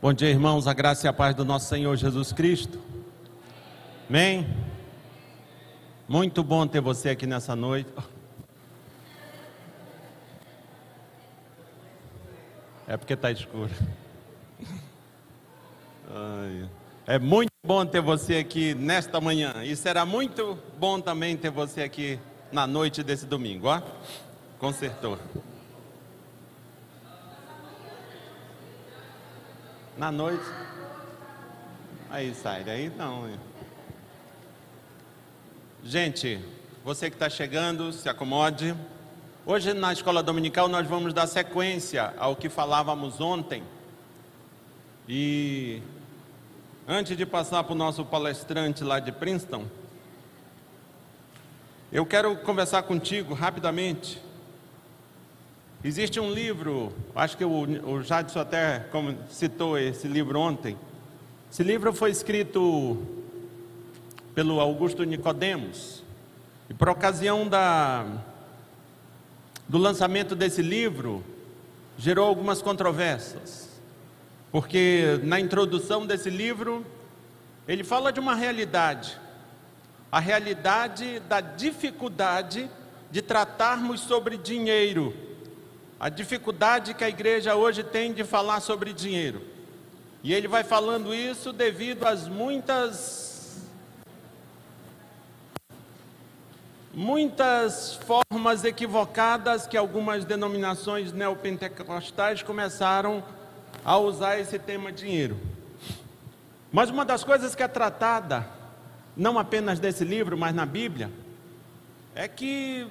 Bom 0.00 0.12
dia, 0.12 0.30
irmãos. 0.30 0.68
A 0.68 0.72
graça 0.72 1.08
e 1.08 1.08
a 1.08 1.12
paz 1.12 1.34
do 1.34 1.44
nosso 1.44 1.66
Senhor 1.66 1.96
Jesus 1.96 2.32
Cristo. 2.32 2.78
Amém. 4.08 4.46
Muito 6.06 6.44
bom 6.44 6.68
ter 6.68 6.80
você 6.80 7.08
aqui 7.08 7.26
nessa 7.26 7.56
noite. 7.56 7.90
É 12.86 12.96
porque 12.96 13.14
está 13.14 13.32
escuro. 13.32 13.72
É 17.04 17.18
muito 17.18 17.50
bom 17.66 17.84
ter 17.84 18.00
você 18.00 18.36
aqui 18.36 18.74
nesta 18.74 19.20
manhã. 19.20 19.64
E 19.64 19.74
será 19.74 20.06
muito 20.06 20.56
bom 20.78 21.00
também 21.00 21.36
ter 21.36 21.50
você 21.50 21.82
aqui 21.82 22.20
na 22.52 22.68
noite 22.68 23.02
desse 23.02 23.26
domingo, 23.26 23.66
ó. 23.66 23.82
Consertou. 24.60 25.18
Na 29.98 30.12
noite. 30.12 30.44
Aí 32.08 32.32
sai, 32.32 32.62
daí 32.62 32.88
não. 32.88 33.28
Gente, 35.82 36.38
você 36.84 37.10
que 37.10 37.16
está 37.16 37.28
chegando, 37.28 37.92
se 37.92 38.08
acomode. 38.08 38.76
Hoje 39.44 39.74
na 39.74 39.92
escola 39.92 40.22
dominical 40.22 40.68
nós 40.68 40.86
vamos 40.86 41.12
dar 41.12 41.26
sequência 41.26 42.14
ao 42.16 42.36
que 42.36 42.48
falávamos 42.48 43.20
ontem. 43.20 43.64
E 45.08 45.82
antes 46.86 47.16
de 47.16 47.26
passar 47.26 47.64
para 47.64 47.72
o 47.72 47.76
nosso 47.76 48.04
palestrante 48.04 48.84
lá 48.84 49.00
de 49.00 49.10
Princeton, 49.10 49.66
eu 51.90 52.06
quero 52.06 52.36
conversar 52.36 52.84
contigo 52.84 53.34
rapidamente. 53.34 54.22
Existe 55.82 56.18
um 56.18 56.32
livro, 56.32 56.92
acho 57.14 57.36
que 57.36 57.44
o, 57.44 57.50
o 57.50 58.02
Jadson 58.02 58.40
até 58.40 58.86
citou 59.30 59.78
esse 59.78 60.08
livro 60.08 60.38
ontem. 60.40 60.76
Esse 61.50 61.62
livro 61.62 61.92
foi 61.92 62.10
escrito 62.10 63.00
pelo 64.34 64.60
Augusto 64.60 65.04
Nicodemos. 65.04 66.02
E 66.68 66.74
por 66.74 66.88
ocasião 66.88 67.48
da, 67.48 68.04
do 69.68 69.78
lançamento 69.78 70.34
desse 70.34 70.62
livro, 70.62 71.24
gerou 71.96 72.26
algumas 72.26 72.60
controvérsias. 72.60 73.68
Porque 74.50 75.20
na 75.22 75.38
introdução 75.38 76.06
desse 76.06 76.28
livro, 76.28 76.84
ele 77.66 77.84
fala 77.84 78.12
de 78.12 78.18
uma 78.18 78.34
realidade 78.34 79.18
a 80.10 80.20
realidade 80.20 81.20
da 81.20 81.40
dificuldade 81.40 82.70
de 83.10 83.22
tratarmos 83.22 84.00
sobre 84.00 84.36
dinheiro, 84.36 85.14
a 86.00 86.08
dificuldade 86.08 86.94
que 86.94 87.02
a 87.02 87.08
igreja 87.08 87.54
hoje 87.54 87.82
tem 87.82 88.12
de 88.12 88.24
falar 88.24 88.60
sobre 88.60 88.92
dinheiro. 88.92 89.42
E 90.22 90.32
ele 90.32 90.46
vai 90.46 90.62
falando 90.62 91.14
isso 91.14 91.52
devido 91.52 92.04
às 92.04 92.28
muitas 92.28 93.26
muitas 96.94 97.94
formas 97.94 98.64
equivocadas 98.64 99.66
que 99.66 99.76
algumas 99.76 100.24
denominações 100.24 101.12
neopentecostais 101.12 102.42
começaram 102.42 103.22
a 103.84 103.96
usar 103.98 104.40
esse 104.40 104.58
tema 104.58 104.90
dinheiro. 104.90 105.38
Mas 106.72 106.90
uma 106.90 107.04
das 107.04 107.22
coisas 107.22 107.54
que 107.54 107.62
é 107.62 107.68
tratada 107.68 108.48
não 109.16 109.38
apenas 109.38 109.78
desse 109.78 110.04
livro, 110.04 110.36
mas 110.36 110.54
na 110.54 110.66
Bíblia, 110.66 111.10
é 112.14 112.26
que 112.26 112.86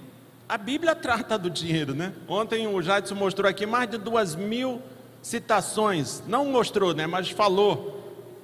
a 0.50 0.58
Bíblia 0.58 0.95
trata 0.95 1.38
do 1.38 1.50
dinheiro, 1.50 1.94
né? 1.94 2.14
Ontem 2.28 2.67
o 2.67 2.81
Jadson 2.81 3.16
mostrou 3.16 3.50
aqui 3.50 3.66
mais 3.66 3.90
de 3.90 3.98
duas 3.98 4.34
mil 4.34 4.81
citações, 5.22 6.23
não 6.26 6.45
mostrou, 6.45 6.94
né? 6.94 7.06
Mas 7.06 7.30
falou 7.30 7.95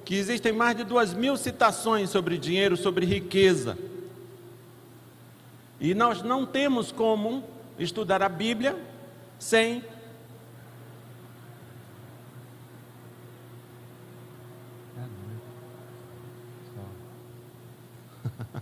que 0.04 0.14
existem 0.14 0.52
mais 0.52 0.76
de 0.76 0.84
duas 0.84 1.14
mil 1.14 1.34
citações 1.36 2.10
sobre 2.10 2.36
dinheiro, 2.36 2.76
sobre 2.76 3.06
riqueza. 3.06 3.78
E 5.80 5.94
nós 5.94 6.22
não 6.22 6.44
temos 6.44 6.92
como 6.92 7.42
estudar 7.78 8.22
a 8.22 8.28
Bíblia 8.28 8.76
sem 9.38 9.82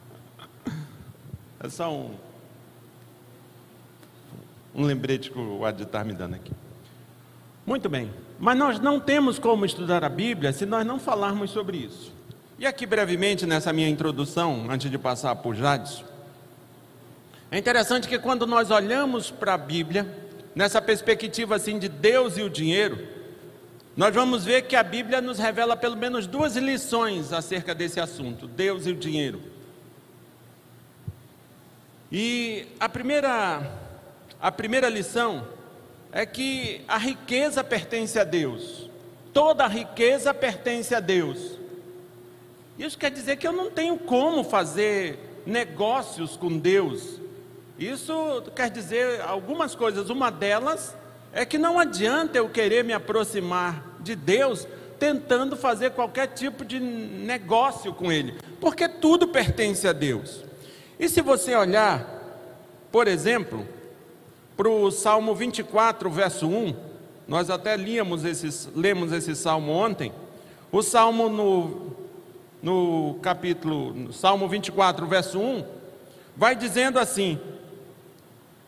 É 1.65 1.69
só 1.69 1.93
um, 1.93 2.17
um 4.75 4.85
lembrete 4.85 5.31
que 5.31 5.39
o 5.39 5.65
Adi 5.65 5.83
está 5.83 6.03
me 6.03 6.13
dando 6.13 6.35
aqui. 6.35 6.53
Muito 7.65 7.89
bem, 7.89 8.11
mas 8.39 8.57
nós 8.57 8.81
não 8.81 8.99
temos 8.99 9.39
como 9.39 9.65
estudar 9.65 10.03
a 10.03 10.09
Bíblia 10.09 10.53
se 10.53 10.67
nós 10.67 10.85
não 10.85 10.99
falarmos 10.99 11.51
sobre 11.51 11.79
isso. 11.79 12.13
E 12.59 12.67
aqui 12.67 12.87
brevemente, 12.87 13.47
nessa 13.47 13.73
minha 13.73 13.89
introdução, 13.89 14.67
antes 14.71 14.91
de 14.91 14.99
passar 14.99 15.35
para 15.37 15.51
o 15.51 15.55
Jadson, 15.55 16.05
é 17.51 17.59
interessante 17.59 18.09
que 18.09 18.19
quando 18.19 18.47
nós 18.47 18.71
olhamos 18.71 19.31
para 19.31 19.55
a 19.55 19.59
Bíblia, 19.59 20.07
nessa 20.55 20.81
perspectiva 20.81 21.57
assim 21.57 21.79
de 21.79 21.89
Deus 21.89 22.39
e 22.39 22.43
o 22.43 22.49
dinheiro, 22.49 23.07
nós 23.97 24.15
vamos 24.15 24.45
ver 24.45 24.63
que 24.63 24.75
a 24.75 24.83
Bíblia 24.83 25.21
nos 25.21 25.39
revela 25.39 25.77
pelo 25.77 25.97
menos 25.97 26.27
duas 26.27 26.57
lições 26.57 27.33
acerca 27.33 27.75
desse 27.75 28.01
assunto, 28.01 28.47
Deus 28.49 28.87
e 28.87 28.91
o 28.91 28.97
dinheiro. 28.97 29.41
E 32.11 32.67
a 32.81 32.89
primeira, 32.89 33.63
a 34.43 34.51
primeira 34.51 34.89
lição 34.89 35.47
é 36.11 36.27
que 36.27 36.81
a 36.89 36.99
riqueza 36.99 37.63
pertence 37.63 38.19
a 38.19 38.25
Deus. 38.25 38.91
Toda 39.33 39.65
a 39.65 39.69
riqueza 39.69 40.35
pertence 40.35 40.93
a 40.93 40.99
Deus. 40.99 41.61
Isso 42.77 42.99
quer 42.99 43.13
dizer 43.13 43.37
que 43.37 43.47
eu 43.47 43.53
não 43.53 43.71
tenho 43.71 43.97
como 43.97 44.43
fazer 44.43 45.17
negócios 45.47 46.37
com 46.37 46.59
Deus. 46.59 47.21
Isso 47.79 48.43
quer 48.57 48.69
dizer 48.69 49.21
algumas 49.21 49.77
coisas. 49.77 50.11
Uma 50.11 50.29
delas 50.29 50.97
é 51.33 51.47
que 51.47 51.57
não 51.57 51.79
adianta 51.79 52.37
eu 52.37 52.49
querer 52.49 52.83
me 52.83 52.93
aproximar 52.93 53.97
de 54.01 54.17
Deus 54.17 54.67
tentando 54.99 55.57
fazer 55.57 55.91
qualquer 55.91 56.27
tipo 56.27 56.65
de 56.65 56.81
negócio 56.81 57.93
com 57.95 58.11
Ele, 58.11 58.35
porque 58.61 58.89
tudo 58.89 59.29
pertence 59.29 59.87
a 59.87 59.93
Deus. 59.93 60.45
E 60.99 61.09
se 61.09 61.21
você 61.21 61.57
olhar, 61.57 62.07
por 62.91 63.09
exemplo, 63.09 63.67
para 64.57 64.69
o 64.69 64.91
Salmo 64.91 65.35
24, 65.35 66.11
verso 66.11 66.47
1, 66.47 66.75
nós 67.27 67.49
até 67.49 67.77
líamos 67.77 68.25
esses, 68.25 68.69
lemos 68.75 69.13
esse 69.13 69.35
salmo 69.35 69.73
ontem. 69.73 70.13
O 70.71 70.83
salmo 70.83 71.29
no, 71.29 71.97
no 72.63 73.19
capítulo, 73.23 73.93
no 73.93 74.13
Salmo 74.13 74.49
24, 74.49 75.07
verso 75.07 75.39
1, 75.39 75.65
vai 76.37 76.55
dizendo 76.55 76.99
assim: 76.99 77.41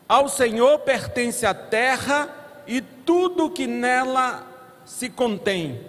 Ao 0.07 0.27
Senhor 0.27 0.79
pertence 0.79 1.45
a 1.45 1.53
terra 1.53 2.29
e 2.67 2.81
tudo 2.81 3.49
que 3.49 3.67
nela 3.67 4.45
se 4.85 5.09
contém, 5.09 5.79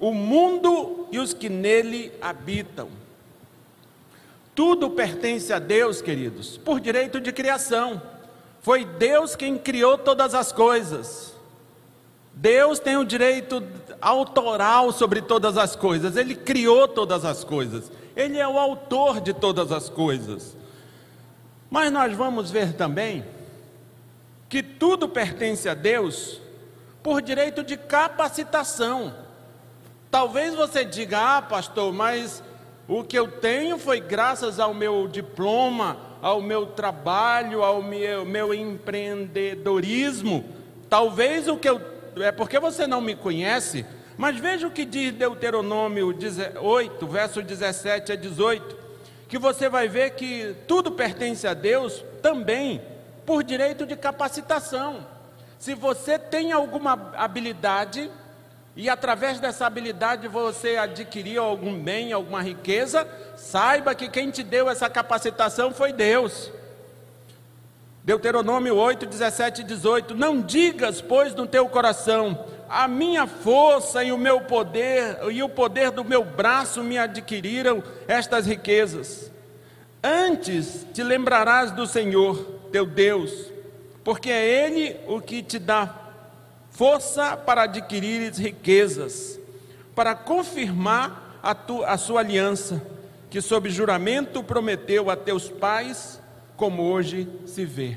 o 0.00 0.12
mundo 0.12 1.08
e 1.10 1.18
os 1.18 1.32
que 1.32 1.48
nele 1.48 2.12
habitam. 2.20 2.88
Tudo 4.54 4.90
pertence 4.90 5.52
a 5.52 5.58
Deus, 5.58 6.00
queridos, 6.00 6.56
por 6.56 6.78
direito 6.78 7.20
de 7.20 7.32
criação. 7.32 8.00
Foi 8.64 8.82
Deus 8.82 9.36
quem 9.36 9.58
criou 9.58 9.98
todas 9.98 10.34
as 10.34 10.50
coisas. 10.50 11.34
Deus 12.32 12.78
tem 12.78 12.96
o 12.96 13.04
direito 13.04 13.62
autoral 14.00 14.90
sobre 14.90 15.20
todas 15.20 15.58
as 15.58 15.76
coisas. 15.76 16.16
Ele 16.16 16.34
criou 16.34 16.88
todas 16.88 17.26
as 17.26 17.44
coisas. 17.44 17.92
Ele 18.16 18.38
é 18.38 18.48
o 18.48 18.58
autor 18.58 19.20
de 19.20 19.34
todas 19.34 19.70
as 19.70 19.90
coisas. 19.90 20.56
Mas 21.70 21.92
nós 21.92 22.16
vamos 22.16 22.50
ver 22.50 22.72
também 22.72 23.22
que 24.48 24.62
tudo 24.62 25.10
pertence 25.10 25.68
a 25.68 25.74
Deus 25.74 26.40
por 27.02 27.20
direito 27.20 27.62
de 27.62 27.76
capacitação. 27.76 29.14
Talvez 30.10 30.54
você 30.54 30.86
diga, 30.86 31.36
ah, 31.36 31.42
pastor, 31.42 31.92
mas 31.92 32.42
o 32.88 33.04
que 33.04 33.18
eu 33.18 33.28
tenho 33.28 33.76
foi 33.76 34.00
graças 34.00 34.58
ao 34.58 34.72
meu 34.72 35.06
diploma, 35.06 35.98
ao 36.24 36.40
meu 36.40 36.64
trabalho, 36.64 37.62
ao 37.62 37.82
meu, 37.82 38.24
meu 38.24 38.54
empreendedorismo. 38.54 40.42
Talvez 40.88 41.46
o 41.48 41.58
que 41.58 41.68
eu. 41.68 41.78
É 42.16 42.32
porque 42.32 42.58
você 42.58 42.86
não 42.86 43.02
me 43.02 43.14
conhece, 43.14 43.84
mas 44.16 44.38
veja 44.38 44.66
o 44.66 44.70
que 44.70 44.86
diz 44.86 45.12
Deuteronômio 45.12 46.16
8, 46.62 47.06
verso 47.06 47.42
17 47.42 48.12
a 48.12 48.16
18, 48.16 48.74
que 49.28 49.36
você 49.36 49.68
vai 49.68 49.86
ver 49.86 50.12
que 50.12 50.56
tudo 50.66 50.92
pertence 50.92 51.46
a 51.46 51.52
Deus 51.52 52.02
também 52.22 52.80
por 53.26 53.44
direito 53.44 53.84
de 53.84 53.94
capacitação. 53.94 55.06
Se 55.58 55.74
você 55.74 56.18
tem 56.18 56.52
alguma 56.52 57.12
habilidade, 57.16 58.10
e 58.76 58.88
através 58.88 59.38
dessa 59.38 59.66
habilidade 59.66 60.26
você 60.26 60.76
adquiriu 60.76 61.44
algum 61.44 61.78
bem, 61.78 62.12
alguma 62.12 62.42
riqueza, 62.42 63.06
saiba 63.36 63.94
que 63.94 64.08
quem 64.08 64.30
te 64.30 64.42
deu 64.42 64.68
essa 64.68 64.90
capacitação 64.90 65.72
foi 65.72 65.92
Deus. 65.92 66.50
Deuteronômio 68.02 68.76
8, 68.76 69.06
17 69.06 69.60
e 69.60 69.64
18: 69.64 70.14
Não 70.14 70.42
digas, 70.42 71.00
pois, 71.00 71.34
no 71.34 71.46
teu 71.46 71.68
coração, 71.68 72.44
a 72.68 72.88
minha 72.88 73.26
força 73.26 74.02
e 74.02 74.10
o 74.10 74.18
meu 74.18 74.40
poder 74.40 75.18
e 75.30 75.42
o 75.42 75.48
poder 75.48 75.92
do 75.92 76.04
meu 76.04 76.24
braço 76.24 76.82
me 76.82 76.98
adquiriram 76.98 77.82
estas 78.08 78.44
riquezas. 78.44 79.30
Antes 80.02 80.84
te 80.92 81.02
lembrarás 81.02 81.70
do 81.70 81.86
Senhor, 81.86 82.36
teu 82.72 82.84
Deus, 82.84 83.52
porque 84.02 84.30
é 84.30 84.66
Ele 84.66 84.96
o 85.06 85.20
que 85.20 85.42
te 85.42 85.58
dá 85.58 86.03
força 86.74 87.36
para 87.36 87.62
adquirir 87.62 88.32
riquezas, 88.32 89.38
para 89.94 90.14
confirmar 90.14 91.38
a, 91.40 91.54
tu, 91.54 91.84
a 91.84 91.96
sua 91.96 92.20
aliança, 92.20 92.84
que 93.30 93.40
sob 93.40 93.70
juramento 93.70 94.42
prometeu 94.42 95.08
a 95.08 95.16
teus 95.16 95.48
pais, 95.48 96.20
como 96.56 96.82
hoje 96.82 97.28
se 97.46 97.64
vê. 97.64 97.96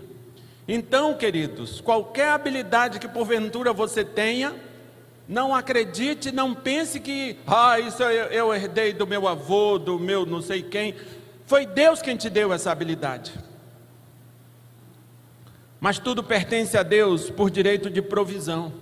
Então, 0.67 1.15
queridos, 1.15 1.81
qualquer 1.81 2.29
habilidade 2.29 2.99
que 2.99 3.07
porventura 3.07 3.73
você 3.73 4.05
tenha, 4.05 4.53
não 5.27 5.55
acredite, 5.55 6.31
não 6.31 6.53
pense 6.53 6.99
que, 6.99 7.37
ah, 7.47 7.79
isso 7.79 8.03
eu, 8.03 8.27
eu 8.27 8.53
herdei 8.53 8.93
do 8.93 9.07
meu 9.07 9.27
avô, 9.27 9.79
do 9.79 9.97
meu 9.97 10.23
não 10.25 10.41
sei 10.41 10.61
quem. 10.61 10.93
Foi 11.47 11.65
Deus 11.65 12.01
quem 12.01 12.15
te 12.15 12.29
deu 12.29 12.53
essa 12.53 12.71
habilidade. 12.71 13.33
Mas 15.79 15.99
tudo 15.99 16.23
pertence 16.23 16.77
a 16.77 16.83
Deus 16.83 17.29
por 17.29 17.49
direito 17.49 17.89
de 17.89 18.01
provisão. 18.01 18.73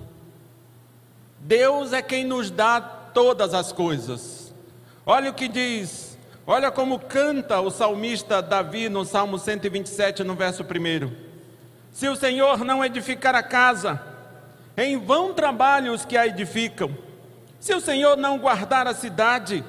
Deus 1.39 1.94
é 1.94 2.01
quem 2.01 2.24
nos 2.24 2.50
dá 2.50 2.80
todas 2.81 3.53
as 3.53 3.71
coisas. 3.71 4.53
Olha 5.06 5.30
o 5.30 5.33
que 5.33 5.47
diz, 5.47 6.18
olha 6.47 6.71
como 6.71 7.00
canta 7.00 7.59
o 7.59 7.69
salmista 7.69 8.42
Davi 8.42 8.89
no 8.89 9.06
Salmo 9.06 9.38
127, 9.38 10.24
no 10.24 10.36
verso 10.36 10.63
1. 10.63 11.12
Se 11.92 12.09
o 12.09 12.15
Senhor 12.15 12.63
não 12.63 12.83
edificar 12.83 13.36
a 13.36 13.44
casa, 13.44 14.01
em 14.75 14.98
vão 14.98 15.33
trabalham 15.33 15.94
os 15.94 16.03
que 16.03 16.18
a 16.18 16.27
edificam. 16.27 16.98
Se 17.59 17.74
o 17.74 17.80
Senhor 17.80 18.18
não 18.18 18.38
guardar 18.38 18.88
a 18.88 18.94
cidade, 18.94 19.63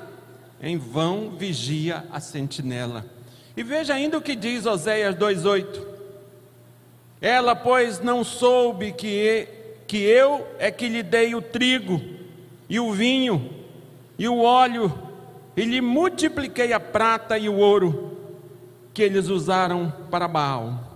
em 0.61 0.76
vão 0.76 1.31
vigia 1.31 2.05
a 2.11 2.19
sentinela. 2.19 3.05
E 3.56 3.62
veja 3.62 3.94
ainda 3.94 4.19
o 4.19 4.22
que 4.22 4.34
diz 4.34 4.67
Oséias 4.67 5.14
2:8. 5.14 5.85
Ela, 7.20 7.56
pois, 7.56 8.00
não 8.00 8.22
soube 8.22 8.92
que, 8.92 9.48
que 9.86 9.98
eu 9.98 10.46
é 10.58 10.70
que 10.70 10.88
lhe 10.88 11.02
dei 11.02 11.34
o 11.34 11.40
trigo, 11.40 12.00
e 12.68 12.78
o 12.78 12.92
vinho, 12.92 13.50
e 14.18 14.28
o 14.28 14.42
óleo, 14.42 14.92
e 15.56 15.64
lhe 15.64 15.80
multipliquei 15.80 16.72
a 16.72 16.80
prata 16.80 17.38
e 17.38 17.48
o 17.48 17.56
ouro 17.56 18.16
que 18.92 19.02
eles 19.02 19.28
usaram 19.28 19.92
para 20.10 20.26
Baal. 20.26 20.86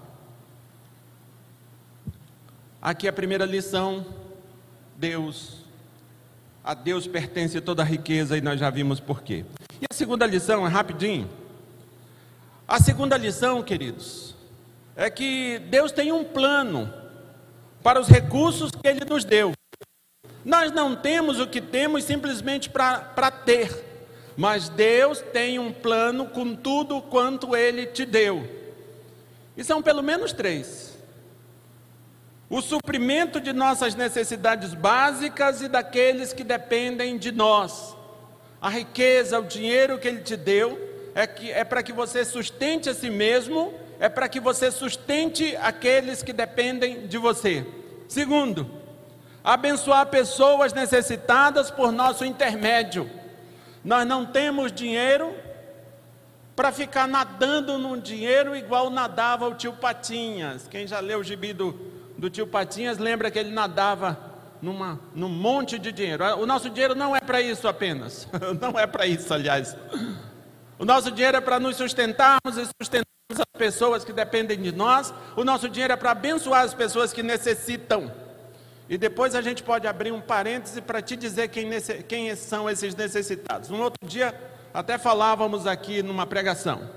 Aqui 2.81 3.06
a 3.06 3.12
primeira 3.12 3.44
lição: 3.44 4.06
Deus, 4.96 5.64
a 6.64 6.75
Deus 6.75 7.06
pertence 7.06 7.61
toda 7.61 7.82
a 7.82 7.84
riqueza, 7.84 8.37
e 8.37 8.40
nós 8.40 8.58
já 8.58 8.70
vimos 8.70 9.00
por 9.00 9.23
quê. 9.23 9.44
E 9.81 9.87
a 9.90 9.94
segunda 9.94 10.26
lição 10.26 10.66
é 10.66 10.70
rapidinho. 10.70 11.28
A 12.66 12.78
segunda 12.78 13.16
lição, 13.16 13.62
queridos, 13.62 14.34
é 15.00 15.08
que 15.08 15.58
Deus 15.70 15.91
tem 15.91 16.12
um 16.12 16.23
plano 16.23 16.93
para 17.82 17.99
os 17.99 18.06
recursos 18.06 18.70
que 18.70 18.87
Ele 18.87 19.02
nos 19.06 19.25
deu. 19.25 19.55
Nós 20.44 20.70
não 20.70 20.94
temos 20.94 21.41
o 21.41 21.47
que 21.47 21.58
temos 21.58 22.05
simplesmente 22.05 22.69
para 22.69 23.31
ter, 23.31 23.73
mas 24.37 24.69
Deus 24.69 25.23
tem 25.32 25.58
um 25.58 25.73
plano 25.73 26.26
com 26.26 26.55
tudo 26.55 27.00
quanto 27.00 27.56
Ele 27.56 27.87
te 27.87 28.05
deu. 28.05 28.47
E 29.56 29.64
são 29.64 29.81
pelo 29.81 30.02
menos 30.02 30.35
três: 30.35 30.99
o 32.50 32.61
suprimento 32.61 33.41
de 33.41 33.55
nossas 33.55 33.94
necessidades 33.94 34.75
básicas 34.75 35.62
e 35.62 35.69
daqueles 35.69 36.35
que 36.35 36.44
dependem 36.44 37.17
de 37.17 37.32
nós. 37.32 37.97
A 38.61 38.69
riqueza, 38.69 39.41
o 39.41 39.47
dinheiro 39.47 39.99
que 39.99 40.06
Ele 40.06 40.20
te 40.20 40.37
deu, 40.37 40.79
é, 41.14 41.26
que, 41.26 41.50
é 41.50 41.64
para 41.64 41.82
que 41.82 41.91
você 41.94 42.23
sustente 42.23 42.91
a 42.91 42.94
si 42.94 43.08
mesmo 43.08 43.73
é 44.00 44.08
para 44.08 44.29
que 44.31 44.41
você 44.41 44.70
sustente 44.70 45.55
aqueles 45.56 46.23
que 46.23 46.32
dependem 46.32 47.06
de 47.06 47.19
você. 47.19 47.67
Segundo, 48.08 48.69
abençoar 49.44 50.06
pessoas 50.06 50.73
necessitadas 50.73 51.70
por 51.70 51.93
nosso 51.93 52.25
intermédio. 52.25 53.08
Nós 53.85 54.06
não 54.06 54.25
temos 54.25 54.73
dinheiro 54.73 55.35
para 56.56 56.73
ficar 56.73 57.06
nadando 57.06 57.76
num 57.76 57.99
dinheiro 57.99 58.56
igual 58.56 58.88
nadava 58.88 59.47
o 59.47 59.55
tio 59.55 59.75
Patinhas. 59.75 60.67
Quem 60.67 60.87
já 60.87 60.99
leu 60.99 61.20
o 61.20 61.25
gibi 61.25 61.52
do, 61.52 61.79
do 62.17 62.31
tio 62.31 62.47
Patinhas 62.47 62.97
lembra 62.97 63.31
que 63.31 63.38
ele 63.38 63.50
nadava 63.50 64.19
numa, 64.62 64.99
num 65.14 65.29
monte 65.29 65.79
de 65.79 65.93
dinheiro. 65.93 66.25
O 66.38 66.47
nosso 66.47 66.70
dinheiro 66.70 66.94
não 66.94 67.14
é 67.14 67.20
para 67.20 67.41
isso 67.43 67.69
apenas. 67.69 68.26
Não 68.61 68.79
é 68.79 68.87
para 68.87 69.06
isso, 69.06 69.32
aliás. 69.32 69.76
O 70.81 70.85
nosso 70.87 71.11
dinheiro 71.11 71.37
é 71.37 71.41
para 71.43 71.61
nos 71.61 71.77
sustentarmos 71.77 72.56
e 72.56 72.65
sustentar 72.81 73.05
as 73.32 73.59
pessoas 73.59 74.03
que 74.03 74.15
dependem 74.15 74.59
de 74.59 74.73
nós, 74.73 75.12
o 75.37 75.44
nosso 75.44 75.69
dinheiro 75.69 75.93
é 75.93 75.97
para 75.97 76.12
abençoar 76.12 76.65
as 76.65 76.73
pessoas 76.73 77.12
que 77.12 77.23
necessitam. 77.23 78.11
E 78.88 78.97
depois 78.97 79.35
a 79.35 79.43
gente 79.43 79.62
pode 79.62 79.87
abrir 79.87 80.11
um 80.11 80.23
parêntese 80.23 80.81
para 80.81 81.03
te 81.03 81.17
dizer 81.17 81.49
quem, 81.49 81.69
quem 82.09 82.35
são 82.35 82.69
esses 82.69 82.94
necessitados. 82.94 83.71
Um 83.71 83.82
outro 83.82 84.09
dia, 84.09 84.35
até 84.73 84.97
falávamos 84.97 85.67
aqui 85.67 86.03
numa 86.03 86.27
pregação. 86.27 86.88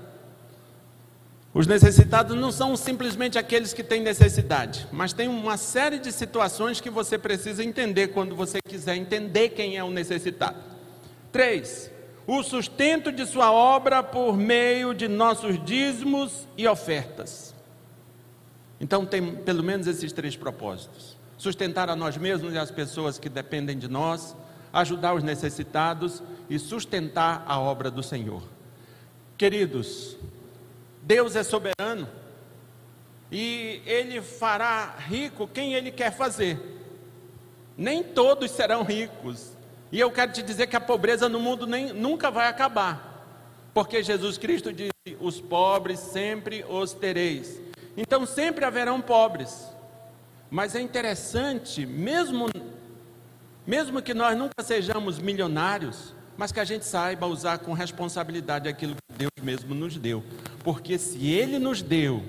Os 1.52 1.66
necessitados 1.66 2.34
não 2.34 2.50
são 2.50 2.78
simplesmente 2.78 3.38
aqueles 3.38 3.74
que 3.74 3.84
têm 3.84 4.00
necessidade, 4.00 4.88
mas 4.90 5.12
tem 5.12 5.28
uma 5.28 5.58
série 5.58 5.98
de 5.98 6.10
situações 6.10 6.80
que 6.80 6.88
você 6.88 7.18
precisa 7.18 7.62
entender 7.62 8.08
quando 8.08 8.34
você 8.34 8.60
quiser 8.66 8.96
entender 8.96 9.50
quem 9.50 9.76
é 9.76 9.84
o 9.84 9.90
necessitado. 9.90 10.56
Três, 11.30 11.90
o 12.26 12.42
sustento 12.42 13.12
de 13.12 13.26
Sua 13.26 13.52
obra 13.52 14.02
por 14.02 14.36
meio 14.36 14.94
de 14.94 15.08
nossos 15.08 15.62
dízimos 15.64 16.46
e 16.56 16.66
ofertas. 16.66 17.54
Então, 18.80 19.06
tem 19.06 19.36
pelo 19.36 19.62
menos 19.62 19.86
esses 19.86 20.12
três 20.12 20.36
propósitos: 20.36 21.16
sustentar 21.36 21.88
a 21.88 21.96
nós 21.96 22.16
mesmos 22.16 22.54
e 22.54 22.58
as 22.58 22.70
pessoas 22.70 23.18
que 23.18 23.28
dependem 23.28 23.78
de 23.78 23.88
nós, 23.88 24.36
ajudar 24.72 25.14
os 25.14 25.22
necessitados 25.22 26.22
e 26.48 26.58
sustentar 26.58 27.44
a 27.46 27.58
obra 27.58 27.90
do 27.90 28.02
Senhor. 28.02 28.42
Queridos, 29.36 30.16
Deus 31.02 31.36
é 31.36 31.42
soberano 31.42 32.08
e 33.30 33.82
Ele 33.84 34.20
fará 34.22 34.94
rico 34.98 35.48
quem 35.48 35.74
Ele 35.74 35.90
quer 35.90 36.16
fazer. 36.16 36.72
Nem 37.76 38.02
todos 38.02 38.50
serão 38.52 38.82
ricos, 38.84 39.53
e 39.94 40.00
eu 40.00 40.10
quero 40.10 40.32
te 40.32 40.42
dizer 40.42 40.66
que 40.66 40.74
a 40.74 40.80
pobreza 40.80 41.28
no 41.28 41.38
mundo 41.38 41.68
nem, 41.68 41.92
nunca 41.92 42.28
vai 42.28 42.48
acabar, 42.48 43.24
porque 43.72 44.02
Jesus 44.02 44.36
Cristo 44.36 44.72
disse: 44.72 45.16
os 45.20 45.40
pobres 45.40 46.00
sempre 46.00 46.64
os 46.68 46.92
tereis. 46.92 47.60
Então 47.96 48.26
sempre 48.26 48.64
haverão 48.64 49.00
pobres. 49.00 49.68
Mas 50.50 50.74
é 50.74 50.80
interessante, 50.80 51.86
mesmo, 51.86 52.48
mesmo 53.64 54.02
que 54.02 54.12
nós 54.12 54.36
nunca 54.36 54.64
sejamos 54.64 55.20
milionários, 55.20 56.12
mas 56.36 56.50
que 56.50 56.58
a 56.58 56.64
gente 56.64 56.84
saiba 56.84 57.28
usar 57.28 57.58
com 57.58 57.72
responsabilidade 57.72 58.68
aquilo 58.68 58.96
que 58.96 59.16
Deus 59.16 59.44
mesmo 59.44 59.76
nos 59.76 59.96
deu. 59.96 60.24
Porque 60.64 60.98
se 60.98 61.28
Ele 61.28 61.56
nos 61.56 61.82
deu, 61.82 62.20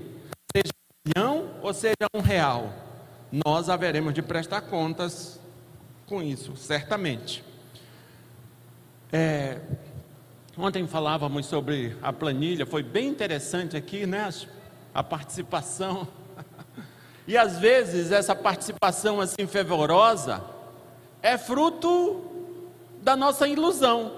seja 0.55 0.71
um 0.71 1.09
milhão 1.09 1.49
ou 1.63 1.73
seja 1.73 2.05
um 2.13 2.21
real, 2.21 2.71
nós 3.43 3.69
haveremos 3.69 4.13
de 4.13 4.21
prestar 4.21 4.61
contas 4.61 5.39
com 6.05 6.21
isso, 6.21 6.55
certamente. 6.55 7.54
É, 9.17 9.61
ontem 10.57 10.85
falávamos 10.85 11.45
sobre 11.45 11.95
a 12.01 12.11
planilha, 12.11 12.65
foi 12.65 12.83
bem 12.83 13.07
interessante 13.07 13.77
aqui, 13.77 14.05
né? 14.05 14.29
A 14.93 15.01
participação. 15.01 16.05
E 17.27 17.35
às 17.35 17.57
vezes 17.57 18.11
essa 18.11 18.35
participação 18.35 19.19
assim 19.19 19.47
fervorosa 19.47 20.43
é 21.23 21.39
fruto 21.39 22.23
da 23.01 23.15
nossa 23.15 23.47
ilusão, 23.47 24.11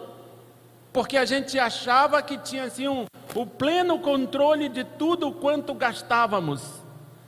porque 0.92 1.16
a 1.16 1.24
gente 1.24 1.58
achava 1.58 2.22
que 2.22 2.38
tinha 2.38 2.66
assim 2.66 2.90
um, 2.90 3.06
o 3.34 3.46
pleno 3.46 4.00
controle 4.00 4.68
de 4.68 4.84
tudo 4.84 5.32
quanto 5.32 5.74
gastávamos. 5.74 6.62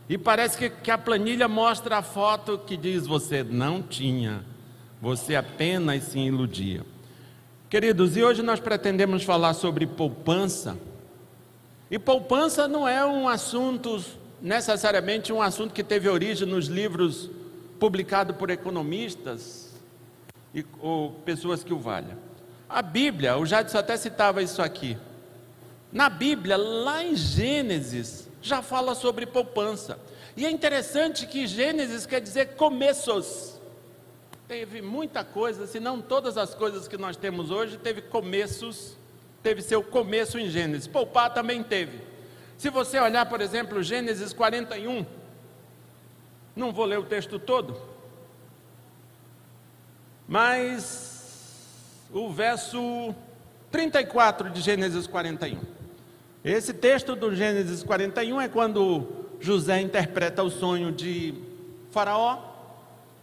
E 0.09 0.17
parece 0.17 0.57
que, 0.57 0.69
que 0.69 0.91
a 0.91 0.97
planilha 0.97 1.47
mostra 1.47 1.99
a 1.99 2.01
foto 2.01 2.57
que 2.57 2.75
diz 2.75 3.07
você 3.07 3.41
não 3.41 3.81
tinha, 3.81 4.43
você 5.01 5.38
apenas 5.38 6.03
se 6.03 6.19
iludia. 6.19 6.83
Queridos, 7.69 8.17
e 8.17 8.23
hoje 8.23 8.41
nós 8.41 8.59
pretendemos 8.59 9.21
falar 9.23 9.53
sobre 9.53 9.85
poupança. 9.85 10.75
E 11.91 11.99
poupança 11.99 12.67
não 12.67 12.88
é 12.88 13.05
um 13.05 13.29
assunto, 13.29 14.03
necessariamente 14.41 15.31
um 15.31 15.39
assunto 15.39 15.71
que 15.71 15.83
teve 15.83 16.09
origem 16.09 16.47
nos 16.47 16.65
livros 16.65 17.29
publicados 17.79 18.35
por 18.35 18.49
economistas 18.49 19.71
e, 20.53 20.65
ou 20.81 21.11
pessoas 21.11 21.63
que 21.63 21.71
o 21.71 21.77
valham. 21.77 22.17
A 22.67 22.81
Bíblia, 22.81 23.38
o 23.38 23.45
Jadson 23.45 23.77
até 23.77 23.95
citava 23.97 24.41
isso 24.41 24.63
aqui. 24.63 24.97
Na 25.91 26.09
Bíblia, 26.09 26.57
lá 26.57 27.03
em 27.03 27.15
Gênesis, 27.15 28.27
já 28.41 28.63
fala 28.63 28.95
sobre 28.95 29.27
poupança. 29.27 29.99
E 30.35 30.43
é 30.43 30.49
interessante 30.49 31.27
que 31.27 31.45
Gênesis 31.45 32.07
quer 32.07 32.19
dizer 32.19 32.55
começos. 32.55 33.58
Teve 34.50 34.82
muita 34.82 35.24
coisa, 35.24 35.68
se 35.68 35.79
não 35.79 36.01
todas 36.01 36.36
as 36.36 36.56
coisas 36.56 36.88
que 36.88 36.98
nós 36.98 37.15
temos 37.15 37.51
hoje, 37.51 37.77
teve 37.77 38.01
começos, 38.01 38.98
teve 39.44 39.62
seu 39.62 39.84
começo 39.84 40.39
em 40.39 40.50
Gênesis. 40.50 40.88
Poupar 40.88 41.32
também 41.32 41.62
teve. 41.62 42.01
Se 42.58 42.72
você 42.72 43.00
olhar, 43.00 43.27
por 43.27 43.41
exemplo, 43.41 43.84
Gênesis 43.84 44.34
41, 44.34 45.06
não 46.56 46.74
vou 46.74 46.86
ler 46.86 46.98
o 46.98 47.03
texto 47.03 47.38
todo, 47.38 47.79
mas 50.27 52.01
o 52.12 52.32
verso 52.32 53.13
34 53.70 54.50
de 54.50 54.62
Gênesis 54.62 55.06
41. 55.06 55.60
Esse 56.44 56.74
texto 56.74 57.15
do 57.15 57.36
Gênesis 57.36 57.84
41 57.84 58.41
é 58.41 58.50
quando 58.50 59.08
José 59.39 59.79
interpreta 59.79 60.41
o 60.41 60.50
sonho 60.50 60.91
de 60.91 61.36
Faraó 61.91 62.50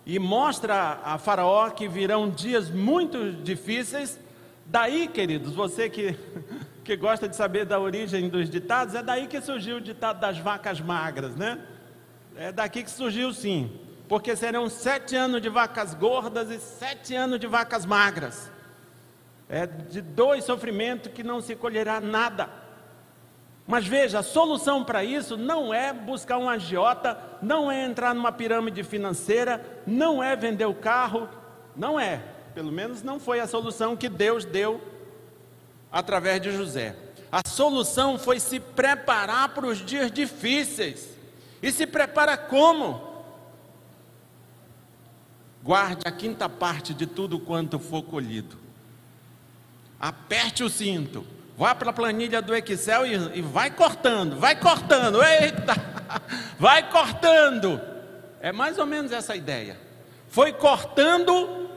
e 0.06 0.20
mostra 0.20 1.00
a 1.04 1.18
Faraó 1.18 1.68
que 1.70 1.88
virão 1.88 2.30
dias 2.30 2.70
muito 2.70 3.32
difíceis. 3.32 4.18
Daí, 4.64 5.08
queridos, 5.08 5.52
você 5.52 5.90
que, 5.90 6.16
que 6.84 6.96
gosta 6.96 7.28
de 7.28 7.34
saber 7.34 7.66
da 7.66 7.80
origem 7.80 8.28
dos 8.28 8.48
ditados, 8.48 8.94
é 8.94 9.02
daí 9.02 9.26
que 9.26 9.40
surgiu 9.40 9.78
o 9.78 9.80
ditado 9.80 10.20
das 10.20 10.38
vacas 10.38 10.80
magras, 10.80 11.34
né? 11.34 11.58
É 12.36 12.52
daqui 12.52 12.84
que 12.84 12.90
surgiu 12.90 13.32
sim, 13.32 13.80
porque 14.08 14.36
serão 14.36 14.70
sete 14.70 15.16
anos 15.16 15.42
de 15.42 15.48
vacas 15.48 15.92
gordas 15.92 16.50
e 16.50 16.60
sete 16.60 17.12
anos 17.16 17.40
de 17.40 17.48
vacas 17.48 17.84
magras. 17.84 18.52
É 19.48 19.66
de 19.66 20.00
dois 20.00 20.44
sofrimentos 20.44 21.12
que 21.12 21.24
não 21.24 21.40
se 21.40 21.56
colherá 21.56 22.00
nada. 22.00 22.48
Mas 23.66 23.84
veja, 23.84 24.20
a 24.20 24.22
solução 24.22 24.84
para 24.84 25.02
isso 25.02 25.36
não 25.36 25.74
é 25.74 25.92
buscar 25.92 26.38
um 26.38 26.48
agiota, 26.48 27.18
não 27.42 27.70
é 27.70 27.84
entrar 27.84 28.14
numa 28.14 28.30
pirâmide 28.30 28.84
financeira, 28.84 29.82
não 29.84 30.22
é 30.22 30.36
vender 30.36 30.66
o 30.66 30.74
carro, 30.74 31.28
não 31.74 31.98
é. 31.98 32.22
Pelo 32.54 32.70
menos 32.70 33.02
não 33.02 33.18
foi 33.18 33.40
a 33.40 33.46
solução 33.46 33.96
que 33.96 34.08
Deus 34.08 34.44
deu 34.44 34.80
através 35.90 36.40
de 36.40 36.52
José. 36.52 36.94
A 37.30 37.46
solução 37.46 38.16
foi 38.16 38.38
se 38.38 38.60
preparar 38.60 39.48
para 39.48 39.66
os 39.66 39.78
dias 39.84 40.12
difíceis. 40.12 41.08
E 41.60 41.72
se 41.72 41.86
prepara 41.86 42.36
como? 42.36 43.16
Guarde 45.60 46.02
a 46.06 46.12
quinta 46.12 46.48
parte 46.48 46.94
de 46.94 47.04
tudo 47.04 47.40
quanto 47.40 47.80
for 47.80 48.02
colhido. 48.04 48.56
Aperte 49.98 50.62
o 50.62 50.70
cinto 50.70 51.26
Vá 51.56 51.74
para 51.74 51.90
a 51.90 51.92
planilha 51.92 52.42
do 52.42 52.54
Excel 52.54 53.06
e, 53.06 53.38
e 53.38 53.42
vai 53.42 53.70
cortando, 53.70 54.38
vai 54.38 54.54
cortando, 54.54 55.22
eita, 55.22 55.74
vai 56.60 56.90
cortando. 56.90 57.80
É 58.40 58.52
mais 58.52 58.78
ou 58.78 58.84
menos 58.84 59.10
essa 59.10 59.34
ideia. 59.34 59.78
Foi 60.28 60.52
cortando, 60.52 61.70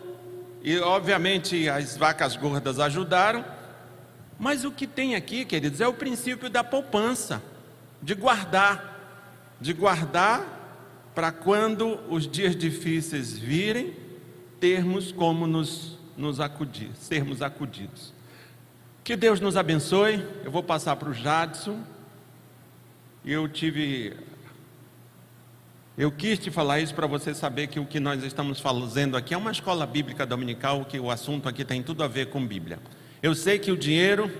e 0.61 0.77
obviamente 0.79 1.69
as 1.69 1.95
vacas 1.95 2.35
gordas 2.35 2.77
ajudaram, 2.77 3.45
mas 4.37 4.65
o 4.65 4.71
que 4.71 4.85
tem 4.85 5.15
aqui, 5.15 5.45
queridos, 5.45 5.79
é 5.79 5.87
o 5.87 5.93
princípio 5.93 6.49
da 6.49 6.63
poupança, 6.63 7.41
de 8.01 8.13
guardar, 8.13 9.55
de 9.61 9.71
guardar 9.71 10.59
para 11.15 11.31
quando 11.31 11.99
os 12.09 12.29
dias 12.29 12.55
difíceis 12.55 13.37
virem, 13.37 13.93
termos 14.59 15.11
como 15.11 15.47
nos, 15.47 15.97
nos 16.17 16.41
acudir, 16.41 16.91
sermos 16.95 17.41
acudidos. 17.41 18.13
Que 19.09 19.15
Deus 19.15 19.39
nos 19.39 19.57
abençoe. 19.57 20.23
Eu 20.45 20.51
vou 20.51 20.61
passar 20.61 20.95
para 20.95 21.09
o 21.09 21.13
Jadson. 21.15 21.81
Eu 23.25 23.49
tive. 23.49 24.15
Eu 25.97 26.11
quis 26.11 26.37
te 26.37 26.51
falar 26.51 26.79
isso 26.79 26.93
para 26.93 27.07
você 27.07 27.33
saber 27.33 27.65
que 27.65 27.79
o 27.79 27.87
que 27.87 27.99
nós 27.99 28.23
estamos 28.23 28.59
fazendo 28.59 29.17
aqui 29.17 29.33
é 29.33 29.37
uma 29.37 29.49
escola 29.49 29.87
bíblica 29.87 30.27
dominical, 30.27 30.85
que 30.85 30.99
o 30.99 31.09
assunto 31.09 31.49
aqui 31.49 31.65
tem 31.65 31.81
tudo 31.81 32.03
a 32.03 32.07
ver 32.07 32.27
com 32.27 32.45
Bíblia. 32.45 32.77
Eu 33.19 33.33
sei 33.33 33.57
que 33.57 33.71
o 33.71 33.75
dinheiro, 33.75 34.31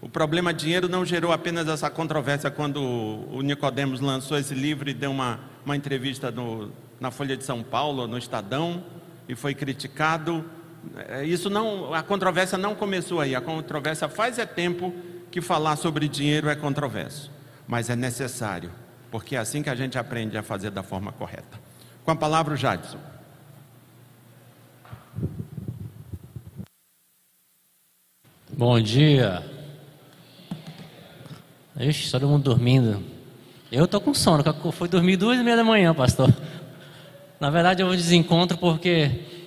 o 0.00 0.08
problema 0.08 0.54
dinheiro 0.54 0.88
não 0.88 1.04
gerou 1.04 1.30
apenas 1.30 1.68
essa 1.68 1.90
controvérsia 1.90 2.50
quando 2.50 2.80
o 2.80 3.42
Nicodemos 3.42 4.00
lançou 4.00 4.38
esse 4.38 4.54
livro 4.54 4.88
e 4.88 4.94
deu 4.94 5.10
uma, 5.10 5.40
uma 5.62 5.76
entrevista 5.76 6.30
no, 6.30 6.72
na 6.98 7.10
Folha 7.10 7.36
de 7.36 7.44
São 7.44 7.62
Paulo, 7.62 8.06
no 8.06 8.16
Estadão, 8.16 8.82
e 9.28 9.34
foi 9.34 9.54
criticado 9.54 10.42
isso 11.24 11.50
não, 11.50 11.92
a 11.94 12.02
controvérsia 12.02 12.58
não 12.58 12.74
começou 12.74 13.20
aí. 13.20 13.34
A 13.34 13.40
controvérsia 13.40 14.08
faz 14.08 14.38
é 14.38 14.46
tempo 14.46 14.94
que 15.30 15.40
falar 15.40 15.76
sobre 15.76 16.08
dinheiro 16.08 16.48
é 16.48 16.54
controverso, 16.54 17.30
mas 17.66 17.90
é 17.90 17.96
necessário, 17.96 18.70
porque 19.10 19.36
é 19.36 19.38
assim 19.38 19.62
que 19.62 19.70
a 19.70 19.74
gente 19.74 19.98
aprende 19.98 20.36
a 20.36 20.42
fazer 20.42 20.70
da 20.70 20.82
forma 20.82 21.12
correta. 21.12 21.58
Com 22.04 22.10
a 22.10 22.16
palavra 22.16 22.54
o 22.54 22.56
Jadson. 22.56 22.98
Bom 28.50 28.80
dia. 28.80 29.44
Ixi, 31.78 32.10
todo 32.10 32.26
mundo 32.26 32.42
dormindo. 32.42 33.02
Eu 33.70 33.84
estou 33.84 34.00
com 34.00 34.12
sono, 34.14 34.42
fui 34.72 34.88
dormir 34.88 35.16
duas 35.16 35.38
e 35.38 35.42
meia 35.44 35.56
da 35.56 35.62
manhã, 35.62 35.94
pastor. 35.94 36.34
Na 37.38 37.50
verdade, 37.50 37.82
eu 37.82 37.86
vou 37.86 37.94
desencontro 37.94 38.58
porque 38.58 39.37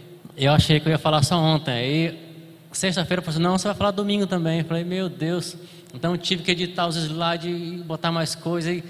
eu 0.46 0.54
achei 0.54 0.80
que 0.80 0.88
eu 0.88 0.92
ia 0.92 0.98
falar 0.98 1.22
só 1.24 1.38
ontem. 1.38 1.72
Aí, 1.72 2.20
sexta-feira, 2.72 3.20
eu 3.20 3.24
falei 3.24 3.36
assim, 3.36 3.44
não, 3.44 3.58
você 3.58 3.68
vai 3.68 3.76
falar 3.76 3.92
domingo 3.92 4.26
também. 4.26 4.60
Eu 4.60 4.66
falei, 4.66 4.84
meu 4.84 5.08
Deus. 5.08 5.56
Então, 5.94 6.18
tive 6.18 6.42
que 6.42 6.52
editar 6.52 6.88
os 6.88 6.96
slides 6.96 7.46
e 7.46 7.84
botar 7.84 8.12
mais 8.12 8.34
coisa. 8.34 8.72
E 8.72 8.84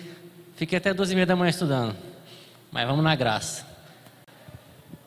fiquei 0.56 0.78
até 0.78 0.94
duas 0.94 1.12
e 1.12 1.16
meia 1.16 1.26
da 1.26 1.36
manhã 1.36 1.50
estudando. 1.50 1.96
Mas 2.72 2.88
vamos 2.88 3.04
na 3.04 3.16
graça. 3.16 3.66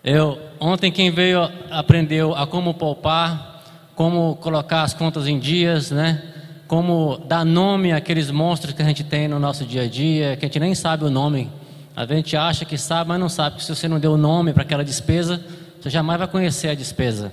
Eu, 0.05 0.39
ontem, 0.61 0.93
quem 0.93 1.11
veio 1.11 1.51
aprendeu 1.71 2.35
a 2.35 2.47
como 2.47 2.75
poupar, 2.75 3.63
como 3.95 4.37
colocar 4.37 4.83
as 4.83 4.93
contas 4.93 5.27
em 5.27 5.39
dias, 5.39 5.91
né? 5.91 6.23
Como 6.69 7.25
dar 7.27 7.43
nome 7.43 7.91
àqueles 7.91 8.31
monstros 8.31 8.75
que 8.75 8.83
a 8.83 8.85
gente 8.85 9.03
tem 9.03 9.29
no 9.29 9.39
nosso 9.39 9.65
dia 9.65 9.85
a 9.85 9.89
dia, 9.89 10.37
que 10.37 10.45
a 10.45 10.49
gente 10.49 10.61
nem 10.61 10.75
sabe 10.75 11.05
o 11.05 11.11
nome. 11.11 11.51
A 11.97 12.05
gente 12.05 12.37
acha 12.37 12.67
que 12.67 12.77
sabe, 12.77 13.09
mas 13.09 13.19
não 13.19 13.31
sabe. 13.31 13.63
Se 13.63 13.75
você 13.75 13.89
não 13.89 13.99
deu 13.99 14.13
o 14.13 14.19
nome 14.19 14.53
para 14.53 14.63
aquela 14.63 14.85
despesa, 14.85 15.43
você 15.85 15.91
jamais 15.91 16.19
vai 16.19 16.27
conhecer 16.27 16.69
a 16.69 16.75
despesa. 16.75 17.31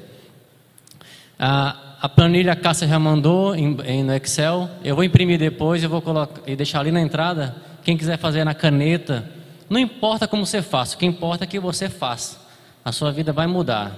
A, 1.40 1.96
a 2.02 2.10
planilha 2.10 2.52
a 2.52 2.56
Cássia 2.58 2.86
já 2.86 3.00
mandou 3.00 3.56
em, 3.56 3.78
em, 3.86 4.04
no 4.04 4.14
Excel. 4.14 4.70
Eu 4.84 4.94
vou 4.94 5.06
imprimir 5.06 5.40
depois, 5.40 5.82
eu 5.82 5.90
vou 5.90 6.02
colocar 6.02 6.42
e 6.46 6.54
deixar 6.54 6.82
ali 6.82 6.92
na 6.92 7.00
entrada. 7.00 7.56
Quem 7.82 7.96
quiser 7.96 8.18
fazer 8.18 8.44
na 8.44 8.54
caneta, 8.54 9.26
não 9.70 9.80
importa 9.80 10.28
como 10.28 10.46
você 10.46 10.62
faça, 10.62 10.98
o 10.98 11.00
que 11.00 11.06
importa 11.06 11.46
é 11.46 11.48
que 11.48 11.62
você 11.62 11.88
faça. 11.88 12.42
A 12.84 12.92
sua 12.92 13.10
vida 13.10 13.32
vai 13.32 13.48
mudar. 13.48 13.96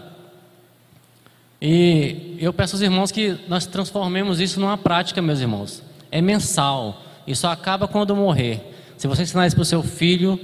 E 1.59 2.37
eu 2.39 2.53
peço 2.53 2.75
aos 2.75 2.83
irmãos 2.83 3.11
que 3.11 3.35
nós 3.47 3.65
transformemos 3.65 4.39
isso 4.39 4.59
numa 4.59 4.77
prática, 4.77 5.19
meus 5.19 5.39
irmãos. 5.39 5.81
É 6.11 6.21
mensal. 6.21 7.01
Isso 7.25 7.47
acaba 7.47 7.87
quando 7.87 8.15
morrer. 8.15 8.71
Se 8.99 9.07
você 9.07 9.23
ensinar 9.23 9.47
isso 9.47 9.55
para 9.55 9.63
o 9.63 9.65
seu 9.65 9.81
filho, 9.81 10.39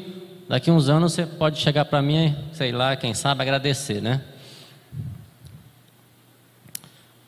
Daqui 0.49 0.71
uns 0.71 0.89
anos 0.89 1.13
você 1.13 1.27
pode 1.27 1.59
chegar 1.59 1.85
para 1.85 2.01
mim, 2.01 2.35
sei 2.53 2.71
lá, 2.71 2.95
quem 2.95 3.13
sabe, 3.13 3.43
agradecer, 3.43 4.01
né? 4.01 4.19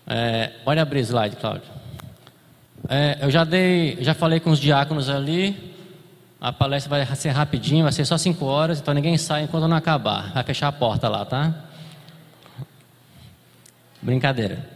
É, 0.07 0.47
pode 0.65 0.79
abrir 0.79 1.01
slide, 1.01 1.35
Cláudio. 1.35 1.69
É, 2.89 3.19
eu 3.21 3.29
já 3.29 3.43
dei, 3.43 3.99
já 4.01 4.15
falei 4.15 4.39
com 4.39 4.49
os 4.49 4.57
diáconos 4.57 5.07
ali. 5.07 5.71
A 6.41 6.51
palestra 6.51 6.89
vai 6.89 7.15
ser 7.15 7.29
rapidinho, 7.29 7.83
vai 7.83 7.91
ser 7.91 8.05
só 8.05 8.17
cinco 8.17 8.45
horas, 8.45 8.81
então 8.81 8.91
ninguém 8.91 9.15
sai 9.19 9.43
enquanto 9.43 9.67
não 9.67 9.77
acabar. 9.77 10.33
Vai 10.33 10.43
fechar 10.43 10.69
a 10.69 10.71
porta 10.71 11.07
lá, 11.07 11.23
tá? 11.23 11.53
Brincadeira. 14.01 14.67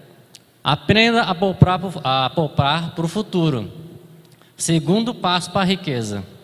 Aprenda 0.64 1.24
a 1.24 1.34
poupar, 1.34 1.80
a 2.04 2.30
poupar 2.30 2.92
para 2.92 3.06
o 3.06 3.08
futuro. 3.08 3.74
Segundo 4.56 5.16
passo 5.16 5.50
para 5.50 5.62
a 5.62 5.66
riqueza. 5.66 6.35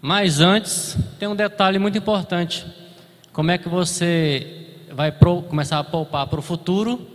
Mas 0.00 0.40
antes, 0.40 0.96
tem 1.18 1.28
um 1.28 1.34
detalhe 1.34 1.78
muito 1.78 1.98
importante. 1.98 2.64
Como 3.32 3.50
é 3.50 3.58
que 3.58 3.68
você 3.68 4.66
vai 4.92 5.10
pro, 5.10 5.42
começar 5.42 5.78
a 5.78 5.84
poupar 5.84 6.26
para 6.26 6.38
o 6.38 6.42
futuro 6.42 7.06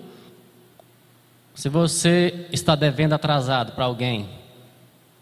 se 1.56 1.70
você 1.70 2.48
está 2.52 2.76
devendo 2.76 3.14
atrasado 3.14 3.74
para 3.74 3.86
alguém? 3.86 4.30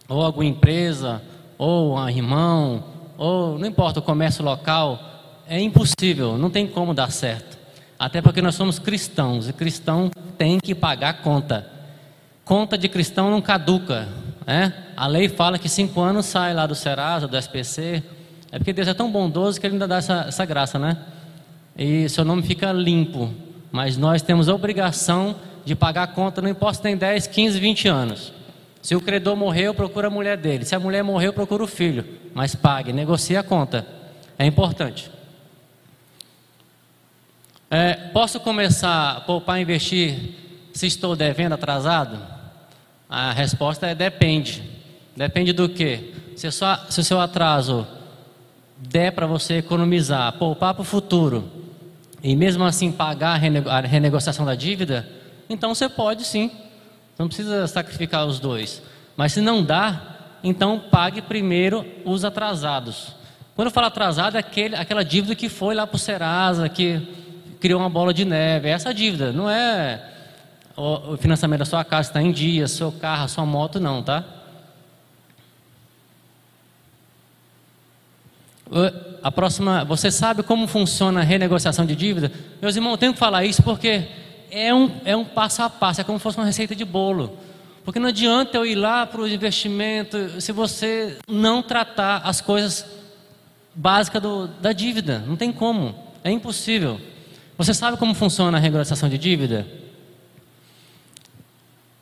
Ou 0.07 0.21
alguma 0.23 0.45
empresa, 0.45 1.21
ou 1.57 1.97
um 1.97 2.09
irmão, 2.09 2.83
ou 3.17 3.59
não 3.59 3.67
importa 3.67 3.99
o 3.99 4.03
comércio 4.03 4.43
local, 4.43 4.99
é 5.47 5.59
impossível, 5.59 6.37
não 6.37 6.49
tem 6.49 6.67
como 6.67 6.93
dar 6.93 7.11
certo. 7.11 7.57
Até 7.99 8.21
porque 8.21 8.41
nós 8.41 8.55
somos 8.55 8.79
cristãos 8.79 9.47
e 9.47 9.53
cristão 9.53 10.09
tem 10.37 10.59
que 10.59 10.73
pagar 10.73 11.21
conta. 11.21 11.69
Conta 12.43 12.77
de 12.77 12.89
cristão 12.89 13.29
não 13.29 13.41
caduca, 13.41 14.09
é? 14.47 14.71
A 15.01 15.07
lei 15.07 15.27
fala 15.27 15.57
que 15.57 15.67
cinco 15.67 15.99
anos 15.99 16.27
sai 16.27 16.53
lá 16.53 16.67
do 16.67 16.75
Serasa, 16.75 17.27
do 17.27 17.35
SPC. 17.35 18.03
É 18.51 18.59
porque 18.59 18.71
Deus 18.71 18.87
é 18.87 18.93
tão 18.93 19.11
bondoso 19.11 19.59
que 19.59 19.65
Ele 19.65 19.73
ainda 19.73 19.87
dá 19.87 19.95
essa, 19.95 20.25
essa 20.27 20.45
graça, 20.45 20.77
né? 20.77 20.95
E 21.75 22.07
seu 22.07 22.23
nome 22.23 22.43
fica 22.43 22.71
limpo. 22.71 23.33
Mas 23.71 23.97
nós 23.97 24.21
temos 24.21 24.47
a 24.47 24.53
obrigação 24.53 25.35
de 25.65 25.73
pagar 25.73 26.03
a 26.03 26.07
conta, 26.07 26.39
não 26.39 26.47
importa 26.47 26.83
tem 26.83 26.95
10, 26.95 27.25
15, 27.25 27.59
20 27.59 27.87
anos. 27.87 28.31
Se 28.79 28.95
o 28.95 29.01
credor 29.01 29.35
morreu, 29.35 29.73
procura 29.73 30.05
a 30.05 30.11
mulher 30.11 30.37
dele. 30.37 30.65
Se 30.65 30.75
a 30.75 30.79
mulher 30.79 31.03
morreu, 31.03 31.33
procura 31.33 31.63
o 31.63 31.67
filho. 31.67 32.05
Mas 32.35 32.53
pague, 32.53 32.93
negocie 32.93 33.35
a 33.35 33.41
conta. 33.41 33.83
É 34.37 34.45
importante. 34.45 35.09
É, 37.71 37.93
posso 38.13 38.39
começar 38.39 39.17
a 39.17 39.21
poupar 39.21 39.57
e 39.57 39.63
investir 39.63 40.35
se 40.71 40.85
estou 40.85 41.15
devendo 41.15 41.53
atrasado? 41.53 42.19
A 43.09 43.31
resposta 43.31 43.87
é 43.87 43.95
depende. 43.95 44.70
Depende 45.15 45.53
do 45.53 45.67
que? 45.67 46.13
Se, 46.35 46.49
se 46.51 46.99
o 46.99 47.03
seu 47.03 47.19
atraso 47.19 47.85
der 48.77 49.11
para 49.11 49.27
você 49.27 49.57
economizar, 49.57 50.33
poupar 50.33 50.73
para 50.73 50.81
o 50.81 50.85
futuro 50.85 51.49
e 52.23 52.35
mesmo 52.35 52.63
assim 52.63 52.91
pagar 52.91 53.33
a, 53.33 53.37
renego 53.37 53.69
a 53.69 53.79
renegociação 53.81 54.45
da 54.45 54.55
dívida, 54.55 55.07
então 55.49 55.73
você 55.73 55.87
pode 55.89 56.25
sim. 56.25 56.51
Não 57.17 57.27
precisa 57.27 57.67
sacrificar 57.67 58.25
os 58.25 58.39
dois. 58.39 58.81
Mas 59.15 59.33
se 59.33 59.41
não 59.41 59.63
dá, 59.63 60.17
então 60.43 60.79
pague 60.79 61.21
primeiro 61.21 61.85
os 62.05 62.25
atrasados. 62.25 63.15
Quando 63.55 63.67
eu 63.67 63.71
falo 63.71 63.87
atrasado, 63.87 64.37
é 64.37 64.39
aquele, 64.39 64.75
aquela 64.75 65.03
dívida 65.03 65.35
que 65.35 65.49
foi 65.49 65.75
lá 65.75 65.85
para 65.85 65.95
o 65.95 65.99
Serasa, 65.99 66.67
que 66.69 67.01
criou 67.59 67.79
uma 67.79 67.89
bola 67.89 68.13
de 68.13 68.25
neve. 68.25 68.69
É 68.69 68.71
essa 68.71 68.93
dívida, 68.93 69.31
não 69.31 69.49
é 69.49 70.07
o 70.75 71.17
financiamento 71.17 71.59
da 71.59 71.65
sua 71.65 71.83
casa 71.83 72.09
está 72.09 72.21
em 72.21 72.31
dia, 72.31 72.67
seu 72.67 72.91
carro, 72.91 73.27
sua 73.27 73.45
moto, 73.45 73.79
não, 73.79 74.01
tá? 74.01 74.23
A 79.21 79.31
próxima, 79.31 79.83
você 79.83 80.09
sabe 80.09 80.43
como 80.43 80.65
funciona 80.65 81.19
a 81.19 81.23
renegociação 81.23 81.85
de 81.85 81.95
dívida? 81.95 82.31
Meus 82.61 82.75
irmãos, 82.75 82.93
eu 82.93 82.97
tenho 82.97 83.13
que 83.13 83.19
falar 83.19 83.43
isso 83.45 83.61
porque 83.61 84.07
é 84.49 84.73
um, 84.73 84.89
é 85.03 85.15
um 85.15 85.25
passo 85.25 85.61
a 85.61 85.69
passo, 85.69 86.01
é 86.01 86.03
como 86.03 86.17
se 86.17 86.23
fosse 86.23 86.37
uma 86.37 86.45
receita 86.45 86.75
de 86.75 86.85
bolo. 86.85 87.37
Porque 87.83 87.99
não 87.99 88.09
adianta 88.09 88.57
eu 88.57 88.65
ir 88.65 88.75
lá 88.75 89.05
para 89.05 89.21
o 89.21 89.27
investimento 89.27 90.41
se 90.41 90.51
você 90.51 91.17
não 91.27 91.61
tratar 91.61 92.21
as 92.23 92.39
coisas 92.39 92.85
básicas 93.75 94.21
do, 94.21 94.47
da 94.47 94.71
dívida. 94.71 95.19
Não 95.27 95.35
tem 95.35 95.51
como, 95.51 95.95
é 96.23 96.31
impossível. 96.31 96.99
Você 97.57 97.73
sabe 97.73 97.97
como 97.97 98.13
funciona 98.13 98.57
a 98.57 98.61
renegociação 98.61 99.09
de 99.09 99.17
dívida? 99.17 99.67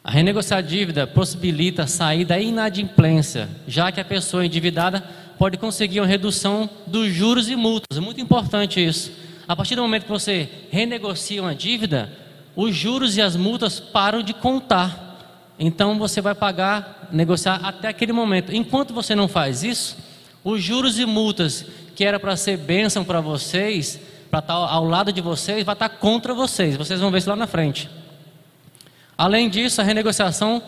A 0.03 0.11
renegociar 0.11 0.59
a 0.59 0.61
dívida 0.61 1.05
possibilita 1.05 1.85
sair 1.85 2.25
da 2.25 2.39
inadimplência, 2.39 3.49
já 3.67 3.91
que 3.91 3.99
a 3.99 4.05
pessoa 4.05 4.45
endividada 4.45 5.03
pode 5.39 5.58
conseguir 5.58 6.01
uma 6.01 6.05
redução 6.05 6.69
dos 6.86 7.13
juros 7.13 7.50
e 7.50 7.55
multas. 7.55 7.98
É 7.98 8.01
muito 8.01 8.19
importante 8.19 8.86
isso. 8.86 9.12
A 9.48 9.55
partir 9.55 9.75
do 9.75 9.81
momento 9.81 10.03
que 10.03 10.12
você 10.12 10.50
renegocia 10.69 11.41
uma 11.41 11.55
dívida, 11.55 12.12
os 12.55 12.75
juros 12.75 13.15
e 13.15 13.22
as 13.22 13.38
multas 13.38 13.79
param 13.79 14.22
de 14.22 14.34
contar. 14.34 15.53
Então 15.58 15.98
você 15.98 16.19
vai 16.19 16.36
pagar, 16.36 17.08
negociar 17.12 17.55
até 17.63 17.88
aquele 17.88 18.12
momento. 18.12 18.53
Enquanto 18.53 18.93
você 18.93 19.15
não 19.15 19.29
faz 19.29 19.63
isso, 19.63 19.98
os 20.43 20.62
juros 20.62 21.00
e 21.00 21.05
multas 21.05 21.65
que 21.96 22.03
era 22.03 22.19
para 22.19 22.36
ser 22.36 22.58
bênção 22.58 23.05
para 23.05 23.22
vocês, 23.22 23.98
para 24.29 24.39
estar 24.39 24.53
ao 24.53 24.86
lado 24.86 25.12
de 25.12 25.22
vocês, 25.22 25.63
vai 25.63 25.74
estar 25.74 25.89
contra 25.89 26.34
vocês. 26.34 26.75
Vocês 26.75 27.00
vão 27.00 27.12
ver 27.12 27.19
isso 27.19 27.29
lá 27.29 27.36
na 27.36 27.48
frente. 27.48 27.89
Além 29.17 29.50
disso, 29.50 29.79
a 29.79 29.86
renegociação, 29.86 30.62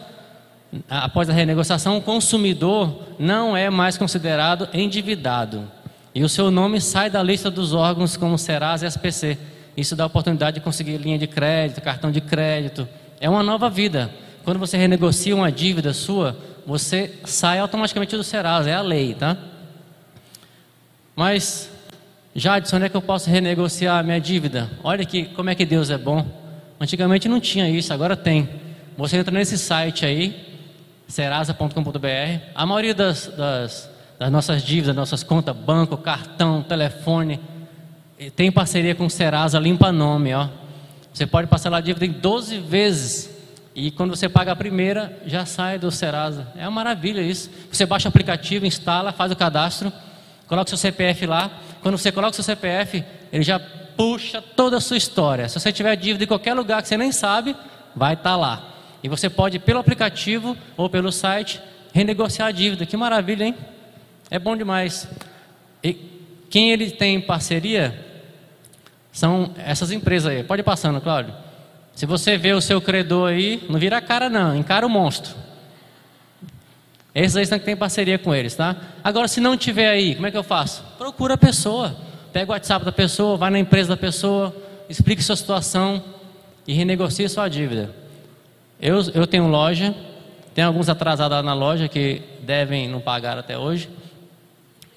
após 0.90 1.30
a 1.30 1.34
renegociação, 1.34 1.98
o 1.98 2.02
consumidor 2.02 3.08
não 3.20 3.56
é 3.56 3.70
mais 3.70 3.98
considerado 3.98 4.70
endividado. 4.74 5.70
E 6.14 6.24
o 6.24 6.30
seu 6.30 6.52
nome 6.52 6.82
sai 6.82 7.10
da 7.10 7.24
lista 7.24 7.50
dos 7.50 7.74
órgãos 7.74 8.18
como 8.18 8.38
Serasa 8.38 8.86
e 8.86 8.88
SPC. 8.88 9.38
Isso 9.76 9.96
dá 9.96 10.04
a 10.04 10.08
oportunidade 10.08 10.56
de 10.56 10.62
conseguir 10.62 10.98
linha 10.98 11.18
de 11.18 11.28
crédito, 11.28 11.82
cartão 11.82 12.12
de 12.12 12.20
crédito. 12.20 12.88
É 13.20 13.30
uma 13.30 13.44
nova 13.44 13.70
vida. 13.70 14.12
Quando 14.44 14.60
você 14.60 14.78
renegocia 14.78 15.36
uma 15.36 15.52
dívida 15.52 15.94
sua, 15.94 16.38
você 16.66 17.20
sai 17.24 17.60
automaticamente 17.60 18.16
do 18.16 18.24
Serasa, 18.24 18.70
é 18.70 18.74
a 18.74 18.82
lei, 18.82 19.14
tá? 19.14 19.38
Mas 21.16 21.70
Jadson, 22.36 22.78
onde 22.78 22.86
é 22.86 22.90
que 22.90 22.96
eu 22.96 23.02
posso 23.02 23.30
renegociar 23.30 24.00
a 24.00 24.04
minha 24.04 24.20
dívida? 24.20 24.70
Olha 24.84 25.02
aqui 25.02 25.26
como 25.26 25.50
é 25.50 25.56
que 25.56 25.66
Deus 25.66 25.90
é 25.90 25.98
bom. 25.98 26.26
Antigamente 26.80 27.28
não 27.30 27.40
tinha 27.40 27.70
isso, 27.70 27.94
agora 27.94 28.16
tem. 28.16 28.50
Você 28.98 29.18
entra 29.18 29.32
nesse 29.34 29.58
site 29.58 30.06
aí, 30.06 30.51
serasa.com.br. 31.12 32.42
A 32.56 32.66
maioria 32.66 32.96
das, 32.96 33.28
das, 33.28 33.90
das, 34.18 34.32
nossas 34.32 34.64
dívidas, 34.64 34.96
nossas 34.96 35.24
contas, 35.24 35.56
banco, 35.56 35.98
cartão, 35.98 36.64
telefone, 36.64 37.40
tem 38.36 38.52
parceria 38.52 38.96
com 38.96 39.06
o 39.06 39.10
Serasa 39.10 39.60
Limpa 39.60 39.92
Nome, 39.92 40.34
ó. 40.34 40.48
Você 41.14 41.28
pode 41.28 41.48
parcelar 41.48 41.80
a 41.80 41.82
dívida 41.82 42.06
em 42.06 42.12
12 42.12 42.58
vezes. 42.60 43.30
E 43.76 43.92
quando 43.92 44.16
você 44.16 44.28
paga 44.28 44.52
a 44.54 44.56
primeira, 44.56 45.18
já 45.26 45.46
sai 45.46 45.78
do 45.78 45.92
Serasa. 45.92 46.48
É 46.56 46.64
uma 46.64 46.72
maravilha 46.72 47.22
isso. 47.22 47.50
Você 47.72 47.86
baixa 47.86 48.08
o 48.08 48.10
aplicativo, 48.10 48.66
instala, 48.66 49.12
faz 49.12 49.32
o 49.32 49.36
cadastro, 49.36 49.92
coloca 50.48 50.70
seu 50.70 50.78
CPF 50.78 51.26
lá 51.26 51.52
quando 51.82 51.98
você 51.98 52.12
coloca 52.12 52.34
seu 52.34 52.44
CPF, 52.44 53.04
ele 53.34 53.44
já 53.44 53.60
puxa 53.60 54.42
toda 54.42 54.78
a 54.78 54.82
sua 54.82 54.98
história. 54.98 55.50
Se 55.50 55.60
você 55.60 55.72
tiver 55.72 55.96
dívida 55.96 56.24
em 56.24 56.28
qualquer 56.28 56.54
lugar 56.54 56.82
que 56.82 56.88
você 56.88 56.96
nem 56.96 57.12
sabe, 57.12 57.56
vai 57.96 58.14
estar 58.14 58.32
tá 58.32 58.38
lá. 58.38 58.64
E 59.04 59.10
você 59.10 59.30
pode, 59.30 59.60
pelo 59.60 59.80
aplicativo 59.80 60.58
ou 60.78 60.90
pelo 60.90 61.12
site, 61.12 61.60
renegociar 61.94 62.50
a 62.50 62.52
dívida. 62.52 62.86
Que 62.86 62.96
maravilha, 62.96 63.46
hein? 63.46 63.56
É 64.30 64.40
bom 64.40 64.56
demais. 64.56 65.08
E 65.84 65.94
quem 66.50 66.72
ele 66.72 66.92
tem 66.92 67.20
parceria 67.20 67.98
são 69.12 69.54
essas 69.58 69.92
empresas 69.92 70.32
aí. 70.32 70.44
Pode 70.44 70.62
ir 70.62 70.64
passando, 70.64 71.02
Cláudio. 71.02 71.34
Se 71.94 72.06
você 72.06 72.38
vê 72.38 72.54
o 72.54 72.62
seu 72.62 72.80
credor 72.80 73.30
aí, 73.30 73.64
não 73.70 73.80
vira 73.80 73.98
a 73.98 74.02
cara 74.02 74.30
não, 74.30 74.56
encara 74.56 74.86
o 74.86 74.90
monstro. 74.90 75.36
Esses 77.14 77.36
aí 77.36 77.60
que 77.60 77.66
tem 77.66 77.76
parceria 77.76 78.18
com 78.18 78.34
eles, 78.34 78.56
tá? 78.56 78.76
Agora, 79.04 79.28
se 79.28 79.42
não 79.42 79.58
tiver 79.58 79.90
aí, 79.90 80.16
como 80.16 80.28
é 80.28 80.32
que 80.32 80.38
eu 80.38 80.44
faço? 80.44 80.84
Procura 80.98 81.34
a 81.34 81.38
pessoa. 81.38 81.96
Pega 82.32 82.50
o 82.50 82.54
WhatsApp 82.54 82.86
da 82.86 82.92
pessoa, 82.94 83.36
vai 83.36 83.50
na 83.50 83.60
empresa 83.60 83.90
da 83.90 83.98
pessoa, 83.98 84.56
explique 84.88 85.22
sua 85.22 85.36
situação 85.36 86.02
e 86.66 86.74
renegocie 86.74 87.28
sua 87.28 87.50
dívida. 87.50 87.94
Eu, 88.82 89.00
eu 89.14 89.28
tenho 89.28 89.48
loja, 89.48 89.94
tem 90.56 90.64
alguns 90.64 90.90
atrasados 90.90 91.46
na 91.46 91.54
loja 91.54 91.88
que 91.88 92.24
devem 92.42 92.88
não 92.88 93.00
pagar 93.00 93.38
até 93.38 93.56
hoje. 93.56 93.88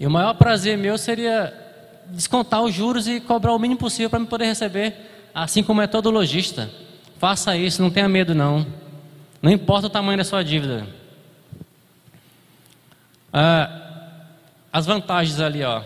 E 0.00 0.06
o 0.06 0.10
maior 0.10 0.32
prazer 0.34 0.78
meu 0.78 0.96
seria 0.96 1.52
descontar 2.06 2.62
os 2.62 2.74
juros 2.74 3.06
e 3.06 3.20
cobrar 3.20 3.52
o 3.52 3.58
mínimo 3.58 3.78
possível 3.78 4.08
para 4.08 4.18
me 4.18 4.26
poder 4.26 4.46
receber, 4.46 5.28
assim 5.34 5.62
como 5.62 5.82
é 5.82 5.86
todo 5.86 6.10
lojista. 6.10 6.70
Faça 7.18 7.56
isso, 7.56 7.82
não 7.82 7.90
tenha 7.90 8.08
medo 8.08 8.34
não. 8.34 8.66
Não 9.42 9.50
importa 9.50 9.86
o 9.86 9.90
tamanho 9.90 10.16
da 10.16 10.24
sua 10.24 10.42
dívida. 10.42 10.86
Ah, 13.30 13.70
as 14.72 14.86
vantagens 14.86 15.38
ali, 15.40 15.62
ó. 15.62 15.82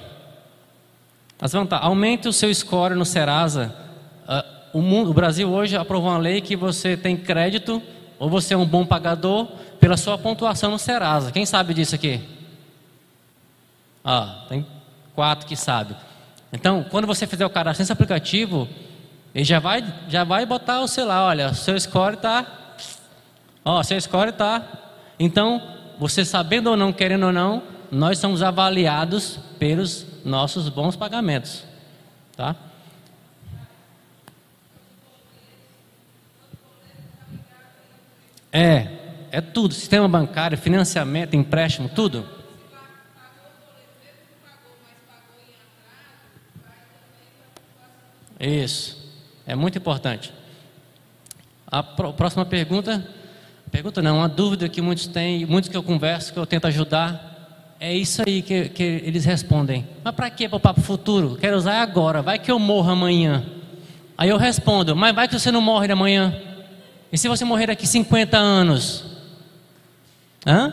As 1.40 1.52
vantagens. 1.52 1.88
Aumente 1.88 2.28
o 2.28 2.32
seu 2.32 2.52
score 2.54 2.94
no 2.94 3.04
Serasa. 3.04 3.74
Ah, 4.26 4.44
o, 4.72 4.80
mundo, 4.80 5.10
o 5.10 5.14
Brasil 5.14 5.50
hoje 5.50 5.76
aprovou 5.76 6.10
uma 6.10 6.18
lei 6.18 6.40
que 6.40 6.56
você 6.56 6.96
tem 6.96 7.16
crédito 7.16 7.82
ou 8.18 8.28
você 8.28 8.54
é 8.54 8.56
um 8.56 8.66
bom 8.66 8.84
pagador 8.84 9.46
pela 9.80 9.96
sua 9.96 10.18
pontuação 10.18 10.70
no 10.70 10.78
Serasa. 10.78 11.30
Quem 11.30 11.46
sabe 11.46 11.74
disso 11.74 11.94
aqui? 11.94 12.20
Ah, 14.04 14.44
tem 14.48 14.66
quatro 15.14 15.46
que 15.46 15.56
sabem. 15.56 15.96
Então, 16.52 16.84
quando 16.90 17.06
você 17.06 17.26
fizer 17.26 17.44
o 17.44 17.50
cadastro 17.50 17.82
nesse 17.82 17.92
aplicativo, 17.92 18.68
ele 19.34 19.44
já 19.44 19.58
vai, 19.58 19.84
já 20.08 20.24
vai 20.24 20.46
botar 20.46 20.80
o 20.80 20.88
sei 20.88 21.04
lá, 21.04 21.24
olha, 21.24 21.52
seu 21.52 21.78
score 21.78 22.14
está, 22.14 22.46
ó, 23.64 23.82
seu 23.82 24.00
score 24.00 24.30
está. 24.30 24.62
Então, 25.18 25.62
você 25.98 26.24
sabendo 26.24 26.70
ou 26.70 26.76
não, 26.76 26.92
querendo 26.92 27.26
ou 27.26 27.32
não, 27.32 27.62
nós 27.90 28.18
somos 28.18 28.42
avaliados 28.42 29.38
pelos 29.58 30.06
nossos 30.24 30.68
bons 30.68 30.96
pagamentos, 30.96 31.64
tá? 32.36 32.54
É, 38.52 38.88
é 39.30 39.40
tudo, 39.40 39.74
sistema 39.74 40.08
bancário, 40.08 40.56
financiamento, 40.56 41.34
empréstimo, 41.34 41.88
tudo. 41.88 42.26
Isso, 48.40 49.12
é 49.46 49.54
muito 49.54 49.78
importante. 49.78 50.32
A 51.66 51.82
próxima 51.82 52.46
pergunta 52.46 53.04
Pergunta 53.70 54.00
não, 54.00 54.18
uma 54.18 54.28
dúvida 54.28 54.68
que 54.68 54.80
muitos 54.80 55.06
têm, 55.06 55.44
muitos 55.44 55.68
que 55.68 55.76
eu 55.76 55.82
converso, 55.82 56.32
que 56.32 56.38
eu 56.38 56.46
tento 56.46 56.66
ajudar, 56.66 57.76
é 57.78 57.94
isso 57.94 58.22
aí 58.26 58.42
que, 58.42 58.68
que 58.70 58.82
eles 58.82 59.24
respondem. 59.24 59.86
Mas 60.02 60.14
para 60.14 60.30
que 60.30 60.48
para 60.48 60.78
o 60.78 60.80
futuro? 60.80 61.36
Quero 61.36 61.56
usar 61.56 61.82
agora, 61.82 62.22
vai 62.22 62.38
que 62.38 62.50
eu 62.50 62.58
morro 62.58 62.90
amanhã. 62.90 63.44
Aí 64.16 64.30
eu 64.30 64.36
respondo, 64.36 64.96
mas 64.96 65.14
vai 65.14 65.28
que 65.28 65.38
você 65.38 65.52
não 65.52 65.60
morre 65.60 65.90
amanhã. 65.92 66.34
E 67.12 67.16
se 67.18 67.28
você 67.28 67.44
morrer 67.44 67.68
daqui 67.68 67.86
50 67.86 68.36
anos? 68.36 69.04
Hã? 70.46 70.72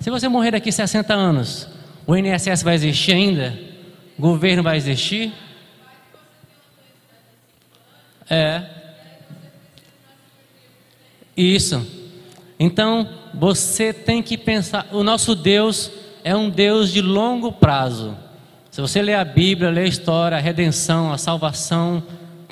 Se 0.00 0.10
você 0.10 0.28
morrer 0.28 0.52
daqui 0.52 0.70
60 0.70 1.14
anos, 1.14 1.68
o 2.06 2.16
INSS 2.16 2.62
vai 2.62 2.74
existir 2.74 3.12
ainda? 3.12 3.58
O 4.18 4.22
governo 4.22 4.62
vai 4.62 4.76
existir? 4.76 5.32
É. 8.28 8.62
Isso. 11.36 11.86
Então, 12.58 13.08
você 13.32 13.92
tem 13.92 14.22
que 14.22 14.36
pensar, 14.36 14.88
o 14.90 15.02
nosso 15.02 15.34
Deus 15.34 15.90
é 16.24 16.34
um 16.34 16.50
Deus 16.50 16.92
de 16.92 17.00
longo 17.00 17.52
prazo. 17.52 18.16
Se 18.70 18.80
você 18.80 19.00
ler 19.00 19.14
a 19.14 19.24
Bíblia, 19.24 19.70
ler 19.70 19.82
a 19.82 19.88
história, 19.88 20.36
a 20.36 20.40
redenção, 20.40 21.12
a 21.12 21.18
salvação, 21.18 22.02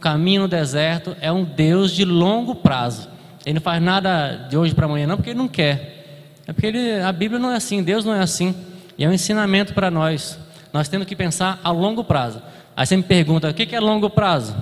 caminho 0.01 0.43
no 0.43 0.49
deserto, 0.49 1.17
é 1.21 1.31
um 1.33 1.45
Deus 1.45 1.93
de 1.93 2.05
longo 2.05 2.55
prazo. 2.55 3.15
Ele 3.47 3.55
não 3.55 3.63
faz 3.63 3.81
nada 3.81 4.49
de 4.51 4.57
hoje 4.57 4.75
para 4.75 4.87
amanhã, 4.87 5.07
não, 5.07 5.17
porque 5.17 5.31
ele 5.31 5.39
não 5.39 5.47
quer. 5.47 6.33
É 6.49 6.53
porque 6.53 6.67
ele, 6.67 7.01
a 7.01 7.13
Bíblia 7.13 7.39
não 7.39 7.53
é 7.53 7.55
assim, 7.55 7.81
Deus 7.81 8.05
não 8.05 8.13
é 8.13 8.21
assim. 8.21 8.53
E 8.99 9.05
é 9.05 9.09
um 9.09 9.13
ensinamento 9.13 9.73
para 9.73 9.89
nós. 9.89 10.37
Nós 10.73 10.89
temos 10.89 11.07
que 11.07 11.15
pensar 11.15 11.61
a 11.63 11.71
longo 11.71 12.03
prazo. 12.03 12.43
Aí 12.77 12.85
você 12.85 12.97
me 12.97 13.05
pergunta: 13.05 13.49
o 13.49 13.55
que 13.55 13.75
é 13.75 13.79
longo 13.79 14.11
prazo? 14.11 14.57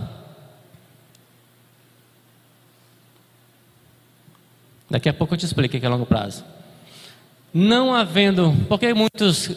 Daqui 4.91 5.09
a 5.09 5.15
pouco 5.15 5.33
eu 5.33 5.39
te 5.39 5.47
explico 5.47 5.77
o 5.77 5.81
que 5.81 5.87
é 5.87 5.89
longo 5.89 6.05
prazo. 6.05 6.45
Não 7.55 7.95
havendo, 7.95 8.55
porque 8.69 8.93
muitos 8.93 9.51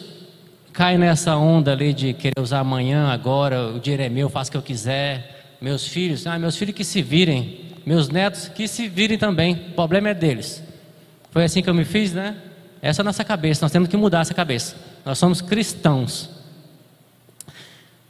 caem 0.72 0.96
nessa 0.96 1.36
onda 1.36 1.72
ali 1.72 1.92
de 1.92 2.14
querer 2.14 2.40
usar 2.40 2.60
amanhã, 2.60 3.08
agora, 3.08 3.68
o 3.68 3.78
dinheiro 3.78 4.04
é 4.04 4.08
meu, 4.08 4.30
faço 4.30 4.48
o 4.48 4.52
que 4.52 4.56
eu 4.56 4.62
quiser. 4.62 5.56
Meus 5.60 5.86
filhos, 5.86 6.26
ah, 6.26 6.38
meus 6.38 6.56
filhos 6.56 6.74
que 6.74 6.84
se 6.84 7.02
virem, 7.02 7.67
meus 7.88 8.10
netos 8.10 8.48
que 8.48 8.68
se 8.68 8.86
virem 8.86 9.16
também, 9.16 9.54
o 9.70 9.72
problema 9.72 10.10
é 10.10 10.14
deles. 10.14 10.62
Foi 11.30 11.42
assim 11.42 11.62
que 11.62 11.70
eu 11.70 11.74
me 11.74 11.86
fiz, 11.86 12.12
né? 12.12 12.36
Essa 12.82 13.00
é 13.00 13.02
a 13.02 13.04
nossa 13.04 13.24
cabeça, 13.24 13.64
nós 13.64 13.72
temos 13.72 13.88
que 13.88 13.96
mudar 13.96 14.20
essa 14.20 14.34
cabeça. 14.34 14.76
Nós 15.06 15.16
somos 15.16 15.40
cristãos. 15.40 16.28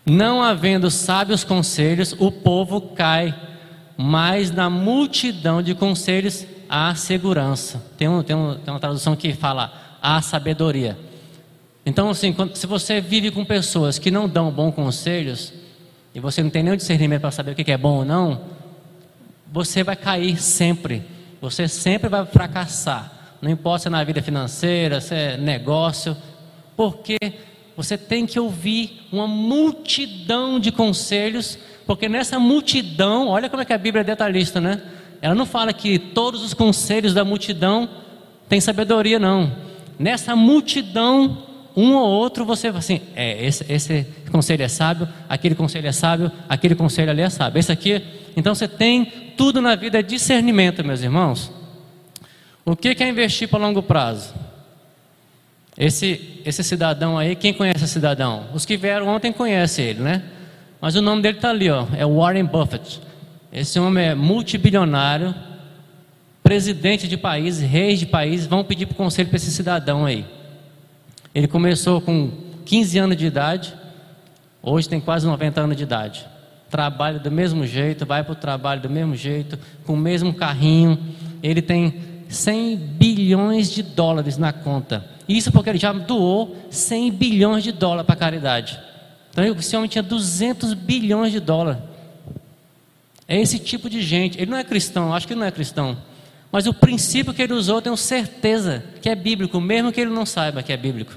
Não 0.05 0.43
havendo 0.43 0.91
sábios 0.91 1.45
conselhos, 1.45 2.12
o 2.19 2.33
povo 2.33 2.81
cai, 2.81 3.33
mas 3.97 4.51
na 4.51 4.69
multidão 4.69 5.62
de 5.62 5.77
conselhos 5.77 6.45
há 6.69 6.93
segurança. 6.97 7.81
Tem, 7.97 8.09
um, 8.09 8.21
tem, 8.25 8.35
um, 8.35 8.57
tem 8.57 8.75
uma 8.75 8.81
tradução 8.81 9.14
que 9.14 9.33
fala 9.33 9.97
há 10.03 10.21
sabedoria. 10.21 10.99
Então, 11.87 12.11
assim, 12.11 12.33
quando, 12.33 12.57
se 12.57 12.67
você 12.67 13.01
vive 13.01 13.31
com 13.31 13.45
pessoas 13.45 13.97
que 13.97 14.11
não 14.11 14.29
dão 14.29 14.51
bons 14.51 14.75
conselhos, 14.75 15.53
e 16.12 16.19
você 16.19 16.43
não 16.43 16.51
tem 16.51 16.64
nenhum 16.64 16.77
discernimento 16.77 17.21
para 17.21 17.31
saber 17.31 17.53
o 17.53 17.55
que 17.55 17.71
é 17.71 17.79
bom 17.79 17.99
ou 17.99 18.05
não, 18.05 18.58
você 19.51 19.83
vai 19.83 19.97
cair 19.97 20.37
sempre. 20.37 21.03
Você 21.41 21.69
sempre 21.69 22.09
vai 22.09 22.25
fracassar. 22.27 23.13
Não 23.41 23.51
importa 23.51 23.83
se 23.83 23.89
é 23.89 23.91
na 23.91 24.03
vida 24.05 24.21
financeira, 24.21 25.01
se 25.01 25.15
é 25.15 25.37
negócio, 25.37 26.17
porque 26.77 27.17
você 27.77 27.97
tem 27.97 28.27
que 28.27 28.41
ouvir 28.41 29.07
uma 29.13 29.27
multidão 29.29 30.59
de 30.59 30.73
conselhos, 30.73 31.57
porque 31.87 32.09
nessa 32.09 32.39
multidão, 32.39 33.29
olha 33.29 33.49
como 33.49 33.63
é 33.63 33.65
que 33.65 33.73
a 33.73 33.79
Bíblia 33.79 34.01
é 34.01 34.05
detalhista, 34.05 34.61
né? 34.61 34.83
Ela 35.23 35.35
não 35.35 35.47
fala 35.47 35.73
que 35.73 35.99
todos 35.99 36.43
os 36.43 36.53
conselhos 36.53 37.15
da 37.15 37.25
multidão 37.25 37.89
têm 38.49 38.61
sabedoria, 38.61 39.19
não. 39.19 39.53
Nessa 39.99 40.35
multidão, 40.35 41.39
um 41.77 41.95
ou 41.95 42.09
outro, 42.09 42.45
você 42.45 42.69
fala 42.69 42.79
assim: 42.81 43.01
é, 43.15 43.45
esse, 43.45 43.65
esse 43.73 44.07
conselho 44.31 44.63
é 44.63 44.69
sábio, 44.69 45.09
aquele 45.29 45.55
conselho 45.55 45.87
é 45.87 45.93
sábio, 45.93 46.31
aquele 46.49 46.75
conselho 46.75 47.11
ali 47.11 47.23
é 47.23 47.31
sábio. 47.31 47.59
Esse 47.61 47.71
aqui, 47.71 48.03
então 48.37 48.55
você 48.55 48.67
tem 48.67 49.28
tudo 49.38 49.62
na 49.62 49.77
vida 49.77 50.01
é 50.01 50.03
discernimento, 50.03 50.85
meus 50.85 51.01
irmãos. 51.01 51.53
O 52.64 52.74
que 52.74 52.88
é 52.88 53.09
investir 53.09 53.48
para 53.48 53.61
longo 53.61 53.81
prazo? 53.81 54.35
Esse, 55.77 56.42
esse 56.44 56.64
cidadão 56.64 57.16
aí, 57.16 57.37
quem 57.37 57.55
conhece 57.55 57.85
esse 57.85 57.94
cidadão? 57.94 58.48
Os 58.53 58.66
que 58.66 58.77
vieram 58.77 59.07
ontem 59.07 59.33
conhecem 59.33 59.85
ele, 59.85 60.01
né? 60.01 60.24
Mas 60.81 60.96
o 60.96 61.01
nome 61.01 61.22
dele 61.22 61.38
está 61.38 61.51
ali, 61.51 61.70
ó, 61.70 61.87
é 61.96 62.05
Warren 62.05 62.44
Buffett. 62.44 63.01
Esse 63.53 63.79
homem 63.79 64.09
é 64.09 64.14
multibilionário, 64.14 65.33
presidente 66.42 67.07
de 67.07 67.16
países, 67.16 67.62
reis 67.62 68.01
de 68.01 68.07
países, 68.07 68.46
vão 68.46 68.64
pedir 68.64 68.87
para 68.87 68.94
o 68.94 68.96
conselho 68.96 69.29
para 69.29 69.37
esse 69.37 69.53
cidadão 69.53 70.05
aí. 70.05 70.27
Ele 71.33 71.46
começou 71.46 72.01
com 72.01 72.33
15 72.66 72.98
anos 72.98 73.16
de 73.16 73.27
idade, 73.27 73.72
hoje 74.61 74.88
tem 74.88 75.01
quase 75.01 75.27
90 75.27 75.61
anos 75.61 75.77
de 75.77 75.85
idade. 75.85 76.27
Trabalha 76.71 77.19
do 77.19 77.31
mesmo 77.31 77.67
jeito, 77.67 78.05
vai 78.05 78.23
para 78.23 78.33
o 78.33 78.37
trabalho 78.37 78.81
do 78.81 78.91
mesmo 78.91 79.15
jeito, 79.15 79.59
com 79.85 79.95
o 79.95 79.97
mesmo 79.97 80.35
carrinho. 80.35 80.99
Ele 81.43 81.63
tem 81.63 81.95
100 82.29 82.77
bilhões 82.77 83.71
de 83.71 83.83
dólares 83.83 84.37
na 84.37 84.53
conta. 84.53 85.05
Isso 85.29 85.51
porque 85.53 85.71
ele 85.71 85.79
já 85.79 85.93
doou 85.93 86.57
100 86.71 87.13
bilhões 87.13 87.65
de 87.65 87.73
dólares 87.73 88.07
para 88.07 88.15
a 88.15 88.19
caridade. 88.19 88.79
Então 89.31 89.45
esse 89.45 89.77
homem 89.77 89.89
tinha 89.89 90.03
200 90.03 90.75
bilhões 90.75 91.33
de 91.33 91.41
dólares. 91.41 91.83
É 93.27 93.39
esse 93.39 93.59
tipo 93.59 93.91
de 93.91 94.01
gente. 94.03 94.41
Ele 94.41 94.51
não 94.51 94.59
é 94.59 94.65
cristão, 94.65 95.13
acho 95.13 95.27
que 95.27 95.35
ele 95.35 95.41
não 95.41 95.47
é 95.47 95.51
cristão. 95.51 95.97
Mas 96.51 96.67
o 96.67 96.73
princípio 96.73 97.35
que 97.35 97.43
ele 97.43 97.53
usou, 97.53 97.83
tenho 97.83 97.97
certeza 97.97 98.83
que 99.03 99.09
é 99.09 99.15
bíblico, 99.15 99.61
mesmo 99.61 99.93
que 99.93 100.01
ele 100.01 100.11
não 100.11 100.25
saiba 100.25 100.63
que 100.63 100.73
é 100.73 100.77
bíblico. 100.77 101.13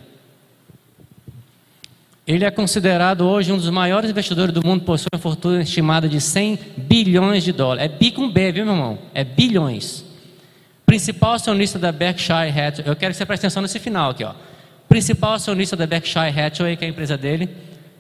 Ele 2.32 2.46
é 2.46 2.52
considerado 2.52 3.28
hoje 3.28 3.52
um 3.52 3.58
dos 3.58 3.70
maiores 3.70 4.10
investidores 4.10 4.54
do 4.54 4.66
mundo, 4.66 4.86
possui 4.86 5.08
uma 5.14 5.20
fortuna 5.20 5.62
estimada 5.62 6.08
de 6.08 6.22
100 6.22 6.60
bilhões 6.78 7.44
de 7.44 7.52
dólares. 7.52 7.84
É 7.84 7.88
bi 7.90 8.10
com 8.12 8.32
B, 8.32 8.52
viu, 8.54 8.66
meu 8.66 8.74
irmão? 8.74 9.00
É 9.14 9.24
bilhões 9.24 10.06
principal 10.86 11.34
acionista 11.36 11.80
da 11.80 11.90
Berkshire 11.90 12.50
Hathaway, 12.50 12.84
eu 12.86 12.96
quero 12.98 13.14
que 13.14 13.18
você 13.18 13.26
preste 13.26 13.46
atenção 13.46 13.62
nesse 13.62 13.80
final 13.80 14.12
aqui, 14.12 14.26
ó. 14.26 14.34
Principal 14.90 15.36
acionista 15.36 15.74
da 15.78 15.88
Berkshire 15.88 16.38
Hathaway, 16.38 16.76
que 16.76 16.84
é 16.84 16.88
a 16.88 16.90
empresa 16.90 17.18
dele, 17.18 17.50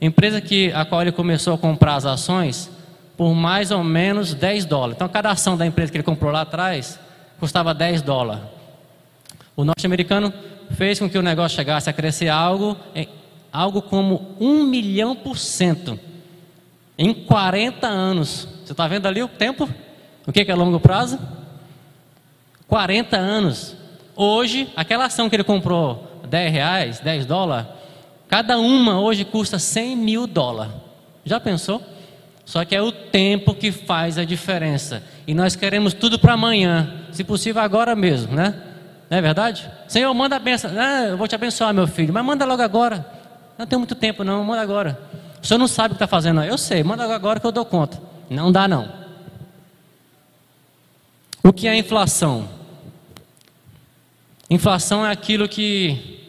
empresa 0.01 0.41
que 0.41 0.73
a 0.73 0.83
qual 0.83 1.01
ele 1.01 1.13
começou 1.13 1.53
a 1.53 1.57
comprar 1.57 1.95
as 1.95 2.05
ações 2.05 2.69
por 3.15 3.33
mais 3.33 3.71
ou 3.71 3.81
menos 3.81 4.33
10 4.33 4.65
dólares. 4.65 4.95
Então, 4.97 5.07
cada 5.07 5.31
ação 5.31 5.55
da 5.55 5.65
empresa 5.65 5.89
que 5.89 5.97
ele 5.99 6.03
comprou 6.03 6.33
lá 6.33 6.41
atrás 6.41 6.99
custava 7.39 7.73
10 7.73 8.01
dólares. 8.01 8.43
O 9.55 9.63
norte-americano 9.63 10.33
fez 10.71 10.99
com 10.99 11.09
que 11.09 11.17
o 11.17 11.21
negócio 11.21 11.55
chegasse 11.55 11.89
a 11.89 11.93
crescer 11.93 12.27
algo, 12.27 12.75
algo 13.51 13.81
como 13.81 14.35
1 14.39 14.63
milhão 14.63 15.15
por 15.15 15.37
cento 15.37 15.99
em 16.97 17.13
40 17.13 17.87
anos. 17.87 18.47
Você 18.63 18.73
está 18.73 18.87
vendo 18.87 19.07
ali 19.07 19.21
o 19.23 19.27
tempo? 19.27 19.69
O 20.25 20.31
que 20.31 20.49
é 20.49 20.55
longo 20.55 20.79
prazo? 20.79 21.19
40 22.67 23.17
anos. 23.17 23.75
Hoje, 24.15 24.69
aquela 24.75 25.05
ação 25.05 25.29
que 25.29 25.35
ele 25.35 25.43
comprou 25.43 26.21
10 26.29 26.51
reais, 26.51 26.99
10 26.99 27.25
dólares, 27.25 27.67
cada 28.29 28.57
uma 28.59 28.99
hoje 28.99 29.25
custa 29.25 29.57
100 29.57 29.95
mil 29.95 30.27
dólares. 30.27 30.73
Já 31.25 31.39
pensou? 31.39 31.81
Só 32.45 32.63
que 32.65 32.75
é 32.75 32.81
o 32.81 32.91
tempo 32.91 33.53
que 33.53 33.71
faz 33.71 34.17
a 34.17 34.23
diferença. 34.23 35.03
E 35.25 35.33
nós 35.33 35.55
queremos 35.55 35.93
tudo 35.93 36.19
para 36.19 36.33
amanhã, 36.33 37.05
se 37.11 37.23
possível 37.23 37.61
agora 37.61 37.95
mesmo, 37.95 38.35
né? 38.35 38.53
Não 39.09 39.17
é 39.17 39.21
verdade? 39.21 39.69
Senhor, 39.87 40.13
manda 40.13 40.35
a 40.35 40.39
benção. 40.39 40.71
Ah, 40.77 41.07
eu 41.09 41.17
vou 41.17 41.27
te 41.27 41.35
abençoar, 41.35 41.73
meu 41.73 41.87
filho, 41.87 42.13
mas 42.13 42.23
manda 42.23 42.45
logo 42.45 42.61
agora. 42.61 43.05
Não 43.61 43.67
tem 43.67 43.77
muito 43.77 43.93
tempo, 43.93 44.23
não, 44.23 44.43
manda 44.43 44.59
agora. 44.59 44.99
O 45.39 45.45
senhor 45.45 45.59
não 45.59 45.67
sabe 45.67 45.89
o 45.89 45.95
que 45.95 46.03
está 46.03 46.07
fazendo, 46.07 46.41
eu 46.41 46.57
sei, 46.57 46.83
manda 46.83 47.03
agora 47.13 47.39
que 47.39 47.45
eu 47.45 47.51
dou 47.51 47.63
conta. 47.63 48.01
Não 48.27 48.51
dá, 48.51 48.67
não. 48.67 48.91
O 51.43 51.53
que 51.53 51.67
é 51.67 51.75
inflação? 51.75 52.49
Inflação 54.49 55.05
é 55.05 55.11
aquilo 55.11 55.47
que, 55.47 56.25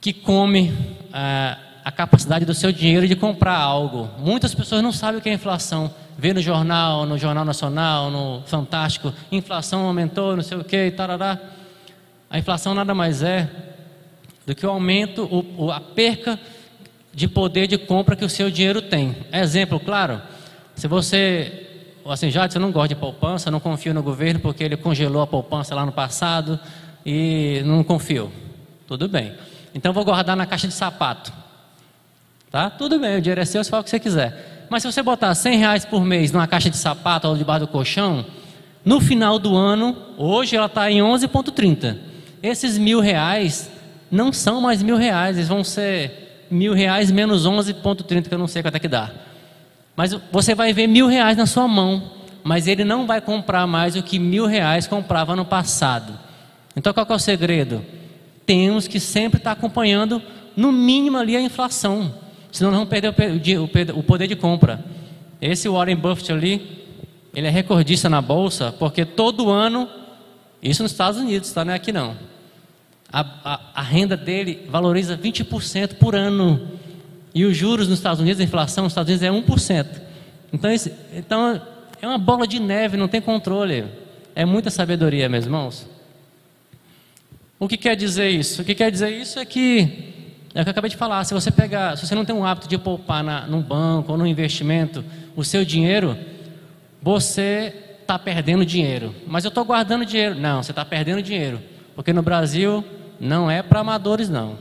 que 0.00 0.14
come 0.14 0.72
é, 1.12 1.58
a 1.84 1.92
capacidade 1.92 2.46
do 2.46 2.54
seu 2.54 2.72
dinheiro 2.72 3.06
de 3.06 3.14
comprar 3.14 3.58
algo. 3.58 4.08
Muitas 4.18 4.54
pessoas 4.54 4.82
não 4.82 4.90
sabem 4.90 5.20
o 5.20 5.22
que 5.22 5.28
é 5.28 5.34
inflação. 5.34 5.92
Vê 6.16 6.32
no 6.32 6.40
jornal, 6.40 7.04
no 7.04 7.18
Jornal 7.18 7.44
Nacional, 7.44 8.10
no 8.10 8.42
Fantástico, 8.46 9.12
inflação 9.30 9.84
aumentou, 9.84 10.34
não 10.34 10.42
sei 10.42 10.56
o 10.56 10.64
que, 10.64 10.90
tarará. 10.92 11.38
A 12.30 12.38
inflação 12.38 12.72
nada 12.72 12.94
mais 12.94 13.22
é 13.22 13.73
do 14.46 14.54
que 14.54 14.66
o 14.66 14.70
aumento, 14.70 15.24
o, 15.56 15.70
a 15.70 15.80
perca 15.80 16.38
de 17.12 17.28
poder 17.28 17.66
de 17.66 17.78
compra 17.78 18.16
que 18.16 18.24
o 18.24 18.28
seu 18.28 18.50
dinheiro 18.50 18.82
tem. 18.82 19.16
Exemplo, 19.32 19.78
claro, 19.80 20.20
se 20.74 20.86
você 20.88 21.60
assim, 22.12 22.30
já 22.30 22.48
você 22.48 22.58
não 22.58 22.70
gosta 22.70 22.88
de 22.88 22.96
poupança, 22.96 23.50
não 23.50 23.60
confio 23.60 23.94
no 23.94 24.02
governo 24.02 24.40
porque 24.40 24.62
ele 24.62 24.76
congelou 24.76 25.22
a 25.22 25.26
poupança 25.26 25.74
lá 25.74 25.86
no 25.86 25.92
passado 25.92 26.58
e 27.04 27.62
não 27.64 27.82
confio. 27.82 28.30
Tudo 28.86 29.08
bem. 29.08 29.32
Então 29.74 29.92
vou 29.92 30.04
guardar 30.04 30.36
na 30.36 30.46
caixa 30.46 30.68
de 30.68 30.74
sapato. 30.74 31.32
Tá? 32.50 32.70
Tudo 32.70 32.98
bem, 33.00 33.16
o 33.16 33.20
dinheiro 33.20 33.40
é 33.40 33.44
seu, 33.44 33.64
você 33.64 33.70
fala 33.70 33.80
o 33.80 33.84
que 33.84 33.90
você 33.90 33.98
quiser. 33.98 34.66
Mas 34.70 34.82
se 34.82 34.90
você 34.90 35.02
botar 35.02 35.34
100 35.34 35.58
reais 35.58 35.84
por 35.84 36.04
mês 36.04 36.30
numa 36.30 36.46
caixa 36.46 36.70
de 36.70 36.76
sapato 36.76 37.26
ou 37.26 37.36
debaixo 37.36 37.66
do 37.66 37.68
colchão, 37.68 38.24
no 38.84 39.00
final 39.00 39.38
do 39.38 39.56
ano, 39.56 39.96
hoje 40.16 40.56
ela 40.56 40.66
está 40.66 40.90
em 40.90 41.00
11,30. 41.00 41.96
Esses 42.42 42.78
mil 42.78 43.00
reais 43.00 43.70
não 44.14 44.32
são 44.32 44.60
mais 44.60 44.82
mil 44.82 44.96
reais, 44.96 45.36
eles 45.36 45.48
vão 45.48 45.64
ser 45.64 46.46
mil 46.48 46.72
reais 46.72 47.10
menos 47.10 47.46
11,30, 47.46 48.28
que 48.28 48.34
eu 48.34 48.38
não 48.38 48.46
sei 48.46 48.62
quanto 48.62 48.76
é 48.76 48.78
que 48.78 48.86
dá. 48.86 49.10
Mas 49.96 50.16
você 50.30 50.54
vai 50.54 50.72
ver 50.72 50.86
mil 50.86 51.08
reais 51.08 51.36
na 51.36 51.46
sua 51.46 51.66
mão, 51.66 52.12
mas 52.44 52.68
ele 52.68 52.84
não 52.84 53.06
vai 53.06 53.20
comprar 53.20 53.66
mais 53.66 53.96
o 53.96 54.02
que 54.02 54.20
mil 54.20 54.46
reais 54.46 54.86
comprava 54.86 55.34
no 55.34 55.44
passado. 55.44 56.16
Então 56.76 56.92
qual 56.94 57.06
é 57.10 57.12
o 57.14 57.18
segredo? 57.18 57.84
Temos 58.46 58.86
que 58.86 59.00
sempre 59.00 59.38
estar 59.38 59.52
acompanhando, 59.52 60.22
no 60.56 60.70
mínimo 60.70 61.18
ali, 61.18 61.36
a 61.36 61.40
inflação. 61.40 62.14
Senão 62.52 62.70
nós 62.70 62.78
vamos 62.78 62.90
perder 62.90 63.12
o 63.96 64.02
poder 64.02 64.28
de 64.28 64.36
compra. 64.36 64.84
Esse 65.40 65.68
Warren 65.68 65.96
Buffett 65.96 66.32
ali, 66.32 66.86
ele 67.34 67.48
é 67.48 67.50
recordista 67.50 68.08
na 68.08 68.22
bolsa, 68.22 68.72
porque 68.78 69.04
todo 69.04 69.50
ano, 69.50 69.88
isso 70.62 70.84
nos 70.84 70.92
Estados 70.92 71.18
Unidos, 71.18 71.52
tá? 71.52 71.64
não 71.64 71.72
é 71.72 71.76
aqui 71.76 71.90
não. 71.90 72.16
A, 73.14 73.20
a, 73.44 73.60
a 73.76 73.82
renda 73.82 74.16
dele 74.16 74.66
valoriza 74.68 75.16
20% 75.16 75.94
por 75.94 76.16
ano. 76.16 76.68
E 77.32 77.44
os 77.44 77.56
juros 77.56 77.86
nos 77.86 77.98
Estados 77.98 78.20
Unidos, 78.20 78.40
a 78.40 78.44
inflação 78.44 78.82
nos 78.82 78.90
Estados 78.90 79.08
Unidos 79.08 79.22
é 79.22 79.30
1%. 79.30 79.86
Então, 80.52 80.70
então 81.14 81.62
é 82.02 82.08
uma 82.08 82.18
bola 82.18 82.44
de 82.44 82.58
neve, 82.58 82.96
não 82.96 83.06
tem 83.06 83.20
controle. 83.20 83.84
É 84.34 84.44
muita 84.44 84.68
sabedoria, 84.68 85.28
meus 85.28 85.44
irmãos. 85.44 85.88
O 87.56 87.68
que 87.68 87.76
quer 87.76 87.94
dizer 87.94 88.30
isso? 88.30 88.62
O 88.62 88.64
que 88.64 88.74
quer 88.74 88.90
dizer 88.90 89.10
isso 89.10 89.38
é 89.38 89.44
que 89.44 90.12
é 90.52 90.60
o 90.60 90.64
que 90.64 90.68
eu 90.68 90.72
acabei 90.72 90.90
de 90.90 90.96
falar. 90.96 91.22
Se 91.22 91.32
você 91.34 91.52
pegar, 91.52 91.96
se 91.96 92.06
você 92.06 92.16
não 92.16 92.24
tem 92.24 92.34
um 92.34 92.44
hábito 92.44 92.66
de 92.66 92.76
poupar 92.78 93.22
na, 93.22 93.46
num 93.46 93.62
banco 93.62 94.10
ou 94.10 94.18
num 94.18 94.26
investimento 94.26 95.04
o 95.36 95.44
seu 95.44 95.64
dinheiro, 95.64 96.18
você 97.00 97.72
está 98.00 98.18
perdendo 98.18 98.66
dinheiro. 98.66 99.14
Mas 99.24 99.44
eu 99.44 99.50
estou 99.50 99.64
guardando 99.64 100.04
dinheiro. 100.04 100.34
Não, 100.34 100.64
você 100.64 100.72
está 100.72 100.84
perdendo 100.84 101.22
dinheiro. 101.22 101.60
Porque 101.94 102.12
no 102.12 102.22
Brasil 102.22 102.84
não 103.24 103.50
é 103.50 103.62
para 103.62 103.80
amadores, 103.80 104.28
não. 104.28 104.58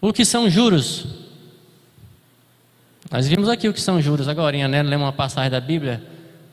O 0.00 0.12
que 0.12 0.24
são 0.24 0.48
juros? 0.48 1.06
Nós 3.10 3.28
vimos 3.28 3.48
aqui 3.48 3.68
o 3.68 3.72
que 3.74 3.80
são 3.80 4.00
juros 4.00 4.28
agora, 4.28 4.66
né? 4.66 4.82
Lemos 4.82 5.04
uma 5.04 5.12
passagem 5.12 5.50
da 5.50 5.60
Bíblia. 5.60 6.02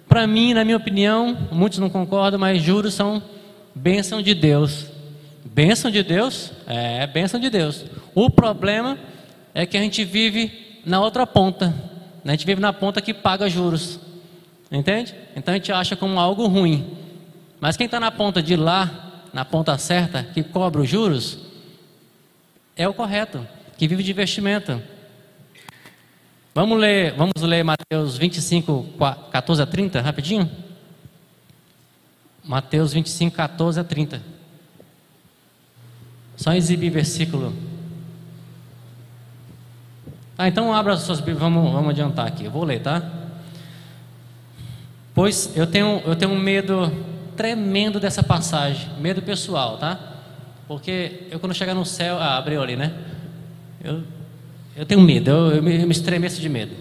Para 0.07 0.27
mim, 0.27 0.53
na 0.53 0.65
minha 0.65 0.75
opinião, 0.75 1.47
muitos 1.49 1.79
não 1.79 1.89
concordam, 1.89 2.37
mas 2.37 2.61
juros 2.61 2.93
são 2.93 3.23
bênção 3.73 4.21
de 4.21 4.33
Deus. 4.33 4.87
Bênção 5.45 5.89
de 5.89 6.03
Deus? 6.03 6.51
É, 6.67 7.07
bênção 7.07 7.39
de 7.39 7.49
Deus. 7.49 7.85
O 8.13 8.29
problema 8.29 8.97
é 9.53 9.65
que 9.65 9.77
a 9.77 9.81
gente 9.81 10.03
vive 10.03 10.81
na 10.85 10.99
outra 10.99 11.25
ponta. 11.25 11.73
A 12.25 12.31
gente 12.31 12.45
vive 12.45 12.59
na 12.59 12.73
ponta 12.73 13.01
que 13.01 13.13
paga 13.13 13.49
juros. 13.49 13.97
Entende? 14.69 15.15
Então 15.35 15.53
a 15.53 15.57
gente 15.57 15.71
acha 15.71 15.95
como 15.95 16.19
algo 16.19 16.45
ruim. 16.47 16.97
Mas 17.59 17.75
quem 17.75 17.85
está 17.85 17.99
na 17.99 18.11
ponta 18.11 18.41
de 18.41 18.55
lá, 18.55 19.23
na 19.33 19.43
ponta 19.43 19.77
certa, 19.77 20.23
que 20.23 20.43
cobra 20.43 20.81
os 20.81 20.89
juros, 20.89 21.39
é 22.75 22.87
o 22.87 22.93
correto, 22.93 23.45
que 23.77 23.87
vive 23.87 24.03
de 24.03 24.11
investimento. 24.11 24.81
Vamos 26.55 26.79
ler, 26.79 27.13
vamos 27.15 27.41
ler 27.41 27.63
Mateus 27.63 28.17
25, 28.17 28.93
14 29.31 29.61
a 29.61 29.65
30, 29.65 30.01
rapidinho? 30.01 30.49
Mateus 32.43 32.93
25, 32.93 33.35
14 33.35 33.79
a 33.79 33.83
30. 33.83 34.21
Só 36.35 36.53
exibir 36.53 36.89
versículo. 36.89 37.53
Ah, 40.37 40.47
então 40.47 40.73
abra 40.73 40.93
as 40.93 41.01
suas 41.01 41.19
Bíblias, 41.19 41.39
vamos, 41.39 41.69
vamos 41.71 41.89
adiantar 41.89 42.25
aqui. 42.25 42.45
Eu 42.45 42.51
vou 42.51 42.63
ler, 42.63 42.81
tá? 42.81 43.03
Pois 45.13 45.55
eu 45.55 45.67
tenho, 45.67 46.01
eu 46.05 46.15
tenho 46.15 46.33
medo 46.33 46.89
tremendo 47.39 48.01
dessa 48.01 48.21
passagem, 48.21 48.89
medo 48.99 49.21
pessoal, 49.21 49.77
tá? 49.77 49.97
Porque 50.67 51.23
eu 51.31 51.39
quando 51.39 51.53
chegar 51.53 51.73
no 51.73 51.85
céu, 51.85 52.17
ah, 52.19 52.37
abriu 52.37 52.61
ali, 52.61 52.75
né? 52.75 52.91
Eu, 53.81 54.03
eu 54.75 54.85
tenho 54.85 54.99
medo, 54.99 55.31
eu, 55.31 55.55
eu, 55.55 55.63
me, 55.63 55.81
eu 55.81 55.87
me 55.87 55.93
estremeço 55.93 56.41
de 56.41 56.49
medo. 56.49 56.75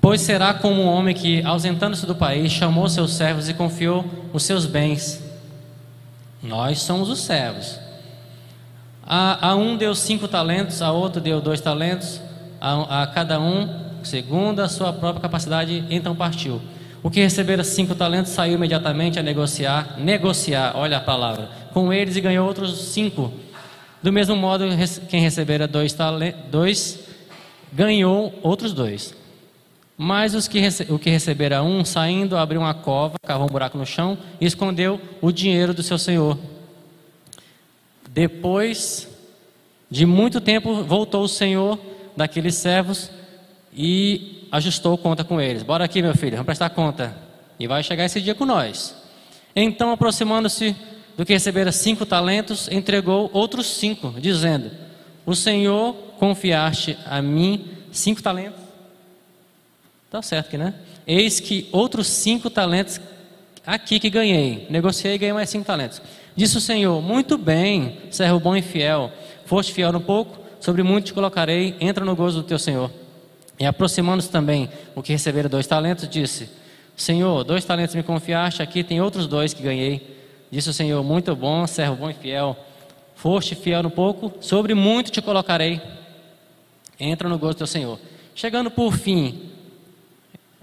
Pois 0.00 0.22
será 0.22 0.54
como 0.54 0.80
um 0.80 0.86
homem 0.86 1.14
que, 1.14 1.42
ausentando-se 1.42 2.06
do 2.06 2.14
país, 2.14 2.50
chamou 2.50 2.88
seus 2.88 3.12
servos 3.12 3.46
e 3.46 3.52
confiou 3.52 4.06
os 4.32 4.42
seus 4.42 4.64
bens. 4.64 5.22
Nós 6.42 6.80
somos 6.80 7.10
os 7.10 7.20
servos. 7.20 7.78
A, 9.02 9.48
a 9.48 9.54
um 9.54 9.76
deu 9.76 9.94
cinco 9.94 10.26
talentos, 10.26 10.80
a 10.80 10.92
outro 10.92 11.20
deu 11.20 11.42
dois 11.42 11.60
talentos, 11.60 12.22
a, 12.58 13.02
a 13.02 13.06
cada 13.06 13.38
um, 13.38 13.68
segundo 14.02 14.60
a 14.60 14.68
sua 14.68 14.94
própria 14.94 15.20
capacidade, 15.20 15.84
então 15.90 16.16
partiu. 16.16 16.62
O 17.04 17.10
que 17.10 17.20
recebera 17.20 17.62
cinco 17.62 17.94
talentos 17.94 18.32
saiu 18.32 18.54
imediatamente 18.54 19.18
a 19.18 19.22
negociar, 19.22 20.00
negociar, 20.00 20.72
olha 20.74 20.96
a 20.96 21.00
palavra, 21.02 21.50
com 21.70 21.92
eles 21.92 22.16
e 22.16 22.20
ganhou 22.22 22.48
outros 22.48 22.78
cinco. 22.78 23.30
Do 24.02 24.10
mesmo 24.10 24.34
modo, 24.34 24.64
quem 25.10 25.20
recebera 25.20 25.68
dois, 25.68 25.92
talentos, 25.92 26.40
dois 26.50 27.00
ganhou 27.70 28.32
outros 28.42 28.72
dois. 28.72 29.14
Mas 29.98 30.34
os 30.34 30.48
que, 30.48 30.58
o 30.88 30.98
que 30.98 31.10
recebera 31.10 31.62
um, 31.62 31.84
saindo, 31.84 32.38
abriu 32.38 32.62
uma 32.62 32.72
cova, 32.72 33.16
cavou 33.22 33.46
um 33.46 33.52
buraco 33.52 33.76
no 33.76 33.84
chão 33.84 34.16
e 34.40 34.46
escondeu 34.46 34.98
o 35.20 35.30
dinheiro 35.30 35.74
do 35.74 35.82
seu 35.82 35.98
senhor. 35.98 36.38
Depois 38.08 39.06
de 39.90 40.06
muito 40.06 40.40
tempo, 40.40 40.82
voltou 40.82 41.24
o 41.24 41.28
senhor 41.28 41.78
daqueles 42.16 42.54
servos 42.54 43.10
e 43.76 44.33
ajustou 44.54 44.96
conta 44.96 45.24
com 45.24 45.40
eles. 45.40 45.64
Bora 45.64 45.84
aqui, 45.84 46.00
meu 46.00 46.14
filho, 46.14 46.32
vamos 46.32 46.46
prestar 46.46 46.70
conta. 46.70 47.16
E 47.58 47.66
vai 47.66 47.82
chegar 47.82 48.04
esse 48.04 48.20
dia 48.20 48.36
com 48.36 48.44
nós. 48.44 48.94
Então, 49.54 49.90
aproximando-se 49.90 50.76
do 51.16 51.26
que 51.26 51.32
recebera 51.32 51.72
cinco 51.72 52.06
talentos, 52.06 52.68
entregou 52.70 53.28
outros 53.32 53.66
cinco, 53.66 54.14
dizendo: 54.16 54.70
O 55.26 55.34
Senhor 55.34 55.94
confiaste 56.18 56.96
a 57.04 57.20
mim 57.20 57.68
cinco 57.90 58.22
talentos. 58.22 58.60
Tá 60.08 60.22
certo 60.22 60.46
aqui, 60.46 60.58
né? 60.58 60.74
Eis 61.04 61.40
que 61.40 61.68
outros 61.72 62.06
cinco 62.06 62.48
talentos 62.48 63.00
aqui 63.66 63.98
que 63.98 64.08
ganhei. 64.08 64.68
Negociei 64.70 65.14
e 65.14 65.18
ganhei 65.18 65.32
mais 65.32 65.50
cinco 65.50 65.64
talentos. 65.64 66.00
Disse 66.36 66.56
o 66.56 66.60
Senhor: 66.60 67.02
Muito 67.02 67.36
bem, 67.36 67.98
servo 68.08 68.38
bom 68.38 68.54
e 68.54 68.62
fiel. 68.62 69.10
Foste 69.46 69.72
fiel 69.72 69.90
no 69.90 70.00
pouco, 70.00 70.38
sobre 70.60 70.84
muito 70.84 71.06
te 71.06 71.12
colocarei. 71.12 71.76
Entra 71.80 72.04
no 72.04 72.14
gozo 72.14 72.42
do 72.42 72.46
teu 72.46 72.58
Senhor. 72.58 73.03
E 73.58 73.64
aproximando-se 73.66 74.30
também 74.30 74.68
o 74.94 75.02
que 75.02 75.12
recebera 75.12 75.48
dois 75.48 75.66
talentos, 75.66 76.08
disse: 76.08 76.48
Senhor, 76.96 77.44
dois 77.44 77.64
talentos 77.64 77.94
me 77.94 78.02
confiaste, 78.02 78.62
aqui 78.62 78.82
tem 78.82 79.00
outros 79.00 79.26
dois 79.26 79.52
que 79.52 79.62
ganhei. 79.62 80.16
Disse 80.50 80.70
o 80.70 80.72
Senhor: 80.72 81.02
Muito 81.02 81.34
bom, 81.34 81.66
servo 81.66 81.96
bom 81.96 82.10
e 82.10 82.14
fiel. 82.14 82.56
Foste 83.14 83.54
fiel 83.54 83.82
no 83.82 83.90
pouco, 83.90 84.32
sobre 84.40 84.74
muito 84.74 85.10
te 85.10 85.22
colocarei. 85.22 85.80
Entra 86.98 87.28
no 87.28 87.38
gozo 87.38 87.54
do 87.54 87.58
teu 87.58 87.66
Senhor. 87.66 87.98
Chegando 88.34 88.70
por 88.70 88.92
fim, 88.92 89.50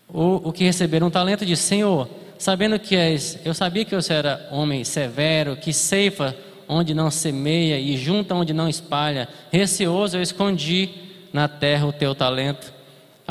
o, 0.07 0.49
o 0.49 0.53
que 0.53 0.63
receberam 0.63 1.07
um 1.07 1.11
talento 1.11 1.45
disse: 1.45 1.63
Senhor, 1.63 2.09
sabendo 2.37 2.77
que 2.77 2.95
és, 2.95 3.39
eu 3.45 3.53
sabia 3.53 3.85
que 3.85 3.95
você 3.95 4.13
era 4.13 4.47
homem 4.51 4.83
severo, 4.83 5.55
que 5.55 5.71
ceifa 5.71 6.35
onde 6.67 6.93
não 6.93 7.11
semeia 7.11 7.77
e 7.79 7.97
junta 7.97 8.35
onde 8.35 8.53
não 8.53 8.67
espalha. 8.67 9.27
Receoso 9.51 10.17
eu 10.17 10.21
escondi 10.21 10.89
na 11.33 11.47
terra 11.47 11.85
o 11.85 11.93
teu 11.93 12.15
talento. 12.15 12.73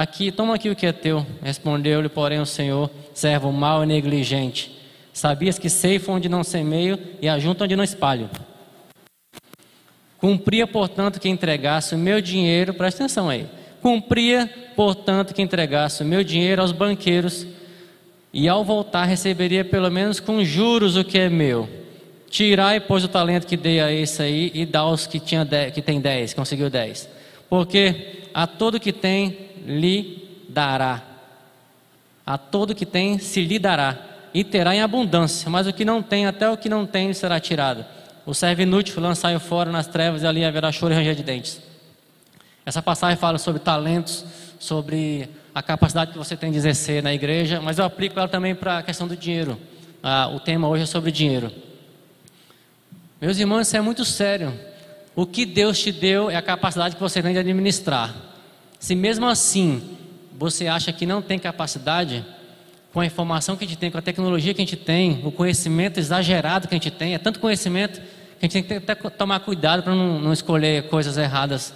Aqui, 0.00 0.32
toma 0.32 0.54
aqui 0.54 0.70
o 0.70 0.74
que 0.74 0.86
é 0.86 0.92
teu. 0.92 1.26
Respondeu-lhe, 1.42 2.08
porém, 2.08 2.40
o 2.40 2.46
Senhor, 2.46 2.90
servo 3.12 3.52
mau 3.52 3.84
e 3.84 3.86
negligente. 3.86 4.74
Sabias 5.12 5.58
que 5.58 5.68
ceifa 5.68 6.10
onde 6.10 6.26
não 6.26 6.42
semeio 6.42 6.98
e 7.20 7.28
ajunta 7.28 7.64
onde 7.64 7.76
não 7.76 7.84
espalho. 7.84 8.30
Cumpria, 10.16 10.66
portanto, 10.66 11.20
que 11.20 11.28
entregasse 11.28 11.94
o 11.94 11.98
meu 11.98 12.22
dinheiro, 12.22 12.72
presta 12.72 13.04
atenção 13.04 13.28
aí. 13.28 13.46
Cumpria, 13.82 14.50
portanto, 14.74 15.34
que 15.34 15.42
entregasse 15.42 16.02
o 16.02 16.06
meu 16.06 16.24
dinheiro 16.24 16.62
aos 16.62 16.72
banqueiros 16.72 17.46
e 18.32 18.48
ao 18.48 18.64
voltar 18.64 19.04
receberia 19.04 19.66
pelo 19.66 19.90
menos 19.90 20.18
com 20.18 20.42
juros 20.42 20.96
o 20.96 21.04
que 21.04 21.18
é 21.18 21.28
meu. 21.28 21.68
Tirai, 22.30 22.80
pois, 22.80 23.04
o 23.04 23.08
talento 23.08 23.46
que 23.46 23.54
dei 23.54 23.82
a 23.82 23.92
esse 23.92 24.22
aí 24.22 24.50
e 24.54 24.64
dá 24.64 24.80
aos 24.80 25.06
que, 25.06 25.20
tinha 25.20 25.44
dez, 25.44 25.74
que 25.74 25.82
tem 25.82 26.00
dez, 26.00 26.32
conseguiu 26.32 26.70
dez. 26.70 27.06
Porque 27.50 28.20
a 28.32 28.46
todo 28.46 28.80
que 28.80 28.92
tem, 28.92 29.49
lhe 29.64 30.44
dará. 30.48 31.02
A 32.26 32.38
todo 32.38 32.74
que 32.74 32.86
tem, 32.86 33.18
se 33.18 33.42
lhe 33.42 33.58
dará. 33.58 33.98
E 34.32 34.44
terá 34.44 34.74
em 34.74 34.80
abundância. 34.80 35.50
Mas 35.50 35.66
o 35.66 35.72
que 35.72 35.84
não 35.84 36.02
tem, 36.02 36.26
até 36.26 36.48
o 36.48 36.56
que 36.56 36.68
não 36.68 36.86
tem, 36.86 37.12
será 37.12 37.40
tirado. 37.40 37.84
O 38.24 38.34
servo 38.34 38.62
inútil 38.62 39.00
lançai 39.02 39.38
fora 39.38 39.72
nas 39.72 39.86
trevas 39.86 40.22
e 40.22 40.26
ali 40.26 40.44
haverá 40.44 40.70
choro 40.70 40.92
e 40.92 40.96
ranger 40.96 41.14
de 41.14 41.22
dentes. 41.22 41.60
Essa 42.64 42.82
passagem 42.82 43.16
fala 43.16 43.38
sobre 43.38 43.60
talentos, 43.60 44.24
sobre 44.58 45.28
a 45.54 45.62
capacidade 45.62 46.12
que 46.12 46.18
você 46.18 46.36
tem 46.36 46.52
de 46.52 46.58
exercer 46.58 47.02
na 47.02 47.12
igreja, 47.12 47.60
mas 47.60 47.78
eu 47.78 47.84
aplico 47.84 48.18
ela 48.18 48.28
também 48.28 48.54
para 48.54 48.78
a 48.78 48.82
questão 48.82 49.08
do 49.08 49.16
dinheiro. 49.16 49.58
Ah, 50.02 50.28
o 50.28 50.38
tema 50.38 50.68
hoje 50.68 50.84
é 50.84 50.86
sobre 50.86 51.10
dinheiro. 51.10 51.50
Meus 53.20 53.38
irmãos, 53.38 53.66
isso 53.66 53.76
é 53.76 53.80
muito 53.80 54.04
sério. 54.04 54.52
O 55.14 55.26
que 55.26 55.44
Deus 55.44 55.78
te 55.78 55.90
deu 55.90 56.30
é 56.30 56.36
a 56.36 56.42
capacidade 56.42 56.94
que 56.94 57.00
você 57.00 57.22
tem 57.22 57.32
de 57.32 57.38
administrar. 57.38 58.14
Se 58.80 58.96
mesmo 58.96 59.28
assim 59.28 59.96
você 60.36 60.66
acha 60.66 60.92
que 60.92 61.06
não 61.06 61.22
tem 61.22 61.38
capacidade, 61.38 62.24
com 62.92 62.98
a 62.98 63.06
informação 63.06 63.56
que 63.56 63.64
a 63.64 63.68
gente 63.68 63.78
tem, 63.78 63.92
com 63.92 63.98
a 63.98 64.02
tecnologia 64.02 64.52
que 64.52 64.60
a 64.60 64.64
gente 64.64 64.76
tem, 64.76 65.20
o 65.24 65.30
conhecimento 65.30 66.00
exagerado 66.00 66.66
que 66.66 66.74
a 66.74 66.78
gente 66.78 66.90
tem, 66.90 67.14
é 67.14 67.18
tanto 67.18 67.38
conhecimento 67.38 68.00
que 68.00 68.46
a 68.46 68.48
gente 68.48 68.52
tem 68.52 68.62
que 68.64 68.74
até 68.74 68.96
tomar 68.96 69.38
cuidado 69.40 69.84
para 69.84 69.94
não, 69.94 70.18
não 70.18 70.32
escolher 70.32 70.88
coisas 70.88 71.16
erradas. 71.16 71.72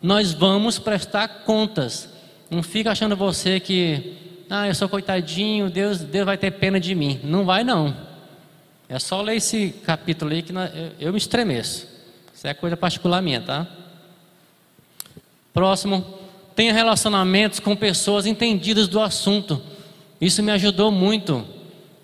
Nós 0.00 0.32
vamos 0.32 0.78
prestar 0.78 1.26
contas 1.44 2.14
não 2.54 2.62
fica 2.62 2.92
achando 2.92 3.16
você 3.16 3.58
que, 3.58 4.44
ah, 4.48 4.68
eu 4.68 4.74
sou 4.74 4.88
coitadinho, 4.88 5.70
Deus, 5.70 6.00
Deus 6.00 6.24
vai 6.24 6.38
ter 6.38 6.52
pena 6.52 6.78
de 6.78 6.94
mim. 6.94 7.20
Não 7.24 7.44
vai 7.44 7.64
não. 7.64 7.96
É 8.88 8.98
só 8.98 9.20
ler 9.22 9.36
esse 9.36 9.70
capítulo 9.84 10.30
aí 10.30 10.42
que 10.42 10.52
eu 11.00 11.12
me 11.12 11.18
estremeço. 11.18 11.88
Isso 12.32 12.46
é 12.46 12.54
coisa 12.54 12.76
particular 12.76 13.22
minha, 13.22 13.40
tá? 13.40 13.66
Próximo, 15.52 16.20
tenha 16.54 16.72
relacionamentos 16.72 17.60
com 17.60 17.74
pessoas 17.74 18.26
entendidas 18.26 18.88
do 18.88 19.00
assunto. 19.00 19.60
Isso 20.20 20.42
me 20.42 20.52
ajudou 20.52 20.90
muito. 20.90 21.44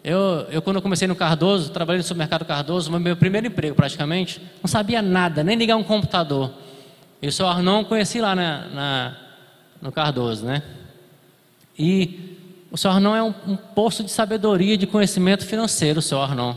Eu, 0.02 0.46
eu 0.50 0.62
quando 0.62 0.76
eu 0.76 0.82
comecei 0.82 1.06
no 1.06 1.14
Cardoso, 1.14 1.70
trabalhei 1.70 1.98
no 1.98 2.04
supermercado 2.04 2.44
Cardoso, 2.44 2.90
meu 2.98 3.16
primeiro 3.16 3.46
emprego 3.46 3.76
praticamente, 3.76 4.40
não 4.62 4.68
sabia 4.68 5.02
nada, 5.02 5.44
nem 5.44 5.56
ligar 5.56 5.76
um 5.76 5.84
computador. 5.84 6.52
Eu 7.20 7.30
só 7.30 7.62
não 7.62 7.84
conheci 7.84 8.20
lá 8.20 8.34
na, 8.34 8.66
na 8.68 9.16
no 9.80 9.92
Cardoso, 9.92 10.44
né? 10.44 10.62
E 11.78 12.36
o 12.70 12.76
senhor 12.76 12.94
Arnon 12.94 13.16
é 13.16 13.22
um, 13.22 13.34
um 13.46 13.88
de 13.88 14.10
sabedoria, 14.10 14.76
de 14.76 14.86
conhecimento 14.86 15.46
financeiro, 15.46 15.98
o 15.98 16.02
senhor 16.02 16.22
Arnon. 16.22 16.54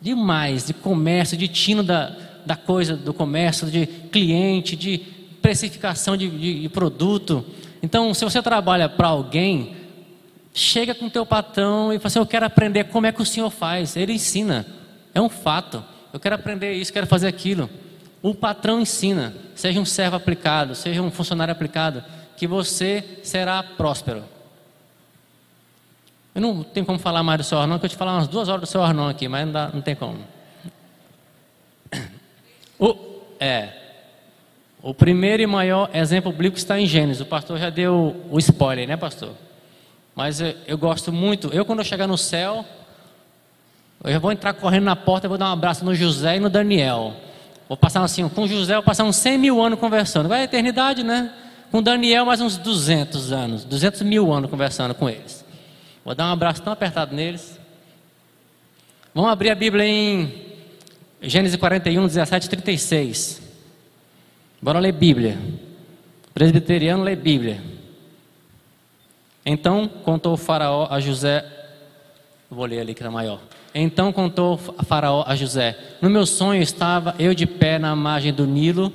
Demais, 0.00 0.66
de 0.66 0.74
comércio, 0.74 1.36
de 1.36 1.48
tino 1.48 1.82
da, 1.82 2.14
da 2.44 2.56
coisa, 2.56 2.96
do 2.96 3.14
comércio, 3.14 3.70
de 3.70 3.86
cliente, 3.86 4.76
de 4.76 5.02
precificação 5.44 6.16
de, 6.16 6.26
de, 6.30 6.60
de 6.62 6.68
produto. 6.70 7.44
Então, 7.82 8.14
se 8.14 8.24
você 8.24 8.40
trabalha 8.40 8.88
para 8.88 9.08
alguém, 9.08 9.76
chega 10.54 10.94
com 10.94 11.04
o 11.04 11.10
teu 11.10 11.26
patrão 11.26 11.92
e 11.92 11.98
fala 11.98 12.06
assim, 12.06 12.18
eu 12.18 12.24
quero 12.24 12.46
aprender 12.46 12.84
como 12.84 13.06
é 13.06 13.12
que 13.12 13.20
o 13.20 13.26
senhor 13.26 13.50
faz. 13.50 13.94
Ele 13.94 14.14
ensina, 14.14 14.66
é 15.12 15.20
um 15.20 15.28
fato. 15.28 15.84
Eu 16.14 16.18
quero 16.18 16.34
aprender 16.34 16.72
isso, 16.72 16.90
quero 16.90 17.06
fazer 17.06 17.26
aquilo. 17.26 17.68
O 18.22 18.34
patrão 18.34 18.80
ensina, 18.80 19.34
seja 19.54 19.78
um 19.78 19.84
servo 19.84 20.16
aplicado, 20.16 20.74
seja 20.74 21.02
um 21.02 21.10
funcionário 21.10 21.52
aplicado, 21.52 22.02
que 22.38 22.46
você 22.46 23.20
será 23.22 23.62
próspero. 23.62 24.24
Eu 26.34 26.40
não 26.40 26.62
tenho 26.62 26.86
como 26.86 26.98
falar 26.98 27.22
mais 27.22 27.36
do 27.36 27.44
seu 27.44 27.58
Arnon, 27.58 27.78
que 27.78 27.84
eu 27.84 27.90
te 27.90 27.96
falar 27.96 28.14
umas 28.14 28.28
duas 28.28 28.48
horas 28.48 28.62
do 28.62 28.66
seu 28.66 28.82
Arnon 28.82 29.10
aqui, 29.10 29.28
mas 29.28 29.44
não, 29.44 29.52
dá, 29.52 29.68
não 29.74 29.82
tem 29.82 29.94
como. 29.94 30.24
O, 32.76 32.96
é, 33.38 33.83
o 34.84 34.92
primeiro 34.92 35.42
e 35.42 35.46
maior 35.46 35.88
exemplo 35.94 36.30
bíblico 36.30 36.58
está 36.58 36.78
em 36.78 36.86
Gênesis. 36.86 37.22
O 37.22 37.24
pastor 37.24 37.58
já 37.58 37.70
deu 37.70 38.22
o 38.30 38.38
spoiler, 38.38 38.86
né, 38.86 38.98
pastor? 38.98 39.30
Mas 40.14 40.42
eu, 40.42 40.54
eu 40.66 40.76
gosto 40.76 41.10
muito. 41.10 41.48
Eu, 41.54 41.64
quando 41.64 41.78
eu 41.78 41.84
chegar 41.86 42.06
no 42.06 42.18
céu, 42.18 42.66
eu 44.04 44.20
vou 44.20 44.30
entrar 44.30 44.52
correndo 44.52 44.84
na 44.84 44.94
porta 44.94 45.26
e 45.26 45.28
vou 45.28 45.38
dar 45.38 45.48
um 45.48 45.52
abraço 45.54 45.86
no 45.86 45.94
José 45.94 46.36
e 46.36 46.40
no 46.40 46.50
Daniel. 46.50 47.14
Vou 47.66 47.78
passar 47.78 48.04
assim, 48.04 48.28
com 48.28 48.46
José, 48.46 48.74
vou 48.74 48.82
passar 48.82 49.04
uns 49.04 49.16
100 49.16 49.38
mil 49.38 49.62
anos 49.62 49.80
conversando. 49.80 50.28
Vai 50.28 50.42
a 50.42 50.44
eternidade, 50.44 51.02
né? 51.02 51.32
Com 51.70 51.82
Daniel, 51.82 52.26
mais 52.26 52.42
uns 52.42 52.58
200 52.58 53.32
anos, 53.32 53.64
200 53.64 54.02
mil 54.02 54.30
anos 54.34 54.50
conversando 54.50 54.94
com 54.94 55.08
eles. 55.08 55.46
Vou 56.04 56.14
dar 56.14 56.26
um 56.26 56.32
abraço 56.34 56.60
tão 56.60 56.74
apertado 56.74 57.16
neles. 57.16 57.58
Vamos 59.14 59.30
abrir 59.30 59.48
a 59.48 59.54
Bíblia 59.54 59.86
em 59.86 60.30
Gênesis 61.22 61.56
41, 61.56 62.06
17 62.06 62.50
36. 62.50 63.43
Bora 64.64 64.78
ler 64.78 64.92
Bíblia. 64.92 65.38
Presbiteriano 66.32 67.04
lê 67.04 67.14
Bíblia. 67.14 67.62
Então 69.44 69.86
contou 69.86 70.32
o 70.32 70.36
Faraó 70.38 70.88
a 70.90 70.98
José. 71.00 71.44
Vou 72.50 72.64
ler 72.64 72.80
ali 72.80 72.94
que 72.94 73.00
está 73.00 73.10
maior. 73.10 73.40
Então 73.74 74.10
contou 74.10 74.56
Faraó 74.56 75.22
a 75.26 75.36
José: 75.36 75.78
No 76.00 76.08
meu 76.08 76.24
sonho 76.24 76.62
estava 76.62 77.14
eu 77.18 77.34
de 77.34 77.44
pé 77.44 77.78
na 77.78 77.94
margem 77.94 78.32
do 78.32 78.46
Nilo, 78.46 78.90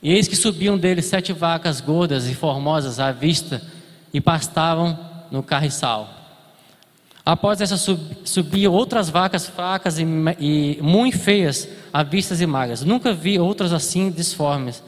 e 0.00 0.12
eis 0.12 0.28
que 0.28 0.36
subiam 0.36 0.78
dele 0.78 1.02
sete 1.02 1.32
vacas 1.32 1.80
gordas 1.80 2.28
e 2.28 2.34
formosas 2.36 3.00
à 3.00 3.10
vista 3.10 3.60
e 4.14 4.20
pastavam 4.20 4.96
no 5.28 5.42
carriçal. 5.42 6.08
Após 7.26 7.60
essa 7.60 7.76
sub, 7.76 8.00
subiam 8.22 8.72
outras 8.72 9.10
vacas 9.10 9.48
fracas 9.48 9.98
e, 9.98 10.06
e 10.38 10.78
muito 10.80 11.18
feias, 11.18 11.68
à 11.92 12.04
vistas 12.04 12.40
e 12.40 12.46
magras. 12.46 12.84
Nunca 12.84 13.12
vi 13.12 13.36
outras 13.36 13.72
assim 13.72 14.12
disformes. 14.12 14.80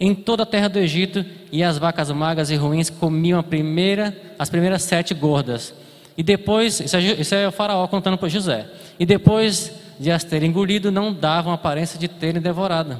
Em 0.00 0.14
toda 0.14 0.44
a 0.44 0.46
terra 0.46 0.68
do 0.68 0.78
Egito, 0.78 1.22
e 1.52 1.62
as 1.62 1.76
vacas 1.76 2.10
magras 2.10 2.50
e 2.50 2.56
ruins 2.56 2.88
comiam 2.88 3.42
primeira, 3.42 4.16
as 4.38 4.48
primeiras 4.48 4.82
sete 4.84 5.12
gordas. 5.12 5.74
E 6.16 6.22
depois, 6.22 6.80
isso 6.80 6.96
é, 6.96 7.00
isso 7.00 7.34
é 7.34 7.46
o 7.46 7.52
faraó 7.52 7.86
contando 7.86 8.16
para 8.16 8.28
José. 8.30 8.66
E 8.98 9.04
depois 9.04 9.70
de 10.00 10.10
as 10.10 10.24
terem 10.24 10.48
engolido, 10.48 10.90
não 10.90 11.12
davam 11.12 11.52
aparência 11.52 11.98
de 11.98 12.08
terem 12.08 12.40
devorado, 12.40 12.98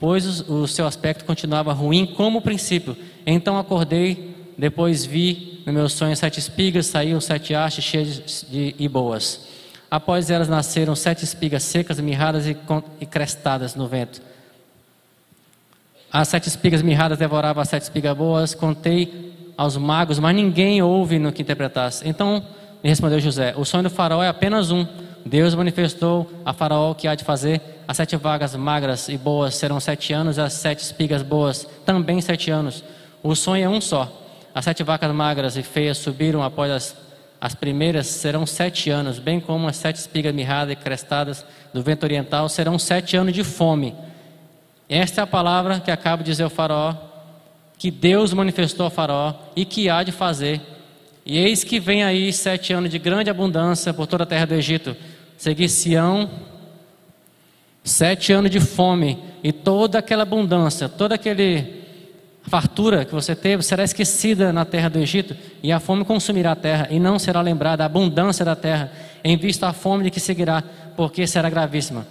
pois 0.00 0.40
o, 0.48 0.62
o 0.62 0.66
seu 0.66 0.86
aspecto 0.86 1.26
continuava 1.26 1.74
ruim 1.74 2.06
como 2.06 2.38
o 2.38 2.42
princípio. 2.42 2.96
Então 3.26 3.58
acordei, 3.58 4.34
depois 4.56 5.04
vi 5.04 5.62
no 5.66 5.72
meu 5.72 5.88
sonho 5.88 6.16
sete 6.16 6.38
espigas, 6.38 6.86
saíam 6.86 7.20
sete 7.20 7.54
hastes 7.54 7.84
cheias 7.84 8.46
de, 8.50 8.74
e 8.78 8.88
boas. 8.88 9.46
Após 9.90 10.30
elas 10.30 10.48
nasceram 10.48 10.96
sete 10.96 11.24
espigas 11.24 11.62
secas, 11.62 12.00
mirradas 12.00 12.46
e, 12.46 12.56
e 13.00 13.06
crestadas 13.06 13.74
no 13.74 13.86
vento. 13.86 14.22
As 16.10 16.28
sete 16.28 16.48
espigas 16.48 16.82
mirradas 16.82 17.18
devoravam 17.18 17.62
as 17.62 17.68
sete 17.68 17.82
espigas 17.82 18.16
boas. 18.16 18.54
Contei 18.54 19.52
aos 19.56 19.76
magos, 19.76 20.18
mas 20.18 20.34
ninguém 20.34 20.82
ouve 20.82 21.18
no 21.18 21.32
que 21.32 21.42
interpretasse. 21.42 22.06
Então 22.08 22.42
me 22.82 22.90
respondeu 22.90 23.20
José: 23.20 23.54
O 23.56 23.64
sonho 23.64 23.84
do 23.84 23.90
faraó 23.90 24.22
é 24.22 24.28
apenas 24.28 24.70
um. 24.70 24.86
Deus 25.24 25.54
manifestou 25.54 26.30
a 26.44 26.52
faraó 26.52 26.90
o 26.90 26.94
que 26.94 27.06
há 27.06 27.14
de 27.14 27.24
fazer. 27.24 27.60
As 27.86 27.96
sete 27.96 28.16
vagas 28.16 28.56
magras 28.56 29.08
e 29.08 29.16
boas 29.16 29.54
serão 29.54 29.78
sete 29.78 30.12
anos, 30.12 30.38
as 30.38 30.54
sete 30.54 30.80
espigas 30.80 31.22
boas 31.22 31.66
também 31.84 32.20
sete 32.20 32.50
anos. 32.50 32.82
O 33.22 33.34
sonho 33.34 33.64
é 33.64 33.68
um 33.68 33.80
só. 33.80 34.21
As 34.54 34.64
sete 34.64 34.82
vacas 34.82 35.10
magras 35.12 35.56
e 35.56 35.62
feias 35.62 35.98
subiram 35.98 36.42
após 36.42 36.70
as, 36.70 36.96
as 37.40 37.54
primeiras, 37.54 38.06
serão 38.06 38.44
sete 38.46 38.90
anos, 38.90 39.18
bem 39.18 39.40
como 39.40 39.66
as 39.66 39.76
sete 39.76 39.96
espigas 39.96 40.34
mirradas 40.34 40.72
e 40.72 40.76
crestadas 40.76 41.44
do 41.72 41.82
vento 41.82 42.04
oriental, 42.04 42.48
serão 42.48 42.78
sete 42.78 43.16
anos 43.16 43.32
de 43.32 43.42
fome. 43.42 43.94
Esta 44.88 45.22
é 45.22 45.24
a 45.24 45.26
palavra 45.26 45.80
que 45.80 45.90
acaba 45.90 46.22
de 46.22 46.30
dizer 46.30 46.44
o 46.44 46.50
faraó, 46.50 46.94
que 47.78 47.90
Deus 47.90 48.32
manifestou 48.32 48.84
ao 48.84 48.90
faraó 48.90 49.34
e 49.56 49.64
que 49.64 49.88
há 49.88 50.02
de 50.02 50.12
fazer. 50.12 50.60
E 51.24 51.38
eis 51.38 51.64
que 51.64 51.80
vem 51.80 52.04
aí 52.04 52.32
sete 52.32 52.72
anos 52.72 52.90
de 52.90 52.98
grande 52.98 53.30
abundância 53.30 53.94
por 53.94 54.06
toda 54.06 54.24
a 54.24 54.26
terra 54.26 54.46
do 54.46 54.54
Egito. 54.54 54.94
Seguir-se-ão 55.36 56.30
sete 57.82 58.32
anos 58.32 58.50
de 58.50 58.60
fome 58.60 59.18
e 59.42 59.50
toda 59.50 59.98
aquela 59.98 60.22
abundância, 60.22 60.88
todo 60.88 61.12
aquele 61.12 61.81
fartura 62.52 63.06
que 63.06 63.14
você 63.14 63.34
teve 63.34 63.62
será 63.62 63.82
esquecida 63.82 64.52
na 64.52 64.66
terra 64.66 64.90
do 64.90 64.98
Egito, 64.98 65.34
e 65.62 65.72
a 65.72 65.80
fome 65.80 66.04
consumirá 66.04 66.52
a 66.52 66.54
terra, 66.54 66.86
e 66.90 67.00
não 67.00 67.18
será 67.18 67.40
lembrada 67.40 67.82
a 67.82 67.86
abundância 67.86 68.44
da 68.44 68.54
terra, 68.54 68.92
em 69.24 69.38
vista 69.38 69.68
a 69.68 69.72
fome 69.72 70.04
de 70.04 70.10
que 70.10 70.20
seguirá, 70.20 70.62
porque 70.94 71.26
será 71.26 71.48
gravíssima. 71.48 72.06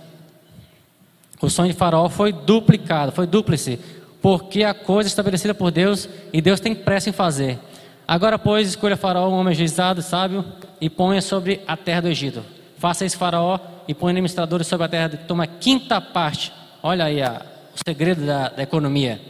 O 1.40 1.48
sonho 1.48 1.72
de 1.72 1.78
Faraó 1.78 2.10
foi 2.10 2.34
duplicado, 2.34 3.12
foi 3.12 3.28
dúplice, 3.28 3.80
porque 4.20 4.64
a 4.64 4.74
coisa 4.74 5.08
estabelecida 5.08 5.54
por 5.54 5.70
Deus, 5.70 6.10
e 6.34 6.42
Deus 6.42 6.60
tem 6.60 6.74
pressa 6.74 7.12
em 7.12 7.14
fazer. 7.14 7.60
Agora, 8.08 8.40
pois, 8.40 8.68
escolha 8.68 8.98
Faraó, 8.98 9.30
um 9.30 9.34
homem 9.34 9.54
juizado, 9.54 10.02
sábio, 10.02 10.44
e 10.82 10.90
ponha 10.90 11.22
sobre 11.22 11.62
a 11.68 11.78
terra 11.78 12.02
do 12.02 12.08
Egito. 12.08 12.44
Faça 12.80 13.06
isso, 13.06 13.16
Faraó, 13.16 13.60
e 13.88 13.94
ponha 13.94 14.14
administradores 14.14 14.66
sobre 14.66 14.88
a 14.88 14.90
terra, 14.90 15.10
toma 15.28 15.46
quinta 15.46 16.02
parte. 16.02 16.52
Olha 16.82 17.06
aí 17.06 17.22
a, 17.22 17.44
o 17.76 17.88
segredo 17.88 18.26
da, 18.26 18.50
da 18.50 18.64
economia 18.64 19.30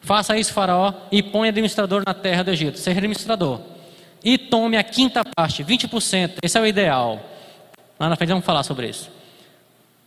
Faça 0.00 0.36
isso, 0.36 0.52
Faraó, 0.52 0.94
e 1.12 1.22
ponha 1.22 1.50
administrador 1.50 2.02
na 2.06 2.14
terra 2.14 2.42
do 2.42 2.50
Egito. 2.50 2.78
Seja 2.78 2.98
administrador. 2.98 3.60
E 4.24 4.36
tome 4.38 4.76
a 4.76 4.82
quinta 4.82 5.22
parte, 5.24 5.62
20%. 5.62 6.38
Esse 6.42 6.58
é 6.58 6.60
o 6.60 6.66
ideal. 6.66 7.20
Lá 7.98 8.08
na 8.08 8.16
frente 8.16 8.30
vamos 8.30 8.44
falar 8.44 8.62
sobre 8.62 8.88
isso. 8.88 9.10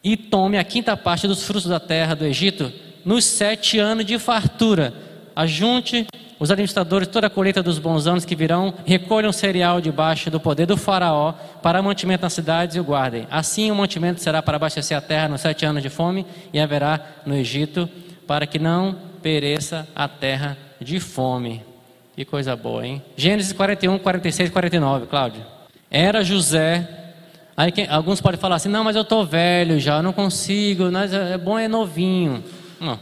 E 0.03 0.17
tome 0.17 0.57
a 0.57 0.63
quinta 0.63 0.97
parte 0.97 1.27
dos 1.27 1.43
frutos 1.43 1.65
da 1.65 1.79
terra 1.79 2.15
do 2.15 2.25
Egito 2.25 2.71
nos 3.05 3.23
sete 3.23 3.79
anos 3.79 4.05
de 4.05 4.17
fartura. 4.19 4.93
Ajunte 5.35 6.05
os 6.39 6.51
administradores 6.51 7.07
toda 7.07 7.27
a 7.27 7.29
colheita 7.29 7.63
dos 7.63 7.79
bons 7.79 8.05
anos 8.05 8.25
que 8.25 8.35
virão, 8.35 8.73
recolham 8.85 9.31
cereal 9.31 9.79
debaixo 9.79 10.29
do 10.29 10.39
poder 10.39 10.65
do 10.65 10.75
faraó 10.75 11.33
para 11.61 11.81
mantimento 11.81 12.23
nas 12.23 12.33
cidades 12.33 12.75
e 12.75 12.79
o 12.79 12.83
guardem. 12.83 13.25
Assim 13.31 13.71
o 13.71 13.75
mantimento 13.75 14.21
será 14.21 14.41
para 14.41 14.57
abastecer 14.57 14.97
a 14.97 15.01
terra 15.01 15.29
nos 15.29 15.41
sete 15.41 15.65
anos 15.65 15.81
de 15.81 15.89
fome 15.89 16.25
e 16.51 16.59
haverá 16.59 16.99
no 17.25 17.35
Egito, 17.35 17.89
para 18.27 18.45
que 18.45 18.59
não 18.59 19.12
pereça 19.23 19.87
a 19.95 20.07
terra 20.07 20.57
de 20.79 20.99
fome. 20.99 21.63
Que 22.15 22.25
coisa 22.25 22.55
boa, 22.55 22.85
hein? 22.85 23.01
Gênesis 23.15 23.53
41, 23.53 23.97
46 23.97 24.49
e 24.49 24.51
49, 24.51 25.07
Cláudio. 25.07 25.43
Era 25.89 26.23
José. 26.23 26.87
Aí 27.55 27.71
quem, 27.71 27.87
alguns 27.87 28.21
podem 28.21 28.39
falar 28.39 28.57
assim: 28.57 28.69
não, 28.69 28.83
mas 28.83 28.95
eu 28.95 29.01
estou 29.01 29.25
velho 29.25 29.79
já, 29.79 30.03
não 30.03 30.13
consigo, 30.13 30.91
mas 30.91 31.13
é, 31.13 31.33
é 31.33 31.37
bom 31.37 31.57
é 31.57 31.67
novinho. 31.67 32.43
Não. 32.79 32.99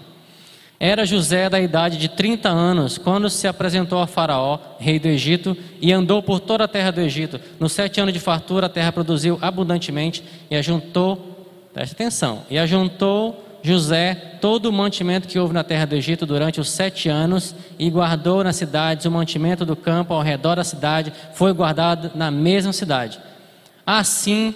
Era 0.79 1.05
José 1.05 1.49
da 1.49 1.59
idade 1.59 1.97
de 1.97 2.07
30 2.07 2.49
anos, 2.49 2.97
quando 2.97 3.29
se 3.29 3.47
apresentou 3.47 3.99
a 3.99 4.07
Faraó, 4.07 4.57
rei 4.79 4.97
do 4.97 5.07
Egito, 5.07 5.55
e 5.79 5.91
andou 5.91 6.23
por 6.23 6.39
toda 6.39 6.63
a 6.63 6.67
terra 6.67 6.91
do 6.91 7.01
Egito. 7.01 7.39
Nos 7.59 7.73
sete 7.73 8.01
anos 8.01 8.13
de 8.13 8.19
fartura, 8.19 8.65
a 8.65 8.69
terra 8.69 8.91
produziu 8.91 9.37
abundantemente 9.41 10.23
e 10.49 10.55
ajuntou, 10.55 11.47
preste 11.71 11.93
atenção, 11.93 12.43
e 12.49 12.57
ajuntou 12.57 13.50
José 13.63 14.15
todo 14.41 14.67
o 14.67 14.73
mantimento 14.73 15.27
que 15.27 15.37
houve 15.37 15.53
na 15.53 15.63
terra 15.63 15.85
do 15.85 15.95
Egito 15.95 16.25
durante 16.25 16.59
os 16.59 16.69
sete 16.69 17.09
anos 17.09 17.55
e 17.77 17.89
guardou 17.89 18.43
nas 18.43 18.55
cidades 18.55 19.05
o 19.05 19.11
mantimento 19.11 19.65
do 19.65 19.75
campo 19.75 20.13
ao 20.13 20.21
redor 20.21 20.55
da 20.55 20.63
cidade, 20.63 21.13
foi 21.33 21.53
guardado 21.53 22.11
na 22.15 22.31
mesma 22.31 22.73
cidade. 22.73 23.19
Assim, 23.85 24.55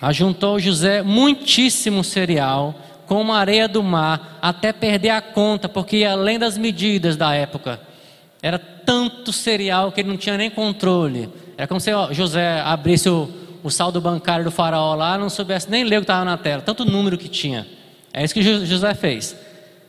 ajuntou 0.00 0.58
José 0.58 1.02
muitíssimo 1.02 2.02
cereal, 2.02 2.74
como 3.06 3.32
a 3.32 3.38
areia 3.38 3.68
do 3.68 3.82
mar, 3.82 4.38
até 4.42 4.72
perder 4.72 5.10
a 5.10 5.20
conta, 5.20 5.68
porque 5.68 6.04
além 6.04 6.38
das 6.38 6.58
medidas 6.58 7.16
da 7.16 7.34
época. 7.34 7.80
Era 8.42 8.58
tanto 8.58 9.32
cereal 9.32 9.92
que 9.92 10.00
ele 10.00 10.08
não 10.08 10.16
tinha 10.16 10.36
nem 10.36 10.50
controle. 10.50 11.28
Era 11.56 11.68
como 11.68 11.80
se 11.80 11.92
ó, 11.92 12.12
José 12.12 12.60
abrisse 12.60 13.08
o, 13.08 13.30
o 13.62 13.70
saldo 13.70 14.00
bancário 14.00 14.44
do 14.44 14.50
faraó 14.50 14.94
lá, 14.96 15.16
não 15.16 15.30
soubesse 15.30 15.70
nem 15.70 15.84
ler 15.84 15.98
o 15.98 16.00
que 16.00 16.04
estava 16.04 16.24
na 16.24 16.36
tela, 16.36 16.60
tanto 16.62 16.84
número 16.84 17.16
que 17.16 17.28
tinha. 17.28 17.66
É 18.12 18.24
isso 18.24 18.34
que 18.34 18.42
José 18.42 18.94
fez. 18.94 19.36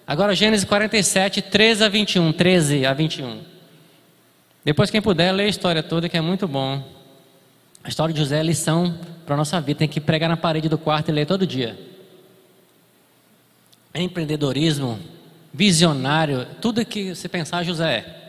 Agora 0.07 0.36
Gênesis 0.36 0.65
47, 0.65 1.41
13 1.41 1.84
a 1.84 1.89
21. 1.89 2.34
13 2.34 2.86
a 2.86 2.93
21. 2.93 3.41
Depois, 4.63 4.89
quem 4.89 5.01
puder, 5.01 5.32
lê 5.32 5.43
a 5.43 5.47
história 5.47 5.84
toda, 5.84 6.07
que 6.07 6.15
é 6.15 6.21
muito 6.21 6.47
bom. 6.47 6.82
A 7.84 7.89
história 7.89 8.13
de 8.13 8.19
José 8.19 8.39
é 8.39 8.43
lição 8.43 8.97
para 9.26 9.36
a 9.36 9.38
nossa 9.38 9.59
vida. 9.59 9.80
Tem 9.80 9.88
que 9.88 9.99
pregar 9.99 10.30
na 10.30 10.38
parede 10.38 10.69
do 10.69 10.78
quarto 10.78 11.09
e 11.09 11.11
ler 11.11 11.26
todo 11.26 11.45
dia. 11.45 11.78
Empreendedorismo, 13.93 14.99
visionário, 15.53 16.47
tudo 16.61 16.86
que 16.86 17.13
se 17.13 17.28
pensar, 17.28 17.63
José 17.63 17.97
é. 17.97 18.24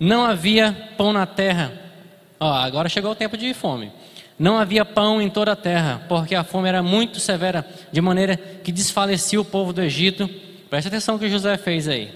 Não 0.00 0.24
havia 0.24 0.72
pão 0.96 1.12
na 1.12 1.26
terra. 1.26 1.72
Ó, 2.40 2.50
agora 2.52 2.88
chegou 2.88 3.12
o 3.12 3.14
tempo 3.14 3.36
de 3.36 3.52
fome. 3.54 3.92
Não 4.38 4.58
havia 4.58 4.84
pão 4.84 5.20
em 5.20 5.30
toda 5.30 5.52
a 5.52 5.56
terra, 5.56 6.02
porque 6.08 6.34
a 6.34 6.44
fome 6.44 6.68
era 6.68 6.82
muito 6.82 7.18
severa, 7.18 7.66
de 7.90 8.00
maneira 8.00 8.36
que 8.36 8.70
desfalecia 8.70 9.40
o 9.40 9.44
povo 9.44 9.72
do 9.72 9.82
Egito. 9.82 10.28
Preste 10.68 10.88
atenção 10.88 11.14
no 11.14 11.20
que 11.20 11.28
José 11.28 11.56
fez 11.56 11.88
aí, 11.88 12.12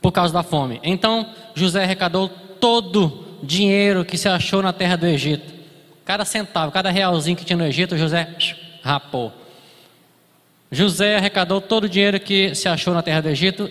por 0.00 0.10
causa 0.10 0.34
da 0.34 0.42
fome. 0.42 0.80
Então 0.82 1.26
José 1.54 1.84
arrecadou 1.84 2.28
todo 2.28 3.38
o 3.42 3.46
dinheiro 3.46 4.04
que 4.04 4.18
se 4.18 4.28
achou 4.28 4.62
na 4.62 4.72
terra 4.72 4.96
do 4.96 5.06
Egito. 5.06 5.52
Cada 6.04 6.24
centavo, 6.24 6.72
cada 6.72 6.90
realzinho 6.90 7.36
que 7.36 7.44
tinha 7.44 7.56
no 7.56 7.64
Egito, 7.64 7.96
José 7.96 8.28
rapou. 8.82 9.32
José 10.70 11.16
arrecadou 11.16 11.60
todo 11.60 11.84
o 11.84 11.88
dinheiro 11.88 12.18
que 12.18 12.54
se 12.54 12.68
achou 12.68 12.94
na 12.94 13.02
terra 13.02 13.20
do 13.20 13.28
Egito 13.28 13.70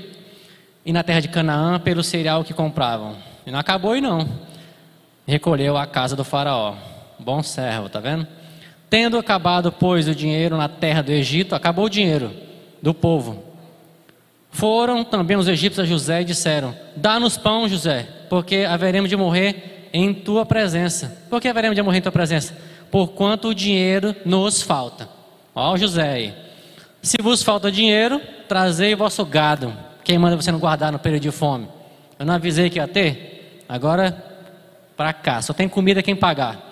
e 0.86 0.94
na 0.94 1.04
terra 1.04 1.20
de 1.20 1.28
Canaã 1.28 1.80
pelo 1.80 2.04
cereal 2.04 2.44
que 2.44 2.54
compravam. 2.54 3.18
E 3.46 3.52
não 3.52 3.60
acabou 3.60 3.98
e 3.98 4.02
não. 4.02 4.30
Recolheu 5.28 5.76
a 5.76 5.86
casa 5.86 6.16
do 6.16 6.24
faraó. 6.24 6.76
Bom 7.24 7.44
servo, 7.44 7.88
tá 7.88 8.00
vendo? 8.00 8.26
Tendo 8.90 9.18
acabado, 9.18 9.72
pois, 9.72 10.08
o 10.08 10.16
dinheiro 10.16 10.58
na 10.58 10.68
terra 10.68 11.04
do 11.04 11.12
Egito, 11.12 11.54
acabou 11.54 11.86
o 11.86 11.90
dinheiro 11.90 12.32
do 12.82 12.96
povo. 12.96 13.44
Foram 14.50 15.04
também 15.04 15.38
os 15.38 15.48
egípcios 15.48 15.86
a 15.86 15.88
José 15.88 16.22
e 16.22 16.26
disseram: 16.26 16.76
Dá-nos 16.96 17.38
pão, 17.38 17.70
José, 17.70 18.08
porque 18.28 18.66
haveremos 18.68 19.10
de 19.10 19.16
morrer 19.16 19.90
em 19.94 20.14
tua 20.14 20.46
presença. 20.46 21.16
Por 21.30 21.40
que 21.40 21.48
haveremos 21.48 21.76
de 21.76 21.82
morrer 21.84 22.00
em 22.00 22.02
tua 22.02 22.12
presença? 22.12 22.58
Porquanto 22.90 23.50
o 23.50 23.56
dinheiro 23.56 24.16
nos 24.26 24.64
falta. 24.64 25.08
Ó, 25.54 25.78
José 25.78 26.10
aí. 26.10 26.34
Se 27.04 27.18
vos 27.22 27.44
falta 27.44 27.72
dinheiro, 27.72 28.20
trazei 28.48 28.96
vosso 28.96 29.24
gado. 29.24 29.72
Quem 30.04 30.18
manda 30.18 30.36
você 30.36 30.52
não 30.52 30.60
guardar 30.60 30.92
no 30.92 31.00
período 31.00 31.22
de 31.22 31.32
fome? 31.32 31.68
Eu 32.18 32.26
não 32.26 32.34
avisei 32.34 32.70
que 32.70 32.80
ia 32.80 32.88
ter? 32.88 33.64
Agora, 33.70 34.26
para 34.98 35.14
cá, 35.14 35.42
só 35.42 35.54
tem 35.54 35.70
comida 35.70 36.04
quem 36.04 36.16
pagar. 36.16 36.71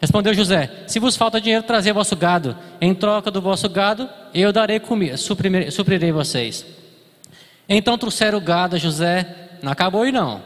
Respondeu 0.00 0.32
José: 0.32 0.70
Se 0.86 0.98
vos 0.98 1.14
falta 1.14 1.40
dinheiro, 1.40 1.62
trazei 1.62 1.92
vosso 1.92 2.16
gado. 2.16 2.56
Em 2.80 2.94
troca 2.94 3.30
do 3.30 3.40
vosso 3.40 3.68
gado, 3.68 4.08
eu 4.32 4.52
darei 4.52 4.80
comida, 4.80 5.16
suprirei, 5.16 6.10
vocês. 6.10 6.64
Então 7.68 7.98
trouxeram 7.98 8.38
o 8.38 8.40
gado 8.40 8.76
a 8.76 8.78
José, 8.78 9.58
não 9.62 9.70
acabou 9.70 10.06
e 10.06 10.10
não. 10.10 10.40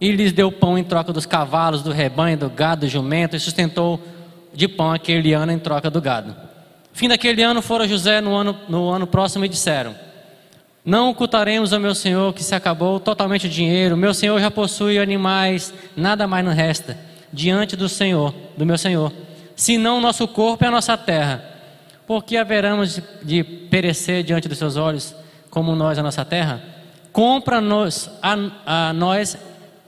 E 0.00 0.10
lhes 0.12 0.32
deu 0.32 0.50
pão 0.50 0.78
em 0.78 0.84
troca 0.84 1.12
dos 1.12 1.26
cavalos, 1.26 1.82
do 1.82 1.90
rebanho, 1.90 2.36
do 2.36 2.48
gado, 2.48 2.82
do 2.82 2.88
jumento, 2.88 3.36
e 3.36 3.40
sustentou 3.40 4.00
de 4.54 4.68
pão 4.68 4.92
aquele 4.92 5.32
ano 5.32 5.52
em 5.52 5.58
troca 5.58 5.90
do 5.90 6.00
gado. 6.00 6.34
Fim 6.92 7.08
daquele 7.08 7.42
ano 7.42 7.60
foram 7.60 7.88
José 7.88 8.20
no 8.20 8.34
ano, 8.34 8.56
no 8.68 8.88
ano 8.88 9.06
próximo 9.06 9.44
e 9.44 9.48
disseram: 9.48 9.96
Não 10.84 11.10
ocultaremos 11.10 11.72
ao 11.72 11.80
meu 11.80 11.94
senhor 11.94 12.32
que 12.32 12.44
se 12.44 12.54
acabou 12.54 13.00
totalmente 13.00 13.46
o 13.46 13.50
dinheiro, 13.50 13.96
meu 13.96 14.14
senhor 14.14 14.40
já 14.40 14.50
possui 14.50 15.00
animais, 15.00 15.74
nada 15.96 16.28
mais 16.28 16.44
não 16.44 16.52
resta 16.52 17.11
diante 17.32 17.76
do 17.76 17.88
Senhor, 17.88 18.34
do 18.56 18.66
meu 18.66 18.76
Senhor, 18.76 19.12
senão 19.56 20.00
nosso 20.00 20.26
corpo 20.28 20.64
é 20.64 20.68
a 20.68 20.70
nossa 20.70 20.96
terra. 20.96 21.44
Porque 22.06 22.36
haveremos 22.36 23.00
de 23.22 23.42
perecer 23.42 24.22
diante 24.22 24.48
dos 24.48 24.58
seus 24.58 24.76
olhos, 24.76 25.14
como 25.50 25.74
nós 25.74 25.98
a 25.98 26.02
nossa 26.02 26.24
terra? 26.24 26.62
Compra-nos 27.12 28.10
a, 28.22 28.36
a, 28.66 28.92
nós, 28.92 29.36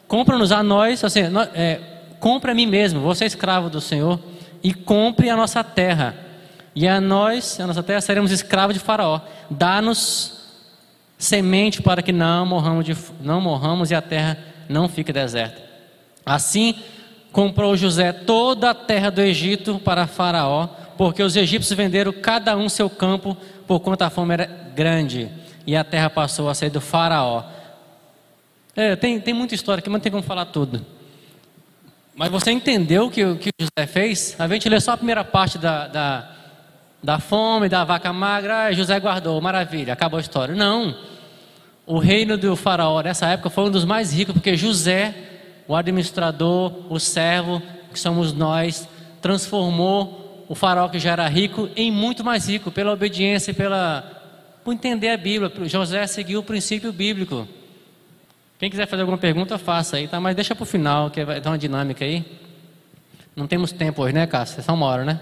compra-nos 0.06 0.52
a 0.52 0.62
nós, 0.62 1.02
assim, 1.02 1.20
é, 1.54 1.80
compre 2.20 2.50
a 2.50 2.54
mim 2.54 2.66
mesmo, 2.66 3.00
você 3.00 3.24
é 3.24 3.26
escravo 3.26 3.68
do 3.68 3.80
Senhor, 3.80 4.20
e 4.62 4.72
compre 4.72 5.28
a 5.28 5.36
nossa 5.36 5.62
terra. 5.62 6.16
E 6.74 6.88
a 6.88 7.00
nós, 7.00 7.60
a 7.60 7.66
nossa 7.66 7.82
terra, 7.82 8.00
seremos 8.00 8.30
escravos 8.30 8.74
de 8.74 8.80
Faraó. 8.80 9.20
Dá-nos 9.50 10.44
semente 11.18 11.80
para 11.80 12.02
que 12.02 12.12
não 12.12 12.44
morramos, 12.44 12.84
de, 12.84 12.96
não 13.20 13.40
morramos 13.40 13.90
e 13.90 13.94
a 13.94 14.02
terra 14.02 14.38
não 14.68 14.88
fique 14.88 15.12
deserta. 15.12 15.62
Assim, 16.24 16.74
comprou 17.34 17.76
José 17.76 18.12
toda 18.12 18.70
a 18.70 18.74
terra 18.74 19.10
do 19.10 19.20
Egito 19.20 19.80
para 19.80 20.06
Faraó, 20.06 20.68
porque 20.96 21.20
os 21.20 21.34
egípcios 21.34 21.76
venderam 21.76 22.12
cada 22.12 22.56
um 22.56 22.68
seu 22.68 22.88
campo, 22.88 23.36
por 23.66 23.80
quanto 23.80 24.02
a 24.02 24.08
fome 24.08 24.34
era 24.34 24.46
grande, 24.46 25.28
e 25.66 25.74
a 25.74 25.82
terra 25.82 26.08
passou 26.08 26.48
a 26.48 26.54
ser 26.54 26.70
do 26.70 26.80
Faraó. 26.80 27.42
É, 28.76 28.94
tem, 28.94 29.18
tem 29.18 29.34
muita 29.34 29.52
história 29.52 29.80
aqui, 29.80 29.90
mas 29.90 29.98
não 29.98 30.02
tem 30.02 30.12
como 30.12 30.22
falar 30.22 30.46
tudo. 30.46 30.86
Mas 32.14 32.30
você 32.30 32.52
entendeu 32.52 33.06
o 33.06 33.10
que, 33.10 33.34
que 33.34 33.50
José 33.58 33.86
fez? 33.88 34.36
A 34.38 34.46
gente 34.46 34.68
lê 34.68 34.80
só 34.80 34.92
a 34.92 34.96
primeira 34.96 35.24
parte 35.24 35.58
da, 35.58 35.88
da, 35.88 36.30
da 37.02 37.18
fome, 37.18 37.68
da 37.68 37.82
vaca 37.82 38.12
magra, 38.12 38.72
José 38.72 39.00
guardou, 39.00 39.40
maravilha, 39.40 39.92
acabou 39.92 40.18
a 40.18 40.22
história. 40.22 40.54
Não. 40.54 40.96
O 41.84 41.98
reino 41.98 42.38
do 42.38 42.54
faraó 42.54 43.00
nessa 43.00 43.26
época 43.26 43.50
foi 43.50 43.64
um 43.64 43.70
dos 43.72 43.84
mais 43.84 44.12
ricos, 44.12 44.34
porque 44.34 44.56
José 44.56 45.33
o 45.66 45.74
administrador, 45.74 46.92
o 46.92 46.98
servo, 46.98 47.62
que 47.92 47.98
somos 47.98 48.32
nós, 48.32 48.88
transformou 49.20 50.44
o 50.48 50.54
faraó 50.54 50.88
que 50.88 50.98
já 50.98 51.12
era 51.12 51.26
rico 51.28 51.68
em 51.74 51.90
muito 51.90 52.22
mais 52.22 52.48
rico, 52.48 52.70
pela 52.70 52.92
obediência 52.92 53.50
e 53.50 53.54
pela, 53.54 54.04
por 54.62 54.72
entender 54.74 55.10
a 55.10 55.16
Bíblia. 55.16 55.50
José 55.66 56.06
seguiu 56.06 56.40
o 56.40 56.42
princípio 56.42 56.92
bíblico. 56.92 57.48
Quem 58.58 58.70
quiser 58.70 58.86
fazer 58.86 59.02
alguma 59.02 59.18
pergunta, 59.18 59.58
faça 59.58 59.96
aí, 59.96 60.06
tá? 60.06 60.20
Mas 60.20 60.36
deixa 60.36 60.54
para 60.54 60.62
o 60.62 60.66
final, 60.66 61.10
que 61.10 61.24
vai 61.24 61.40
dar 61.40 61.50
uma 61.50 61.58
dinâmica 61.58 62.04
aí. 62.04 62.24
Não 63.34 63.46
temos 63.46 63.72
tempo 63.72 64.02
hoje, 64.02 64.14
né, 64.14 64.26
Cássio? 64.26 64.60
É 64.60 64.62
só 64.62 64.74
uma 64.74 64.86
hora, 64.86 65.04
né? 65.04 65.20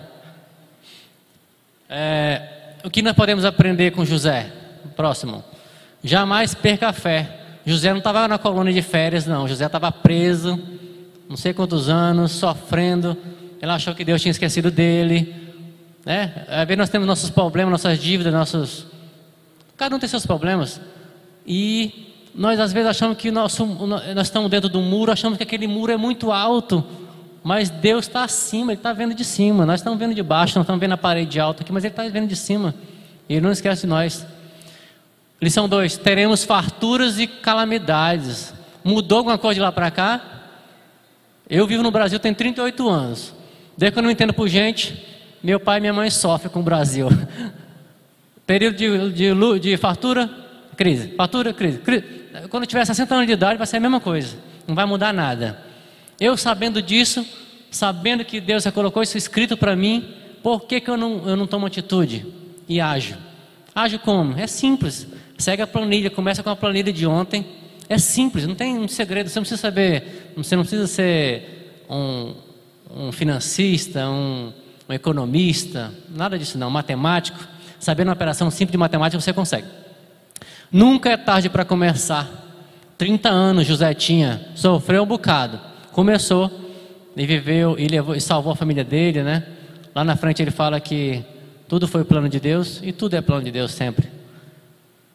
É, 1.89 2.43
o 2.85 2.91
que 2.91 3.03
nós 3.03 3.15
podemos 3.15 3.45
aprender 3.45 3.93
com 3.93 4.05
José? 4.05 4.53
Próximo. 4.97 5.43
Jamais 6.03 6.55
perca 6.55 6.89
a 6.89 6.93
fé. 6.93 7.42
José 7.65 7.91
não 7.91 7.99
estava 7.99 8.27
na 8.27 8.39
colônia 8.39 8.73
de 8.73 8.83
férias, 8.83 9.27
não. 9.27 9.47
José 9.47 9.67
estava 9.67 9.91
preso, 9.93 10.59
não 11.29 11.37
sei 11.37 11.53
quantos 11.53 11.89
anos, 11.89 12.33
sofrendo. 12.33 13.17
Ele 13.61 13.71
achou 13.71 13.95
que 13.95 14.05
Deus 14.05 14.21
tinha 14.21 14.31
esquecido 14.31 14.71
dele. 14.71 15.35
Né? 16.05 16.45
Às 16.49 16.67
vezes 16.67 16.79
nós 16.79 16.89
temos 16.89 17.07
nossos 17.07 17.31
problemas, 17.31 17.71
nossas 17.71 17.99
dívidas, 17.99 18.33
nossos. 18.33 18.87
Cada 19.77 19.95
um 19.95 19.99
tem 19.99 20.09
seus 20.09 20.27
problemas. 20.27 20.81
E 21.47 22.13
nós 22.35 22.59
às 22.59 22.73
vezes 22.73 22.89
achamos 22.89 23.17
que 23.17 23.31
nosso, 23.31 23.65
nós 23.65 24.27
estamos 24.27 24.51
dentro 24.51 24.69
do 24.69 24.81
muro, 24.81 25.13
achamos 25.13 25.37
que 25.37 25.45
aquele 25.45 25.67
muro 25.67 25.93
é 25.93 25.97
muito 25.97 26.33
alto. 26.33 26.85
Mas 27.45 27.71
Deus 27.71 28.07
está 28.07 28.25
acima, 28.25 28.73
Ele 28.73 28.79
está 28.79 28.93
vendo 28.93 29.15
de 29.15 29.25
cima. 29.25 29.67
Nós 29.67 29.81
estamos 29.81 29.99
vendo 29.99 30.15
de 30.15 30.23
baixo, 30.23 30.57
não 30.57 30.63
estamos 30.63 30.81
vendo 30.81 30.93
a 30.93 30.97
parede 30.97 31.41
alta 31.41 31.63
aqui, 31.63 31.73
mas 31.73 31.85
Ele 31.85 31.93
está 31.93 32.07
vendo 32.09 32.29
de 32.29 32.37
cima. 32.37 32.75
E 33.29 33.35
Ele 33.35 33.41
não 33.41 33.53
esquece 33.53 33.83
de 33.83 33.89
nós. 33.89 34.27
Lição 35.43 35.69
2: 35.69 35.97
teremos 35.97 36.45
farturas 36.45 37.19
e 37.19 37.27
calamidades. 37.27 38.55
Mudou 38.85 39.19
alguma 39.19 39.37
coisa 39.37 39.55
de 39.57 39.61
lá 39.61 39.73
para 39.73 39.91
cá? 39.91 40.25
Eu 41.51 41.67
vivo 41.67 41.83
no 41.83 41.91
Brasil 41.91 42.21
tem 42.21 42.33
38 42.33 42.89
anos. 42.89 43.35
Desde 43.77 43.93
que 43.93 43.99
eu 43.99 44.03
não 44.05 44.11
entendo 44.11 44.33
por 44.33 44.47
gente, 44.47 45.05
meu 45.43 45.59
pai 45.59 45.79
e 45.79 45.81
minha 45.81 45.93
mãe 45.93 46.09
sofrem 46.11 46.53
com 46.53 46.61
o 46.61 46.63
Brasil. 46.63 47.09
Período 48.47 48.77
de, 48.77 49.13
de, 49.13 49.61
de 49.61 49.77
fartura, 49.77 50.31
crise. 50.77 51.09
Fartura, 51.17 51.53
crise. 51.53 51.79
crise. 51.79 52.05
Quando 52.49 52.65
tiver 52.65 52.85
60 52.85 53.13
anos 53.13 53.27
de 53.27 53.33
idade, 53.33 53.59
vai 53.59 53.67
ser 53.67 53.79
a 53.79 53.81
mesma 53.81 53.99
coisa. 53.99 54.37
Não 54.67 54.77
vai 54.77 54.87
mudar 54.87 55.13
nada. 55.13 55.61
Eu 56.21 56.37
sabendo 56.37 56.81
disso, 56.81 57.27
sabendo 57.69 58.25
que 58.25 58.41
Deus 58.41 58.63
já 58.63 58.71
colocou 58.71 59.03
isso 59.03 59.19
escrito 59.19 59.57
para 59.57 59.75
mim, 59.75 60.15
por 60.41 60.63
que, 60.63 60.81
que 60.81 60.89
eu, 60.89 60.97
não, 60.97 61.29
eu 61.29 61.37
não 61.37 61.49
tomo 61.49 61.67
atitude 61.67 62.27
e 62.69 62.81
ajo? 62.81 63.17
Ajo 63.75 63.99
como? 63.99 64.39
É 64.39 64.47
simples. 64.47 65.07
Segue 65.43 65.61
a 65.61 65.67
planilha, 65.67 66.09
começa 66.09 66.41
com 66.41 66.51
a 66.51 66.55
planilha 66.55 66.93
de 66.93 67.05
ontem. 67.05 67.45
É 67.89 67.99
simples, 67.99 68.47
não 68.47 68.55
tem 68.55 68.79
um 68.79 68.87
segredo. 68.87 69.29
Você 69.29 69.41
não 69.41 69.43
precisa 69.43 69.61
saber, 69.61 70.33
você 70.37 70.55
não 70.55 70.63
precisa 70.63 70.87
ser 70.87 71.83
um, 71.91 72.33
um 72.89 73.11
financista, 73.11 74.09
um, 74.09 74.53
um 74.89 74.93
economista, 74.93 75.93
nada 76.09 76.39
disso 76.39 76.57
não. 76.57 76.71
Matemático, 76.71 77.41
sabendo 77.81 78.07
uma 78.07 78.15
operação 78.15 78.53
simples 78.53 78.71
de 78.71 78.79
matemática 78.79 79.21
você 79.21 79.33
consegue. 79.33 79.67
Nunca 80.71 81.11
é 81.11 81.17
tarde 81.17 81.49
para 81.49 81.65
começar. 81.65 82.31
30 82.97 83.29
anos 83.29 83.67
José 83.67 83.93
tinha, 83.95 84.47
sofreu 84.55 85.03
um 85.03 85.07
bocado. 85.07 85.59
Começou 85.91 86.53
e 87.17 87.27
viveu 87.27 87.77
e 87.77 87.89
levou 87.89 88.15
e 88.15 88.21
salvou 88.21 88.53
a 88.53 88.57
família 88.57 88.85
dele, 88.85 89.25
né? 89.25 89.45
Lá 89.93 90.05
na 90.05 90.15
frente 90.15 90.41
ele 90.41 90.53
fala 90.53 90.79
que 90.79 91.25
tudo 91.67 91.89
foi 91.89 92.05
plano 92.05 92.29
de 92.29 92.39
Deus 92.39 92.81
e 92.81 92.93
tudo 92.93 93.17
é 93.17 93.21
plano 93.21 93.43
de 93.43 93.51
Deus 93.51 93.73
sempre. 93.73 94.12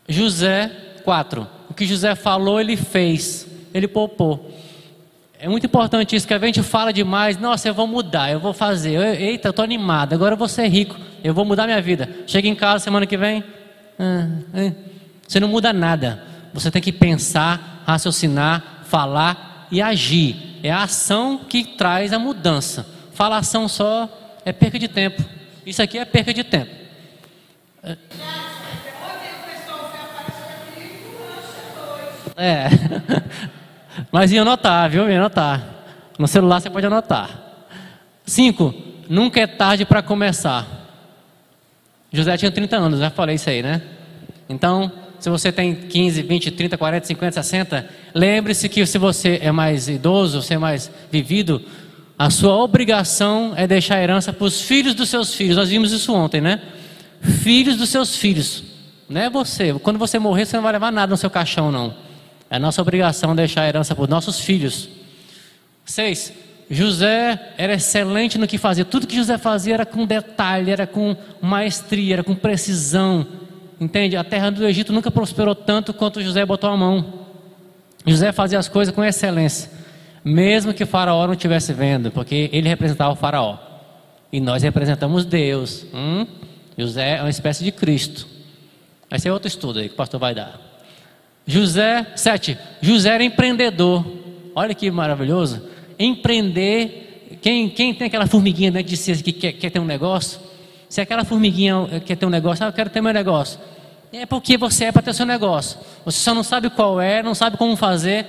José, 0.08 0.72
4. 1.04 1.48
O 1.70 1.74
que 1.74 1.86
José 1.86 2.16
falou, 2.16 2.60
ele 2.60 2.78
fez, 2.78 3.48
ele 3.74 3.88
poupou. 3.88 4.52
É 5.40 5.48
muito 5.48 5.66
importante 5.66 6.16
isso, 6.16 6.28
que 6.28 6.34
a 6.34 6.40
gente 6.40 6.64
fala 6.64 6.92
demais, 6.92 7.38
nossa, 7.38 7.68
eu 7.68 7.74
vou 7.74 7.86
mudar, 7.86 8.32
eu 8.32 8.40
vou 8.40 8.54
fazer, 8.54 8.94
eu, 8.94 9.04
eita, 9.04 9.50
eu 9.50 9.52
estou 9.52 9.64
animado, 9.64 10.14
agora 10.14 10.34
eu 10.34 10.38
vou 10.38 10.48
ser 10.48 10.68
rico, 10.68 10.96
eu 11.24 11.34
vou 11.34 11.46
mudar 11.46 11.66
minha 11.66 11.82
vida. 11.82 12.10
Chega 12.26 12.48
em 12.48 12.56
casa 12.56 12.84
semana 12.84 13.06
que 13.06 13.16
vem, 13.16 13.44
ah, 14.00 14.28
Você 15.28 15.40
não 15.40 15.48
muda 15.48 15.74
nada. 15.74 16.24
Você 16.54 16.72
tem 16.72 16.82
que 16.82 16.92
pensar, 16.92 17.84
raciocinar, 17.86 18.82
falar 18.86 19.68
e 19.72 19.82
agir. 19.82 20.60
É 20.64 20.72
a 20.72 20.84
ação 20.84 21.38
que 21.38 21.64
traz 21.64 22.14
a 22.14 22.20
mudança. 22.20 22.88
Falação 23.14 23.68
só 23.68 24.10
é 24.46 24.52
perca 24.52 24.80
de 24.80 24.88
tempo. 24.88 25.24
Isso 25.66 25.82
aqui 25.82 25.98
é 25.98 26.06
perca 26.06 26.34
de 26.34 26.44
tempo. 26.44 26.72
É. 27.84 27.98
Mas 34.12 34.32
ia 34.32 34.42
anotar, 34.42 34.90
viu? 34.90 35.10
Ia 35.10 35.18
anotar. 35.18 35.64
No 36.20 36.28
celular 36.28 36.62
você 36.62 36.70
pode 36.70 36.86
anotar. 36.86 37.30
Cinco, 38.26 38.74
nunca 39.10 39.40
é 39.40 39.48
tarde 39.48 39.86
para 39.86 40.02
começar. 40.02 40.66
José 42.12 42.38
tinha 42.38 42.52
30 42.52 42.78
anos, 42.78 43.00
já 43.00 43.10
falei 43.10 43.36
isso 43.36 43.50
aí, 43.50 43.62
né? 43.62 43.82
Então, 44.48 44.92
se 45.20 45.30
você 45.30 45.52
tem 45.52 45.76
15, 45.76 46.22
20, 46.22 46.52
30, 46.52 46.78
40, 46.78 47.08
50, 47.08 47.44
60, 47.44 47.90
lembre-se 48.14 48.70
que 48.70 48.86
se 48.86 48.98
você 48.98 49.40
é 49.42 49.52
mais 49.52 49.90
idoso, 49.90 50.42
você 50.42 50.54
é 50.54 50.58
mais 50.58 50.92
vivido, 51.12 51.62
a 52.18 52.30
sua 52.30 52.56
obrigação 52.56 53.54
é 53.56 53.68
deixar 53.68 53.96
a 53.96 54.04
herança 54.04 54.32
para 54.32 54.46
os 54.46 54.62
filhos 54.62 54.94
dos 54.94 55.10
seus 55.10 55.34
filhos. 55.34 55.58
Nós 55.58 55.70
vimos 55.70 55.92
isso 55.92 56.14
ontem, 56.14 56.42
né? 56.42 56.62
Filhos 57.22 57.78
dos 57.78 57.90
seus 57.90 58.16
filhos. 58.16 58.64
Não 59.10 59.22
é 59.22 59.30
você. 59.30 59.74
Quando 59.74 60.00
você 60.00 60.18
morrer, 60.18 60.46
você 60.46 60.56
não 60.56 60.64
vai 60.64 60.72
levar 60.72 60.92
nada 60.92 61.10
no 61.10 61.18
seu 61.18 61.30
caixão, 61.30 61.72
não. 61.72 62.07
É 62.50 62.58
nossa 62.58 62.82
obrigação 62.82 63.36
deixar 63.36 63.64
a 63.64 63.68
herança 63.68 63.94
para 63.94 64.04
os 64.04 64.10
nossos 64.10 64.40
filhos. 64.40 64.90
Seis, 65.86 66.34
José 66.70 67.54
era 67.58 67.74
excelente 67.74 68.38
no 68.38 68.48
que 68.48 68.58
fazia. 68.58 68.84
Tudo 68.84 69.08
que 69.08 69.16
José 69.16 69.38
fazia 69.38 69.74
era 69.74 69.86
com 69.86 70.06
detalhe, 70.06 70.72
era 70.72 70.86
com 70.86 71.16
maestria, 71.42 72.16
era 72.16 72.24
com 72.24 72.36
precisão. 72.36 73.26
Entende? 73.80 74.18
A 74.18 74.24
terra 74.24 74.50
do 74.50 74.66
Egito 74.66 74.92
nunca 74.92 75.10
prosperou 75.10 75.56
tanto 75.56 75.94
quanto 75.94 76.22
José 76.22 76.46
botou 76.46 76.70
a 76.70 76.76
mão. 76.76 77.26
José 78.06 78.32
fazia 78.32 78.58
as 78.58 78.68
coisas 78.68 78.94
com 78.94 79.04
excelência, 79.04 79.70
mesmo 80.24 80.74
que 80.74 80.84
o 80.84 80.88
faraó 80.88 81.26
não 81.26 81.34
estivesse 81.34 81.74
vendo, 81.74 82.10
porque 82.10 82.50
ele 82.54 82.70
representava 82.70 83.12
o 83.12 83.16
faraó. 83.16 83.58
E 84.32 84.40
nós 84.40 84.64
representamos 84.64 85.26
Deus. 85.26 85.86
Hum? 85.94 86.26
José 86.78 87.18
é 87.18 87.22
uma 87.22 87.30
espécie 87.30 87.64
de 87.64 87.72
Cristo. 87.72 88.28
Esse 89.10 89.28
é 89.28 89.34
outro 89.34 89.48
estudo 89.48 89.80
aí 89.80 89.88
que 89.88 89.94
o 89.94 89.98
pastor 89.98 90.20
vai 90.20 90.36
dar. 90.36 90.67
José, 91.48 92.06
sete. 92.16 92.58
José 92.82 93.10
era 93.10 93.24
empreendedor. 93.24 94.06
Olha 94.54 94.76
que 94.76 94.92
maravilhoso 94.92 95.78
empreender. 96.00 97.38
Quem, 97.42 97.70
quem 97.70 97.94
tem 97.94 98.08
aquela 98.08 98.28
formiguinha 98.28 98.72
dentro 98.72 98.90
de 98.90 98.98
si 98.98 99.22
que 99.24 99.32
quer, 99.32 99.54
quer 99.54 99.70
ter 99.70 99.80
um 99.80 99.86
negócio? 99.86 100.40
Se 100.90 101.02
aquela 101.02 101.26
formiguinha 101.26 102.02
quer 102.06 102.16
ter 102.16 102.26
um 102.26 102.30
negócio, 102.30 102.66
ah, 102.66 102.70
eu 102.70 102.74
quero 102.74 102.90
ter 102.90 103.02
meu 103.02 103.14
negócio. 103.14 103.60
É 104.12 104.26
porque 104.26 104.58
você 104.58 104.86
é 104.86 104.92
para 104.92 105.02
ter 105.02 105.14
seu 105.14 105.26
negócio. 105.26 105.80
Você 106.06 106.20
só 106.20 106.34
não 106.34 106.44
sabe 106.44 106.70
qual 106.70 107.02
é, 107.02 107.22
não 107.22 107.36
sabe 107.36 107.58
como 107.58 107.76
fazer, 107.76 108.26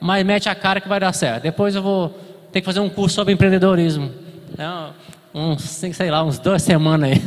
mas 0.00 0.24
mete 0.24 0.48
a 0.48 0.54
cara 0.54 0.80
que 0.80 0.88
vai 0.88 0.98
dar 0.98 1.12
certo. 1.12 1.44
Depois 1.44 1.74
eu 1.74 1.82
vou 1.82 2.08
ter 2.50 2.60
que 2.60 2.66
fazer 2.66 2.80
um 2.80 2.88
curso 2.88 3.14
sobre 3.14 3.32
empreendedorismo. 3.32 4.10
É, 4.58 4.90
uns, 5.32 5.62
sei 5.62 6.10
lá, 6.10 6.24
uns 6.24 6.38
duas 6.38 6.62
semanas 6.62 7.12
aí. 7.12 7.22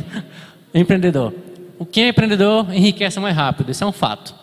Empreendedor. 0.74 1.32
O 1.78 1.86
que 1.86 2.02
é 2.02 2.08
empreendedor 2.08 2.72
enriquece 2.72 3.18
mais 3.18 3.34
rápido, 3.34 3.70
isso 3.70 3.82
é 3.82 3.86
um 3.86 3.92
fato. 3.92 4.34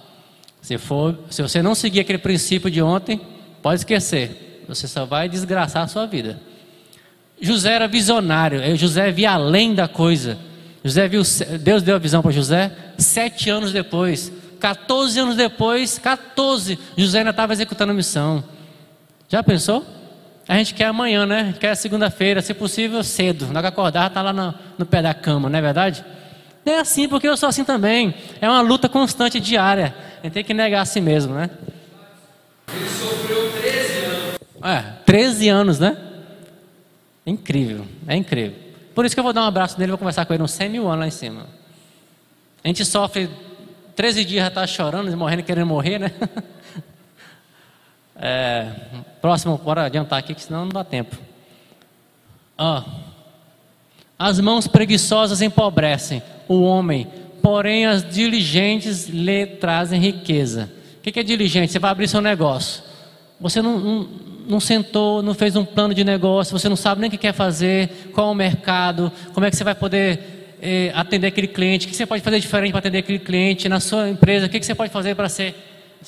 Se, 0.62 0.78
for, 0.78 1.18
se 1.30 1.42
você 1.42 1.62
não 1.62 1.74
seguir 1.74 2.02
aquele 2.02 2.20
princípio 2.20 2.70
de 2.70 2.82
ontem, 2.82 3.20
pode 3.62 3.82
esquecer. 3.82 4.64
Você 4.68 4.88
só 4.88 5.06
vai 5.06 5.28
desgraçar 5.28 5.84
a 5.84 5.88
sua 5.88 6.06
vida. 6.06 6.40
José 7.42 7.74
era 7.74 7.88
visionário, 7.88 8.76
José 8.78 9.12
via 9.12 9.32
além 9.32 9.74
da 9.74 9.88
coisa. 9.88 10.38
José 10.84 11.08
viu, 11.08 11.24
Deus 11.60 11.82
deu 11.82 11.96
a 11.96 12.00
visão 12.00 12.22
para 12.22 12.32
José 12.32 12.72
sete 12.98 13.50
anos 13.50 13.72
depois, 13.72 14.32
14 14.60 15.20
anos 15.20 15.36
depois, 15.36 15.98
14, 15.98 16.78
José 16.96 17.20
ainda 17.20 17.32
estava 17.32 17.52
executando 17.52 17.92
a 17.92 17.96
missão. 17.96 18.44
Já 19.28 19.42
pensou? 19.42 19.84
A 20.48 20.56
gente 20.58 20.74
quer 20.74 20.86
amanhã, 20.86 21.26
né? 21.26 21.56
Quer 21.60 21.76
segunda-feira, 21.76 22.42
se 22.42 22.54
possível 22.54 23.04
cedo. 23.04 23.48
Na 23.48 23.60
hora 23.60 23.62
que 23.62 23.68
acordar, 23.68 24.08
está 24.08 24.22
lá 24.22 24.34
no, 24.34 24.54
no 24.78 24.86
pé 24.86 25.02
da 25.02 25.14
cama, 25.14 25.50
não 25.50 25.58
é 25.58 25.62
verdade? 25.62 26.04
É 26.66 26.80
assim, 26.80 27.08
porque 27.08 27.28
eu 27.28 27.36
sou 27.36 27.50
assim 27.50 27.64
também. 27.64 28.14
É 28.40 28.48
uma 28.48 28.62
luta 28.62 28.88
constante 28.88 29.40
diária. 29.40 29.96
A 30.20 30.26
gente 30.26 30.34
tem 30.34 30.44
que 30.44 30.54
negar 30.54 30.82
a 30.82 30.86
si 30.86 31.02
mesmo, 31.02 31.34
né? 31.34 31.50
Ele 32.74 32.90
sofreu 32.90 33.52
13 33.52 33.92
é, 34.64 34.82
13 35.06 35.50
anos, 35.50 35.80
né? 35.80 35.98
Incrível, 37.26 37.86
é 38.08 38.16
incrível. 38.16 38.58
Por 38.94 39.06
isso 39.06 39.16
que 39.16 39.20
eu 39.20 39.24
vou 39.24 39.34
dar 39.34 39.42
um 39.42 39.48
abraço 39.48 39.80
nele 39.80 39.92
vou 39.92 39.98
conversar 39.98 40.26
com 40.26 40.34
ele 40.34 40.44
uns 40.44 40.52
100 40.52 40.70
mil 40.70 40.88
anos 40.88 41.00
lá 41.00 41.08
em 41.08 41.12
cima. 41.12 41.48
A 42.64 42.68
gente 42.68 42.86
sofre 42.86 43.30
13 43.96 44.26
dias 44.26 44.44
já 44.44 44.48
está 44.50 44.68
chorando, 44.68 45.16
morrendo, 45.18 45.44
querendo 45.44 45.68
morrer, 45.68 46.00
né? 46.00 46.12
É, 48.24 48.72
próximo, 49.20 49.58
bora 49.58 49.86
adiantar 49.86 50.20
aqui, 50.20 50.36
que 50.36 50.44
senão 50.44 50.66
não 50.66 50.70
dá 50.70 50.84
tempo. 50.84 51.18
Ó, 52.56 52.84
as 54.22 54.40
mãos 54.40 54.68
preguiçosas 54.68 55.42
empobrecem 55.42 56.22
o 56.48 56.62
homem, 56.62 57.08
porém 57.42 57.88
as 57.88 58.08
diligentes 58.08 59.08
lhe 59.08 59.48
trazem 59.48 60.00
riqueza. 60.00 60.70
O 61.00 61.02
que 61.02 61.20
é 61.20 61.24
diligente? 61.24 61.72
Você 61.72 61.80
vai 61.80 61.90
abrir 61.90 62.08
seu 62.08 62.22
negócio. 62.22 62.84
Você 63.40 63.62
não, 63.62 63.80
não 63.80 64.08
não 64.48 64.60
sentou, 64.60 65.22
não 65.22 65.34
fez 65.34 65.56
um 65.56 65.64
plano 65.64 65.94
de 65.94 66.04
negócio, 66.04 66.58
você 66.58 66.68
não 66.68 66.76
sabe 66.76 67.00
nem 67.00 67.08
o 67.08 67.12
que 67.12 67.18
quer 67.18 67.32
fazer, 67.34 68.12
qual 68.14 68.28
é 68.28 68.32
o 68.32 68.36
mercado, 68.36 69.12
como 69.34 69.46
é 69.46 69.52
que 69.52 69.56
você 69.56 69.64
vai 69.64 69.76
poder 69.76 70.58
eh, 70.62 70.92
atender 70.94 71.28
aquele 71.28 71.48
cliente, 71.48 71.86
o 71.86 71.90
que 71.90 71.96
você 71.96 72.06
pode 72.06 72.22
fazer 72.24 72.40
diferente 72.40 72.72
para 72.72 72.80
atender 72.80 72.98
aquele 72.98 73.20
cliente 73.20 73.70
na 73.70 73.80
sua 73.80 74.10
empresa, 74.10 74.48
o 74.48 74.50
que 74.50 74.62
você 74.62 74.76
pode 74.76 74.92
fazer 74.92 75.16
para 75.16 75.30
se 75.30 75.54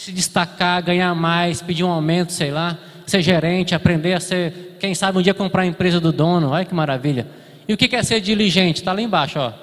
destacar, 0.10 0.84
ganhar 0.84 1.14
mais, 1.16 1.62
pedir 1.62 1.84
um 1.84 1.92
aumento, 1.92 2.34
sei 2.34 2.52
lá, 2.52 2.78
ser 3.06 3.22
gerente, 3.22 3.74
aprender 3.74 4.14
a 4.14 4.20
ser, 4.20 4.76
quem 4.80 4.94
sabe 4.94 5.20
um 5.20 5.22
dia 5.22 5.34
comprar 5.34 5.62
a 5.62 5.66
empresa 5.66 6.00
do 6.00 6.12
dono, 6.12 6.50
olha 6.50 6.66
que 6.66 6.74
maravilha. 6.74 7.26
E 7.68 7.74
o 7.74 7.78
que 7.78 7.96
é 7.96 8.04
ser 8.04 8.20
diligente? 8.20 8.82
Está 8.82 8.94
lá 8.94 9.02
embaixo, 9.02 9.40
ó. 9.40 9.54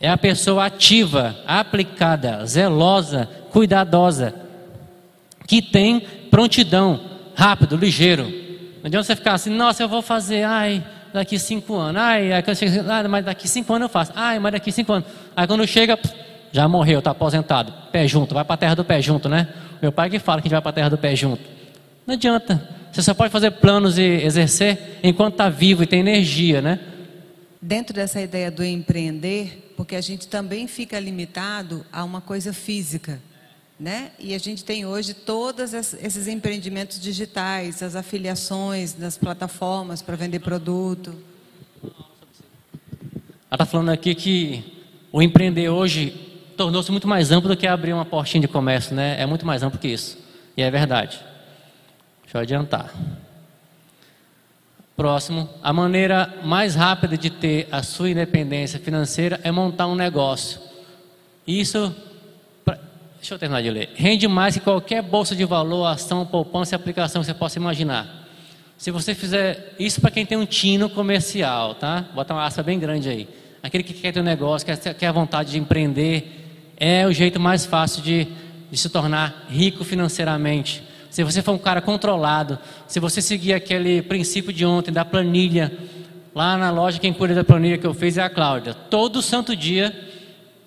É 0.00 0.08
a 0.08 0.16
pessoa 0.16 0.66
ativa, 0.66 1.36
aplicada, 1.46 2.44
zelosa, 2.46 3.28
cuidadosa, 3.50 4.34
que 5.46 5.60
tem 5.60 6.00
prontidão 6.30 7.00
rápido, 7.34 7.76
ligeiro. 7.76 8.24
Não 8.24 8.86
adianta 8.86 9.04
você 9.04 9.16
ficar 9.16 9.32
assim, 9.34 9.50
nossa, 9.50 9.82
eu 9.82 9.88
vou 9.88 10.00
fazer, 10.00 10.44
ai, 10.44 10.84
daqui 11.12 11.36
cinco 11.38 11.74
anos, 11.74 12.00
ai, 12.00 12.30
ah, 12.32 13.08
mas 13.08 13.24
daqui 13.24 13.48
cinco 13.48 13.72
anos 13.72 13.86
eu 13.86 13.88
faço, 13.88 14.12
ai, 14.14 14.38
mas 14.38 14.52
daqui 14.52 14.70
cinco 14.70 14.92
anos. 14.92 15.08
Aí 15.36 15.46
quando 15.48 15.66
chega, 15.66 15.98
já 16.52 16.68
morreu, 16.68 17.00
está 17.00 17.10
aposentado, 17.10 17.72
pé 17.90 18.06
junto, 18.06 18.34
vai 18.34 18.44
para 18.44 18.54
a 18.54 18.58
terra 18.58 18.74
do 18.76 18.84
pé 18.84 19.02
junto, 19.02 19.28
né? 19.28 19.48
Meu 19.82 19.90
pai 19.90 20.08
que 20.10 20.20
fala 20.20 20.40
que 20.40 20.46
a 20.46 20.48
gente 20.48 20.52
vai 20.52 20.62
para 20.62 20.70
a 20.70 20.74
terra 20.74 20.90
do 20.90 20.98
pé 20.98 21.16
junto. 21.16 21.42
Não 22.06 22.14
adianta. 22.14 22.77
Você 22.98 23.04
só 23.04 23.14
pode 23.14 23.30
fazer 23.30 23.52
planos 23.52 23.96
e 23.96 24.02
exercer 24.02 24.98
enquanto 25.04 25.34
está 25.34 25.48
vivo 25.48 25.84
e 25.84 25.86
tem 25.86 26.00
energia, 26.00 26.60
né? 26.60 26.80
Dentro 27.62 27.94
dessa 27.94 28.20
ideia 28.20 28.50
do 28.50 28.64
empreender, 28.64 29.72
porque 29.76 29.94
a 29.94 30.00
gente 30.00 30.26
também 30.26 30.66
fica 30.66 30.98
limitado 30.98 31.86
a 31.92 32.02
uma 32.02 32.20
coisa 32.20 32.52
física. 32.52 33.22
Né? 33.78 34.10
E 34.18 34.34
a 34.34 34.38
gente 34.38 34.64
tem 34.64 34.84
hoje 34.84 35.14
todos 35.14 35.72
esses 35.74 36.26
empreendimentos 36.26 36.98
digitais, 36.98 37.84
as 37.84 37.94
afiliações 37.94 38.98
nas 38.98 39.16
plataformas 39.16 40.02
para 40.02 40.16
vender 40.16 40.40
produto. 40.40 41.14
Ela 41.84 41.92
está 43.52 43.64
falando 43.64 43.90
aqui 43.90 44.12
que 44.12 44.64
o 45.12 45.22
empreender 45.22 45.68
hoje 45.68 46.10
tornou-se 46.56 46.90
muito 46.90 47.06
mais 47.06 47.30
amplo 47.30 47.48
do 47.48 47.56
que 47.56 47.68
abrir 47.68 47.92
uma 47.92 48.04
portinha 48.04 48.40
de 48.40 48.48
comércio, 48.48 48.92
né? 48.96 49.14
É 49.20 49.24
muito 49.24 49.46
mais 49.46 49.62
amplo 49.62 49.78
que 49.78 49.86
isso. 49.86 50.18
E 50.56 50.62
é 50.62 50.68
verdade. 50.68 51.27
Deixa 52.28 52.36
eu 52.36 52.42
adiantar. 52.42 52.92
Próximo, 54.94 55.48
a 55.62 55.72
maneira 55.72 56.34
mais 56.44 56.74
rápida 56.74 57.16
de 57.16 57.30
ter 57.30 57.66
a 57.72 57.82
sua 57.82 58.10
independência 58.10 58.78
financeira 58.78 59.40
é 59.42 59.50
montar 59.50 59.86
um 59.86 59.94
negócio. 59.94 60.60
Isso 61.46 61.94
Deixa 63.16 63.34
eu 63.34 63.38
terminar 63.38 63.62
de 63.62 63.70
ler. 63.70 63.90
Rende 63.94 64.28
mais 64.28 64.54
que 64.54 64.60
qualquer 64.60 65.02
bolsa 65.02 65.34
de 65.34 65.44
valor, 65.44 65.86
ação, 65.86 66.24
poupança 66.24 66.74
e 66.74 66.76
aplicação 66.76 67.20
que 67.20 67.26
você 67.26 67.34
possa 67.34 67.58
imaginar. 67.58 68.28
Se 68.76 68.90
você 68.90 69.14
fizer 69.14 69.74
isso 69.78 70.00
para 70.00 70.10
quem 70.10 70.24
tem 70.24 70.36
um 70.36 70.46
tino 70.46 70.88
comercial, 70.88 71.74
tá? 71.76 72.04
Bota 72.14 72.34
uma 72.34 72.44
aspa 72.44 72.62
bem 72.62 72.78
grande 72.78 73.08
aí. 73.08 73.28
Aquele 73.60 73.82
que 73.82 73.94
quer 73.94 74.12
ter 74.12 74.20
um 74.20 74.22
negócio, 74.22 74.64
quer, 74.64 74.94
quer 74.94 75.06
a 75.06 75.12
vontade 75.12 75.50
de 75.50 75.58
empreender, 75.58 76.74
é 76.76 77.06
o 77.06 77.12
jeito 77.12 77.40
mais 77.40 77.66
fácil 77.66 78.02
de, 78.02 78.28
de 78.70 78.76
se 78.76 78.88
tornar 78.90 79.46
rico 79.48 79.82
financeiramente. 79.82 80.86
Se 81.10 81.24
você 81.24 81.42
for 81.42 81.52
um 81.52 81.58
cara 81.58 81.80
controlado, 81.80 82.58
se 82.86 83.00
você 83.00 83.22
seguir 83.22 83.54
aquele 83.54 84.02
princípio 84.02 84.52
de 84.52 84.64
ontem 84.64 84.92
da 84.92 85.04
planilha, 85.04 85.72
lá 86.34 86.56
na 86.56 86.70
loja 86.70 86.98
quem 86.98 87.12
cuida 87.12 87.34
da 87.34 87.44
planilha 87.44 87.78
que 87.78 87.86
eu 87.86 87.94
fiz 87.94 88.18
é 88.18 88.22
a 88.22 88.30
Cláudia. 88.30 88.74
Todo 88.74 89.22
santo 89.22 89.56
dia 89.56 89.94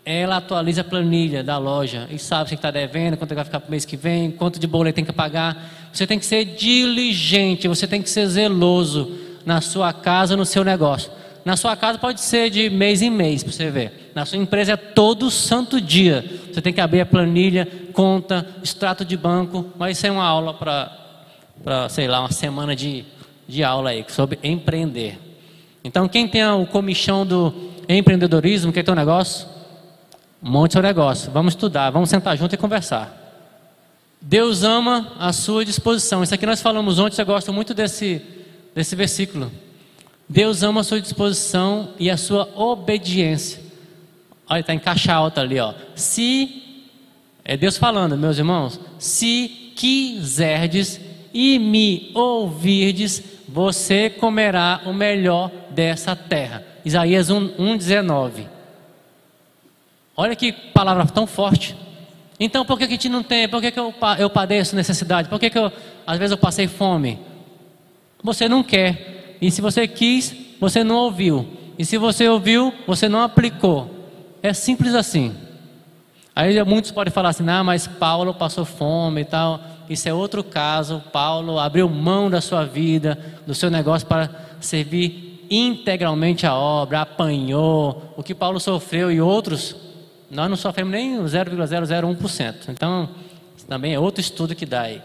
ela 0.03 0.37
atualiza 0.37 0.81
a 0.81 0.83
planilha 0.83 1.43
da 1.43 1.57
loja 1.57 2.07
e 2.09 2.17
sabe 2.17 2.49
se 2.49 2.55
está 2.55 2.71
devendo, 2.71 3.17
quanto 3.17 3.35
vai 3.35 3.45
ficar 3.45 3.59
para 3.59 3.67
o 3.67 3.71
mês 3.71 3.85
que 3.85 3.95
vem, 3.95 4.31
quanto 4.31 4.59
de 4.59 4.65
boleto 4.65 4.95
tem 4.95 5.05
que 5.05 5.13
pagar. 5.13 5.89
Você 5.93 6.07
tem 6.07 6.17
que 6.17 6.25
ser 6.25 6.43
diligente, 6.43 7.67
você 7.67 7.87
tem 7.87 8.01
que 8.01 8.09
ser 8.09 8.27
zeloso 8.27 9.11
na 9.45 9.61
sua 9.61 9.93
casa, 9.93 10.35
no 10.35 10.45
seu 10.45 10.63
negócio. 10.63 11.11
Na 11.45 11.55
sua 11.55 11.75
casa 11.75 11.99
pode 11.99 12.21
ser 12.21 12.49
de 12.49 12.69
mês 12.69 13.01
em 13.01 13.09
mês, 13.09 13.43
para 13.43 13.51
você 13.51 13.69
ver. 13.69 14.00
Na 14.13 14.25
sua 14.25 14.37
empresa 14.37 14.73
é 14.73 14.77
todo 14.77 15.31
santo 15.31 15.79
dia. 15.79 16.23
Você 16.51 16.61
tem 16.61 16.73
que 16.73 16.81
abrir 16.81 17.01
a 17.01 17.05
planilha, 17.05 17.67
conta, 17.93 18.45
extrato 18.61 19.05
de 19.05 19.15
banco. 19.15 19.65
Mas 19.77 19.97
isso 19.97 20.07
é 20.07 20.11
uma 20.11 20.25
aula 20.25 20.53
para, 20.53 21.89
sei 21.89 22.07
lá, 22.07 22.19
uma 22.19 22.31
semana 22.31 22.75
de, 22.75 23.05
de 23.47 23.63
aula 23.63 23.91
aí 23.91 24.05
sobre 24.09 24.39
empreender. 24.43 25.17
Então, 25.83 26.07
quem 26.07 26.27
tem 26.27 26.45
o 26.45 26.65
comichão 26.65 27.25
do 27.25 27.53
empreendedorismo, 27.87 28.71
quer 28.71 28.83
ter 28.83 28.91
um 28.91 28.95
negócio? 28.95 29.47
Monte 30.41 30.73
seu 30.73 30.81
negócio. 30.81 31.31
Vamos 31.31 31.53
estudar, 31.53 31.89
vamos 31.89 32.09
sentar 32.09 32.37
junto 32.37 32.53
e 32.53 32.57
conversar. 32.57 33.17
Deus 34.21 34.63
ama 34.63 35.13
a 35.19 35.33
sua 35.33 35.65
disposição. 35.65 36.21
Isso 36.21 36.33
aqui 36.33 36.45
nós 36.45 36.61
falamos 36.61 36.99
ontem, 36.99 37.19
eu 37.19 37.25
gosto 37.25 37.51
muito 37.51 37.73
desse, 37.73 38.21
desse 38.75 38.95
versículo. 38.95 39.51
Deus 40.29 40.61
ama 40.63 40.81
a 40.81 40.83
sua 40.83 41.01
disposição 41.01 41.89
e 41.99 42.09
a 42.09 42.17
sua 42.17 42.47
obediência. 42.55 43.61
Olha, 44.51 44.59
está 44.59 44.73
em 44.73 44.79
caixa 44.79 45.13
alta 45.13 45.39
ali, 45.39 45.57
ó. 45.61 45.73
Se, 45.95 46.61
é 47.45 47.55
Deus 47.55 47.77
falando, 47.77 48.17
meus 48.17 48.37
irmãos, 48.37 48.81
se 48.99 49.71
quiserdes 49.77 50.99
e 51.33 51.57
me 51.57 52.11
ouvirdes, 52.13 53.23
você 53.47 54.09
comerá 54.09 54.81
o 54.85 54.91
melhor 54.91 55.49
dessa 55.69 56.17
terra. 56.17 56.65
Isaías 56.83 57.29
1,19. 57.29 58.45
Olha 60.17 60.35
que 60.35 60.51
palavra 60.51 61.05
tão 61.05 61.25
forte. 61.25 61.73
Então, 62.37 62.65
por 62.65 62.77
que, 62.77 62.87
que 62.87 62.93
a 62.93 62.97
gente 62.97 63.07
não 63.07 63.23
tem? 63.23 63.47
Por 63.47 63.61
que, 63.61 63.71
que 63.71 63.79
eu, 63.79 63.93
eu 64.19 64.29
padeço 64.29 64.75
necessidade? 64.75 65.29
Por 65.29 65.39
que, 65.39 65.49
que 65.49 65.57
eu, 65.57 65.71
às 66.05 66.19
vezes 66.19 66.31
eu 66.31 66.37
passei 66.37 66.67
fome? 66.67 67.17
Você 68.21 68.49
não 68.49 68.63
quer. 68.63 69.37
E 69.41 69.49
se 69.49 69.61
você 69.61 69.87
quis, 69.87 70.35
você 70.59 70.83
não 70.83 70.97
ouviu. 70.97 71.47
E 71.79 71.85
se 71.85 71.97
você 71.97 72.27
ouviu, 72.27 72.73
você 72.85 73.07
não 73.07 73.21
aplicou. 73.21 74.00
É 74.41 74.53
simples 74.53 74.95
assim. 74.95 75.35
Aí 76.35 76.63
muitos 76.63 76.91
podem 76.91 77.13
falar 77.13 77.29
assim: 77.29 77.47
ah, 77.49 77.63
mas 77.63 77.87
Paulo 77.87 78.33
passou 78.33 78.65
fome 78.65 79.21
e 79.21 79.25
tal. 79.25 79.59
Isso 79.89 80.07
é 80.07 80.13
outro 80.13 80.43
caso. 80.43 81.03
Paulo 81.11 81.59
abriu 81.59 81.89
mão 81.89 82.29
da 82.29 82.41
sua 82.41 82.65
vida, 82.65 83.17
do 83.45 83.53
seu 83.53 83.69
negócio 83.69 84.07
para 84.07 84.29
servir 84.59 85.45
integralmente 85.49 86.47
a 86.47 86.55
obra, 86.55 87.01
apanhou. 87.01 88.13
O 88.15 88.23
que 88.23 88.33
Paulo 88.33 88.59
sofreu 88.59 89.11
e 89.11 89.19
outros 89.19 89.75
nós 90.31 90.49
não 90.49 90.55
sofremos 90.55 90.93
nem 90.93 91.17
0,001%. 91.17 92.69
Então, 92.69 93.09
também 93.67 93.93
é 93.93 93.99
outro 93.99 94.21
estudo 94.21 94.55
que 94.55 94.65
dá 94.65 94.83
aí. 94.83 95.01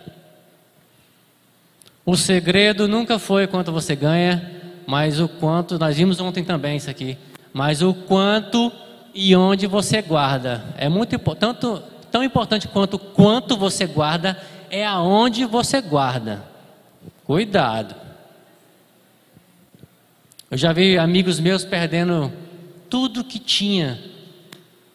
O 2.05 2.17
segredo 2.17 2.87
nunca 2.87 3.19
foi 3.19 3.49
quanto 3.49 3.73
você 3.73 3.97
ganha, 3.97 4.53
mas 4.87 5.19
o 5.19 5.29
quanto, 5.29 5.81
nós 5.81 5.97
vimos 5.97 6.21
ontem 6.21 6.45
também 6.45 6.77
isso 6.77 6.89
aqui, 6.89 7.19
mas 7.53 7.83
o 7.83 7.93
quanto 7.93 8.71
e 9.17 9.35
onde 9.35 9.67
você 9.67 10.03
guarda. 10.03 10.63
É 10.77 10.91
muito 10.91 11.19
tanto, 11.35 11.83
tão 12.13 12.23
importante 12.23 12.69
quanto 12.69 12.99
quanto 12.99 13.57
você 13.57 13.87
guarda, 13.87 14.39
é 14.71 14.87
aonde 14.87 15.47
você 15.47 15.81
guarda. 15.81 16.45
Cuidado. 17.25 17.95
Eu 20.51 20.59
já 20.59 20.71
vi 20.73 20.99
amigos 20.99 21.41
meus 21.41 21.65
perdendo 21.65 22.31
tudo 22.91 23.25
que 23.25 23.39
tinha 23.39 23.99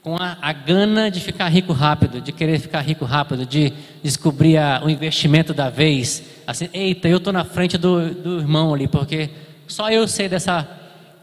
com 0.03 0.15
a, 0.15 0.37
a, 0.39 0.53
gana 0.53 1.09
de 1.09 1.19
ficar 1.19 1.47
rico 1.49 1.73
rápido, 1.73 2.21
de 2.21 2.31
querer 2.31 2.59
ficar 2.59 2.81
rico 2.81 3.05
rápido, 3.05 3.45
de 3.45 3.73
descobrir 4.03 4.57
a, 4.57 4.81
o 4.83 4.89
investimento 4.89 5.53
da 5.53 5.69
vez. 5.69 6.23
Assim, 6.45 6.69
eita, 6.73 7.07
eu 7.07 7.17
estou 7.17 7.33
na 7.33 7.43
frente 7.43 7.77
do, 7.77 8.13
do 8.13 8.39
irmão 8.39 8.73
ali, 8.73 8.87
porque 8.87 9.31
só 9.67 9.89
eu 9.89 10.07
sei 10.07 10.29
dessa 10.29 10.67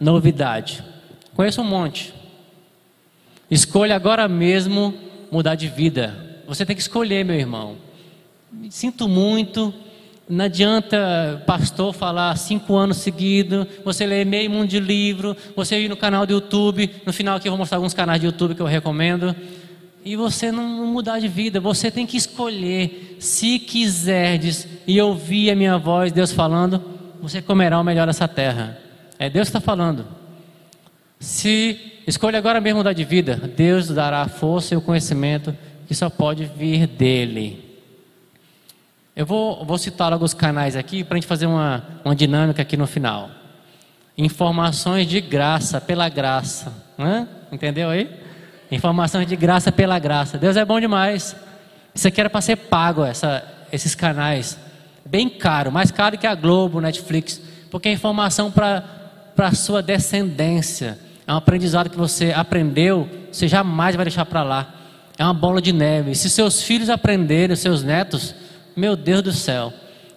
novidade. 0.01 0.83
Conheço 1.35 1.63
um 1.63 1.65
monte. 1.65 2.19
Escolha 3.51 3.97
agora 3.97 4.29
mesmo 4.29 4.95
mudar 5.31 5.55
de 5.55 5.69
vida. 5.69 6.43
Você 6.47 6.65
tem 6.67 6.77
que 6.77 6.83
escolher, 6.83 7.25
meu 7.25 7.37
irmão. 7.37 7.77
Sinto 8.71 9.09
muito, 9.09 9.73
não 10.29 10.45
adianta 10.45 11.43
pastor 11.47 11.95
falar 11.95 12.37
cinco 12.37 12.77
anos 12.77 12.99
seguidos, 12.99 13.67
você 13.85 14.07
ler 14.07 14.27
meio 14.27 14.51
mundo 14.51 14.69
de 14.69 14.79
livro, 14.79 15.37
você 15.57 15.81
ir 15.81 15.89
no 15.89 15.97
canal 15.97 16.27
do 16.27 16.33
YouTube, 16.33 16.91
no 17.07 17.13
final 17.13 17.37
aqui 17.37 17.49
eu 17.49 17.53
vou 17.53 17.59
mostrar 17.59 17.79
alguns 17.79 17.95
canais 17.95 18.21
de 18.21 18.27
YouTube 18.27 18.55
que 18.55 18.61
eu 18.61 18.67
recomendo, 18.67 19.35
e 20.05 20.17
você 20.17 20.53
não 20.53 20.87
mudar 20.87 21.19
de 21.19 21.29
vida, 21.29 21.61
você 21.61 21.91
tem 21.91 22.07
que 22.07 22.17
escolher, 22.17 23.17
se 23.19 23.59
quiserdes 23.59 24.69
e 24.87 25.01
ouvir 25.01 25.51
a 25.51 25.57
minha 25.57 25.79
voz, 25.79 26.13
Deus 26.13 26.33
falando, 26.33 26.83
você 27.21 27.43
comerá 27.43 27.81
o 27.81 27.85
melhor 27.85 28.07
dessa 28.07 28.29
terra. 28.29 28.79
É 29.19 29.29
Deus 29.29 29.49
que 29.49 29.57
está 29.57 29.61
falando. 29.61 30.07
Se 31.19 31.98
escolha 32.11 32.39
agora 32.39 32.61
mesmo 32.61 32.79
mudar 32.79 32.93
de 32.93 33.05
vida, 33.05 33.37
Deus 33.37 33.89
dará 33.89 34.23
a 34.23 34.29
força 34.29 34.75
e 34.75 34.77
o 34.77 34.81
conhecimento 34.81 35.55
que 35.87 35.95
só 35.95 36.09
pode 36.09 36.45
vir 36.45 36.87
dele. 36.87 37.69
Eu 39.15 39.27
vou, 39.27 39.65
vou 39.65 39.77
citar 39.77 40.13
alguns 40.13 40.33
canais 40.33 40.77
aqui 40.77 41.03
para 41.03 41.17
a 41.17 41.21
gente 41.21 41.27
fazer 41.27 41.47
uma, 41.47 41.85
uma 42.05 42.15
dinâmica 42.15 42.63
aqui 42.63 42.77
no 42.77 42.87
final. 42.87 43.29
Informações 44.17 45.07
de 45.07 45.21
graça, 45.21 45.81
pela 45.81 46.09
graça. 46.09 46.73
Né? 46.97 47.27
Entendeu 47.51 47.91
aí? 47.91 48.09
Informações 48.71 49.27
de 49.27 49.35
graça 49.35 49.73
pela 49.73 49.99
graça. 49.99 50.39
Deus 50.39 50.57
é 50.57 50.65
bom 50.65 50.79
demais. 50.79 51.35
Isso 51.95 52.07
aqui 52.07 52.21
era 52.21 52.31
para 52.31 52.41
ser 52.41 52.57
pago, 52.57 53.05
essa, 53.05 53.43
esses 53.73 53.95
canais. 53.95 54.59
Bem 55.05 55.29
caro, 55.29 55.73
mais 55.73 55.91
caro 55.91 56.17
que 56.17 56.27
a 56.27 56.35
Globo, 56.35 56.81
Netflix. 56.81 57.41
Porque 57.71 57.89
é 57.89 57.93
informação 57.93 58.51
para 58.51 58.85
a 59.37 59.55
sua 59.55 59.83
descendência. 59.83 61.08
É 61.29 61.33
um 61.35 61.37
aprendizado 61.37 61.91
que 61.91 61.97
você 61.99 62.33
aprendeu, 62.33 63.07
você 63.31 63.47
jamais 63.47 63.95
vai 63.95 64.07
deixar 64.07 64.25
para 64.25 64.43
lá. 64.43 64.75
É 65.19 65.23
uma 65.23 65.35
bola 65.35 65.61
de 65.61 65.75
neve. 65.75 66.15
Se 66.15 66.31
seus 66.31 66.63
filhos 66.63 66.89
aprenderem, 66.89 67.55
seus 67.55 67.83
netos, 67.83 68.35
meu 68.75 68.97
Deus 68.97 69.21
do 69.21 69.31
céu, 69.31 69.71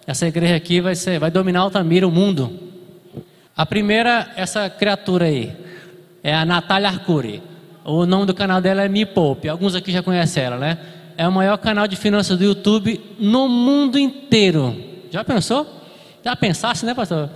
essa 0.06 0.26
igreja 0.26 0.56
aqui 0.56 0.80
vai, 0.80 0.94
ser, 0.94 1.18
vai 1.18 1.30
dominar 1.30 1.60
Altamira, 1.60 2.08
o 2.08 2.10
mundo. 2.10 2.58
A 3.54 3.66
primeira, 3.66 4.32
essa 4.36 4.70
criatura 4.70 5.26
aí, 5.26 5.54
é 6.22 6.34
a 6.34 6.46
Natália 6.46 6.88
Arcuri. 6.88 7.42
O 7.84 8.06
nome 8.06 8.24
do 8.24 8.32
canal 8.32 8.62
dela 8.62 8.82
é 8.82 8.88
Me 8.88 9.04
Poupe. 9.04 9.50
Alguns 9.50 9.74
aqui 9.74 9.92
já 9.92 10.02
conhecem 10.02 10.42
ela, 10.42 10.56
né? 10.56 10.78
É 11.18 11.28
o 11.28 11.32
maior 11.32 11.58
canal 11.58 11.86
de 11.86 11.94
finanças 11.94 12.38
do 12.38 12.44
YouTube 12.44 12.98
no 13.18 13.50
mundo 13.50 13.98
inteiro. 13.98 14.82
Já 15.10 15.22
pensou? 15.22 15.66
Já 16.24 16.34
pensasse, 16.34 16.86
né, 16.86 16.94
pastor? 16.94 17.28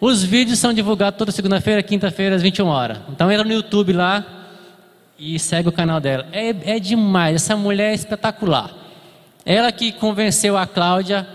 Os 0.00 0.22
vídeos 0.22 0.58
são 0.58 0.72
divulgados 0.72 1.18
toda 1.18 1.32
segunda-feira, 1.32 1.82
quinta-feira, 1.82 2.36
às 2.36 2.42
21 2.42 2.66
horas. 2.66 2.98
Então 3.08 3.30
entra 3.30 3.44
no 3.44 3.52
YouTube 3.52 3.92
lá 3.92 4.24
e 5.18 5.38
segue 5.38 5.68
o 5.68 5.72
canal 5.72 6.00
dela. 6.00 6.26
É, 6.32 6.76
é 6.76 6.78
demais. 6.78 7.36
Essa 7.36 7.56
mulher 7.56 7.90
é 7.90 7.94
espetacular. 7.94 8.70
Ela 9.44 9.72
que 9.72 9.92
convenceu 9.92 10.56
a 10.56 10.66
Cláudia 10.66 11.26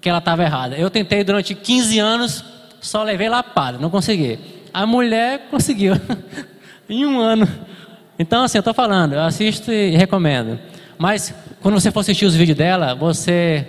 que 0.00 0.08
ela 0.08 0.18
estava 0.18 0.42
errada. 0.42 0.76
Eu 0.76 0.90
tentei 0.90 1.24
durante 1.24 1.54
15 1.54 1.98
anos, 1.98 2.44
só 2.80 3.02
levei 3.02 3.28
lapada, 3.28 3.78
não 3.78 3.90
consegui. 3.90 4.38
A 4.72 4.86
mulher 4.86 5.48
conseguiu, 5.50 5.94
em 6.88 7.04
um 7.04 7.20
ano. 7.20 7.48
Então, 8.18 8.44
assim, 8.44 8.58
eu 8.58 8.60
estou 8.60 8.74
falando, 8.74 9.14
eu 9.14 9.22
assisto 9.22 9.72
e 9.72 9.96
recomendo. 9.96 10.58
Mas, 10.96 11.34
quando 11.60 11.74
você 11.74 11.90
for 11.90 12.00
assistir 12.00 12.26
os 12.26 12.34
vídeos 12.34 12.56
dela, 12.56 12.94
você 12.94 13.66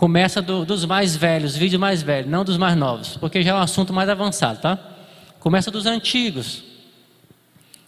começa 0.00 0.40
do, 0.40 0.64
dos 0.64 0.86
mais 0.86 1.14
velhos, 1.14 1.54
vídeos 1.54 1.78
mais 1.78 2.00
velhos, 2.00 2.30
não 2.30 2.42
dos 2.42 2.56
mais 2.56 2.74
novos, 2.74 3.18
porque 3.18 3.42
já 3.42 3.50
é 3.50 3.54
um 3.54 3.58
assunto 3.58 3.92
mais 3.92 4.08
avançado, 4.08 4.58
tá? 4.58 4.78
Começa 5.38 5.70
dos 5.70 5.84
antigos. 5.84 6.64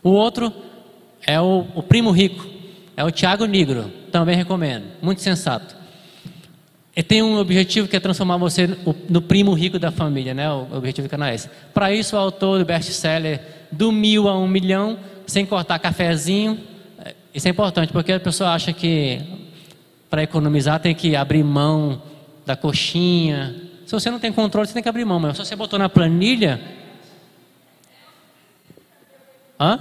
O 0.02 0.10
outro 0.10 0.52
é 1.26 1.40
o, 1.40 1.66
o 1.74 1.82
primo 1.82 2.10
rico, 2.10 2.46
é 2.98 3.02
o 3.02 3.10
Tiago 3.10 3.46
Negro 3.46 3.90
também 4.10 4.36
recomendo, 4.36 4.84
muito 5.00 5.22
sensato. 5.22 5.74
E 6.94 7.02
tem 7.02 7.22
um 7.22 7.38
objetivo 7.38 7.88
que 7.88 7.96
é 7.96 8.00
transformar 8.00 8.36
você 8.36 8.68
no 9.08 9.22
primo 9.22 9.54
rico 9.54 9.78
da 9.78 9.90
família, 9.90 10.34
né? 10.34 10.52
O 10.52 10.66
objetivo 10.70 11.08
do 11.08 11.10
canal 11.10 11.30
é 11.30 11.34
esse. 11.34 11.48
Para 11.72 11.94
isso, 11.94 12.14
o 12.14 12.18
autor 12.18 12.58
do 12.58 12.66
best-seller 12.66 13.40
do 13.72 13.90
mil 13.90 14.28
a 14.28 14.38
um 14.38 14.46
milhão, 14.46 14.98
sem 15.26 15.46
cortar 15.46 15.78
cafezinho. 15.78 16.60
É, 16.98 17.14
isso 17.34 17.48
é 17.48 17.50
importante, 17.50 17.90
porque 17.90 18.12
a 18.12 18.20
pessoa 18.20 18.50
acha 18.50 18.70
que 18.70 19.41
para 20.12 20.22
economizar 20.22 20.78
tem 20.78 20.94
que 20.94 21.16
abrir 21.16 21.42
mão 21.42 22.02
da 22.44 22.54
coxinha. 22.54 23.56
Se 23.86 23.92
você 23.92 24.10
não 24.10 24.18
tem 24.18 24.30
controle, 24.30 24.68
você 24.68 24.74
tem 24.74 24.82
que 24.82 24.88
abrir 24.90 25.06
mão. 25.06 25.18
Mas 25.18 25.38
se 25.38 25.42
você 25.46 25.56
botou 25.56 25.78
na 25.78 25.88
planilha. 25.88 26.60
Hã? 29.58 29.80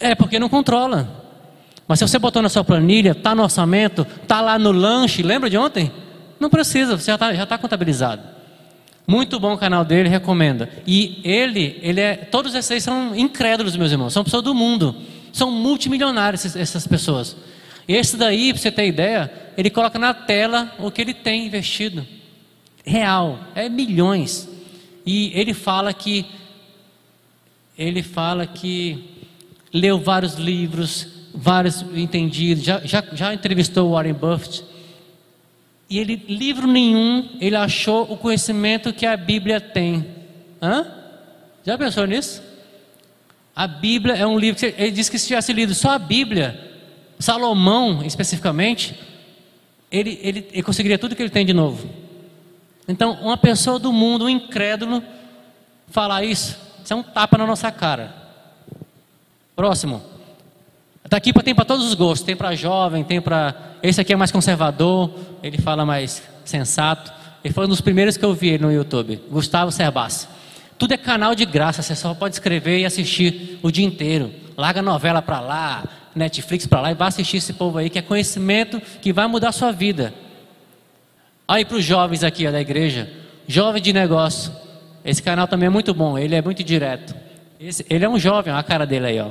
É 0.00 0.14
porque 0.14 0.38
não 0.38 0.48
controla. 0.48 1.06
Mas 1.86 1.98
se 1.98 2.08
você 2.08 2.18
botou 2.18 2.40
na 2.40 2.48
sua 2.48 2.64
planilha, 2.64 3.10
está 3.10 3.34
no 3.34 3.42
orçamento, 3.42 4.06
está 4.22 4.40
lá 4.40 4.58
no 4.58 4.72
lanche, 4.72 5.22
lembra 5.22 5.50
de 5.50 5.58
ontem? 5.58 5.92
Não 6.40 6.48
precisa, 6.48 6.96
você 6.96 7.10
já 7.10 7.16
está 7.16 7.34
já 7.34 7.44
tá 7.44 7.58
contabilizado. 7.58 8.22
Muito 9.06 9.38
bom 9.38 9.52
o 9.52 9.58
canal 9.58 9.84
dele, 9.84 10.08
recomenda. 10.08 10.70
E 10.86 11.20
ele, 11.22 11.78
ele 11.82 12.00
é, 12.00 12.16
todos 12.16 12.54
esses 12.54 12.82
são 12.82 13.14
incrédulos, 13.14 13.76
meus 13.76 13.92
irmãos, 13.92 14.14
são 14.14 14.24
pessoas 14.24 14.42
do 14.42 14.54
mundo, 14.54 14.96
são 15.36 15.50
multimilionários 15.50 16.56
essas 16.56 16.86
pessoas. 16.86 17.36
Esse 17.86 18.16
daí, 18.16 18.52
para 18.52 18.62
você 18.62 18.72
ter 18.72 18.86
ideia, 18.86 19.30
ele 19.56 19.68
coloca 19.68 19.98
na 19.98 20.14
tela 20.14 20.72
o 20.78 20.90
que 20.90 21.02
ele 21.02 21.12
tem 21.12 21.46
investido. 21.46 22.06
Real, 22.84 23.38
é 23.54 23.68
milhões. 23.68 24.48
E 25.04 25.30
ele 25.38 25.52
fala 25.52 25.92
que 25.92 26.24
ele 27.76 28.02
fala 28.02 28.46
que 28.46 29.04
leu 29.72 29.98
vários 29.98 30.36
livros, 30.36 31.06
vários 31.34 31.82
entendidos, 31.94 32.64
já, 32.64 32.80
já, 32.82 33.04
já 33.12 33.34
entrevistou 33.34 33.90
Warren 33.90 34.14
Buffett. 34.14 34.64
E 35.90 35.98
ele, 35.98 36.16
livro 36.28 36.66
nenhum, 36.66 37.28
ele 37.38 37.54
achou 37.54 38.10
o 38.10 38.16
conhecimento 38.16 38.92
que 38.92 39.04
a 39.04 39.16
Bíblia 39.16 39.60
tem. 39.60 40.06
Hã? 40.62 40.86
Já 41.62 41.76
pensou 41.76 42.06
nisso? 42.06 42.45
A 43.56 43.66
Bíblia 43.66 44.14
é 44.14 44.26
um 44.26 44.38
livro 44.38 44.60
que 44.60 44.66
ele 44.76 44.90
disse 44.90 45.10
que 45.10 45.18
se 45.18 45.28
tivesse 45.28 45.50
lido 45.50 45.74
só 45.74 45.92
a 45.92 45.98
Bíblia, 45.98 46.60
Salomão 47.18 48.04
especificamente, 48.04 48.94
ele, 49.90 50.20
ele, 50.22 50.46
ele 50.52 50.62
conseguiria 50.62 50.98
tudo 50.98 51.16
que 51.16 51.22
ele 51.22 51.30
tem 51.30 51.46
de 51.46 51.54
novo. 51.54 51.88
Então, 52.86 53.12
uma 53.22 53.38
pessoa 53.38 53.78
do 53.78 53.90
mundo, 53.94 54.26
um 54.26 54.28
incrédulo, 54.28 55.02
falar 55.88 56.22
isso, 56.22 56.58
isso 56.84 56.92
é 56.92 56.96
um 56.96 57.02
tapa 57.02 57.38
na 57.38 57.46
nossa 57.46 57.72
cara. 57.72 58.14
Próximo. 59.56 60.02
Daqui 61.08 61.32
tem 61.32 61.54
para 61.54 61.64
todos 61.64 61.86
os 61.86 61.94
gostos, 61.94 62.26
tem 62.26 62.36
para 62.36 62.54
jovem, 62.54 63.02
tem 63.02 63.22
para. 63.22 63.54
Esse 63.82 64.02
aqui 64.02 64.12
é 64.12 64.16
mais 64.16 64.30
conservador, 64.30 65.10
ele 65.42 65.56
fala 65.56 65.86
mais 65.86 66.22
sensato. 66.44 67.10
Ele 67.42 67.54
foi 67.54 67.64
um 67.64 67.68
dos 67.68 67.80
primeiros 67.80 68.18
que 68.18 68.24
eu 68.24 68.34
vi 68.34 68.58
no 68.58 68.70
YouTube, 68.70 69.22
Gustavo 69.30 69.70
Cerbasi. 69.72 70.28
Tudo 70.78 70.92
é 70.92 70.96
canal 70.96 71.34
de 71.34 71.44
graça, 71.44 71.82
você 71.82 71.94
só 71.94 72.14
pode 72.14 72.34
escrever 72.34 72.78
e 72.78 72.84
assistir 72.84 73.58
o 73.62 73.70
dia 73.70 73.84
inteiro. 73.84 74.32
Larga 74.56 74.82
novela 74.82 75.22
para 75.22 75.40
lá, 75.40 75.84
Netflix 76.14 76.66
para 76.66 76.80
lá 76.80 76.90
e 76.90 76.94
vai 76.94 77.08
assistir 77.08 77.38
esse 77.38 77.52
povo 77.52 77.78
aí, 77.78 77.90
que 77.90 77.98
é 77.98 78.02
conhecimento 78.02 78.80
que 79.00 79.12
vai 79.12 79.26
mudar 79.26 79.50
a 79.50 79.52
sua 79.52 79.72
vida. 79.72 80.12
Aí 81.46 81.64
para 81.64 81.76
os 81.76 81.84
jovens 81.84 82.24
aqui 82.24 82.46
ó, 82.46 82.50
da 82.50 82.60
igreja, 82.60 83.10
jovem 83.46 83.80
de 83.80 83.92
negócio. 83.92 84.52
Esse 85.04 85.22
canal 85.22 85.46
também 85.46 85.68
é 85.68 85.70
muito 85.70 85.94
bom, 85.94 86.18
ele 86.18 86.34
é 86.34 86.42
muito 86.42 86.64
direto. 86.64 87.14
Esse, 87.60 87.86
ele 87.88 88.04
é 88.04 88.08
um 88.08 88.18
jovem, 88.18 88.52
olha 88.52 88.60
a 88.60 88.64
cara 88.64 88.84
dele 88.84 89.06
aí, 89.06 89.20
ó. 89.20 89.30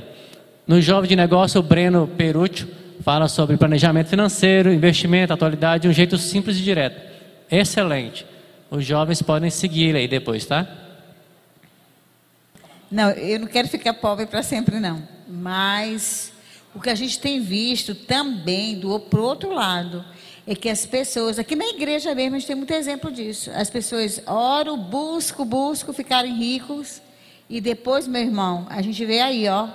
No 0.65 0.81
Jovem 0.81 1.07
de 1.07 1.15
Negócio, 1.15 1.59
o 1.59 1.63
Breno 1.63 2.07
Peruccio 2.07 2.67
fala 3.01 3.27
sobre 3.27 3.55
planejamento 3.55 4.07
financeiro, 4.07 4.73
investimento, 4.73 5.31
atualidade, 5.31 5.83
de 5.83 5.87
um 5.87 5.93
jeito 5.93 6.17
simples 6.17 6.57
e 6.57 6.63
direto. 6.63 6.99
Excelente. 7.51 8.25
Os 8.71 8.83
jovens 8.83 9.21
podem 9.21 9.51
seguir 9.51 9.89
ele 9.89 9.99
aí 9.99 10.07
depois, 10.07 10.43
tá? 10.43 10.67
Não, 12.89 13.09
eu 13.11 13.39
não 13.39 13.47
quero 13.47 13.67
ficar 13.67 13.93
pobre 13.93 14.25
para 14.25 14.43
sempre, 14.43 14.79
não. 14.79 15.07
Mas 15.27 16.31
o 16.73 16.79
que 16.79 16.89
a 16.89 16.95
gente 16.95 17.19
tem 17.19 17.41
visto 17.41 17.95
também, 17.95 18.79
do 18.79 18.99
pro 18.99 19.23
outro 19.23 19.53
lado, 19.53 20.03
é 20.45 20.55
que 20.55 20.69
as 20.69 20.85
pessoas, 20.85 21.39
aqui 21.39 21.55
na 21.55 21.65
igreja 21.65 22.13
mesmo, 22.13 22.35
a 22.35 22.39
gente 22.39 22.47
tem 22.47 22.55
muito 22.55 22.71
exemplo 22.71 23.11
disso. 23.11 23.51
As 23.53 23.69
pessoas 23.69 24.21
oram, 24.27 24.77
buscam, 24.77 25.45
buscam 25.45 25.93
ficarem 25.93 26.35
ricos. 26.35 27.01
E 27.49 27.59
depois, 27.61 28.07
meu 28.07 28.21
irmão, 28.21 28.65
a 28.69 28.81
gente 28.81 29.03
vê 29.05 29.19
aí, 29.19 29.47
ó, 29.47 29.69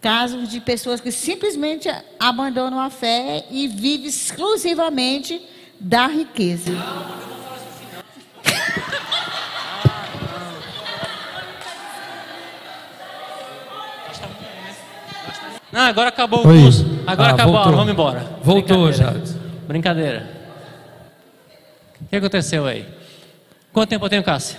Casos 0.00 0.48
de 0.48 0.60
pessoas 0.60 1.00
que 1.00 1.10
simplesmente 1.10 1.88
abandonam 2.20 2.78
a 2.78 2.88
fé 2.88 3.44
e 3.50 3.66
vivem 3.66 4.06
exclusivamente 4.06 5.42
da 5.80 6.06
riqueza. 6.06 6.70
Não, 15.72 15.82
agora 15.82 16.08
acabou 16.08 16.40
o 16.40 16.42
curso. 16.42 16.84
Agora 17.06 17.30
ah, 17.30 17.34
acabou 17.34 17.54
voltou. 17.54 17.72
vamos 17.72 17.92
embora. 17.92 18.26
Voltou 18.42 18.92
já. 18.92 19.14
Brincadeira. 19.66 20.28
O 22.00 22.06
que 22.06 22.16
aconteceu 22.16 22.66
aí? 22.66 22.86
Quanto 23.72 23.90
tempo 23.90 24.04
eu 24.04 24.08
tenho, 24.08 24.24
Cássio? 24.24 24.58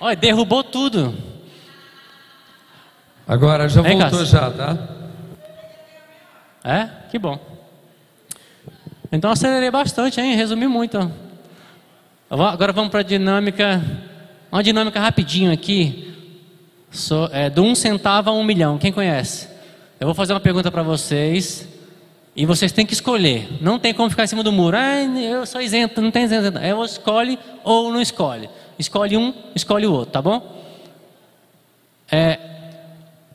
Olha, 0.00 0.16
derrubou 0.16 0.64
tudo. 0.64 1.14
Agora 3.28 3.68
já 3.68 3.82
Vem, 3.82 3.98
voltou 3.98 4.24
já, 4.24 4.50
tá? 4.50 4.78
É? 6.64 6.88
Que 7.10 7.18
bom. 7.18 7.38
Então 9.12 9.30
acelerei 9.30 9.70
bastante, 9.70 10.20
hein? 10.20 10.34
Resumi 10.34 10.66
muito. 10.66 11.10
Agora 12.28 12.72
vamos 12.72 12.90
para 12.90 13.00
a 13.00 13.04
dinâmica. 13.04 13.82
Uma 14.50 14.62
dinâmica 14.62 14.98
rapidinho 14.98 15.52
aqui. 15.52 16.15
So, 16.96 17.28
é, 17.30 17.50
do 17.50 17.62
um 17.62 17.74
centavo 17.74 18.30
a 18.30 18.32
um 18.32 18.42
milhão. 18.42 18.78
Quem 18.78 18.90
conhece? 18.90 19.48
Eu 20.00 20.06
vou 20.06 20.14
fazer 20.14 20.32
uma 20.32 20.40
pergunta 20.40 20.70
para 20.70 20.82
vocês. 20.82 21.68
E 22.34 22.44
vocês 22.44 22.72
têm 22.72 22.84
que 22.84 22.92
escolher. 22.92 23.48
Não 23.60 23.78
tem 23.78 23.94
como 23.94 24.10
ficar 24.10 24.24
em 24.24 24.26
cima 24.26 24.42
do 24.42 24.50
muro. 24.50 24.76
Ah, 24.76 25.02
eu 25.02 25.46
sou 25.46 25.60
isento, 25.60 26.00
não 26.00 26.10
tem 26.10 26.24
isento. 26.24 26.58
É 26.58 26.74
ou 26.74 26.84
escolhe 26.84 27.38
ou 27.62 27.92
não 27.92 28.00
escolhe. 28.00 28.48
Escolhe 28.78 29.16
um, 29.16 29.32
escolhe 29.54 29.86
o 29.86 29.92
outro, 29.92 30.12
tá 30.12 30.20
bom? 30.20 30.64
É, 32.10 32.38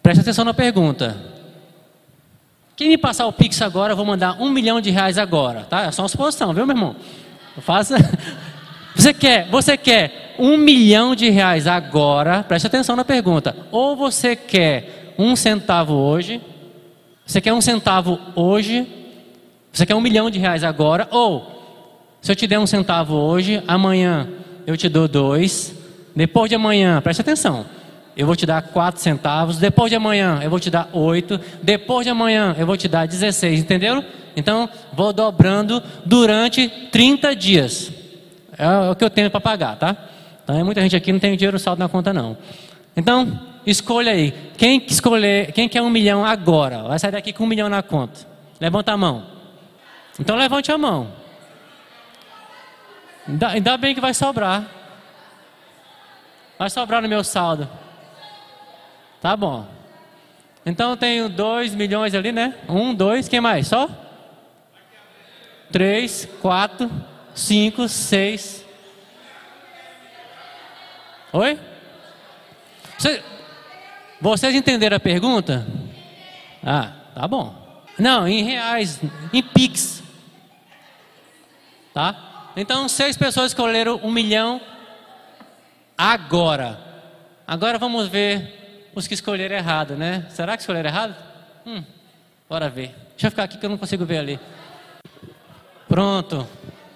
Preste 0.02 0.22
atenção 0.22 0.44
na 0.44 0.54
pergunta. 0.54 1.16
Quem 2.76 2.90
me 2.90 2.98
passar 2.98 3.28
o 3.28 3.34
Pix 3.34 3.62
agora, 3.62 3.94
eu 3.94 3.98
vou 3.98 4.06
mandar 4.06 4.42
um 4.42 4.50
milhão 4.50 4.82
de 4.82 4.90
reais 4.90 5.18
agora, 5.18 5.64
tá? 5.70 5.84
É 5.84 5.92
só 5.92 6.02
uma 6.02 6.10
suposição, 6.10 6.54
viu, 6.54 6.66
meu 6.66 6.76
irmão? 6.76 6.96
Faça. 7.60 7.96
Você 8.96 9.14
quer, 9.14 9.48
você 9.50 9.78
quer 9.78 10.36
um 10.38 10.58
milhão 10.58 11.16
de 11.16 11.30
reais 11.30 11.68
agora? 11.68 12.44
Preste 12.44 12.68
atenção 12.68 12.96
na 12.96 13.06
pergunta. 13.06 13.56
Ou 13.72 13.96
você 13.96 14.36
quer 14.36 15.14
um 15.18 15.36
centavo 15.36 15.94
hoje? 15.94 16.42
Você 17.26 17.40
quer 17.40 17.54
um 17.54 17.62
centavo 17.62 18.20
hoje? 18.36 18.88
Você 19.72 19.86
quer 19.86 19.96
um 19.96 20.02
milhão 20.02 20.30
de 20.30 20.40
reais 20.40 20.64
agora? 20.64 21.08
Ou 21.12 22.18
se 22.22 22.32
eu 22.32 22.36
te 22.36 22.46
der 22.48 22.60
um 22.60 22.68
centavo 22.68 23.16
hoje, 23.16 23.64
amanhã 23.68 24.28
eu 24.68 24.76
te 24.76 24.90
dou 24.90 25.08
dois. 25.08 25.74
Depois 26.16 26.50
de 26.50 26.56
amanhã, 26.56 27.02
preste 27.02 27.22
atenção 27.22 27.66
eu 28.16 28.26
vou 28.26 28.36
te 28.36 28.46
dar 28.46 28.62
4 28.62 29.02
centavos. 29.02 29.58
Depois 29.58 29.90
de 29.90 29.96
amanhã, 29.96 30.40
eu 30.44 30.50
vou 30.50 30.60
te 30.60 30.70
dar 30.70 30.90
8. 30.94 31.40
Depois 31.62 32.06
de 32.06 32.12
amanhã, 32.12 32.56
eu 32.58 32.66
vou 32.66 32.78
te 32.78 32.88
dar 32.88 33.08
16. 33.08 33.60
Entenderam? 33.60 34.04
Então, 34.36 34.70
vou 34.94 35.14
dobrando 35.14 35.82
durante 36.06 36.68
30 36.92 37.36
dias. 37.36 37.92
É 38.58 38.90
o 38.90 38.96
que 38.96 39.04
eu 39.04 39.10
tenho 39.10 39.30
para 39.32 39.40
pagar, 39.40 39.76
tá? 39.78 39.96
Então, 40.44 40.66
muita 40.66 40.82
gente 40.82 40.96
aqui 40.96 41.12
não 41.12 41.20
tem 41.20 41.36
dinheiro 41.36 41.58
saldo 41.58 41.80
na 41.80 41.88
conta, 41.88 42.14
não. 42.14 42.38
Então, 42.96 43.40
escolha 43.66 44.12
aí. 44.12 44.32
Quem 44.58 44.84
escolher, 44.88 45.52
quem 45.52 45.70
quer 45.70 45.82
um 45.82 45.90
milhão 45.90 46.26
agora? 46.26 46.84
Vai 46.84 47.00
sair 47.00 47.12
daqui 47.12 47.32
com 47.32 47.44
um 47.44 47.48
milhão 47.48 47.70
na 47.70 47.82
conta. 47.82 48.22
Levanta 48.60 48.92
a 48.92 48.98
mão. 48.98 49.26
Então, 50.20 50.36
levante 50.36 50.72
a 50.72 50.78
mão. 50.78 51.12
Ainda, 53.28 53.48
ainda 53.48 53.78
bem 53.78 53.96
que 53.96 54.02
vai 54.02 54.14
sobrar. 54.14 54.66
Vai 56.58 56.70
sobrar 56.70 57.02
no 57.02 57.08
meu 57.08 57.24
saldo. 57.24 57.68
Tá 59.22 59.36
bom. 59.38 59.66
Então 60.66 60.92
eu 60.92 60.98
tenho 60.98 61.30
2 61.30 61.74
milhões 61.74 62.14
ali, 62.14 62.32
né? 62.32 62.56
Um, 62.70 62.94
dois, 62.94 63.28
quem 63.28 63.42
mais? 63.42 63.68
Só? 63.68 63.90
Três, 65.72 66.28
quatro, 66.42 66.92
cinco, 67.34 67.88
seis. 67.88 68.66
Oi? 71.34 71.60
vocês 74.20 74.54
entenderam 74.54 74.98
a 74.98 75.00
pergunta? 75.00 75.66
Ah, 76.64 76.92
tá 77.16 77.28
bom. 77.28 77.84
Não, 77.98 78.28
em 78.28 78.44
reais, 78.44 79.00
em 79.34 79.42
Pix. 79.42 80.04
Tá? 81.94 82.52
Então, 82.56 82.88
seis 82.88 83.18
pessoas 83.18 83.52
escolheram 83.52 84.00
um 84.04 84.12
milhão 84.12 84.62
agora. 85.98 86.80
Agora 87.48 87.78
vamos 87.78 88.08
ver 88.08 88.90
os 88.94 89.08
que 89.08 89.14
escolheram 89.14 89.56
errado, 89.56 89.96
né? 89.96 90.26
Será 90.30 90.56
que 90.56 90.62
escolheram 90.62 90.90
errado? 90.90 91.16
Hum, 91.66 91.84
bora 92.50 92.70
ver. 92.70 92.96
Deixa 93.12 93.28
eu 93.28 93.32
ficar 93.32 93.44
aqui 93.44 93.58
que 93.58 93.66
eu 93.66 93.70
não 93.70 93.78
consigo 93.78 94.06
ver 94.06 94.18
ali. 94.18 94.40
Pronto. 95.88 96.48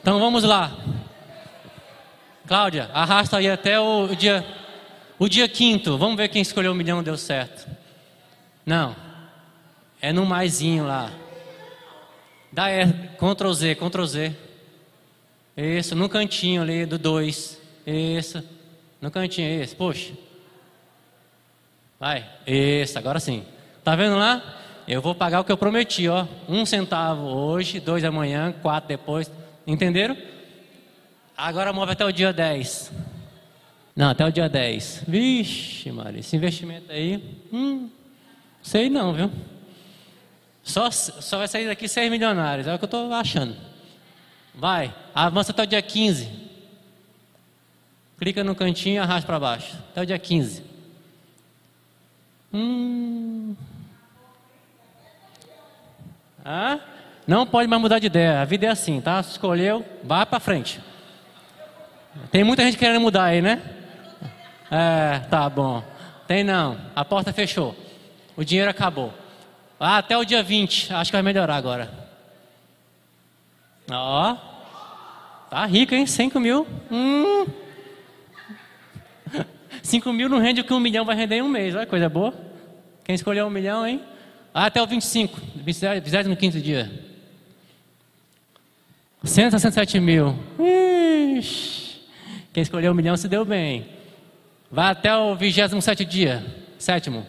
Então 0.05 0.19
vamos 0.19 0.43
lá. 0.43 0.71
Cláudia, 2.45 2.91
arrasta 2.93 3.37
aí 3.37 3.49
até 3.49 3.79
o, 3.79 4.13
dia 4.13 4.45
o 5.17 5.27
dia 5.27 5.47
quinto. 5.49 5.97
Vamos 5.97 6.15
ver 6.15 6.27
quem 6.27 6.43
escolheu 6.43 6.73
o 6.73 6.75
milhão 6.75 7.01
deu 7.01 7.17
certo. 7.17 7.67
Não. 8.63 8.95
É 9.99 10.13
no 10.13 10.23
maisinho 10.23 10.85
lá. 10.85 11.11
Dá 12.51 12.69
é, 12.69 12.85
Ctrl 13.17 13.51
Z, 13.51 13.73
Ctrl 13.73 14.05
Z. 14.05 14.35
Isso, 15.57 15.95
no 15.95 16.07
cantinho 16.07 16.61
ali 16.61 16.85
do 16.85 16.99
2. 16.99 17.59
Isso. 17.87 18.43
No 19.01 19.09
cantinho, 19.09 19.63
isso. 19.63 19.75
Poxa. 19.75 20.13
Vai. 21.99 22.29
Isso, 22.45 22.95
agora 22.99 23.19
sim. 23.19 23.43
Tá 23.83 23.95
vendo 23.95 24.17
lá? 24.17 24.59
Eu 24.87 25.01
vou 25.01 25.15
pagar 25.15 25.39
o 25.39 25.43
que 25.43 25.51
eu 25.51 25.57
prometi, 25.57 26.07
ó. 26.07 26.27
Um 26.47 26.63
centavo 26.63 27.25
hoje, 27.25 27.79
dois 27.79 28.03
amanhã, 28.03 28.53
quatro 28.61 28.89
depois. 28.89 29.31
Entenderam? 29.67 30.17
Agora 31.35 31.73
move 31.73 31.91
até 31.91 32.05
o 32.05 32.11
dia 32.11 32.31
10. 32.31 32.91
Não, 33.95 34.09
até 34.09 34.25
o 34.25 34.31
dia 34.31 34.47
10. 34.47 35.03
Vixe, 35.07 35.91
Maria, 35.91 36.19
esse 36.19 36.35
investimento 36.35 36.91
aí, 36.91 37.23
hum, 37.51 37.89
sei 38.61 38.89
não, 38.89 39.13
viu? 39.13 39.31
Só, 40.63 40.89
só 40.91 41.37
vai 41.37 41.47
sair 41.47 41.67
daqui 41.67 41.87
6 41.87 42.09
milionários, 42.09 42.67
é 42.67 42.73
o 42.73 42.77
que 42.77 42.83
eu 42.83 42.87
estou 42.87 43.13
achando. 43.13 43.55
Vai, 44.53 44.93
avança 45.13 45.51
até 45.51 45.63
o 45.63 45.67
dia 45.67 45.81
15. 45.81 46.45
Clica 48.17 48.43
no 48.43 48.55
cantinho 48.55 48.95
e 48.95 48.97
arrasta 48.97 49.27
para 49.27 49.39
baixo. 49.39 49.77
Até 49.91 50.01
o 50.01 50.05
dia 50.05 50.17
15. 50.17 50.63
Hum. 52.53 53.55
Ah? 56.43 56.79
Não 57.27 57.45
pode 57.45 57.67
mais 57.67 57.81
mudar 57.81 57.99
de 57.99 58.07
ideia. 58.07 58.41
A 58.41 58.45
vida 58.45 58.67
é 58.67 58.69
assim, 58.69 59.01
tá? 59.01 59.19
Escolheu, 59.19 59.83
vá 60.03 60.25
para 60.25 60.39
frente. 60.39 60.79
Tem 62.31 62.43
muita 62.43 62.63
gente 62.63 62.77
querendo 62.77 63.01
mudar 63.01 63.25
aí, 63.25 63.41
né? 63.41 63.61
É, 64.71 65.19
tá 65.29 65.49
bom. 65.49 65.83
Tem 66.27 66.43
não. 66.43 66.77
A 66.95 67.03
porta 67.03 67.33
fechou. 67.33 67.75
O 68.35 68.43
dinheiro 68.43 68.69
acabou. 68.69 69.13
Ah, 69.79 69.97
até 69.97 70.17
o 70.17 70.23
dia 70.23 70.43
20. 70.43 70.93
Acho 70.93 71.11
que 71.11 71.15
vai 71.15 71.23
melhorar 71.23 71.55
agora. 71.55 71.89
Ó. 73.89 74.35
Tá 75.49 75.65
rico, 75.65 75.93
hein? 75.93 76.05
5 76.05 76.39
mil. 76.39 76.67
Hum. 76.91 77.45
5 79.81 80.13
mil 80.13 80.29
não 80.29 80.39
rende 80.39 80.61
o 80.61 80.63
que 80.63 80.73
um 80.73 80.79
milhão 80.79 81.05
vai 81.05 81.15
render 81.15 81.37
em 81.37 81.41
um 81.41 81.49
mês. 81.49 81.75
Olha 81.75 81.85
coisa 81.85 82.09
boa. 82.09 82.33
Quem 83.03 83.15
escolheu 83.15 83.45
um 83.45 83.51
milhão, 83.51 83.85
hein? 83.85 84.01
Ah, 84.53 84.65
até 84.65 84.81
o 84.81 84.87
25. 84.87 85.39
25 85.55 86.61
dia. 86.61 87.04
167 89.25 89.99
mil. 89.99 90.37
Ixi. 91.37 92.01
Quem 92.53 92.61
escolheu 92.61 92.91
um 92.91 92.95
milhão 92.95 93.17
se 93.17 93.27
deu 93.27 93.43
bem. 93.43 93.87
Vai 94.71 94.91
até 94.91 95.15
o 95.15 95.35
27 95.35 96.05
dia. 96.05 96.45
Sétimo. 96.77 97.25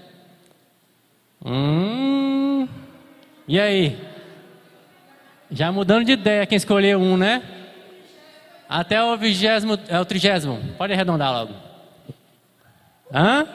Hum. 1.44 2.68
E 3.48 3.58
aí? 3.58 3.98
Já 5.50 5.72
mudando 5.72 6.04
de 6.04 6.12
ideia 6.12 6.46
quem 6.46 6.56
escolheu 6.56 7.00
um, 7.00 7.16
né? 7.16 7.42
Até 8.68 9.02
o 9.02 9.16
vigésimo, 9.16 9.78
é 9.88 9.98
o 9.98 10.04
trigésimo. 10.04 10.60
Pode 10.76 10.92
arredondar 10.92 11.32
logo. 11.32 11.54
Hã? 13.12 13.46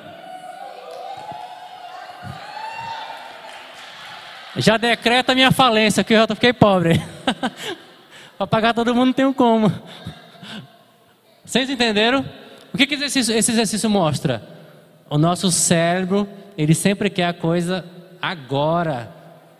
Já 4.56 4.78
decreta 4.78 5.36
minha 5.36 5.52
falência, 5.52 6.04
que 6.04 6.14
eu 6.14 6.18
já 6.18 6.36
fiquei 6.36 6.54
pobre. 6.54 7.02
Para 8.42 8.48
pagar 8.48 8.74
todo 8.74 8.96
mundo 8.96 9.06
não 9.06 9.14
tenho 9.14 9.34
como. 9.36 9.72
Vocês 11.46 11.70
entenderam? 11.70 12.26
O 12.74 12.78
que, 12.78 12.88
que 12.88 12.96
esse, 12.96 13.04
exercício, 13.04 13.38
esse 13.38 13.52
exercício 13.52 13.88
mostra? 13.88 14.42
O 15.08 15.16
nosso 15.16 15.52
cérebro, 15.52 16.28
ele 16.58 16.74
sempre 16.74 17.08
quer 17.12 17.26
a 17.26 17.34
coisa 17.34 17.86
agora. 18.20 19.14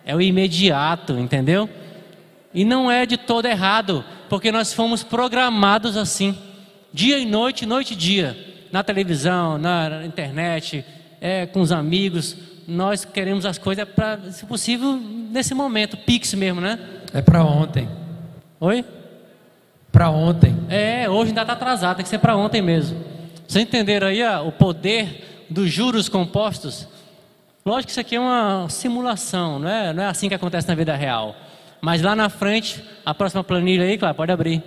É 0.04 0.16
o 0.16 0.20
imediato, 0.20 1.12
entendeu? 1.12 1.70
E 2.52 2.64
não 2.64 2.90
é 2.90 3.06
de 3.06 3.16
todo 3.16 3.46
errado, 3.46 4.04
porque 4.28 4.50
nós 4.50 4.72
fomos 4.72 5.04
programados 5.04 5.96
assim, 5.96 6.36
dia 6.92 7.20
e 7.20 7.24
noite, 7.24 7.64
noite 7.64 7.92
e 7.92 7.96
dia, 7.96 8.36
na 8.72 8.82
televisão, 8.82 9.58
na 9.58 10.04
internet, 10.04 10.84
é, 11.20 11.46
com 11.46 11.60
os 11.60 11.70
amigos. 11.70 12.36
Nós 12.66 13.04
queremos 13.04 13.46
as 13.46 13.58
coisas 13.58 13.88
para, 13.88 14.32
se 14.32 14.44
possível, 14.44 15.00
nesse 15.30 15.54
momento, 15.54 15.96
pix 15.96 16.34
mesmo, 16.34 16.60
né? 16.60 16.80
É 17.14 17.22
para 17.22 17.44
ontem. 17.44 18.01
Oi? 18.64 18.84
Para 19.90 20.08
ontem. 20.08 20.56
É, 20.68 21.10
hoje 21.10 21.30
ainda 21.30 21.40
está 21.40 21.52
atrasado, 21.52 21.96
tem 21.96 22.04
que 22.04 22.08
ser 22.08 22.20
para 22.20 22.36
ontem 22.36 22.62
mesmo. 22.62 22.96
Vocês 23.44 23.64
entenderam 23.64 24.06
aí 24.06 24.22
ó, 24.22 24.46
o 24.46 24.52
poder 24.52 25.46
dos 25.50 25.68
juros 25.68 26.08
compostos? 26.08 26.86
Lógico 27.66 27.86
que 27.86 27.90
isso 27.90 27.98
aqui 27.98 28.14
é 28.14 28.20
uma 28.20 28.68
simulação, 28.68 29.58
não 29.58 29.68
é, 29.68 29.92
não 29.92 30.04
é 30.04 30.06
assim 30.06 30.28
que 30.28 30.34
acontece 30.36 30.68
na 30.68 30.76
vida 30.76 30.94
real. 30.94 31.34
Mas 31.80 32.02
lá 32.02 32.14
na 32.14 32.28
frente, 32.28 32.80
a 33.04 33.12
próxima 33.12 33.42
planilha 33.42 33.82
aí, 33.82 33.98
claro, 33.98 34.14
pode 34.14 34.30
abrir. 34.30 34.62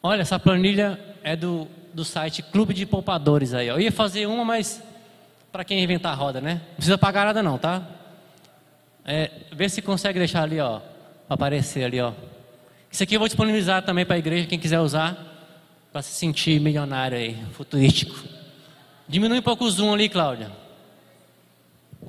Olha, 0.00 0.22
essa 0.22 0.38
planilha 0.38 1.00
é 1.24 1.34
do, 1.34 1.66
do 1.92 2.04
site 2.04 2.44
Clube 2.44 2.72
de 2.72 2.86
Poupadores 2.86 3.54
aí. 3.54 3.68
Ó. 3.70 3.74
Eu 3.74 3.80
ia 3.80 3.90
fazer 3.90 4.24
uma, 4.26 4.44
mas 4.44 4.80
para 5.50 5.64
quem 5.64 5.82
inventar 5.82 6.12
a 6.12 6.14
roda, 6.14 6.40
né? 6.40 6.60
Não 6.68 6.74
precisa 6.76 6.96
pagar 6.96 7.26
nada 7.26 7.42
não, 7.42 7.58
tá? 7.58 7.82
É, 9.04 9.32
vê 9.50 9.68
se 9.68 9.82
consegue 9.82 10.20
deixar 10.20 10.44
ali, 10.44 10.60
ó, 10.60 10.80
aparecer 11.28 11.82
ali, 11.82 12.00
ó. 12.00 12.12
Isso 12.96 13.02
aqui 13.02 13.14
eu 13.14 13.18
vou 13.18 13.28
disponibilizar 13.28 13.82
também 13.82 14.06
para 14.06 14.16
a 14.16 14.18
igreja, 14.18 14.46
quem 14.46 14.58
quiser 14.58 14.80
usar, 14.80 15.18
para 15.92 16.00
se 16.00 16.14
sentir 16.14 16.58
milionário 16.58 17.18
aí, 17.18 17.36
futurístico. 17.52 18.18
Diminui 19.06 19.40
um 19.40 19.42
pouco 19.42 19.66
o 19.66 19.70
zoom 19.70 19.92
ali, 19.92 20.08
Cláudia. 20.08 20.50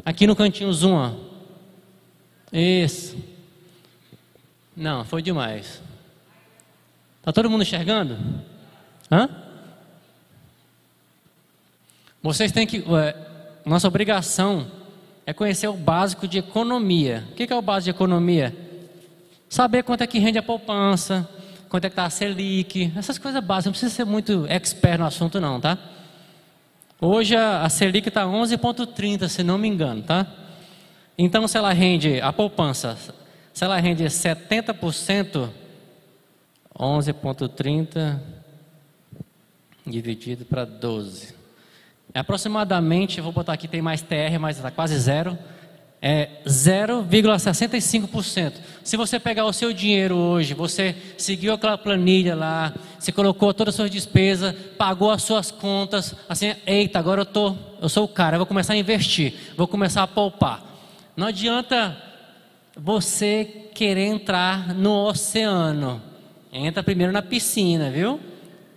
Aqui 0.05 0.25
no 0.25 0.33
cantinho 0.33 0.71
zoom, 0.71 0.93
ó. 0.93 1.11
Isso. 2.53 3.17
Não, 4.77 5.03
foi 5.03 5.21
demais. 5.21 5.81
Tá 7.21 7.33
todo 7.33 7.49
mundo 7.49 7.63
enxergando? 7.63 8.17
Hã? 9.11 9.27
Vocês 12.23 12.49
têm 12.53 12.65
que. 12.65 12.81
nossa 13.65 13.89
obrigação 13.89 14.71
é 15.25 15.33
conhecer 15.33 15.67
o 15.67 15.73
básico 15.73 16.29
de 16.29 16.37
economia. 16.37 17.27
O 17.31 17.35
que 17.35 17.51
é 17.51 17.55
o 17.57 17.61
básico 17.61 17.91
de 17.91 17.97
economia? 17.97 18.66
Saber 19.49 19.83
quanto 19.83 20.01
é 20.01 20.07
que 20.07 20.19
rende 20.19 20.37
a 20.37 20.43
poupança, 20.43 21.27
quanto 21.69 21.85
é 21.85 21.89
que 21.89 21.93
está 21.93 22.05
a 22.05 22.09
Selic, 22.09 22.91
essas 22.95 23.17
coisas 23.17 23.43
básicas. 23.43 23.65
Não 23.65 23.71
precisa 23.71 23.93
ser 23.93 24.05
muito 24.05 24.45
expert 24.47 24.99
no 24.99 25.05
assunto, 25.05 25.39
não, 25.39 25.59
tá? 25.59 25.77
Hoje 26.99 27.35
a, 27.35 27.67
Selic 27.69 28.07
está 28.07 28.25
11,30, 28.25 29.27
se 29.27 29.43
não 29.43 29.57
me 29.57 29.67
engano, 29.67 30.01
tá? 30.01 30.25
Então, 31.17 31.47
se 31.47 31.57
ela 31.57 31.71
rende 31.73 32.19
a 32.21 32.31
poupança 32.33 32.97
se 33.57 33.63
ela 33.63 33.79
rende 33.79 34.03
70%, 34.03 35.49
11,30 36.79 38.19
dividido 39.83 40.45
para 40.45 40.63
12. 40.63 41.33
É 42.13 42.19
aproximadamente, 42.19 43.19
vou 43.19 43.31
botar 43.31 43.53
aqui, 43.53 43.67
tem 43.67 43.81
mais 43.81 44.03
TR, 44.03 44.37
mas 44.39 44.57
está 44.57 44.69
quase 44.69 44.95
zero. 44.99 45.35
É 46.01 46.29
0,65%. 46.45 48.53
Se 48.83 48.95
você 48.95 49.19
pegar 49.19 49.45
o 49.45 49.53
seu 49.53 49.73
dinheiro 49.73 50.15
hoje, 50.15 50.53
você 50.53 50.95
seguiu 51.17 51.53
aquela 51.53 51.77
planilha 51.77 52.35
lá, 52.35 52.73
você 52.99 53.11
colocou 53.11 53.53
todas 53.53 53.73
as 53.73 53.77
suas 53.77 53.89
despesas, 53.89 54.53
pagou 54.77 55.09
as 55.09 55.23
suas 55.23 55.49
contas, 55.49 56.13
assim, 56.29 56.53
eita, 56.67 56.99
agora 56.99 57.21
eu 57.21 57.25
tô, 57.25 57.55
eu 57.81 57.89
sou 57.89 58.03
o 58.05 58.07
cara, 58.07 58.35
eu 58.35 58.39
vou 58.39 58.45
começar 58.45 58.73
a 58.73 58.77
investir, 58.77 59.33
vou 59.57 59.67
começar 59.67 60.03
a 60.03 60.07
poupar. 60.07 60.63
Não 61.15 61.27
adianta 61.27 61.97
você 62.75 63.71
querer 63.73 64.05
entrar 64.05 64.75
no 64.75 65.07
oceano. 65.07 65.99
Entra 66.53 66.83
primeiro 66.83 67.11
na 67.11 67.23
piscina, 67.23 67.89
viu? 67.89 68.19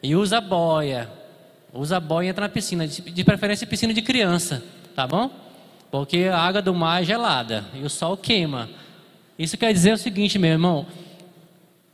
E 0.03 0.16
usa 0.16 0.41
boia. 0.41 1.11
Usa 1.73 2.01
boia 2.01 2.27
e 2.27 2.31
entra 2.31 2.47
na 2.47 2.49
piscina. 2.49 2.87
De 2.87 3.25
preferência 3.25 3.66
piscina 3.66 3.93
de 3.93 4.03
criança, 4.03 4.62
tá 4.97 5.07
bom? 5.07 5.31
Porque 5.91 6.24
a 6.24 6.38
água 6.38 6.62
do 6.62 6.74
mar 6.74 7.03
é 7.03 7.05
gelada 7.05 7.64
e 7.74 7.82
o 7.82 7.91
sol 7.91 8.16
queima. 8.16 8.68
Isso 9.38 9.57
quer 9.57 9.72
dizer 9.72 9.93
o 9.93 9.99
seguinte, 9.99 10.38
meu 10.38 10.51
irmão. 10.51 10.86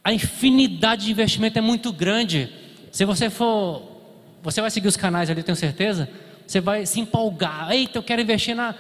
A 0.05 0.12
infinidade 0.12 1.07
de 1.07 1.12
investimento 1.12 1.59
é 1.59 1.62
muito 1.62 1.92
grande. 1.92 2.51
Se 2.92 3.05
você 3.05 3.30
for. 3.30 3.94
Você 4.42 4.61
vai 4.61 4.70
seguir 4.70 4.88
os 4.88 4.97
canais 4.97 5.30
ali, 5.30 5.42
tenho 5.42 5.57
certeza. 5.57 6.09
Você 6.47 6.61
vai 6.61 6.86
se 6.86 7.01
empolgar. 7.01 7.72
Eita, 7.72 7.99
eu 7.99 8.03
quero 8.03 8.22
investir 8.22 8.55
na, 8.55 8.74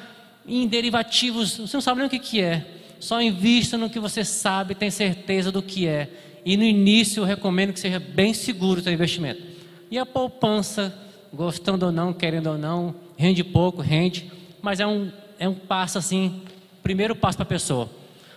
em 0.46 0.68
derivativos. 0.68 1.56
Você 1.56 1.76
não 1.76 1.80
sabe 1.80 1.98
nem 1.98 2.06
o 2.06 2.10
que, 2.10 2.18
que 2.18 2.40
é. 2.40 2.64
Só 3.00 3.20
invista 3.20 3.76
no 3.76 3.90
que 3.90 3.98
você 3.98 4.24
sabe, 4.24 4.74
tem 4.74 4.90
certeza 4.90 5.50
do 5.50 5.62
que 5.62 5.86
é. 5.86 6.08
E 6.44 6.56
no 6.56 6.62
início 6.62 7.20
eu 7.20 7.24
recomendo 7.24 7.72
que 7.72 7.80
seja 7.80 7.98
bem 7.98 8.32
seguro 8.32 8.80
o 8.80 8.82
seu 8.82 8.92
investimento. 8.92 9.42
E 9.90 9.98
a 9.98 10.06
poupança, 10.06 10.96
gostando 11.32 11.86
ou 11.86 11.92
não, 11.92 12.12
querendo 12.12 12.48
ou 12.48 12.58
não, 12.58 12.94
rende 13.16 13.42
pouco, 13.42 13.82
rende, 13.82 14.30
mas 14.66 14.80
é 14.80 14.86
um, 14.86 15.12
é 15.38 15.48
um 15.48 15.54
passo 15.54 15.96
assim, 15.96 16.42
primeiro 16.82 17.14
passo 17.14 17.38
para 17.38 17.44
a 17.44 17.46
pessoa. 17.46 17.88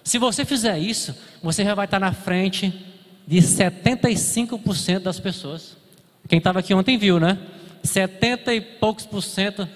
Se 0.03 0.19
você 0.19 0.45
fizer 0.45 0.77
isso, 0.77 1.15
você 1.41 1.63
já 1.63 1.73
vai 1.73 1.85
estar 1.85 1.99
na 1.99 2.13
frente 2.13 2.85
de 3.25 3.37
75% 3.37 4.99
das 4.99 5.19
pessoas. 5.19 5.75
Quem 6.27 6.37
estava 6.37 6.59
aqui 6.59 6.71
ontem 6.71 6.99
viu, 6.99 7.19
né? 7.19 7.39
70 7.83 8.53
e 8.53 8.61
poucos 8.61 9.07
por 9.07 9.23
cento, 9.23 9.67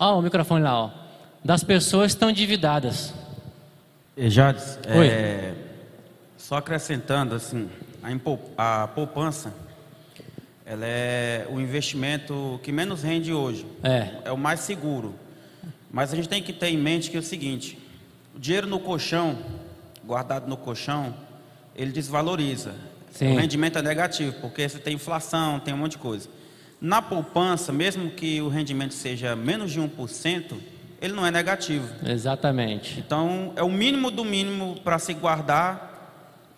ó, 0.00 0.18
o 0.18 0.22
microfone 0.22 0.64
lá, 0.64 0.86
ó, 0.86 0.90
das 1.44 1.62
pessoas 1.62 2.10
estão 2.10 2.28
endividadas. 2.28 3.14
Jades, 4.18 4.80
é, 4.88 5.54
só 6.36 6.56
acrescentando 6.56 7.36
assim, 7.36 7.70
a, 8.58 8.88
poupança, 8.88 9.54
ela 10.66 10.84
é 10.84 11.46
o 11.48 11.60
investimento 11.60 12.58
que 12.64 12.72
menos 12.72 13.00
rende 13.00 13.32
hoje. 13.32 13.64
É. 13.84 14.08
É 14.24 14.32
o 14.32 14.36
mais 14.36 14.58
seguro. 14.58 15.14
Mas 15.90 16.12
a 16.12 16.16
gente 16.16 16.28
tem 16.28 16.42
que 16.42 16.52
ter 16.52 16.68
em 16.68 16.78
mente 16.78 17.10
que 17.10 17.16
é 17.16 17.20
o 17.20 17.22
seguinte: 17.22 17.78
o 18.34 18.38
dinheiro 18.38 18.66
no 18.66 18.78
colchão, 18.78 19.38
guardado 20.04 20.48
no 20.48 20.56
colchão, 20.56 21.14
ele 21.74 21.92
desvaloriza. 21.92 22.74
Sim. 23.10 23.34
O 23.34 23.40
rendimento 23.40 23.78
é 23.78 23.82
negativo, 23.82 24.34
porque 24.40 24.68
você 24.68 24.78
tem 24.78 24.94
inflação, 24.94 25.58
tem 25.58 25.74
um 25.74 25.78
monte 25.78 25.92
de 25.92 25.98
coisa. 25.98 26.28
Na 26.80 27.02
poupança, 27.02 27.72
mesmo 27.72 28.10
que 28.10 28.40
o 28.40 28.48
rendimento 28.48 28.94
seja 28.94 29.34
menos 29.34 29.72
de 29.72 29.80
1%, 29.80 30.54
ele 31.00 31.12
não 31.12 31.26
é 31.26 31.30
negativo. 31.30 31.88
Exatamente. 32.08 33.00
Então, 33.00 33.52
é 33.56 33.62
o 33.62 33.68
mínimo 33.68 34.10
do 34.10 34.24
mínimo 34.24 34.80
para 34.82 34.98
se 34.98 35.12
guardar 35.12 35.90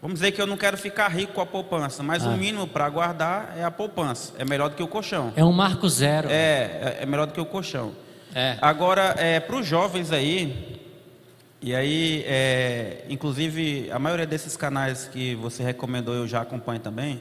Vamos 0.02 0.18
dizer 0.18 0.32
que 0.32 0.42
eu 0.42 0.48
não 0.48 0.56
quero 0.56 0.76
ficar 0.76 1.06
rico 1.06 1.32
com 1.34 1.40
a 1.40 1.46
poupança, 1.46 2.02
mas 2.02 2.26
Ah. 2.26 2.30
o 2.30 2.36
mínimo 2.36 2.66
para 2.66 2.88
guardar 2.90 3.54
é 3.56 3.62
a 3.62 3.70
poupança. 3.70 4.32
É 4.36 4.44
melhor 4.44 4.68
do 4.68 4.74
que 4.74 4.82
o 4.82 4.88
colchão. 4.88 5.32
É 5.36 5.44
um 5.44 5.52
marco 5.52 5.88
zero. 5.88 6.28
É, 6.28 6.32
é, 6.34 6.98
é 7.02 7.06
melhor 7.06 7.28
do 7.28 7.32
que 7.32 7.40
o 7.40 7.46
colchão. 7.46 7.92
É. 8.34 8.56
Agora, 8.60 9.14
é, 9.18 9.40
para 9.40 9.56
os 9.56 9.66
jovens 9.66 10.10
aí, 10.10 10.80
e 11.60 11.74
aí, 11.74 12.24
é, 12.26 13.04
inclusive, 13.08 13.90
a 13.90 13.98
maioria 13.98 14.26
desses 14.26 14.56
canais 14.56 15.08
que 15.12 15.34
você 15.36 15.62
recomendou 15.62 16.14
eu 16.14 16.26
já 16.26 16.40
acompanho 16.40 16.80
também, 16.80 17.20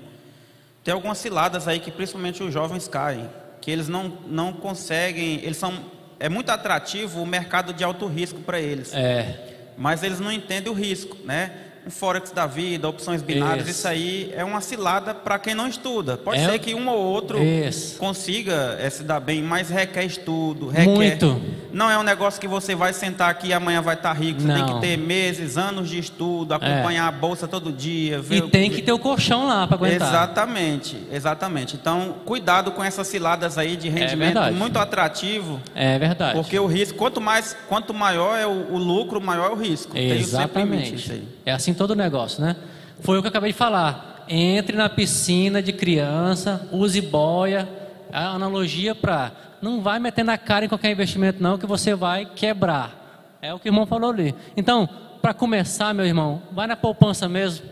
tem 0.83 0.93
algumas 0.93 1.17
ciladas 1.17 1.67
aí 1.67 1.79
que 1.79 1.91
principalmente 1.91 2.41
os 2.41 2.51
jovens 2.53 2.87
caem, 2.87 3.29
que 3.59 3.69
eles 3.69 3.87
não, 3.87 4.07
não 4.27 4.51
conseguem, 4.53 5.39
eles 5.43 5.57
são, 5.57 5.73
é 6.19 6.27
muito 6.27 6.49
atrativo 6.49 7.21
o 7.21 7.25
mercado 7.25 7.71
de 7.73 7.83
alto 7.83 8.07
risco 8.07 8.39
para 8.39 8.59
eles, 8.59 8.93
É. 8.93 9.73
mas 9.77 10.01
eles 10.01 10.19
não 10.19 10.31
entendem 10.31 10.71
o 10.71 10.75
risco, 10.75 11.17
né? 11.23 11.51
Um 11.85 11.89
Forex 11.89 12.31
da 12.31 12.45
vida, 12.45 12.87
opções 12.87 13.23
binárias, 13.23 13.67
Isso. 13.67 13.79
isso 13.79 13.87
aí 13.87 14.31
é 14.35 14.43
uma 14.43 14.61
cilada 14.61 15.15
para 15.15 15.39
quem 15.39 15.55
não 15.55 15.67
estuda. 15.67 16.15
Pode 16.15 16.39
É 16.39 16.49
ser 16.51 16.59
que 16.59 16.75
um 16.75 16.87
ou 16.87 16.97
outro 16.99 17.41
Isso. 17.43 17.97
consiga 17.97 18.77
eh, 18.79 18.87
se 18.89 19.03
dar 19.03 19.19
bem, 19.19 19.41
mas 19.41 19.69
requer 19.69 20.03
estudo, 20.05 20.67
requer. 20.67 20.85
Muito. 20.91 21.41
Não 21.73 21.89
é 21.89 21.97
um 21.97 22.03
negócio 22.03 22.39
que 22.39 22.47
você 22.47 22.75
vai 22.75 22.93
sentar 22.93 23.29
aqui 23.31 23.47
e 23.47 23.53
amanhã 23.53 23.81
vai 23.81 23.95
estar 23.95 24.13
rico. 24.13 24.41
Você 24.41 24.47
tem 24.47 24.57
Não. 24.57 24.75
que 24.75 24.81
ter 24.87 24.97
meses, 24.97 25.57
anos 25.57 25.89
de 25.89 25.97
estudo, 25.97 26.53
acompanhar 26.53 27.07
a 27.07 27.11
bolsa 27.11 27.47
todo 27.47 27.71
dia. 27.71 28.19
ver 28.21 28.35
E 28.35 28.41
o 28.41 28.49
tem 28.49 28.69
que 28.69 28.81
ter 28.83 28.91
o 28.91 28.99
colchão 28.99 29.47
lá 29.47 29.65
para 29.65 29.77
aguentar. 29.77 30.07
Exatamente, 30.09 30.97
exatamente. 31.11 31.75
Então, 31.75 32.17
cuidado 32.25 32.71
com 32.73 32.83
essas 32.83 33.07
ciladas 33.07 33.57
aí 33.57 33.75
de 33.75 33.89
rendimento 33.89 34.37
É 34.37 34.51
muito 34.51 34.77
atrativo, 34.77 35.59
É 35.73 35.97
verdade. 35.97 36.33
porque 36.37 36.59
o 36.59 36.67
risco, 36.67 36.97
quanto 36.97 37.19
mais, 37.21 37.55
quanto 37.67 37.91
maior 37.93 38.37
é 38.37 38.45
o, 38.45 38.73
o 38.73 38.77
lucro, 38.77 39.19
maior 39.21 39.47
é 39.49 39.53
o 39.53 39.55
risco. 39.55 39.97
Exatamente. 39.97 41.23
É 41.45 41.51
assim 41.53 41.70
todo 41.73 41.95
negócio, 41.95 42.41
né? 42.41 42.55
Foi 43.01 43.17
o 43.17 43.21
que 43.21 43.27
eu 43.27 43.29
acabei 43.29 43.51
de 43.51 43.57
falar. 43.57 44.25
Entre 44.27 44.75
na 44.75 44.89
piscina 44.89 45.61
de 45.61 45.73
criança, 45.73 46.67
use 46.71 47.01
boia. 47.01 47.67
A 48.11 48.27
analogia 48.29 48.93
para 48.93 49.31
não 49.61 49.81
vai 49.81 49.99
metendo 49.99 50.31
a 50.31 50.37
cara 50.37 50.65
em 50.65 50.67
qualquer 50.69 50.91
investimento 50.91 51.41
não 51.41 51.57
que 51.57 51.65
você 51.65 51.95
vai 51.95 52.25
quebrar. 52.25 53.37
É 53.41 53.53
o 53.53 53.59
que 53.59 53.67
o 53.67 53.69
irmão 53.69 53.85
falou 53.85 54.11
ali. 54.11 54.35
Então, 54.55 54.87
para 55.21 55.33
começar, 55.33 55.93
meu 55.93 56.05
irmão, 56.05 56.41
vai 56.51 56.67
na 56.67 56.75
poupança 56.75 57.29
mesmo. 57.29 57.65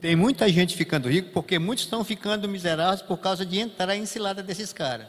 Tem 0.00 0.16
muita 0.16 0.48
gente 0.48 0.76
ficando 0.76 1.08
rico 1.08 1.30
porque 1.32 1.58
muitos 1.58 1.84
estão 1.84 2.04
ficando 2.04 2.48
miseráveis 2.48 3.02
por 3.02 3.18
causa 3.18 3.46
de 3.46 3.58
entrar 3.58 3.96
em 3.96 4.06
cilada 4.06 4.42
desses 4.42 4.72
caras. 4.72 5.06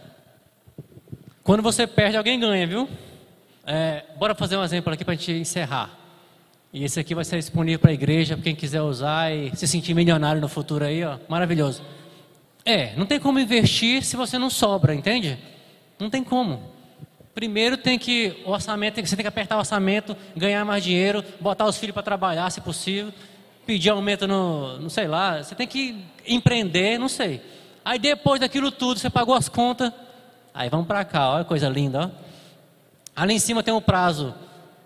Quando 1.43 1.61
você 1.61 1.87
perde, 1.87 2.17
alguém 2.17 2.39
ganha, 2.39 2.65
viu? 2.65 2.89
É, 3.65 4.03
bora 4.17 4.35
fazer 4.35 4.57
um 4.57 4.63
exemplo 4.63 4.93
aqui 4.93 5.03
para 5.03 5.13
a 5.13 5.17
gente 5.17 5.31
encerrar. 5.31 6.04
E 6.75 6.83
esse 6.83 6.99
aqui 6.99 7.15
vai 7.15 7.23
ser 7.23 7.37
disponível 7.37 7.79
para 7.79 7.91
a 7.91 7.93
igreja, 7.93 8.35
para 8.35 8.43
quem 8.43 8.53
quiser 8.53 8.81
usar 8.81 9.33
e 9.33 9.55
se 9.55 9.65
sentir 9.65 9.93
milionário 9.93 10.41
no 10.41 10.49
futuro 10.49 10.83
aí, 10.83 11.05
ó. 11.05 11.17
Maravilhoso. 11.29 11.81
É, 12.65 12.93
não 12.97 13.05
tem 13.05 13.17
como 13.17 13.39
investir 13.39 14.03
se 14.03 14.17
você 14.17 14.37
não 14.37 14.49
sobra, 14.49 14.93
entende? 14.93 15.39
Não 15.97 16.09
tem 16.09 16.21
como. 16.21 16.61
Primeiro 17.33 17.77
tem 17.77 17.97
que 17.97 18.43
o 18.45 18.51
orçamento, 18.51 18.99
você 18.99 19.15
tem 19.15 19.23
que 19.23 19.29
apertar 19.29 19.55
o 19.55 19.59
orçamento, 19.59 20.17
ganhar 20.35 20.65
mais 20.65 20.83
dinheiro, 20.83 21.23
botar 21.39 21.65
os 21.65 21.77
filhos 21.77 21.93
para 21.93 22.03
trabalhar, 22.03 22.49
se 22.49 22.59
possível, 22.59 23.13
pedir 23.65 23.91
aumento 23.91 24.27
no, 24.27 24.77
não 24.77 24.89
sei 24.89 25.07
lá, 25.07 25.41
você 25.41 25.55
tem 25.55 25.65
que 25.65 26.03
empreender, 26.27 26.99
não 26.99 27.07
sei. 27.07 27.41
Aí 27.85 27.97
depois 27.97 28.41
daquilo 28.41 28.69
tudo, 28.69 28.99
você 28.99 29.09
pagou 29.09 29.33
as 29.33 29.47
contas, 29.47 29.93
aí 30.53 30.67
vamos 30.67 30.87
para 30.87 31.05
cá, 31.05 31.29
olha 31.29 31.45
que 31.45 31.47
coisa 31.47 31.69
linda, 31.69 32.11
ó. 32.11 32.25
Ali 33.15 33.33
em 33.33 33.39
cima 33.39 33.63
tem 33.63 33.73
um 33.73 33.79
prazo 33.79 34.35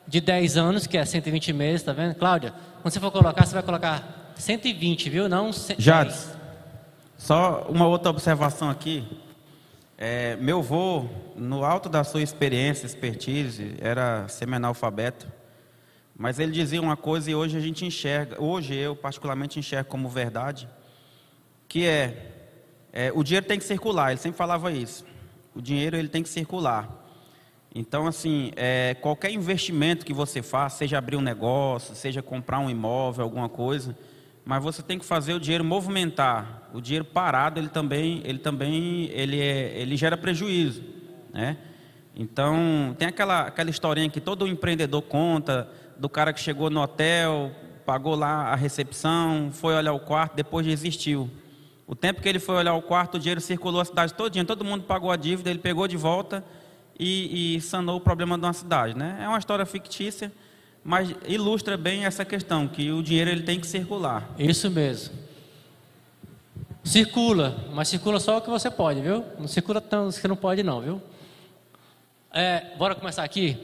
de 0.10 0.20
10 0.20 0.58
anos, 0.58 0.88
que 0.88 0.98
é 0.98 1.06
120 1.06 1.54
meses, 1.54 1.84
tá 1.84 1.94
vendo? 1.94 2.16
Cláudia, 2.16 2.52
quando 2.82 2.92
você 2.92 3.00
for 3.00 3.12
colocar, 3.12 3.46
você 3.46 3.54
vai 3.54 3.62
colocar 3.62 4.34
120, 4.36 5.08
viu? 5.08 5.30
Não 5.30 5.54
100. 5.54 5.76
Jades, 5.78 6.32
só 7.16 7.68
uma 7.70 7.86
outra 7.86 8.10
observação 8.10 8.72
aqui. 8.72 9.08
É, 9.96 10.36
meu 10.38 10.60
avô, 10.60 11.06
no 11.36 11.64
alto 11.64 11.88
da 11.88 12.04
sua 12.04 12.24
experiência, 12.24 12.88
expertise, 12.88 13.76
era 13.80 14.28
semi-analfabeto. 14.28 15.28
Mas 16.18 16.40
ele 16.40 16.52
dizia 16.52 16.82
uma 16.82 16.98
coisa 16.98 17.30
e 17.30 17.36
hoje 17.36 17.56
a 17.56 17.62
gente 17.62 17.86
enxerga, 17.86 18.42
hoje 18.42 18.74
eu 18.74 18.96
particularmente 18.96 19.60
enxergo 19.60 19.90
como 19.90 20.10
verdade, 20.10 20.68
que 21.68 21.86
é, 21.86 22.32
é, 22.92 23.12
o 23.14 23.24
dinheiro 23.24 23.46
tem 23.46 23.60
que 23.60 23.64
circular, 23.64 24.10
ele 24.10 24.20
sempre 24.20 24.38
falava 24.38 24.72
isso. 24.72 25.06
O 25.54 25.62
dinheiro 25.62 25.96
ele 25.96 26.10
tem 26.10 26.24
que 26.24 26.30
circular. 26.30 26.99
Então, 27.74 28.08
assim, 28.08 28.52
é, 28.56 28.96
qualquer 29.00 29.32
investimento 29.32 30.06
que 30.06 30.14
você 30.14 30.42
faça, 30.42 30.78
seja 30.80 30.98
abrir 30.98 31.16
um 31.16 31.22
negócio, 31.22 31.96
seja 31.96 32.22
comprar 32.22 32.60
um 32.60 32.70
imóvel, 32.70 33.24
alguma 33.24 33.48
coisa, 33.48 33.96
mas 34.44 34.64
você 34.64 34.82
tem 34.82 34.98
que 34.98 35.06
fazer 35.06 35.34
o 35.34 35.40
dinheiro 35.40 35.64
movimentar. 35.64 36.70
O 36.74 36.82
dinheiro 36.82 37.06
parado, 37.06 37.60
ele 37.60 37.70
também, 37.70 38.22
ele 38.26 38.40
também, 38.40 39.06
ele, 39.12 39.40
é, 39.40 39.80
ele 39.80 39.96
gera 39.96 40.18
prejuízo, 40.18 40.84
né? 41.32 41.58
Então, 42.16 42.96
tem 42.98 43.08
aquela, 43.08 43.42
aquela 43.42 43.70
historinha 43.70 44.10
que 44.10 44.20
todo 44.20 44.48
empreendedor 44.48 45.04
conta, 45.04 45.70
do 45.98 46.10
cara 46.10 46.34
que 46.34 46.40
chegou 46.40 46.70
no 46.70 46.82
hotel, 46.82 47.52
pagou 47.86 48.16
lá 48.16 48.48
a 48.48 48.56
recepção, 48.56 49.52
foi 49.52 49.76
olhar 49.76 49.94
o 49.94 50.00
quarto, 50.00 50.36
depois 50.36 50.66
desistiu. 50.66 51.30
O 51.86 51.96
tempo 51.96 52.22
que 52.22 52.28
ele 52.28 52.40
foi 52.40 52.56
olhar 52.56 52.74
o 52.74 52.82
quarto, 52.82 53.16
o 53.16 53.20
dinheiro 53.20 53.40
circulou 53.40 53.80
a 53.80 53.86
cidade 53.86 54.14
todinha, 54.14 54.44
todo 54.44 54.66
mundo 54.66 54.84
pagou 54.84 55.12
a 55.12 55.16
dívida, 55.16 55.50
ele 55.50 55.60
pegou 55.60 55.88
de 55.88 55.98
volta 55.98 56.44
e, 57.00 57.56
e 57.56 57.62
sanou 57.62 57.98
o 57.98 58.02
problema 58.02 58.38
de 58.38 58.44
uma 58.44 58.54
cidade, 58.54 58.96
né? 58.96 59.20
É 59.22 59.28
uma 59.28 59.40
história 59.40 59.66
fictícia, 59.66 60.32
mas 60.84 61.16
ilustra 61.26 61.78
bem 61.78 62.06
essa 62.06 62.26
questão 62.26 62.68
que 62.68 62.92
o 62.92 63.02
dinheiro 63.02 63.30
ele 63.30 63.44
tem 63.44 63.60
que 63.60 63.68
circular. 63.68 64.30
Isso 64.38 64.70
mesmo. 64.70 65.16
Circula, 66.84 67.56
mas 67.74 67.88
circula 67.88 68.20
só 68.20 68.38
o 68.38 68.42
que 68.42 68.50
você 68.50 68.70
pode, 68.70 69.00
viu? 69.00 69.24
Não 69.38 69.48
circula 69.48 69.80
tanto 69.80 70.20
que 70.20 70.28
não 70.28 70.36
pode 70.36 70.62
não, 70.64 70.82
viu? 70.82 71.02
É, 72.32 72.76
bora 72.78 72.96
começar 72.96 73.24
aqui? 73.24 73.58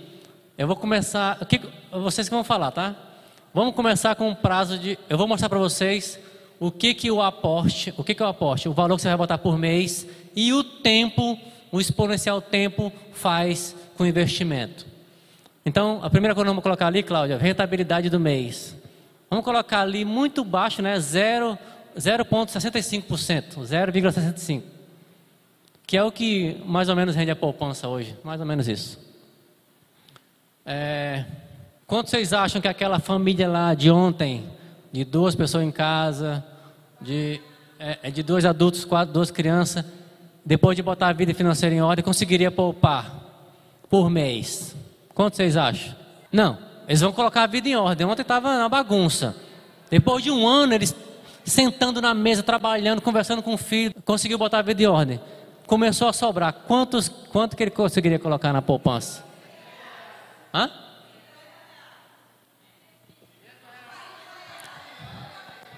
Eu 0.58 0.68
vou 0.68 0.76
começar, 0.76 1.38
o 1.42 1.46
que, 1.46 1.60
vocês 1.92 2.30
que 2.30 2.34
vão 2.34 2.44
falar, 2.44 2.72
tá? 2.72 2.96
Vamos 3.54 3.76
começar 3.76 4.16
com 4.16 4.30
um 4.30 4.36
prazo 4.36 4.78
de, 4.78 4.98
eu 5.10 5.18
vou 5.18 5.28
mostrar 5.28 5.50
para 5.50 5.60
vocês 5.60 6.20
o 6.60 6.72
que 6.72 6.94
que 6.94 7.12
o 7.12 7.22
aporte, 7.22 7.94
o 7.98 8.04
que 8.04 8.16
que 8.16 8.24
é 8.24 8.26
o 8.26 8.30
aporte, 8.30 8.70
o 8.70 8.74
valor 8.74 8.96
que 8.96 9.02
você 9.02 9.08
vai 9.10 9.18
botar 9.18 9.38
por 9.38 9.58
mês 9.58 10.08
e 10.36 10.54
o 10.54 10.64
tempo, 10.64 11.38
o 11.76 11.82
exponencial 11.82 12.42
tempo 12.42 12.90
faz 13.12 13.76
com 13.98 14.04
o 14.04 14.08
investimento. 14.08 14.86
Então, 15.66 16.00
a 16.02 16.10
primeira 16.10 16.34
coisa 16.34 16.46
que 16.46 16.52
vamos 16.52 16.64
colocar 16.64 16.88
ali, 16.88 17.04
Cláudia, 17.04 17.38
rentabilidade 17.38 18.10
do 18.10 18.18
mês. 18.18 18.74
Vamos 19.30 19.44
colocar 19.44 19.82
ali 19.82 20.06
muito 20.06 20.46
baixo, 20.46 20.82
né? 20.82 20.98
0 20.98 21.58
0,65%, 21.98 23.60
0,65%. 23.60 24.64
Que 25.86 25.98
é 25.98 26.04
o 26.04 26.12
que 26.12 26.62
mais 26.66 26.88
ou 26.88 26.96
menos 26.96 27.14
rende 27.14 27.32
a 27.32 27.36
poupança 27.36 27.90
hoje, 27.90 28.16
mais 28.24 28.40
ou 28.40 28.46
menos 28.46 28.70
isso. 28.70 28.98
É, 30.66 31.26
quanto 31.86 32.10
vocês 32.10 32.32
acham 32.32 32.62
que 32.62 32.70
aquela 32.70 33.00
família 33.00 33.50
lá 33.50 33.74
de 33.74 33.92
ontem, 33.92 34.46
de 34.94 35.04
duas 35.04 35.36
pessoas 35.36 35.66
em 35.66 35.72
casa, 35.72 36.44
de, 37.02 37.42
é, 37.78 38.10
de 38.10 38.24
dois 38.24 38.46
adultos, 38.46 38.86
quatro, 38.86 39.14
duas 39.14 39.30
crianças, 39.30 39.84
depois 40.46 40.76
de 40.76 40.84
botar 40.84 41.08
a 41.08 41.14
vida 41.14 41.34
financeira 41.34 41.74
em 41.74 41.82
ordem, 41.82 42.06
conseguiria 42.06 42.52
poupar 42.52 43.12
por 43.90 44.10
mês? 44.10 44.76
Quanto 45.14 45.36
vocês 45.36 45.58
acham? 45.58 45.96
Não, 46.32 46.58
eles 46.88 47.02
vão 47.02 47.12
colocar 47.12 47.44
a 47.44 47.48
vida 47.48 47.68
em 47.68 47.76
ordem. 47.76 48.06
Ontem 48.06 48.22
estava 48.22 48.56
na 48.58 48.70
bagunça. 48.70 49.36
Depois 49.90 50.24
de 50.24 50.30
um 50.30 50.48
ano, 50.48 50.74
eles 50.74 50.96
sentando 51.44 52.02
na 52.02 52.14
mesa, 52.14 52.44
trabalhando, 52.44 53.02
conversando 53.02 53.42
com 53.42 53.54
o 53.54 53.58
filho, 53.58 53.94
conseguiu 54.04 54.38
botar 54.38 54.60
a 54.60 54.62
vida 54.62 54.84
em 54.84 54.88
ordem. 54.88 55.20
Começou 55.66 56.08
a 56.08 56.14
sobrar. 56.14 56.54
Quantos, 56.54 57.10
quanto 57.10 57.56
que 57.56 57.64
ele 57.64 57.72
conseguiria 57.72 58.20
colocar 58.20 58.54
na 58.54 58.62
poupança? 58.62 59.24
Hã? 60.54 60.70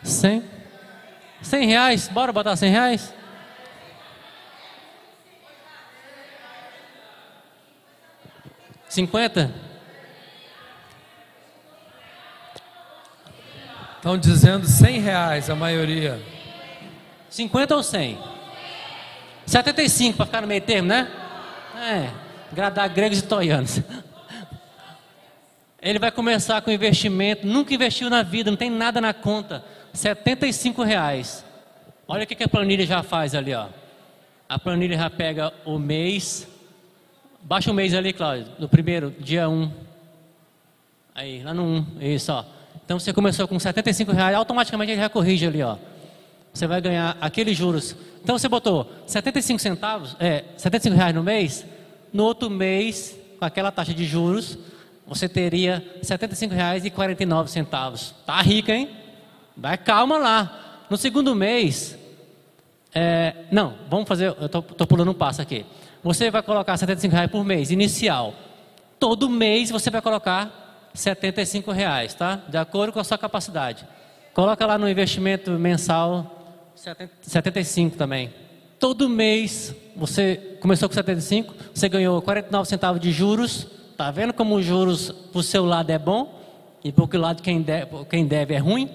Cem? 0.04 0.44
Cem 1.42 1.68
reais? 1.68 2.08
Bora 2.10 2.34
botar 2.34 2.56
cem 2.56 2.72
reais? 2.72 3.14
Cinquenta? 8.90 9.52
Estão 13.98 14.18
dizendo 14.18 14.66
100 14.66 15.00
reais 15.00 15.50
a 15.50 15.56
maioria. 15.56 16.22
50 17.30 17.76
ou 17.76 17.84
100? 17.84 18.18
75 19.46 20.16
para 20.16 20.26
ficar 20.26 20.42
no 20.42 20.48
meio 20.48 20.62
termo, 20.62 20.88
né? 20.88 21.12
É, 21.76 22.10
agradar 22.52 22.88
gregos 22.90 23.20
e 23.20 23.24
toianos. 23.24 23.82
Ele 25.82 26.00
vai 26.00 26.12
começar 26.12 26.62
com 26.62 26.72
investimento, 26.72 27.46
nunca 27.46 27.74
investiu 27.74 28.10
na 28.10 28.24
vida, 28.24 28.50
não 28.50 28.58
tem 28.58 28.70
nada 28.70 29.00
na 29.02 29.14
conta. 29.14 29.64
75 29.94 30.84
reais. 30.84 31.44
Olha 32.08 32.24
o 32.24 32.28
que 32.28 32.44
a 32.44 32.48
planilha 32.48 32.86
já 32.86 33.04
faz 33.04 33.36
ali, 33.36 33.54
ó. 33.54 33.68
A 34.48 34.58
planilha 34.58 34.98
já 34.98 35.10
pega 35.10 35.54
o 35.66 35.78
mês. 35.78 36.48
Baixa 37.42 37.72
o 37.72 37.74
mês 37.74 37.94
ali, 37.94 38.14
Cláudio, 38.14 38.48
no 38.60 38.68
primeiro, 38.68 39.14
dia 39.20 39.50
1. 39.50 39.72
Aí, 41.16 41.44
lá 41.44 41.54
no 41.54 41.64
1, 41.64 41.86
isso, 42.02 42.32
ó. 42.32 42.44
Então 42.84 43.00
você 43.00 43.12
começou 43.12 43.48
com 43.48 43.60
75 43.60 44.12
reais, 44.12 44.36
automaticamente 44.36 44.92
ele 44.92 45.02
já 45.02 45.10
corrige 45.10 45.46
ali, 45.46 45.62
ó. 45.62 45.78
Você 46.54 46.68
vai 46.68 46.82
ganhar 46.82 47.18
aqueles 47.20 47.58
juros. 47.58 47.96
Então 48.24 48.38
você 48.38 48.50
botou 48.50 48.92
75 49.06 49.60
centavos, 49.60 50.16
é, 50.20 50.46
75 50.58 50.96
reais 50.96 51.14
no 51.14 51.24
mês, 51.24 51.66
no 52.12 52.24
outro 52.24 52.50
mês, 52.50 53.18
com 53.38 53.46
aquela 53.46 53.72
taxa 53.72 53.94
de 53.94 54.06
juros, 54.06 54.58
você 55.06 55.30
teria 55.30 55.86
R$ 55.96 56.02
75,49. 56.02 58.14
Tá 58.26 58.42
rica, 58.42 58.74
hein? 58.74 58.90
Vai 59.56 59.78
calma 59.78 60.18
lá. 60.18 60.86
No 60.90 60.98
segundo 60.98 61.36
mês, 61.36 61.96
é, 62.94 63.34
não, 63.52 63.76
vamos 63.90 64.08
fazer, 64.08 64.34
eu 64.40 64.46
estou 64.46 64.88
pulando 64.88 65.12
um 65.12 65.14
passo 65.14 65.42
aqui. 65.42 65.66
Você 66.04 66.30
vai 66.32 66.42
colocar 66.42 66.78
75 66.78 67.14
reais 67.14 67.32
por 67.32 67.44
mês, 67.44 67.72
inicial. 67.72 68.34
Todo 69.00 69.30
mês 69.30 69.70
você 69.70 69.90
vai 69.90 70.02
colocar 70.02 70.90
75 70.94 71.72
reais, 71.72 72.14
tá? 72.14 72.42
De 72.48 72.58
acordo 72.58 72.94
com 72.94 73.00
a 73.00 73.04
sua 73.04 73.18
capacidade. 73.18 73.86
Coloca 74.34 74.66
lá 74.66 74.78
no 74.78 74.90
investimento 74.90 75.52
mensal 75.52 76.38
75 77.22 77.98
também. 77.98 78.34
Todo 78.80 79.10
mês 79.10 79.76
você 79.96 80.58
começou 80.62 80.88
com 80.88 80.94
75, 80.94 81.54
você 81.74 81.90
ganhou 81.90 82.22
49 82.22 82.70
centavos 82.70 83.02
de 83.02 83.12
juros. 83.12 83.68
Tá 83.98 84.12
vendo 84.12 84.32
como 84.32 84.56
os 84.56 84.66
juros 84.66 85.12
para 85.12 85.40
o 85.40 85.44
seu 85.44 85.66
lado 85.66 85.90
é 85.90 85.98
bom 85.98 86.40
e 86.84 86.92
para 86.92 87.04
o 87.04 87.20
lado 87.20 87.42
quem 87.42 87.62
deve, 87.62 88.06
quem 88.06 88.28
deve 88.28 88.54
é 88.54 88.60
ruim? 88.60 88.90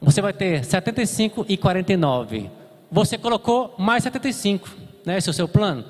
Você 0.00 0.20
vai 0.22 0.32
ter 0.32 0.64
75 0.64 1.44
e 1.48 1.56
49. 1.56 2.50
Você 2.92 3.18
colocou 3.18 3.74
mais 3.76 4.04
75, 4.04 4.70
né? 5.04 5.18
Esse 5.18 5.28
é 5.28 5.32
o 5.32 5.34
seu 5.34 5.48
plano. 5.48 5.84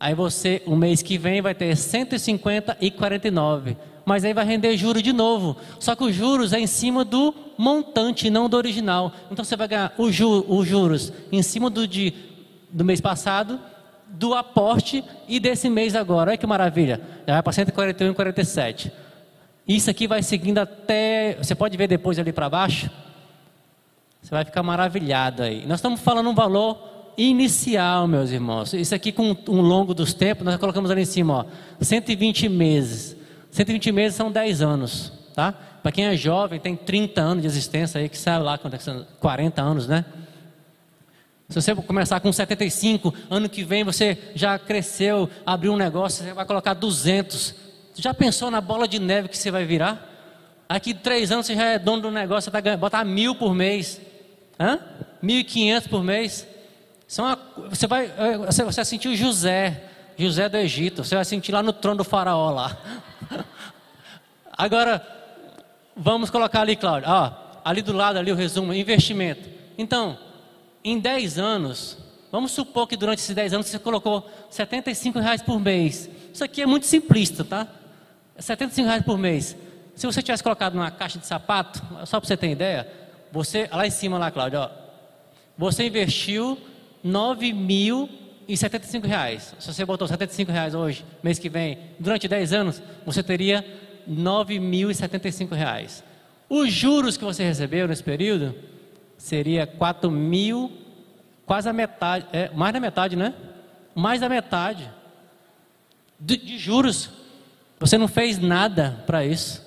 Aí 0.00 0.14
você, 0.14 0.62
o 0.66 0.74
mês 0.74 1.02
que 1.02 1.18
vem, 1.18 1.42
vai 1.42 1.54
ter 1.54 1.76
150 1.76 2.78
e 2.80 2.90
49 2.90 3.76
mas 4.10 4.24
aí 4.24 4.32
vai 4.32 4.44
render 4.44 4.76
juros 4.76 5.04
de 5.04 5.12
novo. 5.12 5.56
Só 5.78 5.94
que 5.94 6.02
os 6.02 6.12
juros 6.12 6.52
é 6.52 6.58
em 6.58 6.66
cima 6.66 7.04
do 7.04 7.32
montante, 7.56 8.28
não 8.28 8.48
do 8.48 8.56
original. 8.56 9.12
Então 9.30 9.44
você 9.44 9.54
vai 9.54 9.68
ganhar 9.68 9.94
os 9.96 10.12
juros 10.66 11.12
em 11.30 11.40
cima 11.42 11.70
do, 11.70 11.86
de, 11.86 12.12
do 12.70 12.84
mês 12.84 13.00
passado, 13.00 13.60
do 14.08 14.34
aporte 14.34 15.04
e 15.28 15.38
desse 15.38 15.70
mês 15.70 15.94
agora. 15.94 16.30
Olha 16.30 16.38
que 16.38 16.44
maravilha. 16.44 17.00
Já 17.24 17.34
vai 17.34 17.42
para 17.42 17.52
141 17.52 18.10
e 18.10 18.14
47. 18.14 18.92
Isso 19.68 19.88
aqui 19.88 20.08
vai 20.08 20.24
seguindo 20.24 20.58
até. 20.58 21.36
Você 21.38 21.54
pode 21.54 21.76
ver 21.76 21.86
depois 21.86 22.18
ali 22.18 22.32
para 22.32 22.48
baixo. 22.48 22.90
Você 24.20 24.30
vai 24.32 24.44
ficar 24.44 24.64
maravilhado 24.64 25.42
aí. 25.44 25.64
Nós 25.66 25.78
estamos 25.78 26.00
falando 26.00 26.28
um 26.28 26.34
valor 26.34 26.99
inicial, 27.16 28.06
meus 28.06 28.30
irmãos. 28.30 28.72
Isso 28.72 28.94
aqui 28.94 29.12
com 29.12 29.36
um 29.48 29.60
longo 29.60 29.94
dos 29.94 30.14
tempos, 30.14 30.44
nós 30.44 30.56
colocamos 30.56 30.90
ali 30.90 31.02
em 31.02 31.06
cima, 31.06 31.34
ó, 31.34 31.44
120 31.80 32.48
meses. 32.48 33.16
120 33.50 33.92
meses 33.92 34.16
são 34.16 34.30
10 34.30 34.62
anos, 34.62 35.12
tá? 35.34 35.52
Para 35.82 35.92
quem 35.92 36.06
é 36.06 36.16
jovem, 36.16 36.60
tem 36.60 36.76
30 36.76 37.20
anos 37.20 37.42
de 37.42 37.48
existência 37.48 38.00
aí, 38.00 38.08
que 38.08 38.18
sabe 38.18 38.44
lá 38.44 38.58
quando 38.58 38.74
é 38.74 38.78
40 39.18 39.62
anos, 39.62 39.86
né? 39.86 40.04
Se 41.48 41.60
você 41.60 41.74
começar 41.74 42.20
com 42.20 42.32
75, 42.32 43.12
ano 43.28 43.48
que 43.48 43.64
vem 43.64 43.82
você 43.82 44.16
já 44.36 44.56
cresceu, 44.56 45.28
abriu 45.44 45.72
um 45.72 45.76
negócio, 45.76 46.24
você 46.24 46.32
vai 46.32 46.44
colocar 46.44 46.74
200. 46.74 47.54
Você 47.92 48.02
já 48.02 48.14
pensou 48.14 48.52
na 48.52 48.60
bola 48.60 48.86
de 48.86 49.00
neve 49.00 49.28
que 49.28 49.36
você 49.36 49.50
vai 49.50 49.64
virar? 49.64 50.08
Aqui 50.68 50.94
três 50.94 51.32
anos 51.32 51.46
você 51.46 51.56
já 51.56 51.64
é 51.64 51.78
dono 51.78 52.02
do 52.02 52.10
negócio, 52.12 52.52
você 52.52 52.60
vai 52.60 52.76
botar 52.76 53.04
mil 53.04 53.34
por 53.34 53.52
mês. 53.52 54.00
Hã? 54.60 54.78
1.500 55.20 55.88
por 55.88 56.04
mês. 56.04 56.46
Uma, 57.18 57.38
você 57.68 57.86
vai, 57.88 58.06
é, 58.06 58.38
você 58.38 58.62
vai 58.62 58.84
sentir 58.84 59.08
o 59.08 59.16
José, 59.16 59.82
José 60.16 60.48
do 60.48 60.56
Egito. 60.56 61.02
Você 61.02 61.16
vai 61.16 61.24
sentir 61.24 61.50
lá 61.50 61.62
no 61.62 61.72
trono 61.72 61.98
do 61.98 62.04
faraó 62.04 62.50
lá. 62.50 62.76
Agora, 64.52 65.04
vamos 65.96 66.30
colocar 66.30 66.60
ali, 66.60 66.76
Cláudio. 66.76 67.08
Ali 67.64 67.82
do 67.82 67.92
lado, 67.92 68.18
ali 68.18 68.30
o 68.30 68.36
resumo, 68.36 68.72
investimento. 68.72 69.48
Então, 69.76 70.16
em 70.84 71.00
10 71.00 71.38
anos, 71.38 71.98
vamos 72.30 72.52
supor 72.52 72.86
que 72.86 72.96
durante 72.96 73.18
esses 73.18 73.34
10 73.34 73.54
anos 73.54 73.66
você 73.66 73.78
colocou 73.78 74.30
75 74.48 75.18
reais 75.18 75.42
por 75.42 75.58
mês. 75.58 76.08
Isso 76.32 76.44
aqui 76.44 76.62
é 76.62 76.66
muito 76.66 76.86
simplista, 76.86 77.44
tá? 77.44 77.66
75 78.38 78.86
reais 78.86 79.04
por 79.04 79.18
mês. 79.18 79.56
Se 79.96 80.06
você 80.06 80.22
tivesse 80.22 80.42
colocado 80.42 80.74
numa 80.74 80.90
caixa 80.90 81.18
de 81.18 81.26
sapato, 81.26 81.82
só 82.06 82.20
para 82.20 82.28
você 82.28 82.36
ter 82.36 82.50
ideia, 82.50 82.90
você, 83.32 83.68
lá 83.72 83.86
em 83.86 83.90
cima 83.90 84.16
lá, 84.16 84.30
Cláudio, 84.30 84.60
ó, 84.60 84.70
você 85.58 85.86
investiu 85.86 86.58
9 87.02 87.52
mil 87.52 88.08
e 88.46 88.56
75 88.56 89.06
reais. 89.06 89.54
Se 89.58 89.72
você 89.72 89.84
botou 89.84 90.08
75 90.08 90.50
reais 90.50 90.74
hoje, 90.74 91.04
mês 91.22 91.38
que 91.38 91.48
vem, 91.48 91.78
durante 91.98 92.26
10 92.26 92.52
anos, 92.52 92.82
você 93.06 93.22
teria 93.22 93.64
9.075 94.10 95.52
reais. 95.54 96.02
Os 96.48 96.72
juros 96.72 97.16
que 97.16 97.24
você 97.24 97.44
recebeu 97.44 97.86
nesse 97.86 98.02
período 98.02 98.54
seria 99.16 99.66
4 99.66 100.10
mil, 100.10 100.72
quase 101.46 101.68
a 101.68 101.72
metade, 101.72 102.26
é, 102.32 102.50
mais 102.52 102.72
da 102.72 102.80
metade, 102.80 103.14
né? 103.14 103.34
Mais 103.94 104.20
da 104.20 104.28
metade 104.28 104.90
de, 106.18 106.36
de 106.36 106.58
juros. 106.58 107.10
Você 107.78 107.96
não 107.96 108.08
fez 108.08 108.38
nada 108.38 109.02
para 109.06 109.24
isso. 109.24 109.64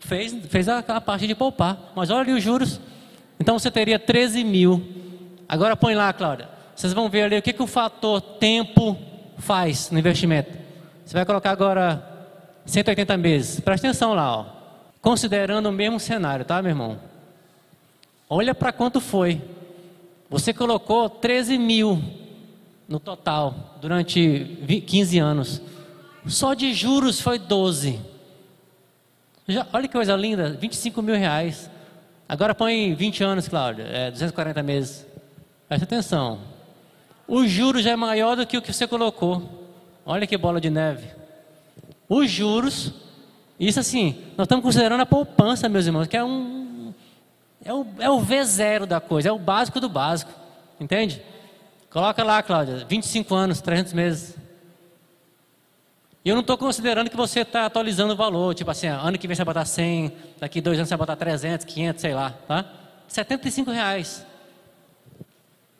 Fez, 0.00 0.34
fez 0.48 0.68
a, 0.68 0.78
a, 0.78 1.00
parte 1.00 1.26
de 1.26 1.34
poupar. 1.34 1.92
Mas 1.96 2.10
olha 2.10 2.20
ali 2.20 2.32
os 2.32 2.42
juros. 2.42 2.80
Então 3.40 3.58
você 3.58 3.70
teria 3.70 3.98
13 3.98 4.44
mil. 4.44 4.84
Agora 5.48 5.76
põe 5.76 5.94
lá, 5.94 6.12
Cláudia. 6.12 6.53
Vocês 6.74 6.92
vão 6.92 7.08
ver 7.08 7.22
ali 7.22 7.38
o 7.38 7.42
que, 7.42 7.52
que 7.52 7.62
o 7.62 7.66
fator 7.66 8.20
tempo 8.20 8.96
faz 9.38 9.90
no 9.90 9.98
investimento. 9.98 10.50
Você 11.04 11.14
vai 11.14 11.24
colocar 11.24 11.50
agora 11.50 12.02
180 12.66 13.16
meses. 13.16 13.60
Presta 13.60 13.86
atenção 13.86 14.14
lá, 14.14 14.38
ó. 14.38 14.46
Considerando 15.00 15.68
o 15.68 15.72
mesmo 15.72 16.00
cenário, 16.00 16.44
tá, 16.44 16.62
meu 16.62 16.70
irmão? 16.70 16.98
Olha 18.28 18.54
para 18.54 18.72
quanto 18.72 19.00
foi. 19.00 19.40
Você 20.30 20.52
colocou 20.52 21.08
13 21.08 21.58
mil 21.58 22.02
no 22.88 22.98
total 22.98 23.76
durante 23.80 24.58
15 24.86 25.18
anos. 25.18 25.62
Só 26.26 26.54
de 26.54 26.72
juros 26.72 27.20
foi 27.20 27.38
12. 27.38 28.00
Já, 29.46 29.66
olha 29.72 29.86
que 29.86 29.92
coisa 29.92 30.16
linda, 30.16 30.54
25 30.54 31.02
mil 31.02 31.14
reais. 31.14 31.70
Agora 32.26 32.54
põe 32.54 32.94
20 32.94 33.22
anos, 33.22 33.46
Cláudia, 33.46 33.82
é 33.82 34.10
240 34.10 34.62
meses. 34.62 35.06
Presta 35.68 35.84
atenção. 35.84 36.53
O 37.26 37.46
juros 37.46 37.82
já 37.82 37.92
é 37.92 37.96
maior 37.96 38.36
do 38.36 38.46
que 38.46 38.56
o 38.56 38.62
que 38.62 38.72
você 38.72 38.86
colocou. 38.86 39.42
Olha 40.04 40.26
que 40.26 40.36
bola 40.36 40.60
de 40.60 40.70
neve. 40.70 41.08
Os 42.08 42.30
juros, 42.30 42.92
isso 43.58 43.80
assim, 43.80 44.22
nós 44.36 44.44
estamos 44.44 44.62
considerando 44.62 45.00
a 45.00 45.06
poupança, 45.06 45.68
meus 45.68 45.86
irmãos, 45.86 46.06
que 46.06 46.16
é 46.16 46.24
um. 46.24 46.92
É 47.64 47.72
o, 47.72 47.86
é 47.98 48.10
o 48.10 48.20
V0 48.20 48.84
da 48.84 49.00
coisa, 49.00 49.30
é 49.30 49.32
o 49.32 49.38
básico 49.38 49.80
do 49.80 49.88
básico. 49.88 50.30
Entende? 50.78 51.22
Coloca 51.88 52.22
lá, 52.22 52.42
Cláudia, 52.42 52.84
25 52.86 53.34
anos, 53.34 53.60
300 53.62 53.92
meses. 53.94 54.36
E 56.24 56.28
eu 56.28 56.34
não 56.34 56.40
estou 56.40 56.58
considerando 56.58 57.08
que 57.08 57.16
você 57.16 57.40
está 57.40 57.66
atualizando 57.66 58.14
o 58.14 58.16
valor, 58.16 58.54
tipo 58.54 58.70
assim, 58.70 58.86
ano 58.86 59.18
que 59.18 59.26
vem 59.26 59.34
você 59.34 59.44
vai 59.44 59.54
botar 59.54 59.64
100, 59.66 60.12
daqui 60.40 60.60
dois 60.60 60.78
anos 60.78 60.88
você 60.88 60.96
vai 60.96 61.06
botar 61.06 61.16
300, 61.16 61.64
500, 61.64 62.00
sei 62.00 62.14
lá, 62.14 62.30
tá? 62.48 62.64
75 63.06 63.70
reais. 63.70 64.26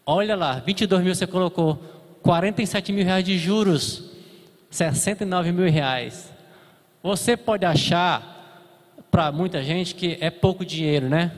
Olha 0.06 0.36
lá, 0.36 0.60
22 0.60 1.02
mil 1.02 1.14
você 1.14 1.26
colocou, 1.26 1.76
47 2.22 2.92
mil 2.92 3.04
reais 3.04 3.24
de 3.24 3.38
juros, 3.38 4.04
69 4.70 5.52
mil 5.52 5.70
reais. 5.70 6.30
Você 7.02 7.36
pode 7.36 7.64
achar, 7.64 8.92
para 9.10 9.32
muita 9.32 9.62
gente, 9.62 9.94
que 9.94 10.18
é 10.20 10.30
pouco 10.30 10.64
dinheiro, 10.64 11.08
né? 11.08 11.32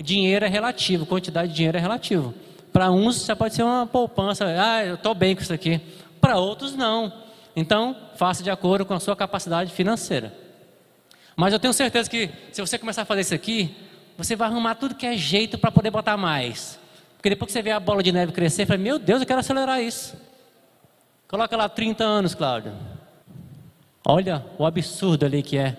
Dinheiro 0.00 0.44
é 0.44 0.48
relativo, 0.48 1.06
quantidade 1.06 1.48
de 1.50 1.54
dinheiro 1.56 1.78
é 1.78 1.80
relativo. 1.80 2.34
Para 2.72 2.90
uns, 2.90 3.24
já 3.24 3.36
pode 3.36 3.54
ser 3.54 3.62
uma 3.62 3.86
poupança, 3.86 4.44
ah, 4.46 4.84
eu 4.84 4.94
estou 4.94 5.14
bem 5.14 5.34
com 5.34 5.42
isso 5.42 5.52
aqui. 5.52 5.80
Para 6.20 6.36
outros, 6.36 6.74
não. 6.74 7.12
Então, 7.54 7.96
faça 8.16 8.42
de 8.42 8.50
acordo 8.50 8.84
com 8.84 8.94
a 8.94 9.00
sua 9.00 9.16
capacidade 9.16 9.72
financeira. 9.72 10.32
Mas 11.36 11.52
eu 11.52 11.58
tenho 11.58 11.72
certeza 11.72 12.10
que, 12.10 12.30
se 12.52 12.60
você 12.60 12.78
começar 12.78 13.02
a 13.02 13.04
fazer 13.04 13.20
isso 13.20 13.34
aqui, 13.34 13.74
você 14.16 14.34
vai 14.34 14.48
arrumar 14.48 14.74
tudo 14.74 14.94
que 14.94 15.06
é 15.06 15.16
jeito 15.16 15.58
para 15.58 15.70
poder 15.70 15.90
botar 15.90 16.16
mais. 16.16 16.78
Porque 17.18 17.30
depois 17.30 17.48
que 17.48 17.52
você 17.52 17.62
vê 17.62 17.72
a 17.72 17.80
bola 17.80 18.00
de 18.00 18.12
neve 18.12 18.30
crescer, 18.32 18.64
fala, 18.64 18.78
meu 18.78 18.96
Deus, 18.96 19.20
eu 19.20 19.26
quero 19.26 19.40
acelerar 19.40 19.82
isso. 19.82 20.16
Coloca 21.26 21.56
lá 21.56 21.68
30 21.68 22.04
anos, 22.04 22.32
Cláudio. 22.32 22.72
Olha 24.06 24.46
o 24.56 24.64
absurdo 24.64 25.26
ali 25.26 25.42
que 25.42 25.58
é. 25.58 25.76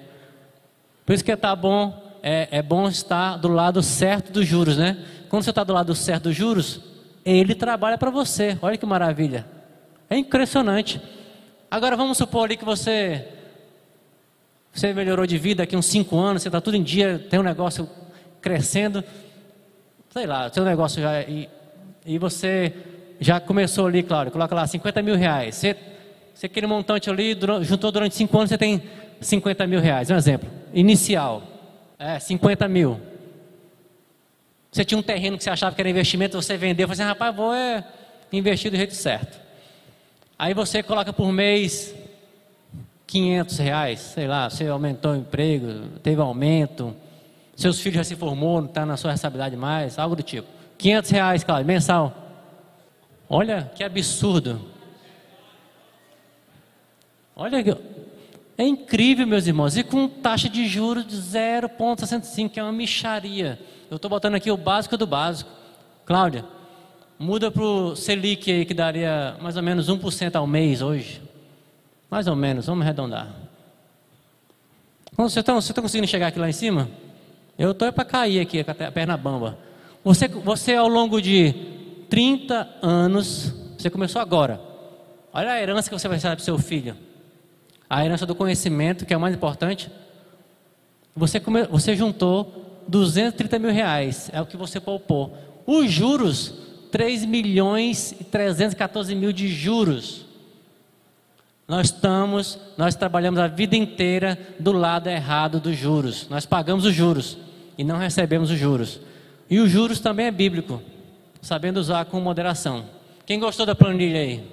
Por 1.06 1.14
isso 1.14 1.24
que 1.24 1.36
tá 1.38 1.56
bom, 1.56 2.20
é, 2.22 2.50
é 2.52 2.62
bom 2.62 2.90
estar 2.90 3.38
do 3.38 3.48
lado 3.48 3.82
certo 3.82 4.34
dos 4.34 4.46
juros, 4.46 4.78
né? 4.78 5.04
Quando 5.30 5.44
você 5.44 5.50
está 5.50 5.64
do 5.64 5.74
lado 5.74 5.96
certo 5.96 6.24
dos 6.24 6.36
juros, 6.36 6.82
ele 7.26 7.56
trabalha 7.56 7.98
para 7.98 8.12
você. 8.12 8.60
Olha 8.62 8.78
que 8.78 8.86
maravilha. 8.86 9.48
É 10.10 10.18
impressionante. 10.18 11.02
Agora 11.72 11.96
vamos 11.96 12.18
supor 12.18 12.44
ali 12.44 12.58
que 12.58 12.66
você 12.66 13.26
você 14.74 14.94
melhorou 14.94 15.26
de 15.26 15.38
vida 15.38 15.64
aqui 15.64 15.76
uns 15.76 15.88
5 15.88 16.16
anos, 16.18 16.44
você 16.44 16.48
está 16.50 16.62
tudo 16.62 16.78
em 16.78 16.84
dia, 16.84 17.26
tem 17.30 17.40
um 17.40 17.44
negócio 17.44 17.90
crescendo 18.40 19.04
sei 20.10 20.26
lá, 20.26 20.52
seu 20.52 20.64
negócio 20.64 21.02
já. 21.02 21.22
E, 21.22 21.50
e 22.06 22.18
você 22.18 22.74
já 23.20 23.40
começou 23.40 23.88
ali, 23.88 24.02
claro, 24.04 24.32
coloca 24.32 24.56
lá 24.56 24.66
50 24.66 25.02
mil 25.02 25.16
reais. 25.16 25.56
Você, 25.56 25.76
você 26.34 26.46
aquele 26.46 26.68
montante 26.68 27.10
ali, 27.10 27.36
durante, 27.36 27.66
juntou 27.66 27.92
durante 27.92 28.16
5 28.16 28.38
anos, 28.38 28.50
você 28.50 28.58
tem 28.58 28.82
50 29.22 29.68
mil 29.68 29.80
reais. 29.80 30.10
Um 30.10 30.16
exemplo, 30.16 30.50
inicial. 30.74 31.44
É, 31.98 32.18
50 32.20 32.68
mil. 32.68 33.00
Você 34.72 34.86
tinha 34.86 34.98
um 34.98 35.04
terreno 35.04 35.38
que 35.38 35.44
você 35.44 35.50
achava 35.50 35.76
que 35.76 35.82
era 35.82 35.90
investimento, 35.90 36.40
você 36.40 36.56
vendeu, 36.56 36.88
você 36.88 37.02
assim, 37.02 37.10
rapaz, 37.10 37.36
vou 37.36 37.54
é, 37.54 37.84
investir 38.32 38.70
do 38.70 38.78
jeito 38.78 38.94
certo. 38.94 39.40
Aí 40.38 40.54
você 40.54 40.82
coloca 40.84 41.12
por 41.12 41.32
mês 41.32 41.94
500 43.08 43.58
reais, 43.58 44.00
sei 44.00 44.28
lá, 44.28 44.50
você 44.50 44.68
aumentou 44.68 45.14
o 45.14 45.16
emprego, 45.16 45.90
teve 46.04 46.22
aumento, 46.22 46.96
seus 47.60 47.80
filhos 47.80 47.98
já 47.98 48.04
se 48.04 48.16
formou, 48.16 48.62
não 48.62 48.68
está 48.68 48.86
na 48.86 48.96
sua 48.96 49.12
responsabilidade 49.12 49.56
mais, 49.56 50.00
algo 50.00 50.16
do 50.16 50.24
tipo. 50.24 50.48
500 50.78 51.12
reais, 51.12 51.44
claro, 51.44 51.66
mensal. 51.66 52.16
Olha 53.30 53.70
que 53.76 53.84
absurdo. 53.84 54.62
Olha, 57.36 57.78
é 58.58 58.64
incrível, 58.66 59.28
meus 59.28 59.46
irmãos, 59.46 59.78
e 59.78 59.84
com 59.84 60.08
taxa 60.08 60.50
de 60.50 60.68
juros 60.68 61.06
de 61.06 61.16
0,65, 61.16 62.50
que 62.50 62.60
é 62.60 62.64
uma 62.64 62.72
micharia. 62.72 63.60
Eu 63.90 63.98
estou 63.98 64.10
botando 64.10 64.36
aqui 64.36 64.50
o 64.50 64.58
básico 64.58 64.98
do 64.98 65.06
básico. 65.06 65.50
Cláudia, 66.06 66.46
muda 67.18 67.52
para 67.52 67.64
o 67.64 67.96
Selic 67.96 68.52
aí, 68.52 68.66
que 68.66 68.74
daria 68.74 69.38
mais 69.42 69.58
ou 69.58 69.64
menos 69.64 69.90
1% 69.90 70.36
ao 70.36 70.48
mês 70.48 70.82
hoje. 70.82 71.22
Mais 72.10 72.28
ou 72.28 72.36
menos, 72.36 72.66
vamos 72.66 72.84
arredondar. 72.84 73.30
Vocês 75.16 75.38
estão, 75.38 75.62
você 75.62 75.72
está 75.72 75.82
conseguindo 75.82 76.08
chegar 76.08 76.28
aqui 76.28 76.40
lá 76.40 76.50
em 76.50 76.54
cima? 76.54 76.90
Eu 77.60 77.72
estou 77.72 77.92
para 77.92 78.06
cair 78.06 78.40
aqui, 78.40 78.64
com 78.64 78.72
a 78.72 78.74
perna 78.74 79.18
bamba. 79.18 79.58
Você, 80.02 80.30
você, 80.30 80.76
ao 80.76 80.88
longo 80.88 81.22
de 81.22 81.54
30 82.10 82.78
anos, 82.82 83.54
você 83.78 83.90
começou 83.90 84.22
agora. 84.22 84.62
Olha 85.34 85.52
a 85.52 85.62
herança 85.62 85.90
que 85.90 86.00
você 86.00 86.08
vai 86.08 86.16
receber 86.16 86.38
para 86.38 86.46
seu 86.46 86.58
filho. 86.58 86.96
A 87.90 88.06
herança 88.06 88.26
do 88.26 88.34
conhecimento, 88.34 89.06
que 89.06 89.14
é 89.14 89.18
o 89.18 89.20
mais 89.20 89.36
importante. 89.36 89.92
Você, 91.14 91.38
come, 91.38 91.64
você 91.64 91.98
juntou 91.98 92.82
230 92.88 93.60
mil 93.60 93.72
reais, 93.72 94.30
é 94.32 94.40
o 94.40 94.46
que 94.46 94.56
você 94.56 94.80
poupou. 94.80 95.36
Os 95.68 95.92
juros, 95.92 96.54
3 96.94 97.26
milhões 97.26 98.14
e 98.14 98.24
314 98.24 99.14
mil 99.14 99.34
de 99.34 99.50
juros. 99.50 100.26
Nós 101.68 101.88
estamos, 101.88 102.58
nós 102.78 102.96
trabalhamos 102.96 103.38
a 103.38 103.48
vida 103.48 103.76
inteira 103.76 104.40
do 104.58 104.72
lado 104.72 105.10
errado 105.10 105.60
dos 105.60 105.76
juros. 105.76 106.26
Nós 106.30 106.46
pagamos 106.46 106.86
os 106.86 106.94
juros 106.94 107.49
e 107.80 107.84
não 107.86 107.98
recebemos 107.98 108.52
os 108.52 108.60
juros. 108.60 109.00
E 109.50 109.58
os 109.58 109.72
juros 109.72 110.02
também 110.02 110.26
é 110.26 110.32
bíblico, 110.32 110.84
sabendo 111.42 111.78
usar 111.78 112.04
com 112.04 112.20
moderação. 112.20 112.84
Quem 113.26 113.40
gostou 113.40 113.66
da 113.66 113.74
planilha 113.74 114.20
aí? 114.20 114.46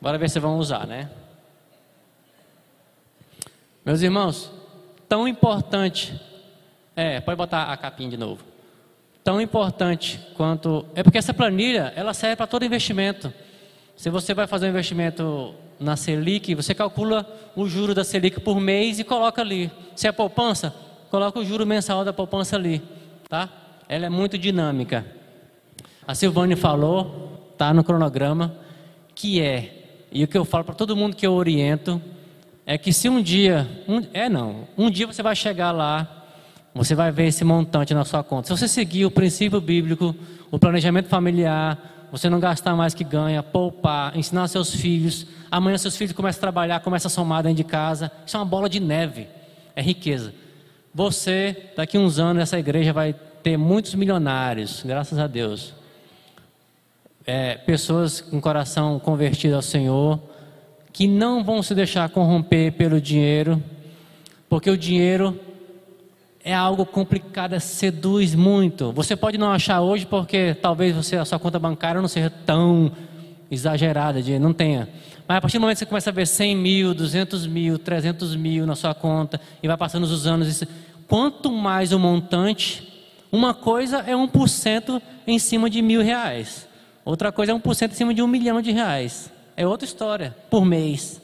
Bora 0.00 0.18
ver 0.18 0.28
se 0.28 0.40
vão 0.40 0.58
usar, 0.58 0.84
né? 0.84 1.08
Meus 3.84 4.02
irmãos, 4.02 4.50
tão 5.08 5.28
importante, 5.28 6.20
é, 6.96 7.20
pode 7.20 7.36
botar 7.36 7.72
a 7.72 7.76
capinha 7.76 8.10
de 8.10 8.16
novo. 8.16 8.44
Tão 9.22 9.40
importante 9.40 10.18
quanto, 10.34 10.84
é 10.92 11.04
porque 11.04 11.18
essa 11.18 11.32
planilha, 11.32 11.92
ela 11.94 12.12
serve 12.12 12.34
para 12.34 12.48
todo 12.48 12.64
investimento. 12.64 13.32
Se 13.96 14.10
você 14.10 14.34
vai 14.34 14.48
fazer 14.48 14.66
um 14.66 14.70
investimento 14.70 15.54
na 15.78 15.94
Selic, 15.94 16.52
você 16.56 16.74
calcula 16.74 17.24
o 17.54 17.68
juro 17.68 17.94
da 17.94 18.02
Selic 18.02 18.40
por 18.40 18.58
mês 18.58 18.98
e 18.98 19.04
coloca 19.04 19.40
ali. 19.40 19.70
Se 19.94 20.08
é 20.08 20.10
poupança, 20.10 20.74
coloca 21.12 21.38
o 21.38 21.44
juro 21.44 21.66
mensal 21.66 22.06
da 22.06 22.12
poupança 22.12 22.56
ali, 22.56 22.80
tá? 23.28 23.46
Ela 23.86 24.06
é 24.06 24.08
muito 24.08 24.38
dinâmica. 24.38 25.04
A 26.08 26.14
Silvane 26.14 26.56
falou, 26.56 27.52
tá 27.58 27.74
no 27.74 27.84
cronograma, 27.84 28.56
que 29.14 29.38
é, 29.38 30.06
e 30.10 30.24
o 30.24 30.26
que 30.26 30.38
eu 30.38 30.46
falo 30.46 30.64
para 30.64 30.74
todo 30.74 30.96
mundo 30.96 31.14
que 31.14 31.26
eu 31.26 31.34
oriento, 31.34 32.00
é 32.64 32.78
que 32.78 32.94
se 32.94 33.10
um 33.10 33.20
dia, 33.20 33.68
um, 33.86 34.02
é 34.14 34.26
não, 34.30 34.66
um 34.78 34.90
dia 34.90 35.06
você 35.06 35.22
vai 35.22 35.36
chegar 35.36 35.70
lá, 35.70 36.24
você 36.74 36.94
vai 36.94 37.12
ver 37.12 37.26
esse 37.26 37.44
montante 37.44 37.92
na 37.92 38.06
sua 38.06 38.24
conta. 38.24 38.48
Se 38.48 38.58
você 38.58 38.66
seguir 38.66 39.04
o 39.04 39.10
princípio 39.10 39.60
bíblico, 39.60 40.16
o 40.50 40.58
planejamento 40.58 41.10
familiar, 41.10 42.08
você 42.10 42.30
não 42.30 42.40
gastar 42.40 42.74
mais 42.74 42.94
que 42.94 43.04
ganha, 43.04 43.42
poupar, 43.42 44.16
ensinar 44.16 44.48
seus 44.48 44.74
filhos. 44.74 45.26
Amanhã 45.50 45.76
seus 45.76 45.94
filhos 45.94 46.14
começam 46.14 46.38
a 46.38 46.40
trabalhar, 46.40 46.80
começam 46.80 47.08
a 47.08 47.10
somar 47.10 47.42
dentro 47.42 47.58
de 47.58 47.64
casa. 47.64 48.10
Isso 48.26 48.34
é 48.34 48.40
uma 48.40 48.46
bola 48.46 48.66
de 48.66 48.80
neve, 48.80 49.28
é 49.76 49.82
riqueza. 49.82 50.40
Você, 50.94 51.70
daqui 51.74 51.96
uns 51.96 52.18
anos, 52.18 52.42
essa 52.42 52.58
igreja 52.58 52.92
vai 52.92 53.14
ter 53.42 53.56
muitos 53.56 53.94
milionários, 53.94 54.82
graças 54.84 55.18
a 55.18 55.26
Deus. 55.26 55.74
É, 57.26 57.54
pessoas 57.54 58.20
com 58.20 58.40
coração 58.40 58.98
convertido 58.98 59.54
ao 59.54 59.62
Senhor, 59.62 60.20
que 60.92 61.06
não 61.06 61.42
vão 61.42 61.62
se 61.62 61.74
deixar 61.74 62.10
corromper 62.10 62.72
pelo 62.72 63.00
dinheiro, 63.00 63.62
porque 64.50 64.70
o 64.70 64.76
dinheiro 64.76 65.40
é 66.44 66.54
algo 66.54 66.84
complicado, 66.84 67.58
seduz 67.58 68.34
muito. 68.34 68.92
Você 68.92 69.16
pode 69.16 69.38
não 69.38 69.50
achar 69.50 69.80
hoje 69.80 70.04
porque 70.04 70.54
talvez 70.60 70.94
você, 70.94 71.16
a 71.16 71.24
sua 71.24 71.38
conta 71.38 71.58
bancária 71.58 72.02
não 72.02 72.08
seja 72.08 72.28
tão 72.28 72.92
exagerada, 73.52 74.20
de, 74.20 74.38
não 74.38 74.52
tenha. 74.52 74.88
Mas 75.28 75.36
a 75.36 75.40
partir 75.40 75.58
do 75.58 75.60
momento 75.60 75.76
que 75.76 75.80
você 75.80 75.86
começa 75.86 76.10
a 76.10 76.12
ver 76.12 76.26
100 76.26 76.56
mil, 76.56 76.94
200 76.94 77.46
mil, 77.46 77.78
300 77.78 78.34
mil 78.34 78.66
na 78.66 78.74
sua 78.74 78.94
conta 78.94 79.40
e 79.62 79.68
vai 79.68 79.76
passando 79.76 80.02
os 80.04 80.26
anos, 80.26 80.48
isso, 80.48 80.66
quanto 81.06 81.52
mais 81.52 81.92
o 81.92 81.98
montante, 81.98 83.06
uma 83.30 83.54
coisa 83.54 83.98
é 83.98 84.14
1% 84.14 85.00
em 85.26 85.38
cima 85.38 85.70
de 85.70 85.80
mil 85.80 86.02
reais. 86.02 86.66
Outra 87.04 87.30
coisa 87.30 87.52
é 87.52 87.54
1% 87.54 87.90
em 87.90 87.94
cima 87.94 88.12
de 88.12 88.22
um 88.22 88.26
milhão 88.26 88.60
de 88.60 88.72
reais. 88.72 89.30
É 89.56 89.66
outra 89.66 89.86
história, 89.86 90.34
por 90.50 90.64
mês. 90.64 91.20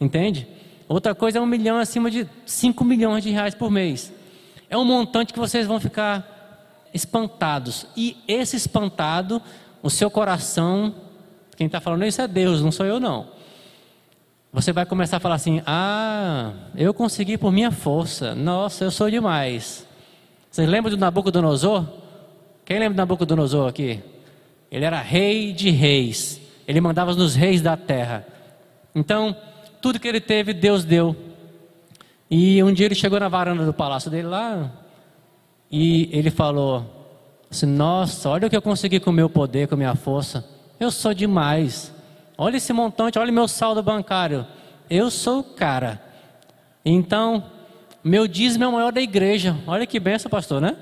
Entende? 0.00 0.48
Outra 0.88 1.14
coisa 1.14 1.38
é 1.38 1.40
um 1.40 1.46
milhão 1.46 1.76
acima 1.76 2.10
de 2.10 2.26
5 2.46 2.82
milhões 2.84 3.22
de 3.22 3.30
reais 3.30 3.54
por 3.54 3.70
mês 3.70 4.12
é 4.70 4.76
um 4.76 4.84
montante 4.84 5.32
que 5.32 5.38
vocês 5.38 5.66
vão 5.66 5.80
ficar 5.80 6.86
espantados. 6.92 7.86
E 7.96 8.16
esse 8.26 8.56
espantado, 8.56 9.42
o 9.82 9.90
seu 9.90 10.10
coração, 10.10 10.94
quem 11.58 11.66
está 11.66 11.80
falando 11.80 12.04
isso 12.04 12.22
é 12.22 12.28
Deus, 12.28 12.62
não 12.62 12.70
sou 12.70 12.86
eu 12.86 13.00
não. 13.00 13.26
Você 14.52 14.72
vai 14.72 14.86
começar 14.86 15.16
a 15.16 15.20
falar 15.20 15.34
assim: 15.34 15.60
Ah, 15.66 16.52
eu 16.76 16.94
consegui 16.94 17.36
por 17.36 17.50
minha 17.50 17.72
força. 17.72 18.32
Nossa, 18.32 18.84
eu 18.84 18.92
sou 18.92 19.10
demais. 19.10 19.84
Vocês 20.48 20.68
lembram 20.68 20.90
do 20.90 20.96
Nabucodonosor? 20.96 21.84
Quem 22.64 22.78
lembra 22.78 22.94
do 22.94 22.98
Nabucodonosor 22.98 23.68
aqui? 23.68 24.00
Ele 24.70 24.84
era 24.84 25.00
rei 25.00 25.52
de 25.52 25.70
reis. 25.70 26.40
Ele 26.66 26.80
mandava 26.80 27.12
nos 27.12 27.34
reis 27.34 27.60
da 27.60 27.76
terra. 27.76 28.24
Então, 28.94 29.36
tudo 29.82 29.98
que 29.98 30.06
ele 30.06 30.20
teve, 30.20 30.54
Deus 30.54 30.84
deu. 30.84 31.16
E 32.30 32.62
um 32.62 32.72
dia 32.72 32.86
ele 32.86 32.94
chegou 32.94 33.18
na 33.18 33.28
varanda 33.28 33.66
do 33.66 33.72
palácio 33.72 34.12
dele 34.12 34.28
lá 34.28 34.70
e 35.68 36.08
ele 36.12 36.30
falou 36.30 36.86
assim: 37.50 37.66
Nossa, 37.66 38.28
olha 38.28 38.46
o 38.46 38.50
que 38.50 38.56
eu 38.56 38.62
consegui 38.62 39.00
com 39.00 39.10
o 39.10 39.12
meu 39.12 39.28
poder, 39.28 39.66
com 39.66 39.74
a 39.74 39.78
minha 39.78 39.96
força. 39.96 40.57
Eu 40.78 40.90
sou 40.90 41.12
demais. 41.12 41.92
Olha 42.36 42.56
esse 42.56 42.72
montante, 42.72 43.18
olha 43.18 43.32
meu 43.32 43.48
saldo 43.48 43.82
bancário. 43.82 44.46
Eu 44.88 45.10
sou 45.10 45.40
o 45.40 45.44
cara. 45.44 46.00
Então, 46.84 47.44
meu 48.02 48.28
dízimo 48.28 48.64
é 48.64 48.68
o 48.68 48.72
maior 48.72 48.92
da 48.92 49.00
igreja. 49.00 49.56
Olha 49.66 49.86
que 49.86 49.98
benção, 49.98 50.30
pastor, 50.30 50.60
né? 50.60 50.76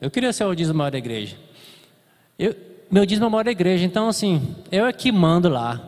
Eu 0.00 0.10
queria 0.10 0.32
ser 0.32 0.44
o 0.44 0.54
dízimo 0.54 0.78
maior 0.78 0.90
da 0.90 0.98
igreja. 0.98 1.36
Eu, 2.38 2.54
meu 2.90 3.04
dízimo 3.04 3.24
é 3.24 3.28
o 3.28 3.30
maior 3.30 3.44
da 3.44 3.50
igreja. 3.50 3.84
Então, 3.84 4.08
assim, 4.08 4.54
eu 4.70 4.86
é 4.86 4.92
que 4.92 5.10
mando 5.10 5.48
lá. 5.48 5.80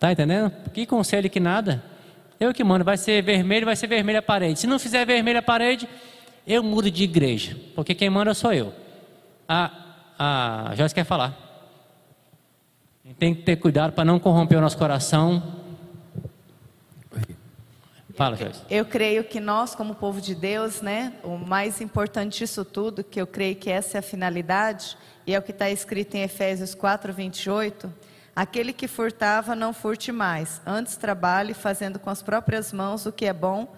Tá 0.00 0.10
entendendo? 0.12 0.50
Que 0.72 0.86
conselho 0.86 1.30
que 1.30 1.40
nada. 1.40 1.82
Eu 2.40 2.52
que 2.52 2.64
mando, 2.64 2.84
vai 2.84 2.96
ser 2.96 3.22
vermelho, 3.22 3.64
vai 3.64 3.76
ser 3.76 3.86
vermelha 3.86 4.18
a 4.18 4.22
parede. 4.22 4.60
Se 4.60 4.66
não 4.66 4.78
fizer 4.78 5.04
vermelha 5.04 5.38
a 5.38 5.42
parede, 5.42 5.88
eu 6.46 6.62
mudo 6.62 6.90
de 6.90 7.04
igreja, 7.04 7.56
porque 7.74 7.94
quem 7.94 8.10
manda 8.10 8.34
sou 8.34 8.52
eu. 8.52 8.72
A, 9.48 9.70
a 10.18 10.72
Joyce 10.74 10.94
quer 10.94 11.04
falar. 11.04 11.43
Tem 13.18 13.34
que 13.34 13.42
ter 13.42 13.56
cuidado 13.56 13.92
para 13.92 14.04
não 14.04 14.18
corromper 14.18 14.58
o 14.58 14.60
nosso 14.60 14.76
coração. 14.76 15.42
Fala, 18.14 18.36
Joyce. 18.36 18.60
Eu 18.70 18.84
creio 18.84 19.24
que 19.24 19.40
nós, 19.40 19.74
como 19.74 19.94
povo 19.94 20.20
de 20.20 20.34
Deus, 20.34 20.80
né, 20.80 21.14
o 21.24 21.36
mais 21.36 21.80
importante 21.80 22.38
disso 22.38 22.64
tudo, 22.64 23.02
que 23.02 23.20
eu 23.20 23.26
creio 23.26 23.56
que 23.56 23.70
essa 23.70 23.98
é 23.98 24.00
a 24.00 24.02
finalidade, 24.02 24.96
e 25.26 25.34
é 25.34 25.38
o 25.38 25.42
que 25.42 25.50
está 25.50 25.68
escrito 25.70 26.14
em 26.14 26.22
Efésios 26.22 26.74
4, 26.74 27.12
28 27.12 27.92
Aquele 28.36 28.72
que 28.72 28.88
furtava, 28.88 29.54
não 29.54 29.72
furte 29.72 30.10
mais. 30.10 30.60
Antes 30.66 30.96
trabalhe, 30.96 31.54
fazendo 31.54 32.00
com 32.00 32.10
as 32.10 32.20
próprias 32.20 32.72
mãos 32.72 33.06
o 33.06 33.12
que 33.12 33.26
é 33.26 33.32
bom, 33.32 33.72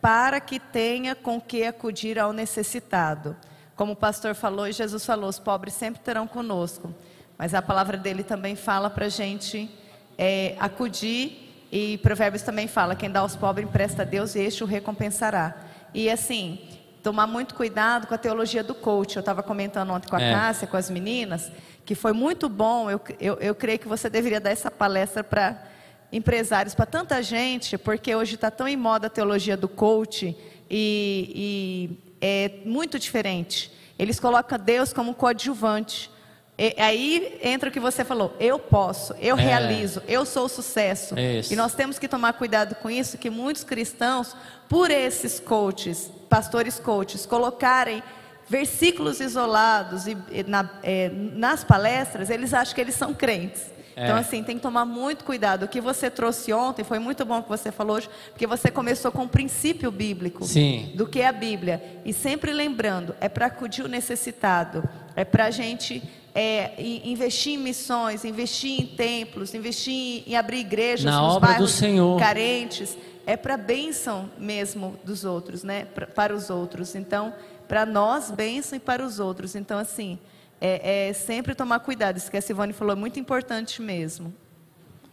para 0.00 0.40
que 0.40 0.58
tenha 0.58 1.14
com 1.14 1.38
que 1.38 1.64
acudir 1.64 2.18
ao 2.18 2.32
necessitado. 2.32 3.36
Como 3.76 3.92
o 3.92 3.96
pastor 3.96 4.34
falou 4.34 4.66
e 4.66 4.72
Jesus 4.72 5.04
falou, 5.04 5.28
os 5.28 5.38
pobres 5.38 5.74
sempre 5.74 6.00
terão 6.00 6.26
conosco. 6.26 6.92
Mas 7.38 7.54
a 7.54 7.62
palavra 7.62 7.96
dele 7.96 8.24
também 8.24 8.56
fala 8.56 8.90
para 8.90 9.06
a 9.06 9.08
gente 9.08 9.70
é, 10.18 10.56
acudir. 10.58 11.66
E 11.70 11.98
Provérbios 11.98 12.42
também 12.42 12.66
fala: 12.66 12.96
quem 12.96 13.08
dá 13.08 13.20
aos 13.20 13.36
pobres 13.36 13.66
empresta 13.66 14.02
a 14.02 14.04
Deus 14.04 14.34
e 14.34 14.40
este 14.40 14.64
o 14.64 14.66
recompensará. 14.66 15.54
E 15.94 16.10
assim, 16.10 16.58
tomar 17.02 17.28
muito 17.28 17.54
cuidado 17.54 18.08
com 18.08 18.14
a 18.14 18.18
teologia 18.18 18.64
do 18.64 18.74
coach. 18.74 19.16
Eu 19.16 19.20
estava 19.20 19.42
comentando 19.42 19.90
ontem 19.90 20.08
com 20.08 20.16
a 20.16 20.20
é. 20.20 20.32
Cássia, 20.32 20.66
com 20.66 20.76
as 20.76 20.90
meninas, 20.90 21.50
que 21.86 21.94
foi 21.94 22.12
muito 22.12 22.48
bom. 22.48 22.90
Eu, 22.90 23.00
eu, 23.20 23.34
eu 23.36 23.54
creio 23.54 23.78
que 23.78 23.86
você 23.86 24.10
deveria 24.10 24.40
dar 24.40 24.50
essa 24.50 24.70
palestra 24.70 25.22
para 25.22 25.62
empresários, 26.10 26.74
para 26.74 26.86
tanta 26.86 27.22
gente, 27.22 27.78
porque 27.78 28.14
hoje 28.14 28.34
está 28.34 28.50
tão 28.50 28.66
em 28.66 28.76
moda 28.76 29.06
a 29.06 29.10
teologia 29.10 29.56
do 29.56 29.68
coach, 29.68 30.36
e, 30.70 31.32
e 31.34 32.16
é 32.20 32.50
muito 32.64 32.98
diferente. 32.98 33.70
Eles 33.98 34.18
colocam 34.18 34.58
Deus 34.58 34.92
como 34.92 35.14
coadjuvante. 35.14 36.10
E, 36.58 36.74
aí 36.76 37.38
entra 37.42 37.68
o 37.68 37.72
que 37.72 37.78
você 37.78 38.04
falou, 38.04 38.34
eu 38.40 38.58
posso, 38.58 39.14
eu 39.20 39.38
É. 39.38 39.40
realizo, 39.40 40.02
eu 40.08 40.26
sou 40.26 40.46
o 40.46 40.48
sucesso. 40.48 41.16
Isso. 41.18 41.52
E 41.52 41.56
nós 41.56 41.72
temos 41.72 41.98
que 42.00 42.08
tomar 42.08 42.32
cuidado 42.32 42.74
com 42.74 42.90
isso, 42.90 43.16
que 43.16 43.30
muitos 43.30 43.62
cristãos, 43.62 44.34
por 44.68 44.90
esses 44.90 45.38
coaches, 45.38 46.10
pastores 46.28 46.78
coaches, 46.80 47.24
colocarem 47.24 48.02
versículos 48.48 49.20
isolados 49.20 50.06
e, 50.06 50.16
e 50.32 50.42
na- 50.42 50.68
é, 50.82 51.10
nas 51.12 51.62
palestras, 51.62 52.28
eles 52.30 52.52
acham 52.52 52.74
que 52.74 52.80
eles 52.80 52.94
são 52.94 53.14
crentes. 53.14 53.62
É. 53.94 54.04
Então, 54.04 54.16
assim, 54.16 54.42
tem 54.44 54.56
que 54.56 54.62
tomar 54.62 54.84
muito 54.84 55.24
cuidado. 55.24 55.64
O 55.64 55.68
que 55.68 55.80
você 55.80 56.08
trouxe 56.10 56.52
ontem 56.52 56.82
foi 56.84 56.98
muito 56.98 57.24
bom 57.24 57.42
que 57.42 57.48
você 57.48 57.70
falou 57.72 57.96
hoje, 57.96 58.08
porque 58.30 58.46
você 58.46 58.70
começou 58.70 59.10
com 59.12 59.22
um 59.24 59.28
princípio 59.28 59.90
bíblico 59.90 60.44
Sim. 60.44 60.92
do 60.94 61.06
que 61.06 61.20
é 61.20 61.26
a 61.26 61.32
Bíblia. 61.32 61.82
E 62.04 62.12
sempre 62.12 62.52
lembrando, 62.52 63.14
é 63.20 63.28
para 63.28 63.46
acudir 63.46 63.82
o 63.84 63.88
necessitado, 63.88 64.88
é 65.16 65.24
para 65.24 65.46
a 65.46 65.50
gente 65.50 66.02
é, 66.34 66.72
investir 67.04 67.54
em 67.54 67.58
missões, 67.58 68.24
investir 68.24 68.80
em 68.80 68.86
templos, 68.86 69.54
investir 69.54 70.22
em, 70.26 70.36
abrir 70.36 70.58
igrejas 70.60 71.04
Na 71.04 71.20
nos 71.20 71.34
obra 71.36 71.48
do 71.48 71.52
bairros 71.52 71.72
Senhor. 71.72 72.18
carentes. 72.18 72.96
É 73.26 73.36
para 73.36 73.54
a 73.54 73.58
bênção 73.58 74.30
mesmo 74.38 74.96
dos 75.04 75.24
outros, 75.24 75.62
né? 75.62 75.84
Pra- 75.94 76.06
para 76.06 76.34
os 76.34 76.48
outros. 76.48 76.94
Então, 76.94 77.34
para 77.66 77.84
nós, 77.84 78.30
bênção 78.30 78.76
e 78.76 78.80
para 78.80 79.04
os 79.04 79.18
outros. 79.20 79.54
Então, 79.54 79.78
assim, 79.78 80.18
é, 80.60 81.08
é 81.08 81.12
sempre 81.12 81.54
tomar 81.54 81.80
cuidado. 81.80 82.16
Isso 82.16 82.30
que 82.30 82.36
a 82.36 82.40
Silvane 82.40 82.72
falou 82.72 82.92
é 82.92 82.96
muito 82.96 83.20
importante 83.20 83.82
mesmo. 83.82 84.32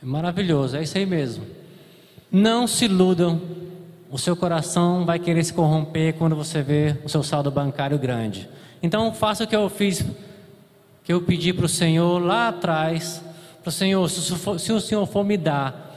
Maravilhoso, 0.01 0.77
é 0.77 0.83
isso 0.83 0.97
aí 0.97 1.05
mesmo. 1.05 1.45
Não 2.31 2.67
se 2.67 2.85
iludam. 2.85 3.41
O 4.09 4.17
seu 4.17 4.35
coração 4.35 5.05
vai 5.05 5.19
querer 5.19 5.43
se 5.43 5.51
corromper 5.53 6.13
quando 6.13 6.35
você 6.35 6.61
vê 6.61 6.95
o 7.03 7.09
seu 7.09 7.23
saldo 7.23 7.49
bancário 7.51 7.97
grande. 7.97 8.47
Então 8.81 9.13
faça 9.13 9.43
o 9.43 9.47
que 9.47 9.55
eu 9.55 9.67
fiz, 9.67 10.05
que 11.05 11.13
eu 11.13 11.21
pedi 11.21 11.53
para 11.53 11.65
o 11.65 11.69
Senhor 11.69 12.19
lá 12.19 12.49
atrás. 12.49 13.23
Para 13.61 13.69
o 13.69 13.71
Senhor, 13.71 14.09
se, 14.09 14.21
se 14.59 14.73
o 14.73 14.81
Senhor 14.81 15.05
for 15.05 15.23
me 15.23 15.37
dar 15.37 15.95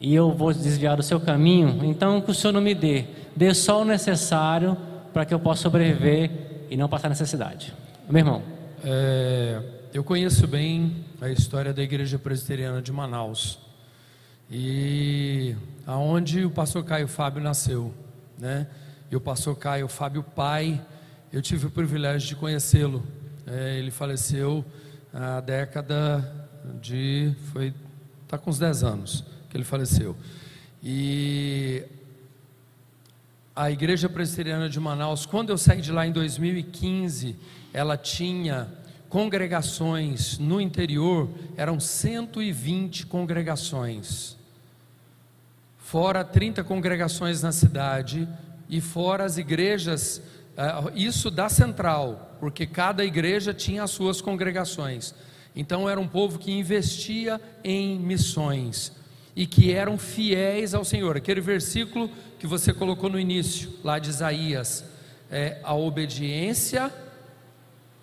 e 0.00 0.14
eu 0.14 0.30
vou 0.30 0.52
desviar 0.52 0.96
do 0.96 1.02
seu 1.02 1.18
caminho, 1.18 1.80
então 1.82 2.20
que 2.20 2.30
o 2.30 2.34
Senhor 2.34 2.52
não 2.52 2.60
me 2.60 2.74
dê. 2.74 3.06
Dê 3.34 3.52
só 3.54 3.80
o 3.80 3.84
necessário 3.84 4.76
para 5.12 5.24
que 5.24 5.32
eu 5.32 5.40
possa 5.40 5.62
sobreviver 5.62 6.30
e 6.70 6.76
não 6.76 6.88
passar 6.88 7.08
necessidade. 7.08 7.74
Meu 8.08 8.20
irmão. 8.20 8.42
É, 8.84 9.62
eu 9.94 10.04
conheço 10.04 10.46
bem 10.46 11.04
a 11.20 11.30
história 11.30 11.72
da 11.72 11.82
Igreja 11.82 12.18
Presbiteriana 12.18 12.82
de 12.82 12.92
Manaus 12.92 13.58
e 14.50 15.56
aonde 15.86 16.44
o 16.44 16.50
pastor 16.50 16.84
Caio 16.84 17.08
Fábio 17.08 17.42
nasceu, 17.42 17.94
né? 18.38 18.66
E 19.10 19.16
o 19.16 19.20
pastor 19.20 19.56
Caio 19.56 19.88
Fábio 19.88 20.22
pai, 20.22 20.80
eu 21.32 21.40
tive 21.40 21.66
o 21.66 21.70
privilégio 21.70 22.28
de 22.28 22.36
conhecê-lo. 22.36 23.02
É, 23.46 23.78
ele 23.78 23.90
faleceu 23.90 24.64
na 25.12 25.40
década 25.40 26.48
de 26.80 27.34
foi 27.52 27.74
tá 28.26 28.38
com 28.38 28.50
uns 28.50 28.58
10 28.58 28.82
anos 28.82 29.24
que 29.50 29.56
ele 29.56 29.64
faleceu. 29.64 30.16
E 30.82 31.84
a 33.54 33.70
Igreja 33.70 34.08
Presbiteriana 34.08 34.68
de 34.68 34.80
Manaus, 34.80 35.26
quando 35.26 35.50
eu 35.50 35.58
saí 35.58 35.80
de 35.80 35.92
lá 35.92 36.06
em 36.06 36.12
2015, 36.12 37.36
ela 37.72 37.96
tinha 37.96 38.68
congregações 39.08 40.38
no 40.38 40.60
interior, 40.60 41.30
eram 41.56 41.78
120 41.78 43.06
congregações. 43.06 44.36
Fora 45.78 46.24
30 46.24 46.64
congregações 46.64 47.42
na 47.42 47.52
cidade 47.52 48.28
e 48.68 48.80
fora 48.80 49.24
as 49.24 49.38
igrejas, 49.38 50.20
isso 50.94 51.30
da 51.30 51.48
central, 51.48 52.36
porque 52.40 52.66
cada 52.66 53.04
igreja 53.04 53.52
tinha 53.52 53.82
as 53.82 53.90
suas 53.90 54.20
congregações. 54.20 55.14
Então 55.56 55.88
era 55.88 56.00
um 56.00 56.08
povo 56.08 56.38
que 56.38 56.50
investia 56.50 57.40
em 57.62 57.98
missões 57.98 58.92
e 59.36 59.46
que 59.46 59.72
eram 59.72 59.98
fiéis 59.98 60.74
ao 60.74 60.84
Senhor. 60.84 61.16
Aquele 61.16 61.40
versículo 61.40 62.10
que 62.38 62.46
você 62.46 62.72
colocou 62.72 63.08
no 63.08 63.18
início, 63.18 63.72
lá 63.82 63.98
de 63.98 64.10
Isaías, 64.10 64.84
é 65.30 65.58
a 65.62 65.74
obediência 65.74 66.92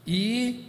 e 0.05 0.65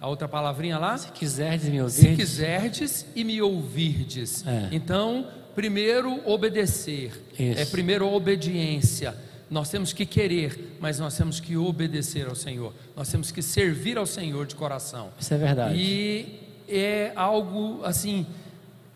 a 0.00 0.08
outra 0.08 0.28
palavrinha 0.28 0.78
lá? 0.78 0.98
Se 0.98 1.10
quiserdes 1.12 1.68
me 1.68 1.76
Se 1.76 1.82
ouvir, 1.82 2.16
quiserdes 2.16 3.06
e 3.14 3.24
me 3.24 3.40
ouvirdes. 3.40 4.46
É. 4.46 4.68
Então, 4.72 5.26
primeiro 5.54 6.20
obedecer. 6.28 7.22
Isso. 7.38 7.60
É 7.60 7.64
primeiro 7.64 8.04
a 8.06 8.10
obediência. 8.12 9.16
Nós 9.54 9.70
temos 9.70 9.92
que 9.92 10.04
querer, 10.04 10.76
mas 10.80 10.98
nós 10.98 11.16
temos 11.16 11.38
que 11.38 11.56
obedecer 11.56 12.26
ao 12.26 12.34
Senhor. 12.34 12.74
Nós 12.96 13.08
temos 13.08 13.30
que 13.30 13.40
servir 13.40 13.96
ao 13.96 14.04
Senhor 14.04 14.46
de 14.46 14.56
coração. 14.56 15.12
isso 15.16 15.32
é 15.32 15.38
verdade. 15.38 15.78
E 15.78 16.40
é 16.68 17.12
algo 17.14 17.80
assim, 17.84 18.26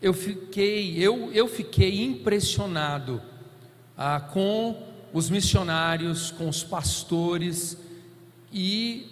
eu 0.02 0.12
fiquei, 0.12 0.98
eu, 0.98 1.30
eu 1.32 1.46
fiquei 1.46 2.02
impressionado 2.02 3.22
ah, 3.96 4.18
com 4.18 4.82
os 5.12 5.30
missionários, 5.30 6.32
com 6.32 6.48
os 6.48 6.64
pastores 6.64 7.78
e 8.52 9.06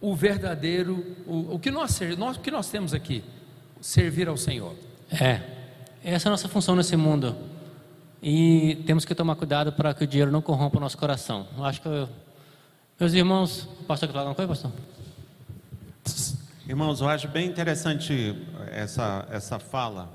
o 0.00 0.14
verdadeiro, 0.14 1.16
o, 1.26 1.56
o 1.56 1.58
que 1.58 1.72
nós, 1.72 1.98
nós, 2.16 2.36
o 2.36 2.40
que 2.40 2.52
nós 2.52 2.68
temos 2.68 2.94
aqui, 2.94 3.24
servir 3.80 4.28
ao 4.28 4.36
Senhor. 4.36 4.76
É, 5.10 5.40
essa 6.04 6.28
é 6.28 6.28
a 6.28 6.30
nossa 6.30 6.46
função 6.46 6.76
nesse 6.76 6.94
mundo. 6.94 7.34
E 8.28 8.82
temos 8.84 9.04
que 9.04 9.14
tomar 9.14 9.36
cuidado 9.36 9.72
para 9.72 9.94
que 9.94 10.02
o 10.02 10.06
dinheiro 10.06 10.32
não 10.32 10.42
corrompa 10.42 10.78
o 10.78 10.80
nosso 10.80 10.98
coração. 10.98 11.46
Eu 11.56 11.64
acho 11.64 11.80
que 11.80 11.86
eu- 11.86 12.08
meus 12.98 13.12
irmãos, 13.12 13.68
quer 13.86 14.08
falar 14.08 14.22
alguma 14.22 14.34
coisa, 14.34 14.48
pastor? 14.48 14.72
Irmãos, 16.66 17.00
eu 17.00 17.08
acho 17.08 17.28
bem 17.28 17.46
interessante 17.48 18.34
essa, 18.72 19.28
essa 19.30 19.60
fala. 19.60 20.12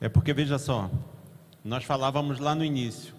É 0.00 0.08
porque, 0.08 0.32
veja 0.32 0.58
só, 0.58 0.90
nós 1.62 1.84
falávamos 1.84 2.38
lá 2.38 2.54
no 2.54 2.64
início 2.64 3.12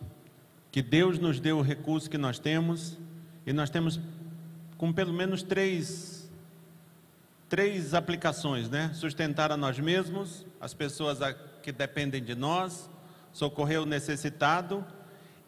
que 0.71 0.81
Deus 0.81 1.19
nos 1.19 1.39
deu 1.39 1.59
o 1.59 1.61
recurso 1.61 2.09
que 2.09 2.17
nós 2.17 2.39
temos 2.39 2.97
e 3.45 3.53
nós 3.53 3.69
temos 3.69 3.99
com 4.79 4.91
pelo 4.91 5.13
menos 5.13 5.43
três, 5.43 6.27
três 7.47 7.93
aplicações, 7.93 8.67
né? 8.67 8.89
Sustentar 8.95 9.51
a 9.51 9.57
nós 9.57 9.77
mesmos, 9.77 10.43
as 10.59 10.73
pessoas 10.73 11.19
que 11.61 11.71
dependem 11.71 12.23
de 12.23 12.33
nós, 12.33 12.89
socorrer 13.31 13.81
o 13.81 13.85
necessitado 13.85 14.85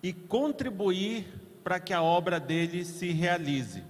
e 0.01 0.13
contribuir 0.13 1.27
para 1.63 1.79
que 1.79 1.93
a 1.93 2.01
obra 2.01 2.39
dele 2.39 2.85
se 2.85 3.11
realize. 3.11 3.83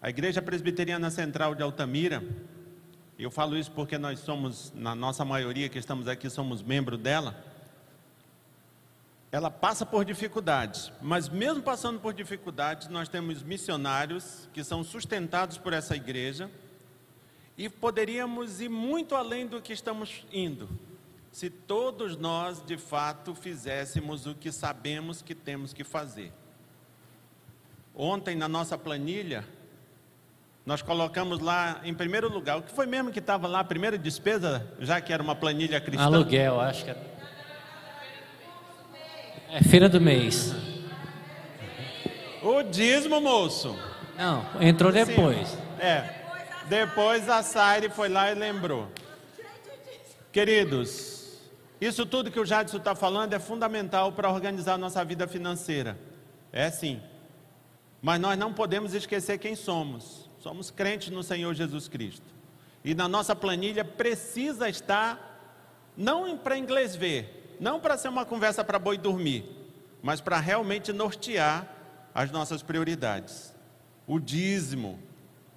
A 0.00 0.08
Igreja 0.08 0.40
Presbiteriana 0.40 1.10
Central 1.10 1.54
de 1.54 1.62
Altamira, 1.62 2.22
eu 3.18 3.30
falo 3.30 3.56
isso 3.56 3.70
porque 3.70 3.98
nós 3.98 4.20
somos, 4.20 4.72
na 4.74 4.94
nossa 4.94 5.24
maioria 5.24 5.68
que 5.68 5.78
estamos 5.78 6.08
aqui, 6.08 6.30
somos 6.30 6.62
membros 6.62 6.98
dela. 6.98 7.44
Ela 9.32 9.50
passa 9.50 9.86
por 9.86 10.04
dificuldades, 10.04 10.90
mas 11.00 11.28
mesmo 11.28 11.62
passando 11.62 12.00
por 12.00 12.12
dificuldades, 12.14 12.88
nós 12.88 13.08
temos 13.08 13.42
missionários 13.42 14.48
que 14.52 14.64
são 14.64 14.82
sustentados 14.82 15.58
por 15.58 15.72
essa 15.72 15.94
igreja 15.94 16.50
e 17.56 17.68
poderíamos 17.68 18.60
ir 18.60 18.70
muito 18.70 19.14
além 19.14 19.46
do 19.46 19.60
que 19.60 19.72
estamos 19.72 20.24
indo, 20.32 20.68
se 21.30 21.48
todos 21.48 22.16
nós 22.16 22.60
de 22.64 22.76
fato 22.76 23.34
fizéssemos 23.34 24.26
o 24.26 24.34
que 24.34 24.50
sabemos 24.50 25.22
que 25.22 25.34
temos 25.34 25.72
que 25.72 25.84
fazer. 25.84 26.32
Ontem, 27.94 28.34
na 28.34 28.48
nossa 28.48 28.76
planilha, 28.76 29.44
nós 30.64 30.82
colocamos 30.82 31.40
lá 31.40 31.80
em 31.84 31.94
primeiro 31.94 32.28
lugar, 32.28 32.58
o 32.58 32.62
que 32.62 32.72
foi 32.72 32.86
mesmo 32.86 33.10
que 33.10 33.18
estava 33.18 33.46
lá, 33.46 33.60
a 33.60 33.64
primeira 33.64 33.96
despesa, 33.98 34.66
já 34.80 35.00
que 35.00 35.12
era 35.12 35.22
uma 35.22 35.34
planilha 35.34 35.80
cristã? 35.80 36.04
Aluguel, 36.04 36.60
acho 36.60 36.84
que 36.84 36.90
é. 36.90 36.96
É 39.52 39.62
feira 39.62 39.88
do 39.88 40.00
mês. 40.00 40.54
O 42.42 42.62
dízimo, 42.62 43.20
moço. 43.20 43.76
Não, 44.16 44.46
entrou 44.62 44.92
depois. 44.92 45.58
É. 45.78 46.20
Depois 46.68 47.28
a 47.28 47.42
Saire 47.42 47.90
foi 47.90 48.08
lá 48.08 48.30
e 48.30 48.34
lembrou. 48.34 48.88
Queridos, 50.30 51.19
isso 51.80 52.04
tudo 52.04 52.30
que 52.30 52.38
o 52.38 52.44
Jadson 52.44 52.76
está 52.76 52.94
falando 52.94 53.32
é 53.32 53.38
fundamental 53.38 54.12
para 54.12 54.30
organizar 54.30 54.74
a 54.74 54.78
nossa 54.78 55.04
vida 55.04 55.26
financeira. 55.26 55.98
É 56.52 56.70
sim. 56.70 57.00
Mas 58.02 58.20
nós 58.20 58.38
não 58.38 58.52
podemos 58.52 58.94
esquecer 58.94 59.38
quem 59.38 59.54
somos. 59.54 60.28
Somos 60.38 60.70
crentes 60.70 61.10
no 61.10 61.22
Senhor 61.22 61.54
Jesus 61.54 61.88
Cristo. 61.88 62.26
E 62.84 62.94
na 62.94 63.08
nossa 63.08 63.36
planilha 63.36 63.84
precisa 63.84 64.68
estar, 64.68 65.38
não 65.96 66.36
para 66.36 66.56
inglês 66.56 66.96
ver, 66.96 67.56
não 67.60 67.78
para 67.78 67.98
ser 67.98 68.08
uma 68.08 68.24
conversa 68.24 68.64
para 68.64 68.78
boi 68.78 68.96
dormir, 68.96 69.44
mas 70.02 70.20
para 70.20 70.38
realmente 70.38 70.92
nortear 70.92 71.66
as 72.14 72.30
nossas 72.30 72.62
prioridades. 72.62 73.54
O 74.06 74.18
dízimo. 74.18 74.98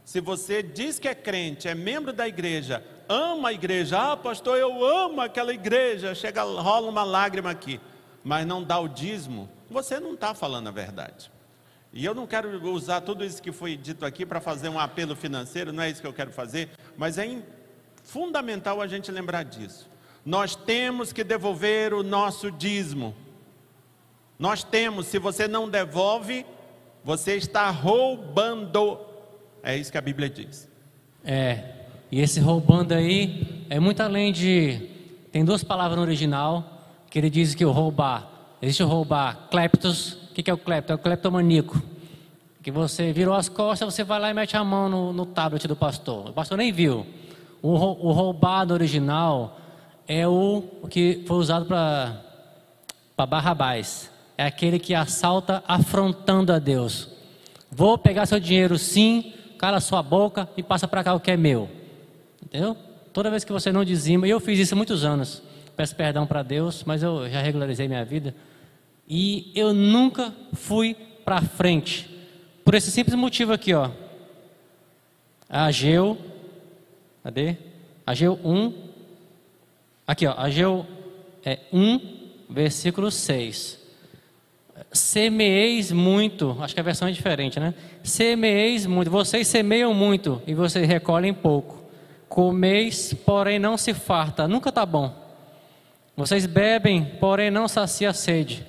Se 0.03 0.19
você 0.19 0.61
diz 0.61 0.99
que 0.99 1.07
é 1.07 1.15
crente, 1.15 1.69
é 1.69 1.73
membro 1.73 2.11
da 2.11 2.27
igreja, 2.27 2.85
ama 3.14 3.49
a 3.49 3.53
igreja, 3.53 4.11
ah, 4.11 4.18
pastor, 4.18 4.57
eu 4.57 4.84
amo 4.85 5.22
aquela 5.22 5.53
igreja, 5.53 6.15
chega, 6.15 6.41
rola 6.44 6.90
uma 6.90 7.03
lágrima 7.03 7.52
aqui, 7.52 7.80
mas 8.23 8.45
não 8.45 8.64
dá 8.64 8.80
o 8.80 8.88
dízimo, 8.88 9.49
você 9.69 9.99
não 9.99 10.14
está 10.14 10.34
falando 10.34 10.68
a 10.68 10.72
verdade. 10.72 11.31
E 11.91 12.03
eu 12.03 12.15
não 12.15 12.26
quero 12.26 12.49
usar 12.72 13.02
tudo 13.02 13.23
isso 13.23 13.41
que 13.41 13.52
foi 13.52 13.77
dito 13.77 14.03
aqui 14.03 14.26
para 14.26 14.41
fazer 14.41 14.68
um 14.68 14.80
apelo 14.80 15.15
financeiro, 15.15 15.72
não 15.72 15.84
é 15.84 15.90
isso 15.90 16.02
que 16.02 16.07
eu 16.07 16.14
quero 16.14 16.31
fazer, 16.31 16.69
mas 16.98 17.18
é 17.19 17.41
fundamental 18.03 18.81
a 18.81 18.88
gente 18.88 19.11
lembrar 19.11 19.44
disso. 19.44 19.88
Nós 20.26 20.56
temos 20.56 21.14
que 21.14 21.23
devolver 21.23 21.94
o 21.94 22.02
nosso 22.02 22.49
dízimo. 22.49 23.15
Nós 24.40 24.64
temos, 24.64 25.07
se 25.07 25.19
você 25.19 25.48
não 25.48 25.69
devolve, 25.69 26.45
você 27.03 27.35
está 27.35 27.69
roubando. 27.69 28.99
É 29.61 29.76
isso 29.76 29.91
que 29.91 29.98
a 29.98 30.02
Bíblia 30.02 30.30
diz. 30.30 30.69
É, 31.23 31.82
e 32.14 32.22
esse 32.22 32.40
roubando 32.40 32.94
aí 32.94 33.65
é 33.72 33.80
muito 33.80 33.99
além 34.02 34.31
de. 34.31 34.80
Tem 35.31 35.44
duas 35.44 35.64
palavras 35.64 35.98
no 35.98 36.03
original 36.03 36.64
que 37.10 37.18
ele 37.18 37.27
diz 37.27 37.56
que 37.56 37.65
o 37.65 37.72
roubar. 37.72 38.30
Existe 38.61 38.84
o 38.84 38.88
roubar, 38.88 39.48
kleptos, 39.49 40.14
o 40.30 40.34
que, 40.35 40.48
é 40.48 40.53
o 40.53 40.57
clepto? 40.60 40.91
É 40.91 40.95
o 40.95 40.99
cleptomaníaco. 40.99 41.81
Que 42.61 42.69
você 42.69 43.11
virou 43.11 43.34
as 43.34 43.49
costas, 43.49 43.91
você 43.91 44.03
vai 44.03 44.19
lá 44.19 44.30
e 44.30 44.34
mete 44.35 44.56
a 44.56 44.64
mão 44.64 44.88
no, 44.88 45.11
no 45.11 45.26
tablet 45.26 45.68
do 45.68 45.76
pastor. 45.76 46.30
O 46.30 46.34
pastor 46.34 46.56
nem 46.56 46.72
viu. 46.72 47.03
O, 47.64 47.72
o 47.72 48.11
roubado 48.11 48.76
original 48.76 49.60
é 50.07 50.27
o 50.27 50.61
que 50.91 51.23
foi 51.26 51.38
usado 51.38 51.65
para 51.65 53.26
Barrabás. 53.26 54.11
É 54.38 54.45
aquele 54.45 54.77
que 54.77 54.94
assalta 54.94 55.64
afrontando 55.68 56.53
a 56.53 56.60
Deus. 56.60 57.10
Vou 57.72 57.98
pegar 57.98 58.27
seu 58.27 58.40
dinheiro 58.40 58.77
sim, 58.77 59.34
cala 59.57 59.80
sua 59.80 60.03
boca 60.03 60.48
e 60.56 60.61
passa 60.61 60.88
para 60.88 61.03
cá 61.03 61.15
o 61.15 61.19
que 61.19 61.31
é 61.31 61.38
meu. 61.38 61.81
Entendeu? 62.43 62.75
Toda 63.11 63.29
vez 63.29 63.43
que 63.43 63.51
você 63.51 63.71
não 63.71 63.85
dizima, 63.85 64.27
eu 64.27 64.39
fiz 64.39 64.59
isso 64.59 64.73
há 64.73 64.77
muitos 64.77 65.05
anos. 65.05 65.41
Peço 65.75 65.95
perdão 65.95 66.27
para 66.27 66.43
Deus, 66.43 66.83
mas 66.83 67.01
eu 67.01 67.29
já 67.29 67.41
regularizei 67.41 67.87
minha 67.87 68.03
vida. 68.03 68.35
E 69.07 69.51
eu 69.55 69.73
nunca 69.73 70.33
fui 70.53 70.95
para 71.25 71.41
frente. 71.41 72.09
Por 72.63 72.75
esse 72.75 72.91
simples 72.91 73.15
motivo 73.15 73.53
aqui, 73.53 73.73
ó. 73.73 73.89
Ageu, 75.49 76.17
cadê? 77.23 77.57
Ageu 78.05 78.39
1. 78.43 78.73
Aqui, 80.07 80.25
ó. 80.25 80.33
Ageu 80.37 80.85
é, 81.45 81.59
1, 81.71 81.99
versículo 82.49 83.11
6. 83.11 83.79
Semeeis 84.91 85.91
muito, 85.91 86.57
acho 86.59 86.73
que 86.73 86.79
a 86.79 86.83
versão 86.83 87.07
é 87.07 87.11
diferente, 87.11 87.59
né? 87.59 87.73
Semeeis 88.03 88.85
muito, 88.85 89.09
vocês 89.11 89.47
semeiam 89.47 89.93
muito 89.93 90.41
e 90.47 90.53
vocês 90.53 90.87
recolhem 90.87 91.33
pouco. 91.33 91.82
Comeis, 92.34 93.14
porém 93.14 93.60
não 93.60 93.77
se 93.77 93.93
farta, 93.93 94.47
nunca 94.47 94.69
está 94.69 94.84
bom. 94.88 95.14
Vocês 96.18 96.47
bebem, 96.47 97.05
porém 97.19 97.51
não 97.51 97.68
sacia 97.68 98.10
a 98.10 98.14
sede. 98.14 98.65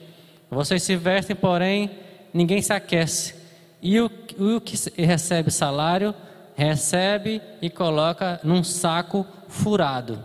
Vocês 0.50 0.82
se 0.82 0.94
vestem, 0.96 1.34
porém, 1.34 1.90
ninguém 2.30 2.60
se 2.60 2.74
aquece. 2.74 3.34
E 3.80 3.98
o, 3.98 4.10
o 4.38 4.60
que 4.60 4.76
recebe 5.02 5.50
salário, 5.50 6.14
recebe 6.54 7.40
e 7.62 7.70
coloca 7.70 8.38
num 8.44 8.62
saco 8.62 9.26
furado. 9.48 10.22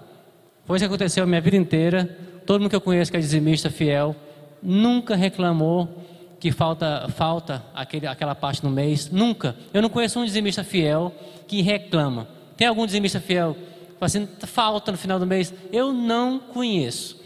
Foi 0.66 0.76
isso 0.76 0.84
que 0.84 0.94
aconteceu 0.94 1.24
a 1.24 1.26
minha 1.26 1.40
vida 1.40 1.56
inteira. 1.56 2.18
Todo 2.46 2.60
mundo 2.60 2.70
que 2.70 2.76
eu 2.76 2.82
conheço 2.82 3.10
que 3.10 3.16
é 3.16 3.22
dizimista 3.22 3.70
fiel, 3.70 4.14
nunca 4.62 5.16
reclamou 5.16 5.88
que 6.42 6.52
falta, 6.52 7.08
falta 7.16 7.64
aquele, 7.74 8.06
aquela 8.06 8.36
parte 8.36 8.66
no 8.66 8.70
mês. 8.70 9.10
Nunca. 9.10 9.56
Eu 9.74 9.82
não 9.82 9.90
conheço 9.90 10.20
um 10.20 10.26
dizimista 10.26 10.62
fiel 10.62 11.16
que 11.48 11.62
reclama. 11.62 12.38
Tem 12.60 12.68
algum 12.68 12.86
dizimista 12.86 13.22
fiel 13.22 13.56
fala 14.00 14.08
assim, 14.08 14.28
falta 14.46 14.92
no 14.92 14.98
final 14.98 15.18
do 15.18 15.26
mês? 15.26 15.54
Eu 15.72 15.94
não 15.94 16.40
conheço. 16.40 17.18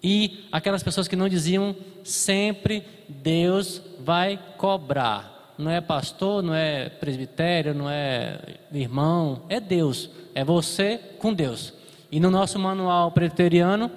E 0.00 0.46
aquelas 0.52 0.80
pessoas 0.80 1.08
que 1.08 1.16
não 1.16 1.28
diziam, 1.28 1.74
sempre 2.04 2.84
Deus 3.08 3.82
vai 4.00 4.38
cobrar. 4.56 5.54
Não 5.58 5.70
é 5.70 5.80
pastor, 5.80 6.40
não 6.40 6.54
é 6.54 6.88
presbitério, 6.88 7.74
não 7.74 7.90
é 7.90 8.38
irmão, 8.72 9.42
é 9.48 9.58
Deus. 9.58 10.08
É 10.36 10.44
você 10.44 11.00
com 11.18 11.34
Deus. 11.34 11.72
E 12.12 12.20
no 12.20 12.30
nosso 12.30 12.56
manual 12.58 13.10
presbiteriano, 13.10 13.90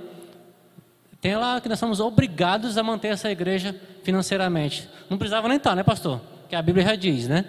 tem 1.22 1.36
lá 1.36 1.62
que 1.62 1.70
nós 1.70 1.78
somos 1.78 2.00
obrigados 2.00 2.80
a 2.80 2.84
manter 2.84 3.10
essa 3.10 3.30
igreja 3.30 3.76
financeiramente. 4.04 4.90
Não 5.08 5.20
precisava 5.20 5.48
nem 5.48 5.58
estar, 5.58 5.76
né, 5.76 5.84
pastor? 5.84 6.20
Que 6.50 6.56
a 6.56 6.62
Bíblia 6.64 6.84
já 6.86 6.96
diz, 6.96 7.28
né? 7.28 7.46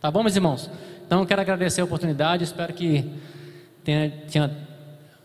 Tá 0.00 0.10
bom, 0.10 0.22
meus 0.22 0.36
irmãos? 0.36 0.68
Então, 1.06 1.24
quero 1.26 1.40
agradecer 1.40 1.80
a 1.80 1.84
oportunidade. 1.84 2.44
Espero 2.44 2.72
que 2.72 3.10
tenha, 3.82 4.10
tenha 4.30 4.50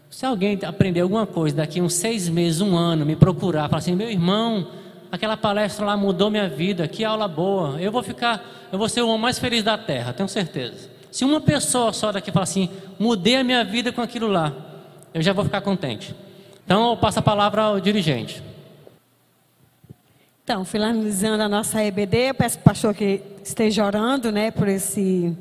se 0.09 0.25
alguém 0.25 0.59
aprender 0.65 1.01
alguma 1.01 1.27
coisa 1.27 1.57
daqui 1.57 1.79
uns 1.79 1.93
seis 1.93 2.27
meses, 2.27 2.61
um 2.61 2.75
ano, 2.75 3.05
me 3.05 3.15
procurar, 3.15 3.69
falar 3.69 3.77
assim, 3.77 3.95
meu 3.95 4.09
irmão, 4.09 4.67
aquela 5.11 5.37
palestra 5.37 5.85
lá 5.85 5.95
mudou 5.95 6.31
minha 6.31 6.49
vida, 6.49 6.87
que 6.87 7.05
aula 7.05 7.27
boa, 7.27 7.79
eu 7.79 7.91
vou 7.91 8.01
ficar, 8.01 8.43
eu 8.71 8.79
vou 8.79 8.89
ser 8.89 9.01
o 9.01 9.07
homem 9.07 9.21
mais 9.21 9.37
feliz 9.37 9.63
da 9.63 9.77
terra, 9.77 10.11
tenho 10.11 10.27
certeza. 10.27 10.89
Se 11.11 11.23
uma 11.23 11.39
pessoa 11.39 11.93
só 11.93 12.11
daqui 12.11 12.31
falar 12.31 12.43
assim, 12.43 12.69
mudei 12.97 13.35
a 13.35 13.43
minha 13.43 13.63
vida 13.63 13.91
com 13.91 14.01
aquilo 14.01 14.27
lá, 14.27 14.53
eu 15.13 15.21
já 15.21 15.31
vou 15.31 15.45
ficar 15.45 15.61
contente. 15.61 16.15
Então 16.65 16.89
eu 16.89 16.97
passo 16.97 17.19
a 17.19 17.21
palavra 17.21 17.61
ao 17.63 17.79
dirigente. 17.79 18.43
Então, 20.43 20.65
finalizando 20.65 21.43
a 21.43 21.49
nossa 21.49 21.83
EBD, 21.83 22.29
eu 22.29 22.33
peço 22.33 22.57
para 22.57 22.61
o 22.61 22.73
pastor 22.73 22.95
que 22.95 23.21
esteja 23.43 23.85
orando, 23.85 24.31
né, 24.31 24.49
por 24.49 24.67
esse 24.67 25.35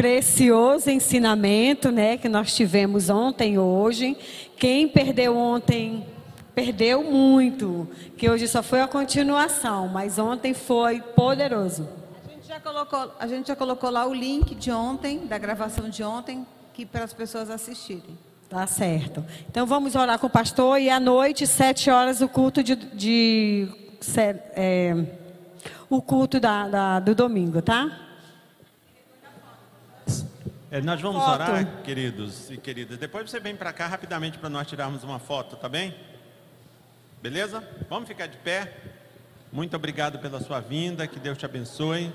precioso 0.00 0.88
ensinamento, 0.88 1.90
né, 1.90 2.16
que 2.16 2.26
nós 2.26 2.54
tivemos 2.54 3.10
ontem 3.10 3.52
e 3.52 3.58
hoje. 3.58 4.16
Quem 4.56 4.88
perdeu 4.88 5.36
ontem 5.36 6.06
perdeu 6.54 7.04
muito, 7.04 7.86
que 8.16 8.30
hoje 8.30 8.48
só 8.48 8.62
foi 8.62 8.80
a 8.80 8.88
continuação, 8.88 9.88
mas 9.88 10.18
ontem 10.18 10.54
foi 10.54 11.02
poderoso. 11.02 11.86
A 12.24 12.30
gente 12.30 12.48
já 12.48 12.58
colocou, 12.58 13.12
a 13.20 13.26
gente 13.26 13.48
já 13.48 13.54
colocou 13.54 13.90
lá 13.90 14.06
o 14.06 14.14
link 14.14 14.54
de 14.54 14.70
ontem, 14.70 15.26
da 15.26 15.36
gravação 15.36 15.90
de 15.90 16.02
ontem, 16.02 16.46
que 16.72 16.86
para 16.86 17.04
as 17.04 17.12
pessoas 17.12 17.50
assistirem. 17.50 18.18
Tá 18.48 18.66
certo. 18.66 19.22
Então 19.50 19.66
vamos 19.66 19.94
orar 19.94 20.18
com 20.18 20.28
o 20.28 20.30
pastor 20.30 20.80
e 20.80 20.88
à 20.88 20.98
noite, 20.98 21.46
sete 21.46 21.90
horas, 21.90 22.22
o 22.22 22.28
culto 22.28 22.62
de, 22.62 22.74
de 22.74 23.68
é, 24.56 24.96
o 25.90 26.00
culto 26.00 26.40
da, 26.40 26.66
da, 26.68 27.00
do 27.00 27.14
domingo, 27.14 27.60
tá? 27.60 28.09
É, 30.72 30.80
nós 30.80 31.00
vamos 31.00 31.20
foto. 31.20 31.42
orar, 31.42 31.82
queridos 31.82 32.48
e 32.48 32.56
queridas. 32.56 32.96
Depois 32.96 33.28
você 33.28 33.40
vem 33.40 33.56
para 33.56 33.72
cá 33.72 33.88
rapidamente 33.88 34.38
para 34.38 34.48
nós 34.48 34.68
tirarmos 34.68 35.02
uma 35.02 35.18
foto, 35.18 35.56
tá 35.56 35.68
bem? 35.68 35.92
Beleza? 37.20 37.68
Vamos 37.88 38.06
ficar 38.06 38.28
de 38.28 38.36
pé. 38.36 38.72
Muito 39.50 39.74
obrigado 39.74 40.20
pela 40.20 40.40
sua 40.40 40.60
vinda. 40.60 41.08
Que 41.08 41.18
Deus 41.18 41.36
te 41.36 41.44
abençoe. 41.44 42.14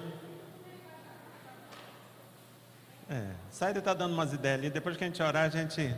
É, 3.10 3.32
Saída 3.52 3.80
está 3.80 3.94
dando 3.94 4.14
umas 4.14 4.32
ideias 4.32 4.58
ali. 4.58 4.70
Depois 4.70 4.96
que 4.96 5.04
a 5.04 5.08
gente 5.08 5.22
orar, 5.22 5.44
a 5.44 5.50
gente, 5.50 5.94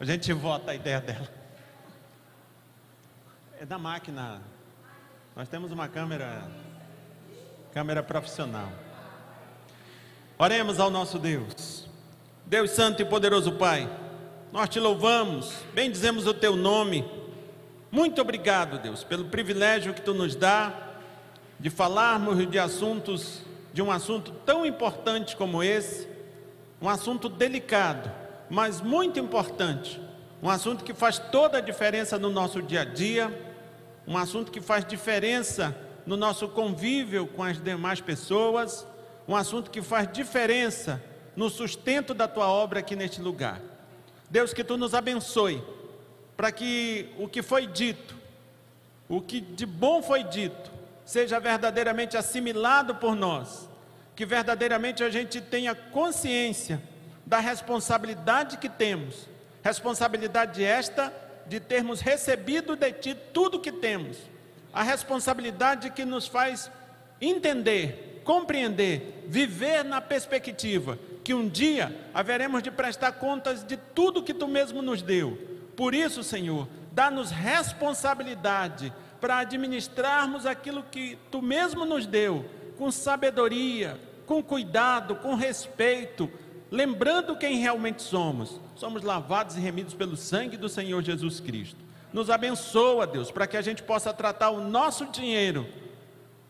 a 0.00 0.04
gente 0.04 0.32
vota 0.32 0.72
a 0.72 0.74
ideia 0.74 1.00
dela. 1.00 1.28
É 3.60 3.64
da 3.64 3.78
máquina. 3.78 4.42
Nós 5.36 5.48
temos 5.48 5.70
uma 5.70 5.86
câmera, 5.86 6.42
câmera 7.72 8.02
profissional. 8.02 8.68
Oremos 10.40 10.78
ao 10.78 10.88
nosso 10.88 11.18
Deus. 11.18 11.84
Deus 12.46 12.70
Santo 12.70 13.02
e 13.02 13.04
poderoso 13.04 13.50
Pai, 13.50 13.90
nós 14.52 14.68
te 14.68 14.78
louvamos, 14.78 15.52
bendizemos 15.74 16.28
o 16.28 16.32
teu 16.32 16.54
nome. 16.54 17.04
Muito 17.90 18.20
obrigado, 18.20 18.78
Deus, 18.78 19.02
pelo 19.02 19.24
privilégio 19.24 19.92
que 19.92 20.00
tu 20.00 20.14
nos 20.14 20.36
dá 20.36 20.72
de 21.58 21.68
falarmos 21.70 22.48
de 22.48 22.56
assuntos, 22.56 23.40
de 23.72 23.82
um 23.82 23.90
assunto 23.90 24.30
tão 24.46 24.64
importante 24.64 25.36
como 25.36 25.60
esse, 25.60 26.08
um 26.80 26.88
assunto 26.88 27.28
delicado, 27.28 28.08
mas 28.48 28.80
muito 28.80 29.18
importante, 29.18 30.00
um 30.40 30.48
assunto 30.48 30.84
que 30.84 30.94
faz 30.94 31.18
toda 31.18 31.58
a 31.58 31.60
diferença 31.60 32.16
no 32.16 32.30
nosso 32.30 32.62
dia 32.62 32.82
a 32.82 32.84
dia, 32.84 33.56
um 34.06 34.16
assunto 34.16 34.52
que 34.52 34.60
faz 34.60 34.84
diferença 34.84 35.76
no 36.06 36.16
nosso 36.16 36.46
convívio 36.46 37.26
com 37.26 37.42
as 37.42 37.60
demais 37.60 38.00
pessoas 38.00 38.86
um 39.28 39.36
assunto 39.36 39.70
que 39.70 39.82
faz 39.82 40.10
diferença 40.10 41.02
no 41.36 41.50
sustento 41.50 42.14
da 42.14 42.26
tua 42.26 42.48
obra 42.48 42.80
aqui 42.80 42.96
neste 42.96 43.20
lugar. 43.20 43.60
Deus, 44.30 44.54
que 44.54 44.64
tu 44.64 44.78
nos 44.78 44.94
abençoe, 44.94 45.62
para 46.34 46.50
que 46.50 47.10
o 47.18 47.28
que 47.28 47.42
foi 47.42 47.66
dito, 47.66 48.16
o 49.06 49.20
que 49.20 49.40
de 49.42 49.66
bom 49.66 50.02
foi 50.02 50.24
dito, 50.24 50.70
seja 51.04 51.38
verdadeiramente 51.38 52.16
assimilado 52.16 52.94
por 52.94 53.14
nós, 53.14 53.68
que 54.16 54.24
verdadeiramente 54.24 55.04
a 55.04 55.10
gente 55.10 55.42
tenha 55.42 55.74
consciência 55.74 56.82
da 57.26 57.38
responsabilidade 57.38 58.56
que 58.56 58.68
temos, 58.68 59.28
responsabilidade 59.62 60.64
esta 60.64 61.12
de 61.46 61.60
termos 61.60 62.00
recebido 62.00 62.76
de 62.76 62.92
ti 62.92 63.14
tudo 63.14 63.60
que 63.60 63.72
temos, 63.72 64.16
a 64.72 64.82
responsabilidade 64.82 65.90
que 65.90 66.04
nos 66.04 66.26
faz 66.26 66.70
entender 67.20 68.07
compreender, 68.28 69.24
viver 69.26 69.82
na 69.82 70.02
perspectiva 70.02 70.98
que 71.24 71.32
um 71.32 71.48
dia 71.48 71.98
haveremos 72.12 72.62
de 72.62 72.70
prestar 72.70 73.12
contas 73.12 73.64
de 73.64 73.78
tudo 73.78 74.22
que 74.22 74.34
tu 74.34 74.46
mesmo 74.46 74.82
nos 74.82 75.00
deu. 75.00 75.38
Por 75.74 75.94
isso, 75.94 76.22
Senhor, 76.22 76.68
dá-nos 76.92 77.30
responsabilidade 77.30 78.92
para 79.18 79.38
administrarmos 79.38 80.44
aquilo 80.44 80.82
que 80.82 81.16
tu 81.30 81.40
mesmo 81.40 81.86
nos 81.86 82.06
deu, 82.06 82.44
com 82.76 82.90
sabedoria, 82.90 83.98
com 84.26 84.42
cuidado, 84.42 85.16
com 85.16 85.34
respeito, 85.34 86.30
lembrando 86.70 87.34
quem 87.34 87.56
realmente 87.56 88.02
somos. 88.02 88.60
Somos 88.76 89.02
lavados 89.02 89.56
e 89.56 89.60
remidos 89.60 89.94
pelo 89.94 90.18
sangue 90.18 90.58
do 90.58 90.68
Senhor 90.68 91.02
Jesus 91.02 91.40
Cristo. 91.40 91.82
Nos 92.12 92.28
abençoa, 92.28 93.06
Deus, 93.06 93.30
para 93.30 93.46
que 93.46 93.56
a 93.56 93.62
gente 93.62 93.82
possa 93.82 94.12
tratar 94.12 94.50
o 94.50 94.60
nosso 94.60 95.06
dinheiro 95.06 95.66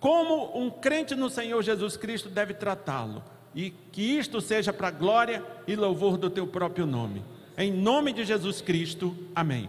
como 0.00 0.56
um 0.58 0.70
crente 0.70 1.14
no 1.14 1.28
Senhor 1.28 1.62
Jesus 1.62 1.96
Cristo 1.96 2.28
deve 2.28 2.54
tratá-lo. 2.54 3.22
E 3.54 3.70
que 3.70 4.02
isto 4.02 4.40
seja 4.40 4.72
para 4.72 4.88
a 4.88 4.92
glória 4.92 5.44
e 5.66 5.74
louvor 5.74 6.16
do 6.16 6.30
teu 6.30 6.46
próprio 6.46 6.86
nome. 6.86 7.24
Em 7.56 7.72
nome 7.72 8.12
de 8.12 8.24
Jesus 8.24 8.60
Cristo, 8.60 9.16
amém. 9.34 9.68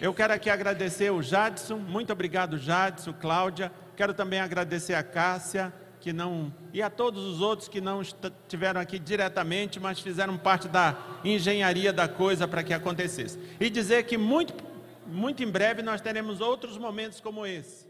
Eu 0.00 0.12
quero 0.12 0.32
aqui 0.32 0.50
agradecer 0.50 1.10
o 1.10 1.22
Jadson, 1.22 1.76
muito 1.76 2.12
obrigado, 2.12 2.58
Jadson, 2.58 3.12
Cláudia. 3.12 3.70
Quero 3.96 4.12
também 4.12 4.40
agradecer 4.40 4.94
a 4.94 5.02
Cássia, 5.02 5.72
que 6.00 6.12
não, 6.12 6.52
e 6.72 6.82
a 6.82 6.90
todos 6.90 7.24
os 7.24 7.40
outros 7.40 7.68
que 7.68 7.80
não 7.80 8.02
estiveram 8.02 8.80
aqui 8.80 8.98
diretamente, 8.98 9.78
mas 9.78 10.00
fizeram 10.00 10.36
parte 10.36 10.68
da 10.68 10.98
engenharia 11.24 11.92
da 11.92 12.08
coisa 12.08 12.48
para 12.48 12.62
que 12.62 12.74
acontecesse. 12.74 13.38
E 13.60 13.70
dizer 13.70 14.02
que 14.02 14.18
muito, 14.18 14.52
muito 15.06 15.42
em 15.42 15.50
breve 15.50 15.80
nós 15.80 16.00
teremos 16.00 16.40
outros 16.40 16.76
momentos 16.76 17.20
como 17.20 17.46
esse 17.46 17.85